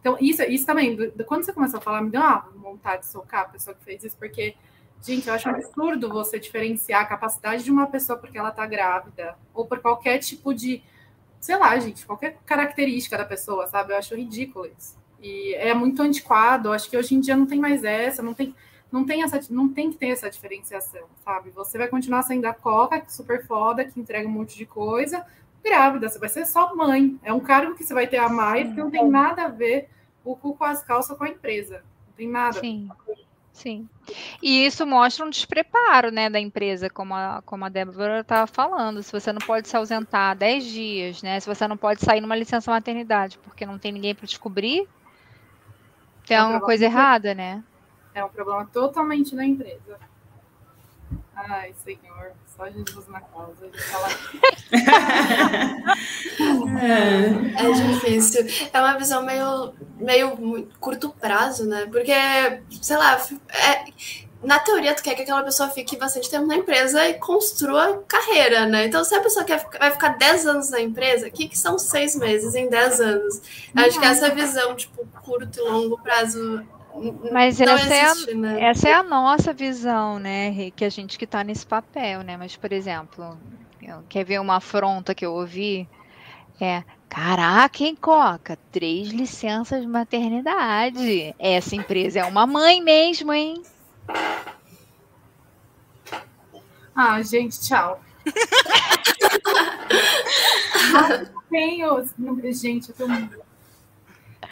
Então, 0.00 0.16
isso, 0.20 0.42
isso 0.42 0.66
também, 0.66 0.96
quando 1.26 1.44
você 1.44 1.52
começou 1.52 1.78
a 1.78 1.80
falar, 1.80 2.02
me 2.02 2.10
deu 2.10 2.20
uma 2.20 2.40
vontade 2.56 3.02
de 3.02 3.08
socar 3.08 3.42
a 3.42 3.48
pessoa 3.48 3.76
que 3.76 3.84
fez 3.84 4.02
isso, 4.02 4.16
porque, 4.16 4.54
gente, 5.02 5.28
eu 5.28 5.34
acho 5.34 5.48
um 5.48 5.52
absurdo 5.52 6.08
você 6.08 6.38
diferenciar 6.38 7.02
a 7.02 7.06
capacidade 7.06 7.62
de 7.62 7.70
uma 7.70 7.86
pessoa 7.86 8.18
porque 8.18 8.38
ela 8.38 8.50
tá 8.50 8.66
grávida, 8.66 9.36
ou 9.54 9.66
por 9.66 9.78
qualquer 9.80 10.18
tipo 10.18 10.52
de, 10.52 10.82
sei 11.38 11.56
lá, 11.56 11.78
gente, 11.78 12.04
qualquer 12.06 12.38
característica 12.44 13.16
da 13.16 13.24
pessoa, 13.24 13.66
sabe? 13.66 13.92
Eu 13.92 13.98
acho 13.98 14.16
ridículo 14.16 14.66
isso. 14.66 14.98
E 15.22 15.54
é 15.54 15.74
muito 15.74 16.02
antiquado, 16.02 16.72
acho 16.72 16.88
que 16.88 16.96
hoje 16.96 17.14
em 17.14 17.20
dia 17.20 17.36
não 17.36 17.46
tem 17.46 17.60
mais 17.60 17.84
essa, 17.84 18.22
não 18.22 18.34
tem 18.34 18.54
não 18.90 19.04
tem, 19.04 19.22
essa, 19.22 19.40
não 19.50 19.68
tem 19.68 19.90
que 19.90 19.98
ter 19.98 20.08
essa 20.08 20.28
diferenciação, 20.28 21.06
sabe? 21.24 21.50
Você 21.50 21.78
vai 21.78 21.88
continuar 21.88 22.22
sendo 22.22 22.44
a 22.46 22.52
Coca, 22.52 23.04
super 23.08 23.46
foda, 23.46 23.84
que 23.84 24.00
entrega 24.00 24.28
um 24.28 24.32
monte 24.32 24.56
de 24.56 24.66
coisa, 24.66 25.24
grávida, 25.62 26.08
você 26.08 26.18
vai 26.18 26.28
ser 26.28 26.46
só 26.46 26.74
mãe. 26.74 27.18
É 27.22 27.32
um 27.32 27.40
cargo 27.40 27.74
que 27.74 27.84
você 27.84 27.94
vai 27.94 28.06
ter 28.06 28.18
a 28.18 28.28
mais, 28.28 28.72
que 28.72 28.80
não 28.80 28.90
tem 28.90 29.08
nada 29.08 29.44
a 29.44 29.48
ver 29.48 29.88
o 30.24 30.34
cu 30.34 30.56
com 30.56 30.64
as 30.64 30.82
calças 30.82 31.16
com 31.16 31.24
a 31.24 31.28
empresa. 31.28 31.84
Não 32.08 32.14
tem 32.16 32.28
nada. 32.28 32.58
Sim. 32.58 32.88
Sim. 33.52 33.88
E 34.40 34.64
isso 34.64 34.86
mostra 34.86 35.24
um 35.26 35.30
despreparo 35.30 36.10
né, 36.10 36.30
da 36.30 36.40
empresa, 36.40 36.88
como 36.88 37.14
a, 37.14 37.42
como 37.44 37.64
a 37.64 37.68
Débora 37.68 38.20
estava 38.20 38.46
falando. 38.46 39.02
Se 39.02 39.12
você 39.12 39.32
não 39.32 39.40
pode 39.40 39.68
se 39.68 39.76
ausentar 39.76 40.36
10 40.36 40.64
dias, 40.64 41.22
né? 41.22 41.38
Se 41.38 41.46
você 41.46 41.68
não 41.68 41.76
pode 41.76 42.00
sair 42.00 42.20
numa 42.20 42.36
licença 42.36 42.70
maternidade 42.70 43.38
porque 43.38 43.66
não 43.66 43.78
tem 43.78 43.92
ninguém 43.92 44.14
para 44.14 44.24
descobrir, 44.24 44.88
tem 46.26 46.36
é 46.36 46.40
alguma 46.40 46.60
coisa 46.60 46.84
errada, 46.84 47.34
né? 47.34 47.62
É 48.14 48.24
um 48.24 48.28
problema 48.28 48.66
totalmente 48.72 49.34
da 49.34 49.44
empresa. 49.44 49.98
Ai, 51.34 51.74
Senhor, 51.84 52.32
só 52.56 52.68
Jesus 52.68 53.08
na 53.08 53.20
causa. 53.20 53.70
é, 56.82 57.64
é 57.64 57.72
difícil. 57.72 58.46
É 58.72 58.80
uma 58.80 58.98
visão 58.98 59.24
meio, 59.24 59.72
meio 59.96 60.68
curto 60.78 61.10
prazo, 61.10 61.66
né? 61.66 61.86
Porque, 61.86 62.12
sei 62.82 62.96
lá, 62.96 63.16
é, 63.48 63.84
na 64.42 64.58
teoria, 64.58 64.94
tu 64.94 65.02
quer 65.02 65.14
que 65.14 65.22
aquela 65.22 65.42
pessoa 65.42 65.70
fique 65.70 65.96
bastante 65.96 66.30
tempo 66.30 66.46
na 66.46 66.56
empresa 66.56 67.08
e 67.08 67.14
construa 67.14 68.02
carreira, 68.08 68.66
né? 68.66 68.86
Então, 68.86 69.04
se 69.04 69.14
a 69.14 69.20
pessoa 69.20 69.44
quer, 69.44 69.66
vai 69.78 69.90
ficar 69.90 70.16
10 70.16 70.46
anos 70.46 70.70
na 70.70 70.80
empresa, 70.80 71.28
o 71.28 71.30
que, 71.30 71.48
que 71.48 71.58
são 71.58 71.78
seis 71.78 72.14
meses 72.16 72.54
em 72.54 72.68
10 72.68 73.00
anos? 73.00 73.40
Acho 73.74 73.98
que 73.98 74.06
essa 74.06 74.34
visão, 74.34 74.74
tipo, 74.74 75.06
curto 75.22 75.58
e 75.58 75.62
longo 75.62 75.98
prazo 76.02 76.66
mas 77.32 77.58
não 77.58 77.74
essa, 77.74 77.94
existe, 77.94 78.30
é 78.30 78.32
a, 78.32 78.36
né? 78.36 78.64
essa 78.64 78.88
é 78.88 78.92
a 78.92 79.02
nossa 79.02 79.52
visão, 79.52 80.18
né, 80.18 80.70
que 80.74 80.84
a 80.84 80.88
gente 80.88 81.18
que 81.18 81.24
está 81.24 81.44
nesse 81.44 81.66
papel, 81.66 82.22
né? 82.22 82.36
Mas, 82.36 82.56
por 82.56 82.72
exemplo, 82.72 83.38
quer 84.08 84.24
ver 84.24 84.40
uma 84.40 84.56
afronta 84.56 85.14
que 85.14 85.24
eu 85.24 85.32
ouvi? 85.32 85.88
É, 86.60 86.82
caraca, 87.08 87.82
hein, 87.82 87.96
Coca? 87.96 88.58
Três 88.70 89.08
licenças 89.08 89.80
de 89.80 89.86
maternidade. 89.86 91.34
Essa 91.38 91.74
empresa 91.74 92.20
é 92.20 92.24
uma 92.24 92.46
mãe 92.46 92.82
mesmo, 92.82 93.32
hein? 93.32 93.62
Ah, 96.94 97.22
gente, 97.22 97.58
tchau. 97.60 98.00
tenho. 101.50 102.08
Gente, 102.52 102.90
eu 102.90 102.94
tô 102.94 103.06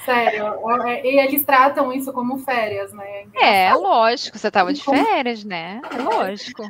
Sério, 0.05 0.55
é, 0.87 1.07
e 1.07 1.19
eles 1.19 1.45
tratam 1.45 1.93
isso 1.93 2.13
como 2.13 2.39
férias, 2.39 2.93
né? 2.93 3.27
É, 3.35 3.67
é 3.67 3.75
lógico, 3.75 4.39
você 4.39 4.49
estava 4.49 4.73
de 4.73 4.83
férias, 4.83 5.45
né? 5.45 5.81
É 5.91 6.03
lógico. 6.03 6.63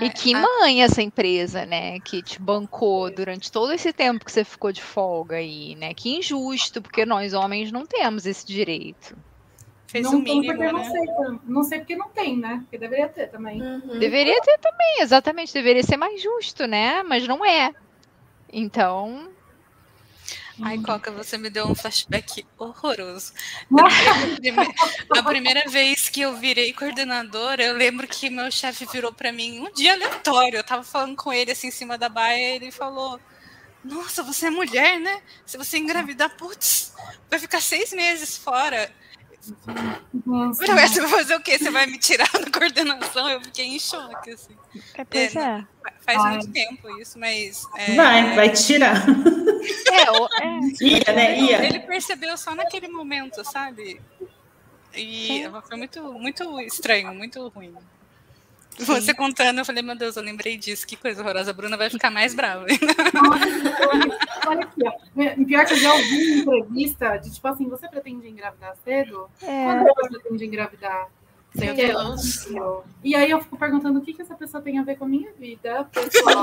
E 0.00 0.08
que 0.08 0.34
mãe 0.34 0.82
essa 0.82 1.02
empresa, 1.02 1.66
né? 1.66 1.98
Que 2.00 2.22
te 2.22 2.40
bancou 2.40 3.10
durante 3.10 3.50
todo 3.50 3.72
esse 3.72 3.92
tempo 3.92 4.24
que 4.24 4.30
você 4.30 4.44
ficou 4.44 4.72
de 4.72 4.82
folga 4.82 5.36
aí, 5.36 5.74
né? 5.74 5.92
Que 5.94 6.16
injusto, 6.16 6.80
porque 6.80 7.04
nós 7.04 7.34
homens 7.34 7.72
não 7.72 7.84
temos 7.84 8.24
esse 8.24 8.46
direito. 8.46 9.16
Fez 9.88 10.04
não 10.04 10.20
o 10.20 10.22
mínimo, 10.22 10.52
né? 10.52 10.70
não 10.70 10.84
sei, 10.84 11.04
não 11.44 11.62
sei 11.64 11.78
porque 11.80 11.96
não 11.96 12.08
tem, 12.10 12.36
né? 12.36 12.60
Porque 12.62 12.78
deveria 12.78 13.08
ter 13.08 13.28
também. 13.28 13.60
Uhum. 13.60 13.98
Deveria 13.98 14.40
ter 14.40 14.58
também, 14.58 15.00
exatamente. 15.00 15.52
Deveria 15.52 15.82
ser 15.82 15.96
mais 15.96 16.22
justo, 16.22 16.64
né? 16.66 17.02
Mas 17.02 17.26
não 17.26 17.44
é. 17.44 17.74
Então, 18.52 19.28
Ai, 20.62 20.78
Coca, 20.78 21.10
você 21.10 21.38
me 21.38 21.48
deu 21.48 21.66
um 21.66 21.74
flashback 21.74 22.46
horroroso. 22.58 23.32
A 23.70 24.36
primeira, 24.36 24.74
a 25.16 25.22
primeira 25.22 25.70
vez 25.70 26.08
que 26.08 26.20
eu 26.20 26.36
virei 26.36 26.72
coordenadora, 26.72 27.62
eu 27.62 27.74
lembro 27.76 28.06
que 28.06 28.28
meu 28.28 28.50
chefe 28.50 28.84
virou 28.86 29.12
para 29.12 29.32
mim 29.32 29.60
um 29.60 29.72
dia 29.72 29.92
aleatório. 29.94 30.58
Eu 30.58 30.64
tava 30.64 30.82
falando 30.82 31.16
com 31.16 31.32
ele 31.32 31.52
assim 31.52 31.68
em 31.68 31.70
cima 31.70 31.96
da 31.96 32.08
baia 32.08 32.52
e 32.52 32.56
ele 32.56 32.70
falou: 32.70 33.20
Nossa, 33.84 34.22
você 34.22 34.46
é 34.46 34.50
mulher, 34.50 35.00
né? 35.00 35.22
Se 35.46 35.56
você 35.56 35.78
engravidar, 35.78 36.36
putz, 36.36 36.92
vai 37.30 37.38
ficar 37.38 37.60
seis 37.60 37.92
meses 37.92 38.36
fora. 38.36 38.92
Nossa. 40.26 40.66
Você 40.66 41.00
vai 41.00 41.08
fazer 41.08 41.34
o 41.34 41.40
quê? 41.40 41.58
Você 41.58 41.70
vai 41.70 41.86
me 41.86 41.98
tirar 41.98 42.28
da 42.32 42.50
coordenação? 42.50 43.30
Eu 43.30 43.40
fiquei 43.40 43.66
em 43.66 43.78
choque, 43.78 44.30
assim. 44.30 44.56
É, 44.94 45.04
pois 45.04 45.36
é. 45.36 45.40
é. 45.40 45.64
Faz 46.00 46.18
Ai. 46.18 46.36
muito 46.36 46.52
tempo 46.52 47.00
isso, 47.00 47.18
mas. 47.18 47.66
É, 47.76 47.94
vai, 47.94 48.34
vai 48.34 48.50
tirar. 48.50 49.04
É, 49.92 50.10
o, 50.10 50.26
é. 50.26 50.60
Ia, 50.80 51.12
né? 51.12 51.38
Ia. 51.38 51.64
Ele 51.64 51.80
percebeu 51.80 52.36
só 52.36 52.54
naquele 52.54 52.88
momento, 52.88 53.44
sabe? 53.44 54.00
E 54.94 55.26
Sim. 55.26 55.52
foi 55.68 55.76
muito, 55.76 56.12
muito 56.14 56.60
estranho, 56.60 57.14
muito 57.14 57.46
ruim. 57.48 57.74
Você 58.78 59.12
contando, 59.12 59.58
eu 59.58 59.64
falei, 59.64 59.82
meu 59.82 59.96
Deus, 59.96 60.16
eu 60.16 60.22
lembrei 60.22 60.56
disso, 60.56 60.86
que 60.86 60.96
coisa 60.96 61.22
horrorosa. 61.22 61.50
A 61.50 61.54
Bruna 61.54 61.76
vai 61.76 61.90
ficar 61.90 62.10
mais 62.10 62.34
brava. 62.34 62.64
Olha 64.46 64.62
aqui, 64.62 64.82
ó. 64.86 65.44
Pior 65.44 65.66
que 65.66 65.72
eu 65.74 65.78
já 65.78 65.92
ouvi 65.92 66.42
uma 66.42 66.56
entrevista 66.56 67.16
de 67.18 67.30
tipo 67.32 67.46
assim, 67.46 67.68
você 67.68 67.88
pretende 67.88 68.28
engravidar 68.28 68.74
cedo? 68.84 69.28
É. 69.42 69.64
Quando 69.64 69.84
você 69.84 70.08
pretende 70.08 70.46
engravidar? 70.46 71.08
Deus. 71.54 72.46
E 73.02 73.14
aí 73.14 73.30
eu 73.30 73.40
fico 73.40 73.56
perguntando 73.56 73.98
o 73.98 74.02
que, 74.02 74.14
que 74.14 74.22
essa 74.22 74.34
pessoa 74.34 74.62
tem 74.62 74.78
a 74.78 74.84
ver 74.84 74.96
com 74.96 75.04
a 75.04 75.08
minha 75.08 75.32
vida, 75.32 75.84
pessoal. 75.92 76.42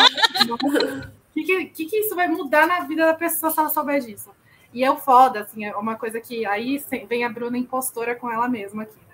O 0.49 1.33
que, 1.33 1.65
que, 1.67 1.85
que, 1.85 1.97
isso 1.97 2.15
vai 2.15 2.27
mudar 2.27 2.67
na 2.67 2.81
vida 2.81 3.05
da 3.05 3.13
pessoa 3.13 3.51
se 3.51 3.59
ela 3.59 3.69
souber 3.69 4.01
disso? 4.01 4.31
E 4.73 4.83
é 4.83 4.91
o 4.91 4.97
foda, 4.97 5.41
assim, 5.41 5.65
é 5.65 5.75
uma 5.75 5.95
coisa 5.95 6.19
que 6.19 6.45
aí 6.45 6.83
vem 7.07 7.23
a 7.23 7.29
Bruna 7.29 7.57
impostora 7.57 8.15
com 8.15 8.29
ela 8.29 8.49
mesma 8.49 8.83
aqui. 8.83 9.06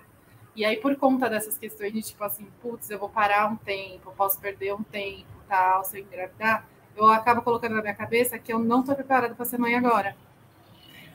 E 0.56 0.64
aí, 0.64 0.76
por 0.76 0.94
conta 0.96 1.28
dessas 1.28 1.58
questões 1.58 1.92
de 1.92 2.02
tipo 2.02 2.22
assim, 2.22 2.46
putz, 2.62 2.88
eu 2.90 2.98
vou 2.98 3.08
parar 3.08 3.50
um 3.50 3.56
tempo, 3.56 4.12
posso 4.16 4.38
perder 4.38 4.72
um 4.72 4.82
tempo, 4.82 5.26
tal, 5.48 5.84
se 5.84 5.98
eu 5.98 6.02
engravidar, 6.04 6.64
eu 6.96 7.08
acabo 7.08 7.42
colocando 7.42 7.74
na 7.74 7.82
minha 7.82 7.94
cabeça 7.94 8.38
que 8.38 8.52
eu 8.52 8.58
não 8.58 8.80
estou 8.80 8.94
preparada 8.94 9.34
para 9.34 9.44
ser 9.44 9.58
mãe 9.58 9.74
agora. 9.74 10.16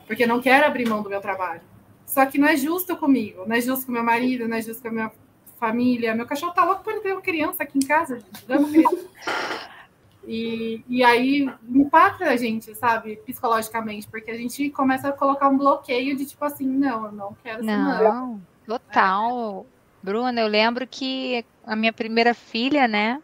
Porque 0.06 0.24
eu 0.24 0.28
não 0.28 0.42
quero 0.42 0.66
abrir 0.66 0.88
mão 0.88 1.02
do 1.02 1.08
meu 1.08 1.20
trabalho. 1.20 1.62
Só 2.04 2.26
que 2.26 2.38
não 2.38 2.48
é 2.48 2.56
justo 2.56 2.96
comigo, 2.96 3.44
não 3.46 3.56
é 3.56 3.60
justo 3.60 3.86
com 3.86 3.92
meu 3.92 4.02
marido, 4.02 4.48
não 4.48 4.56
é 4.56 4.62
justo 4.62 4.82
com 4.82 4.88
a 4.88 4.92
minha 4.92 5.12
família. 5.58 6.14
Meu 6.14 6.26
cachorro 6.26 6.52
tá 6.52 6.64
louco 6.64 6.82
por 6.82 7.00
ter 7.00 7.12
uma 7.12 7.22
criança 7.22 7.62
aqui 7.62 7.78
em 7.78 7.86
casa, 7.86 8.18
gente. 8.18 8.44
criança. 8.70 9.08
E, 10.26 10.84
e 10.88 11.02
aí 11.02 11.50
impacta 11.68 12.26
a 12.26 12.36
gente, 12.36 12.74
sabe, 12.74 13.16
psicologicamente, 13.24 14.06
porque 14.08 14.30
a 14.30 14.36
gente 14.36 14.68
começa 14.70 15.08
a 15.08 15.12
colocar 15.12 15.48
um 15.48 15.56
bloqueio 15.56 16.16
de 16.16 16.26
tipo 16.26 16.44
assim, 16.44 16.66
não, 16.66 17.06
eu 17.06 17.12
não 17.12 17.36
quero 17.42 17.64
ser 17.64 17.76
mãe. 17.76 18.40
Total. 18.70 19.66
Bruna, 20.00 20.40
eu 20.40 20.46
lembro 20.46 20.86
que 20.86 21.44
a 21.64 21.74
minha 21.74 21.92
primeira 21.92 22.32
filha, 22.32 22.86
né? 22.86 23.18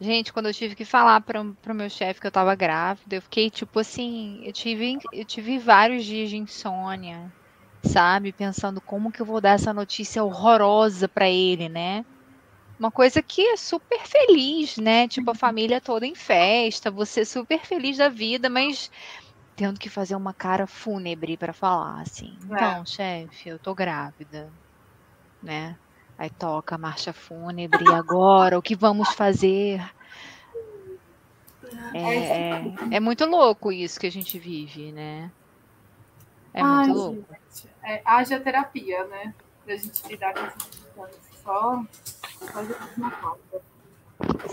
Gente, 0.00 0.32
quando 0.32 0.46
eu 0.46 0.54
tive 0.54 0.74
que 0.74 0.84
falar 0.84 1.20
para 1.20 1.40
o 1.40 1.74
meu 1.74 1.88
chefe 1.88 2.20
que 2.20 2.26
eu 2.26 2.30
estava 2.30 2.56
grávida, 2.56 3.14
eu 3.14 3.22
fiquei 3.22 3.48
tipo 3.48 3.78
assim, 3.78 4.44
eu 4.44 4.52
tive, 4.52 4.98
eu 5.12 5.24
tive 5.24 5.56
vários 5.58 6.04
dias 6.04 6.30
de 6.30 6.36
insônia, 6.36 7.32
sabe? 7.86 8.32
Pensando 8.32 8.80
como 8.82 9.12
que 9.12 9.22
eu 9.22 9.26
vou 9.26 9.40
dar 9.40 9.50
essa 9.52 9.72
notícia 9.72 10.24
horrorosa 10.24 11.08
para 11.08 11.28
ele, 11.30 11.68
né? 11.68 12.04
Uma 12.76 12.90
coisa 12.90 13.22
que 13.22 13.40
é 13.40 13.56
super 13.56 14.00
feliz, 14.00 14.76
né? 14.78 15.06
Tipo, 15.06 15.30
a 15.30 15.34
família 15.36 15.80
toda 15.80 16.04
em 16.04 16.16
festa, 16.16 16.90
você 16.90 17.24
super 17.24 17.60
feliz 17.60 17.98
da 17.98 18.08
vida, 18.08 18.50
mas 18.50 18.90
tendo 19.54 19.78
que 19.78 19.88
fazer 19.88 20.16
uma 20.16 20.34
cara 20.34 20.66
fúnebre 20.66 21.36
para 21.36 21.52
falar 21.52 22.00
assim. 22.00 22.36
É. 22.50 22.54
Então, 22.54 22.84
chefe, 22.84 23.48
eu 23.48 23.60
tô 23.60 23.76
grávida 23.76 24.52
né? 25.42 25.76
Aí 26.18 26.30
toca 26.30 26.74
a 26.74 26.78
marcha 26.78 27.12
fúnebre, 27.12 27.92
agora 27.92 28.58
o 28.58 28.62
que 28.62 28.76
vamos 28.76 29.08
fazer? 29.14 29.82
É, 31.94 32.16
é, 32.16 32.74
é, 32.92 33.00
muito 33.00 33.24
louco 33.26 33.72
isso 33.72 33.98
que 33.98 34.06
a 34.06 34.12
gente 34.12 34.38
vive, 34.38 34.92
né? 34.92 35.30
É 36.54 36.62
Ai, 36.62 36.86
muito 36.86 36.92
louco. 36.92 37.26
Gente, 37.30 37.74
é, 37.82 38.02
haja 38.04 38.38
terapia, 38.38 39.04
né? 39.06 39.34
Pra 39.64 39.76
gente 39.76 40.06
lidar 40.06 40.34
com 40.34 40.40
essas 41.06 41.32
só 41.42 41.84
fazer 42.52 42.76
uma 42.96 43.10
falta. 43.10 43.60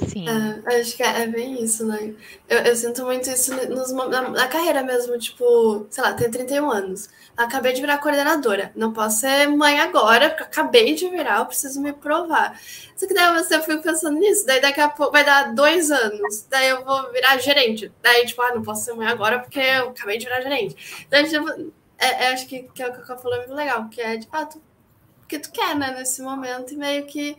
Sim. 0.08 0.26
É, 0.28 0.80
acho 0.80 0.96
que 0.96 1.04
é, 1.04 1.22
é, 1.22 1.28
bem 1.28 1.62
isso, 1.64 1.86
né? 1.86 2.14
Eu, 2.48 2.60
eu 2.60 2.76
sinto 2.76 3.04
muito 3.06 3.30
isso 3.30 3.54
nos, 3.70 3.92
na, 3.92 4.30
na, 4.30 4.48
carreira 4.48 4.84
mesmo, 4.84 5.18
tipo, 5.18 5.88
sei 5.90 6.04
lá, 6.04 6.14
tenho 6.14 6.32
31 6.32 6.72
anos. 6.72 7.10
Acabei 7.36 7.74
de 7.74 7.82
virar 7.82 7.98
coordenadora. 8.00 8.72
Não 8.76 8.94
posso 8.94 9.20
ser 9.20 9.48
mãe 9.48 9.80
agora, 9.80 10.30
porque 10.30 10.44
acabei 10.44 10.94
de 10.94 11.08
virar, 11.10 11.40
eu 11.40 11.46
preciso 11.46 11.82
me 11.82 11.94
provar. 11.94 12.60
Só 12.96 13.08
que 13.08 13.14
daí 13.14 13.34
você 13.34 13.60
fica 13.62 13.78
pensando 13.78 14.20
nisso, 14.20 14.46
daí 14.46 14.62
daqui 14.62 14.82
a 14.82 14.90
pouco 14.90 15.12
vai 15.12 15.24
dar 15.24 15.54
dois 15.54 15.92
anos, 15.92 16.46
daí 16.50 16.70
eu 16.70 16.84
vou 16.84 17.12
virar 17.12 17.38
gerente. 17.38 17.92
Daí, 18.02 18.26
tipo, 18.26 18.42
ah, 18.42 18.54
não 18.54 18.62
posso 18.62 18.86
ser 18.86 18.94
mãe 18.94 19.08
agora 19.08 19.40
porque 19.40 19.60
eu 19.60 19.90
acabei 19.90 20.18
de 20.18 20.26
virar 20.26 20.42
gerente. 20.42 21.08
Daí, 21.10 21.30
tipo, 21.30 21.50
é, 21.98 22.26
é, 22.26 22.28
acho 22.34 22.48
que, 22.48 22.64
que 22.74 22.82
é 22.82 22.88
o 22.88 22.94
que 22.94 23.12
eu 23.12 23.18
falou 23.18 23.38
muito 23.38 23.54
legal, 23.54 23.88
que 23.90 24.02
é 24.02 24.18
de 24.18 24.28
fato 24.28 24.58
o 25.24 25.28
que 25.28 25.40
tu 25.40 25.52
quer, 25.52 25.76
né, 25.76 25.94
nesse 25.98 26.22
momento, 26.22 26.74
e 26.74 26.78
meio 26.78 27.06
que 27.06 27.38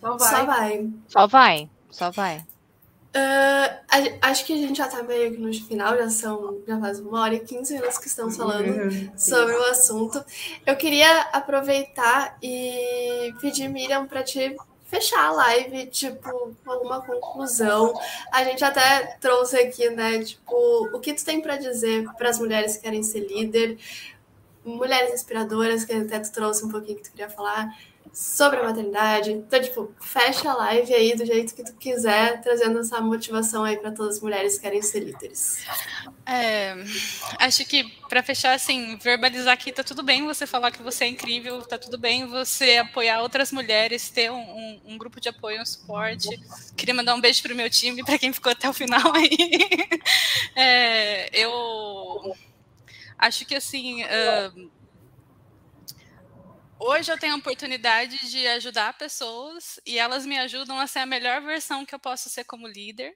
só 0.00 0.16
vai. 0.18 0.18
Só 0.18 0.44
vai. 0.44 0.90
Só 1.08 1.26
vai. 1.26 1.70
Só 1.90 2.10
vai. 2.10 2.46
Uh, 3.10 4.16
acho 4.22 4.46
que 4.46 4.52
a 4.52 4.56
gente 4.56 4.78
já 4.78 4.86
tá 4.86 5.02
meio 5.02 5.32
que 5.32 5.38
no 5.38 5.52
final, 5.52 5.96
já 5.96 6.08
são 6.08 6.62
já 6.64 6.78
faz 6.78 7.00
uma 7.00 7.22
hora 7.22 7.34
e 7.34 7.40
15 7.40 7.74
minutos 7.74 7.98
que 7.98 8.06
estamos 8.06 8.36
falando 8.36 8.68
uhum. 8.68 9.10
sobre 9.16 9.52
o 9.52 9.64
assunto. 9.64 10.24
Eu 10.64 10.76
queria 10.76 11.22
aproveitar 11.32 12.38
e 12.40 13.34
pedir, 13.40 13.68
Miriam, 13.68 14.06
para 14.06 14.22
te 14.22 14.56
fechar 14.84 15.24
a 15.24 15.32
live, 15.32 15.86
tipo, 15.86 16.54
com 16.64 16.70
alguma 16.70 17.00
conclusão. 17.00 17.92
A 18.32 18.44
gente 18.44 18.64
até 18.64 19.16
trouxe 19.20 19.56
aqui, 19.58 19.90
né, 19.90 20.22
tipo, 20.22 20.54
o 20.92 21.00
que 21.00 21.12
tu 21.12 21.24
tem 21.24 21.40
para 21.40 21.56
dizer 21.56 22.04
para 22.16 22.30
as 22.30 22.38
mulheres 22.38 22.76
que 22.76 22.82
querem 22.82 23.02
ser 23.02 23.26
líder, 23.26 23.76
mulheres 24.64 25.12
inspiradoras, 25.12 25.84
que 25.84 25.92
até 25.92 26.20
tu 26.20 26.30
trouxe 26.30 26.64
um 26.64 26.68
pouquinho 26.68 26.96
que 26.96 27.02
tu 27.04 27.10
queria 27.10 27.28
falar 27.28 27.74
sobre 28.12 28.58
a 28.58 28.64
maternidade. 28.64 29.32
Então, 29.32 29.60
tipo, 29.60 29.94
fecha 30.00 30.50
a 30.50 30.54
live 30.54 30.92
aí 30.92 31.16
do 31.16 31.24
jeito 31.24 31.54
que 31.54 31.64
tu 31.64 31.74
quiser, 31.74 32.40
trazendo 32.40 32.80
essa 32.80 33.00
motivação 33.00 33.64
aí 33.64 33.76
para 33.76 33.92
todas 33.92 34.16
as 34.16 34.22
mulheres 34.22 34.56
que 34.56 34.62
querem 34.62 34.82
ser 34.82 35.00
líderes. 35.00 35.64
É, 36.26 36.74
acho 37.38 37.64
que 37.64 37.84
para 38.08 38.22
fechar, 38.22 38.52
assim, 38.52 38.96
verbalizar 38.96 39.56
que 39.56 39.72
tá 39.72 39.84
tudo 39.84 40.02
bem 40.02 40.26
você 40.26 40.46
falar 40.46 40.70
que 40.70 40.82
você 40.82 41.04
é 41.04 41.08
incrível, 41.08 41.62
tá 41.62 41.78
tudo 41.78 41.96
bem 41.98 42.26
você 42.26 42.78
apoiar 42.78 43.22
outras 43.22 43.52
mulheres, 43.52 44.10
ter 44.10 44.30
um, 44.30 44.40
um, 44.40 44.80
um 44.86 44.98
grupo 44.98 45.20
de 45.20 45.28
apoio, 45.28 45.62
um 45.62 45.66
suporte. 45.66 46.28
Queria 46.76 46.94
mandar 46.94 47.14
um 47.14 47.20
beijo 47.20 47.42
pro 47.42 47.54
meu 47.54 47.70
time, 47.70 48.04
para 48.04 48.18
quem 48.18 48.32
ficou 48.32 48.52
até 48.52 48.68
o 48.68 48.72
final 48.72 49.14
aí. 49.14 49.30
É, 50.56 51.30
eu 51.38 52.34
acho 53.18 53.46
que 53.46 53.54
assim. 53.54 54.02
Uh, 54.02 54.70
hoje 56.80 57.12
eu 57.12 57.18
tenho 57.18 57.34
a 57.34 57.38
oportunidade 57.38 58.30
de 58.30 58.46
ajudar 58.48 58.96
pessoas 58.96 59.78
e 59.86 59.98
elas 59.98 60.24
me 60.24 60.38
ajudam 60.38 60.78
a 60.78 60.86
ser 60.86 61.00
a 61.00 61.06
melhor 61.06 61.42
versão 61.42 61.84
que 61.84 61.94
eu 61.94 61.98
posso 61.98 62.28
ser 62.28 62.44
como 62.44 62.66
líder 62.66 63.14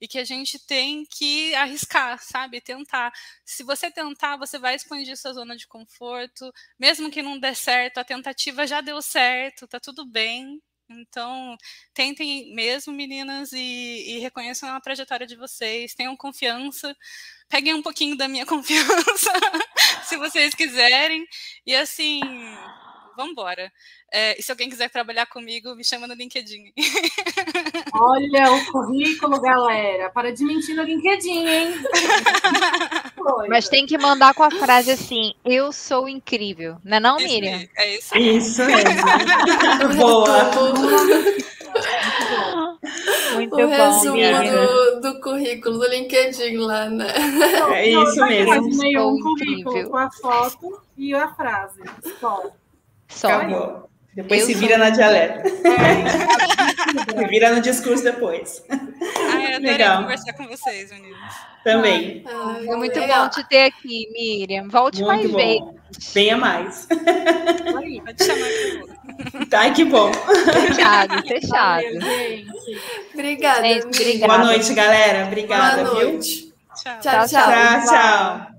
e 0.00 0.08
que 0.08 0.18
a 0.18 0.24
gente 0.24 0.58
tem 0.66 1.06
que 1.06 1.54
arriscar, 1.54 2.18
sabe? 2.22 2.60
Tentar. 2.60 3.12
Se 3.44 3.62
você 3.62 3.90
tentar, 3.90 4.36
você 4.36 4.58
vai 4.58 4.74
expandir 4.74 5.16
sua 5.16 5.32
zona 5.32 5.56
de 5.56 5.66
conforto, 5.66 6.52
mesmo 6.78 7.10
que 7.10 7.22
não 7.22 7.38
dê 7.38 7.54
certo, 7.54 7.98
a 7.98 8.04
tentativa 8.04 8.66
já 8.66 8.80
deu 8.80 9.00
certo, 9.00 9.68
tá 9.68 9.78
tudo 9.80 10.04
bem. 10.04 10.60
Então, 10.88 11.56
tentem 11.94 12.54
mesmo, 12.54 12.92
meninas, 12.92 13.52
e, 13.52 14.16
e 14.16 14.18
reconheçam 14.18 14.68
a 14.68 14.80
trajetória 14.80 15.26
de 15.26 15.34
vocês, 15.36 15.94
tenham 15.94 16.14
confiança, 16.16 16.94
peguem 17.48 17.72
um 17.74 17.82
pouquinho 17.82 18.16
da 18.16 18.28
minha 18.28 18.44
confiança, 18.46 19.32
se 20.04 20.16
vocês 20.18 20.54
quiserem, 20.54 21.26
e 21.66 21.74
assim, 21.74 22.20
vamos 23.16 23.32
embora. 23.32 23.72
É, 24.12 24.38
e 24.38 24.42
se 24.42 24.50
alguém 24.50 24.68
quiser 24.68 24.90
trabalhar 24.90 25.26
comigo, 25.26 25.74
me 25.74 25.84
chama 25.84 26.06
no 26.06 26.14
LinkedIn. 26.14 26.72
Olha 27.92 28.52
o 28.52 28.72
currículo, 28.72 29.40
galera. 29.40 30.10
Para 30.10 30.32
de 30.32 30.44
mentir 30.44 30.74
no 30.76 30.82
LinkedIn, 30.82 31.46
hein? 31.46 31.74
Mas 33.48 33.68
tem 33.68 33.86
que 33.86 33.96
mandar 33.96 34.34
com 34.34 34.42
a 34.42 34.50
frase 34.50 34.90
assim: 34.90 35.34
Eu 35.44 35.72
sou 35.72 36.08
incrível. 36.08 36.76
Não 36.84 36.96
é 36.96 37.00
não, 37.00 37.16
Miriam? 37.16 37.66
É 37.76 37.96
isso. 37.96 38.16
Isso 38.16 38.64
mesmo. 38.64 39.96
Boa. 39.96 40.50
Muito 43.34 43.54
o 43.54 43.58
bom, 43.58 43.66
resumo 43.66 44.16
do, 44.16 45.00
do, 45.00 45.20
currículo 45.20 45.78
do 45.78 45.88
LinkedIn 45.88 46.56
lá, 46.58 46.88
né? 46.88 47.06
É 47.72 47.88
isso 47.88 48.24
mesmo. 48.26 48.76
Nenhum 48.76 49.20
currículo 49.20 49.90
com 49.90 49.96
a 49.96 50.10
foto 50.10 50.80
e 50.96 51.14
a 51.14 51.34
frase. 51.34 51.80
Só. 52.20 52.44
Só. 53.08 53.28
Acabou. 53.28 53.88
Depois 54.14 54.40
eu 54.42 54.46
se 54.46 54.54
vira 54.54 54.76
sou... 54.76 54.84
na 54.84 54.90
dialeta. 54.90 55.42
É. 56.94 57.22
se 57.22 57.28
vira 57.28 57.50
no 57.52 57.60
discurso 57.60 58.04
depois. 58.04 58.62
Ai, 59.32 59.56
eu 59.56 59.60
Legal. 59.60 60.02
conversar 60.02 60.32
com 60.34 60.46
vocês, 60.46 60.90
meninas. 60.90 61.34
Também. 61.64 62.22
Ah, 62.26 62.56
é 62.60 62.76
muito 62.76 62.98
legal. 63.00 63.24
bom 63.24 63.30
te 63.30 63.48
ter 63.48 63.64
aqui, 63.64 64.08
Miriam. 64.12 64.68
Volte 64.68 65.02
muito 65.02 65.30
mais 65.32 65.58
bom. 65.58 65.74
vezes. 65.88 66.12
Venha 66.12 66.36
mais. 66.36 66.86
Pode 66.86 68.24
chamar 68.24 68.48
que 68.48 69.46
Tá, 69.46 69.70
que 69.70 69.84
bom. 69.84 70.12
Fechado, 70.12 71.26
fechado. 71.26 71.84
Obrigada. 73.14 73.62
Gente, 73.62 73.84
obrigada. 73.86 74.32
Boa 74.32 74.44
noite, 74.44 74.74
galera. 74.74 75.26
Obrigada, 75.26 75.84
Boa 75.84 76.04
noite. 76.04 76.42
Viu? 76.42 76.52
Tchau, 76.76 77.00
tchau. 77.00 77.28
tchau, 77.28 77.28
tchau. 77.28 77.86
tchau. 77.86 78.53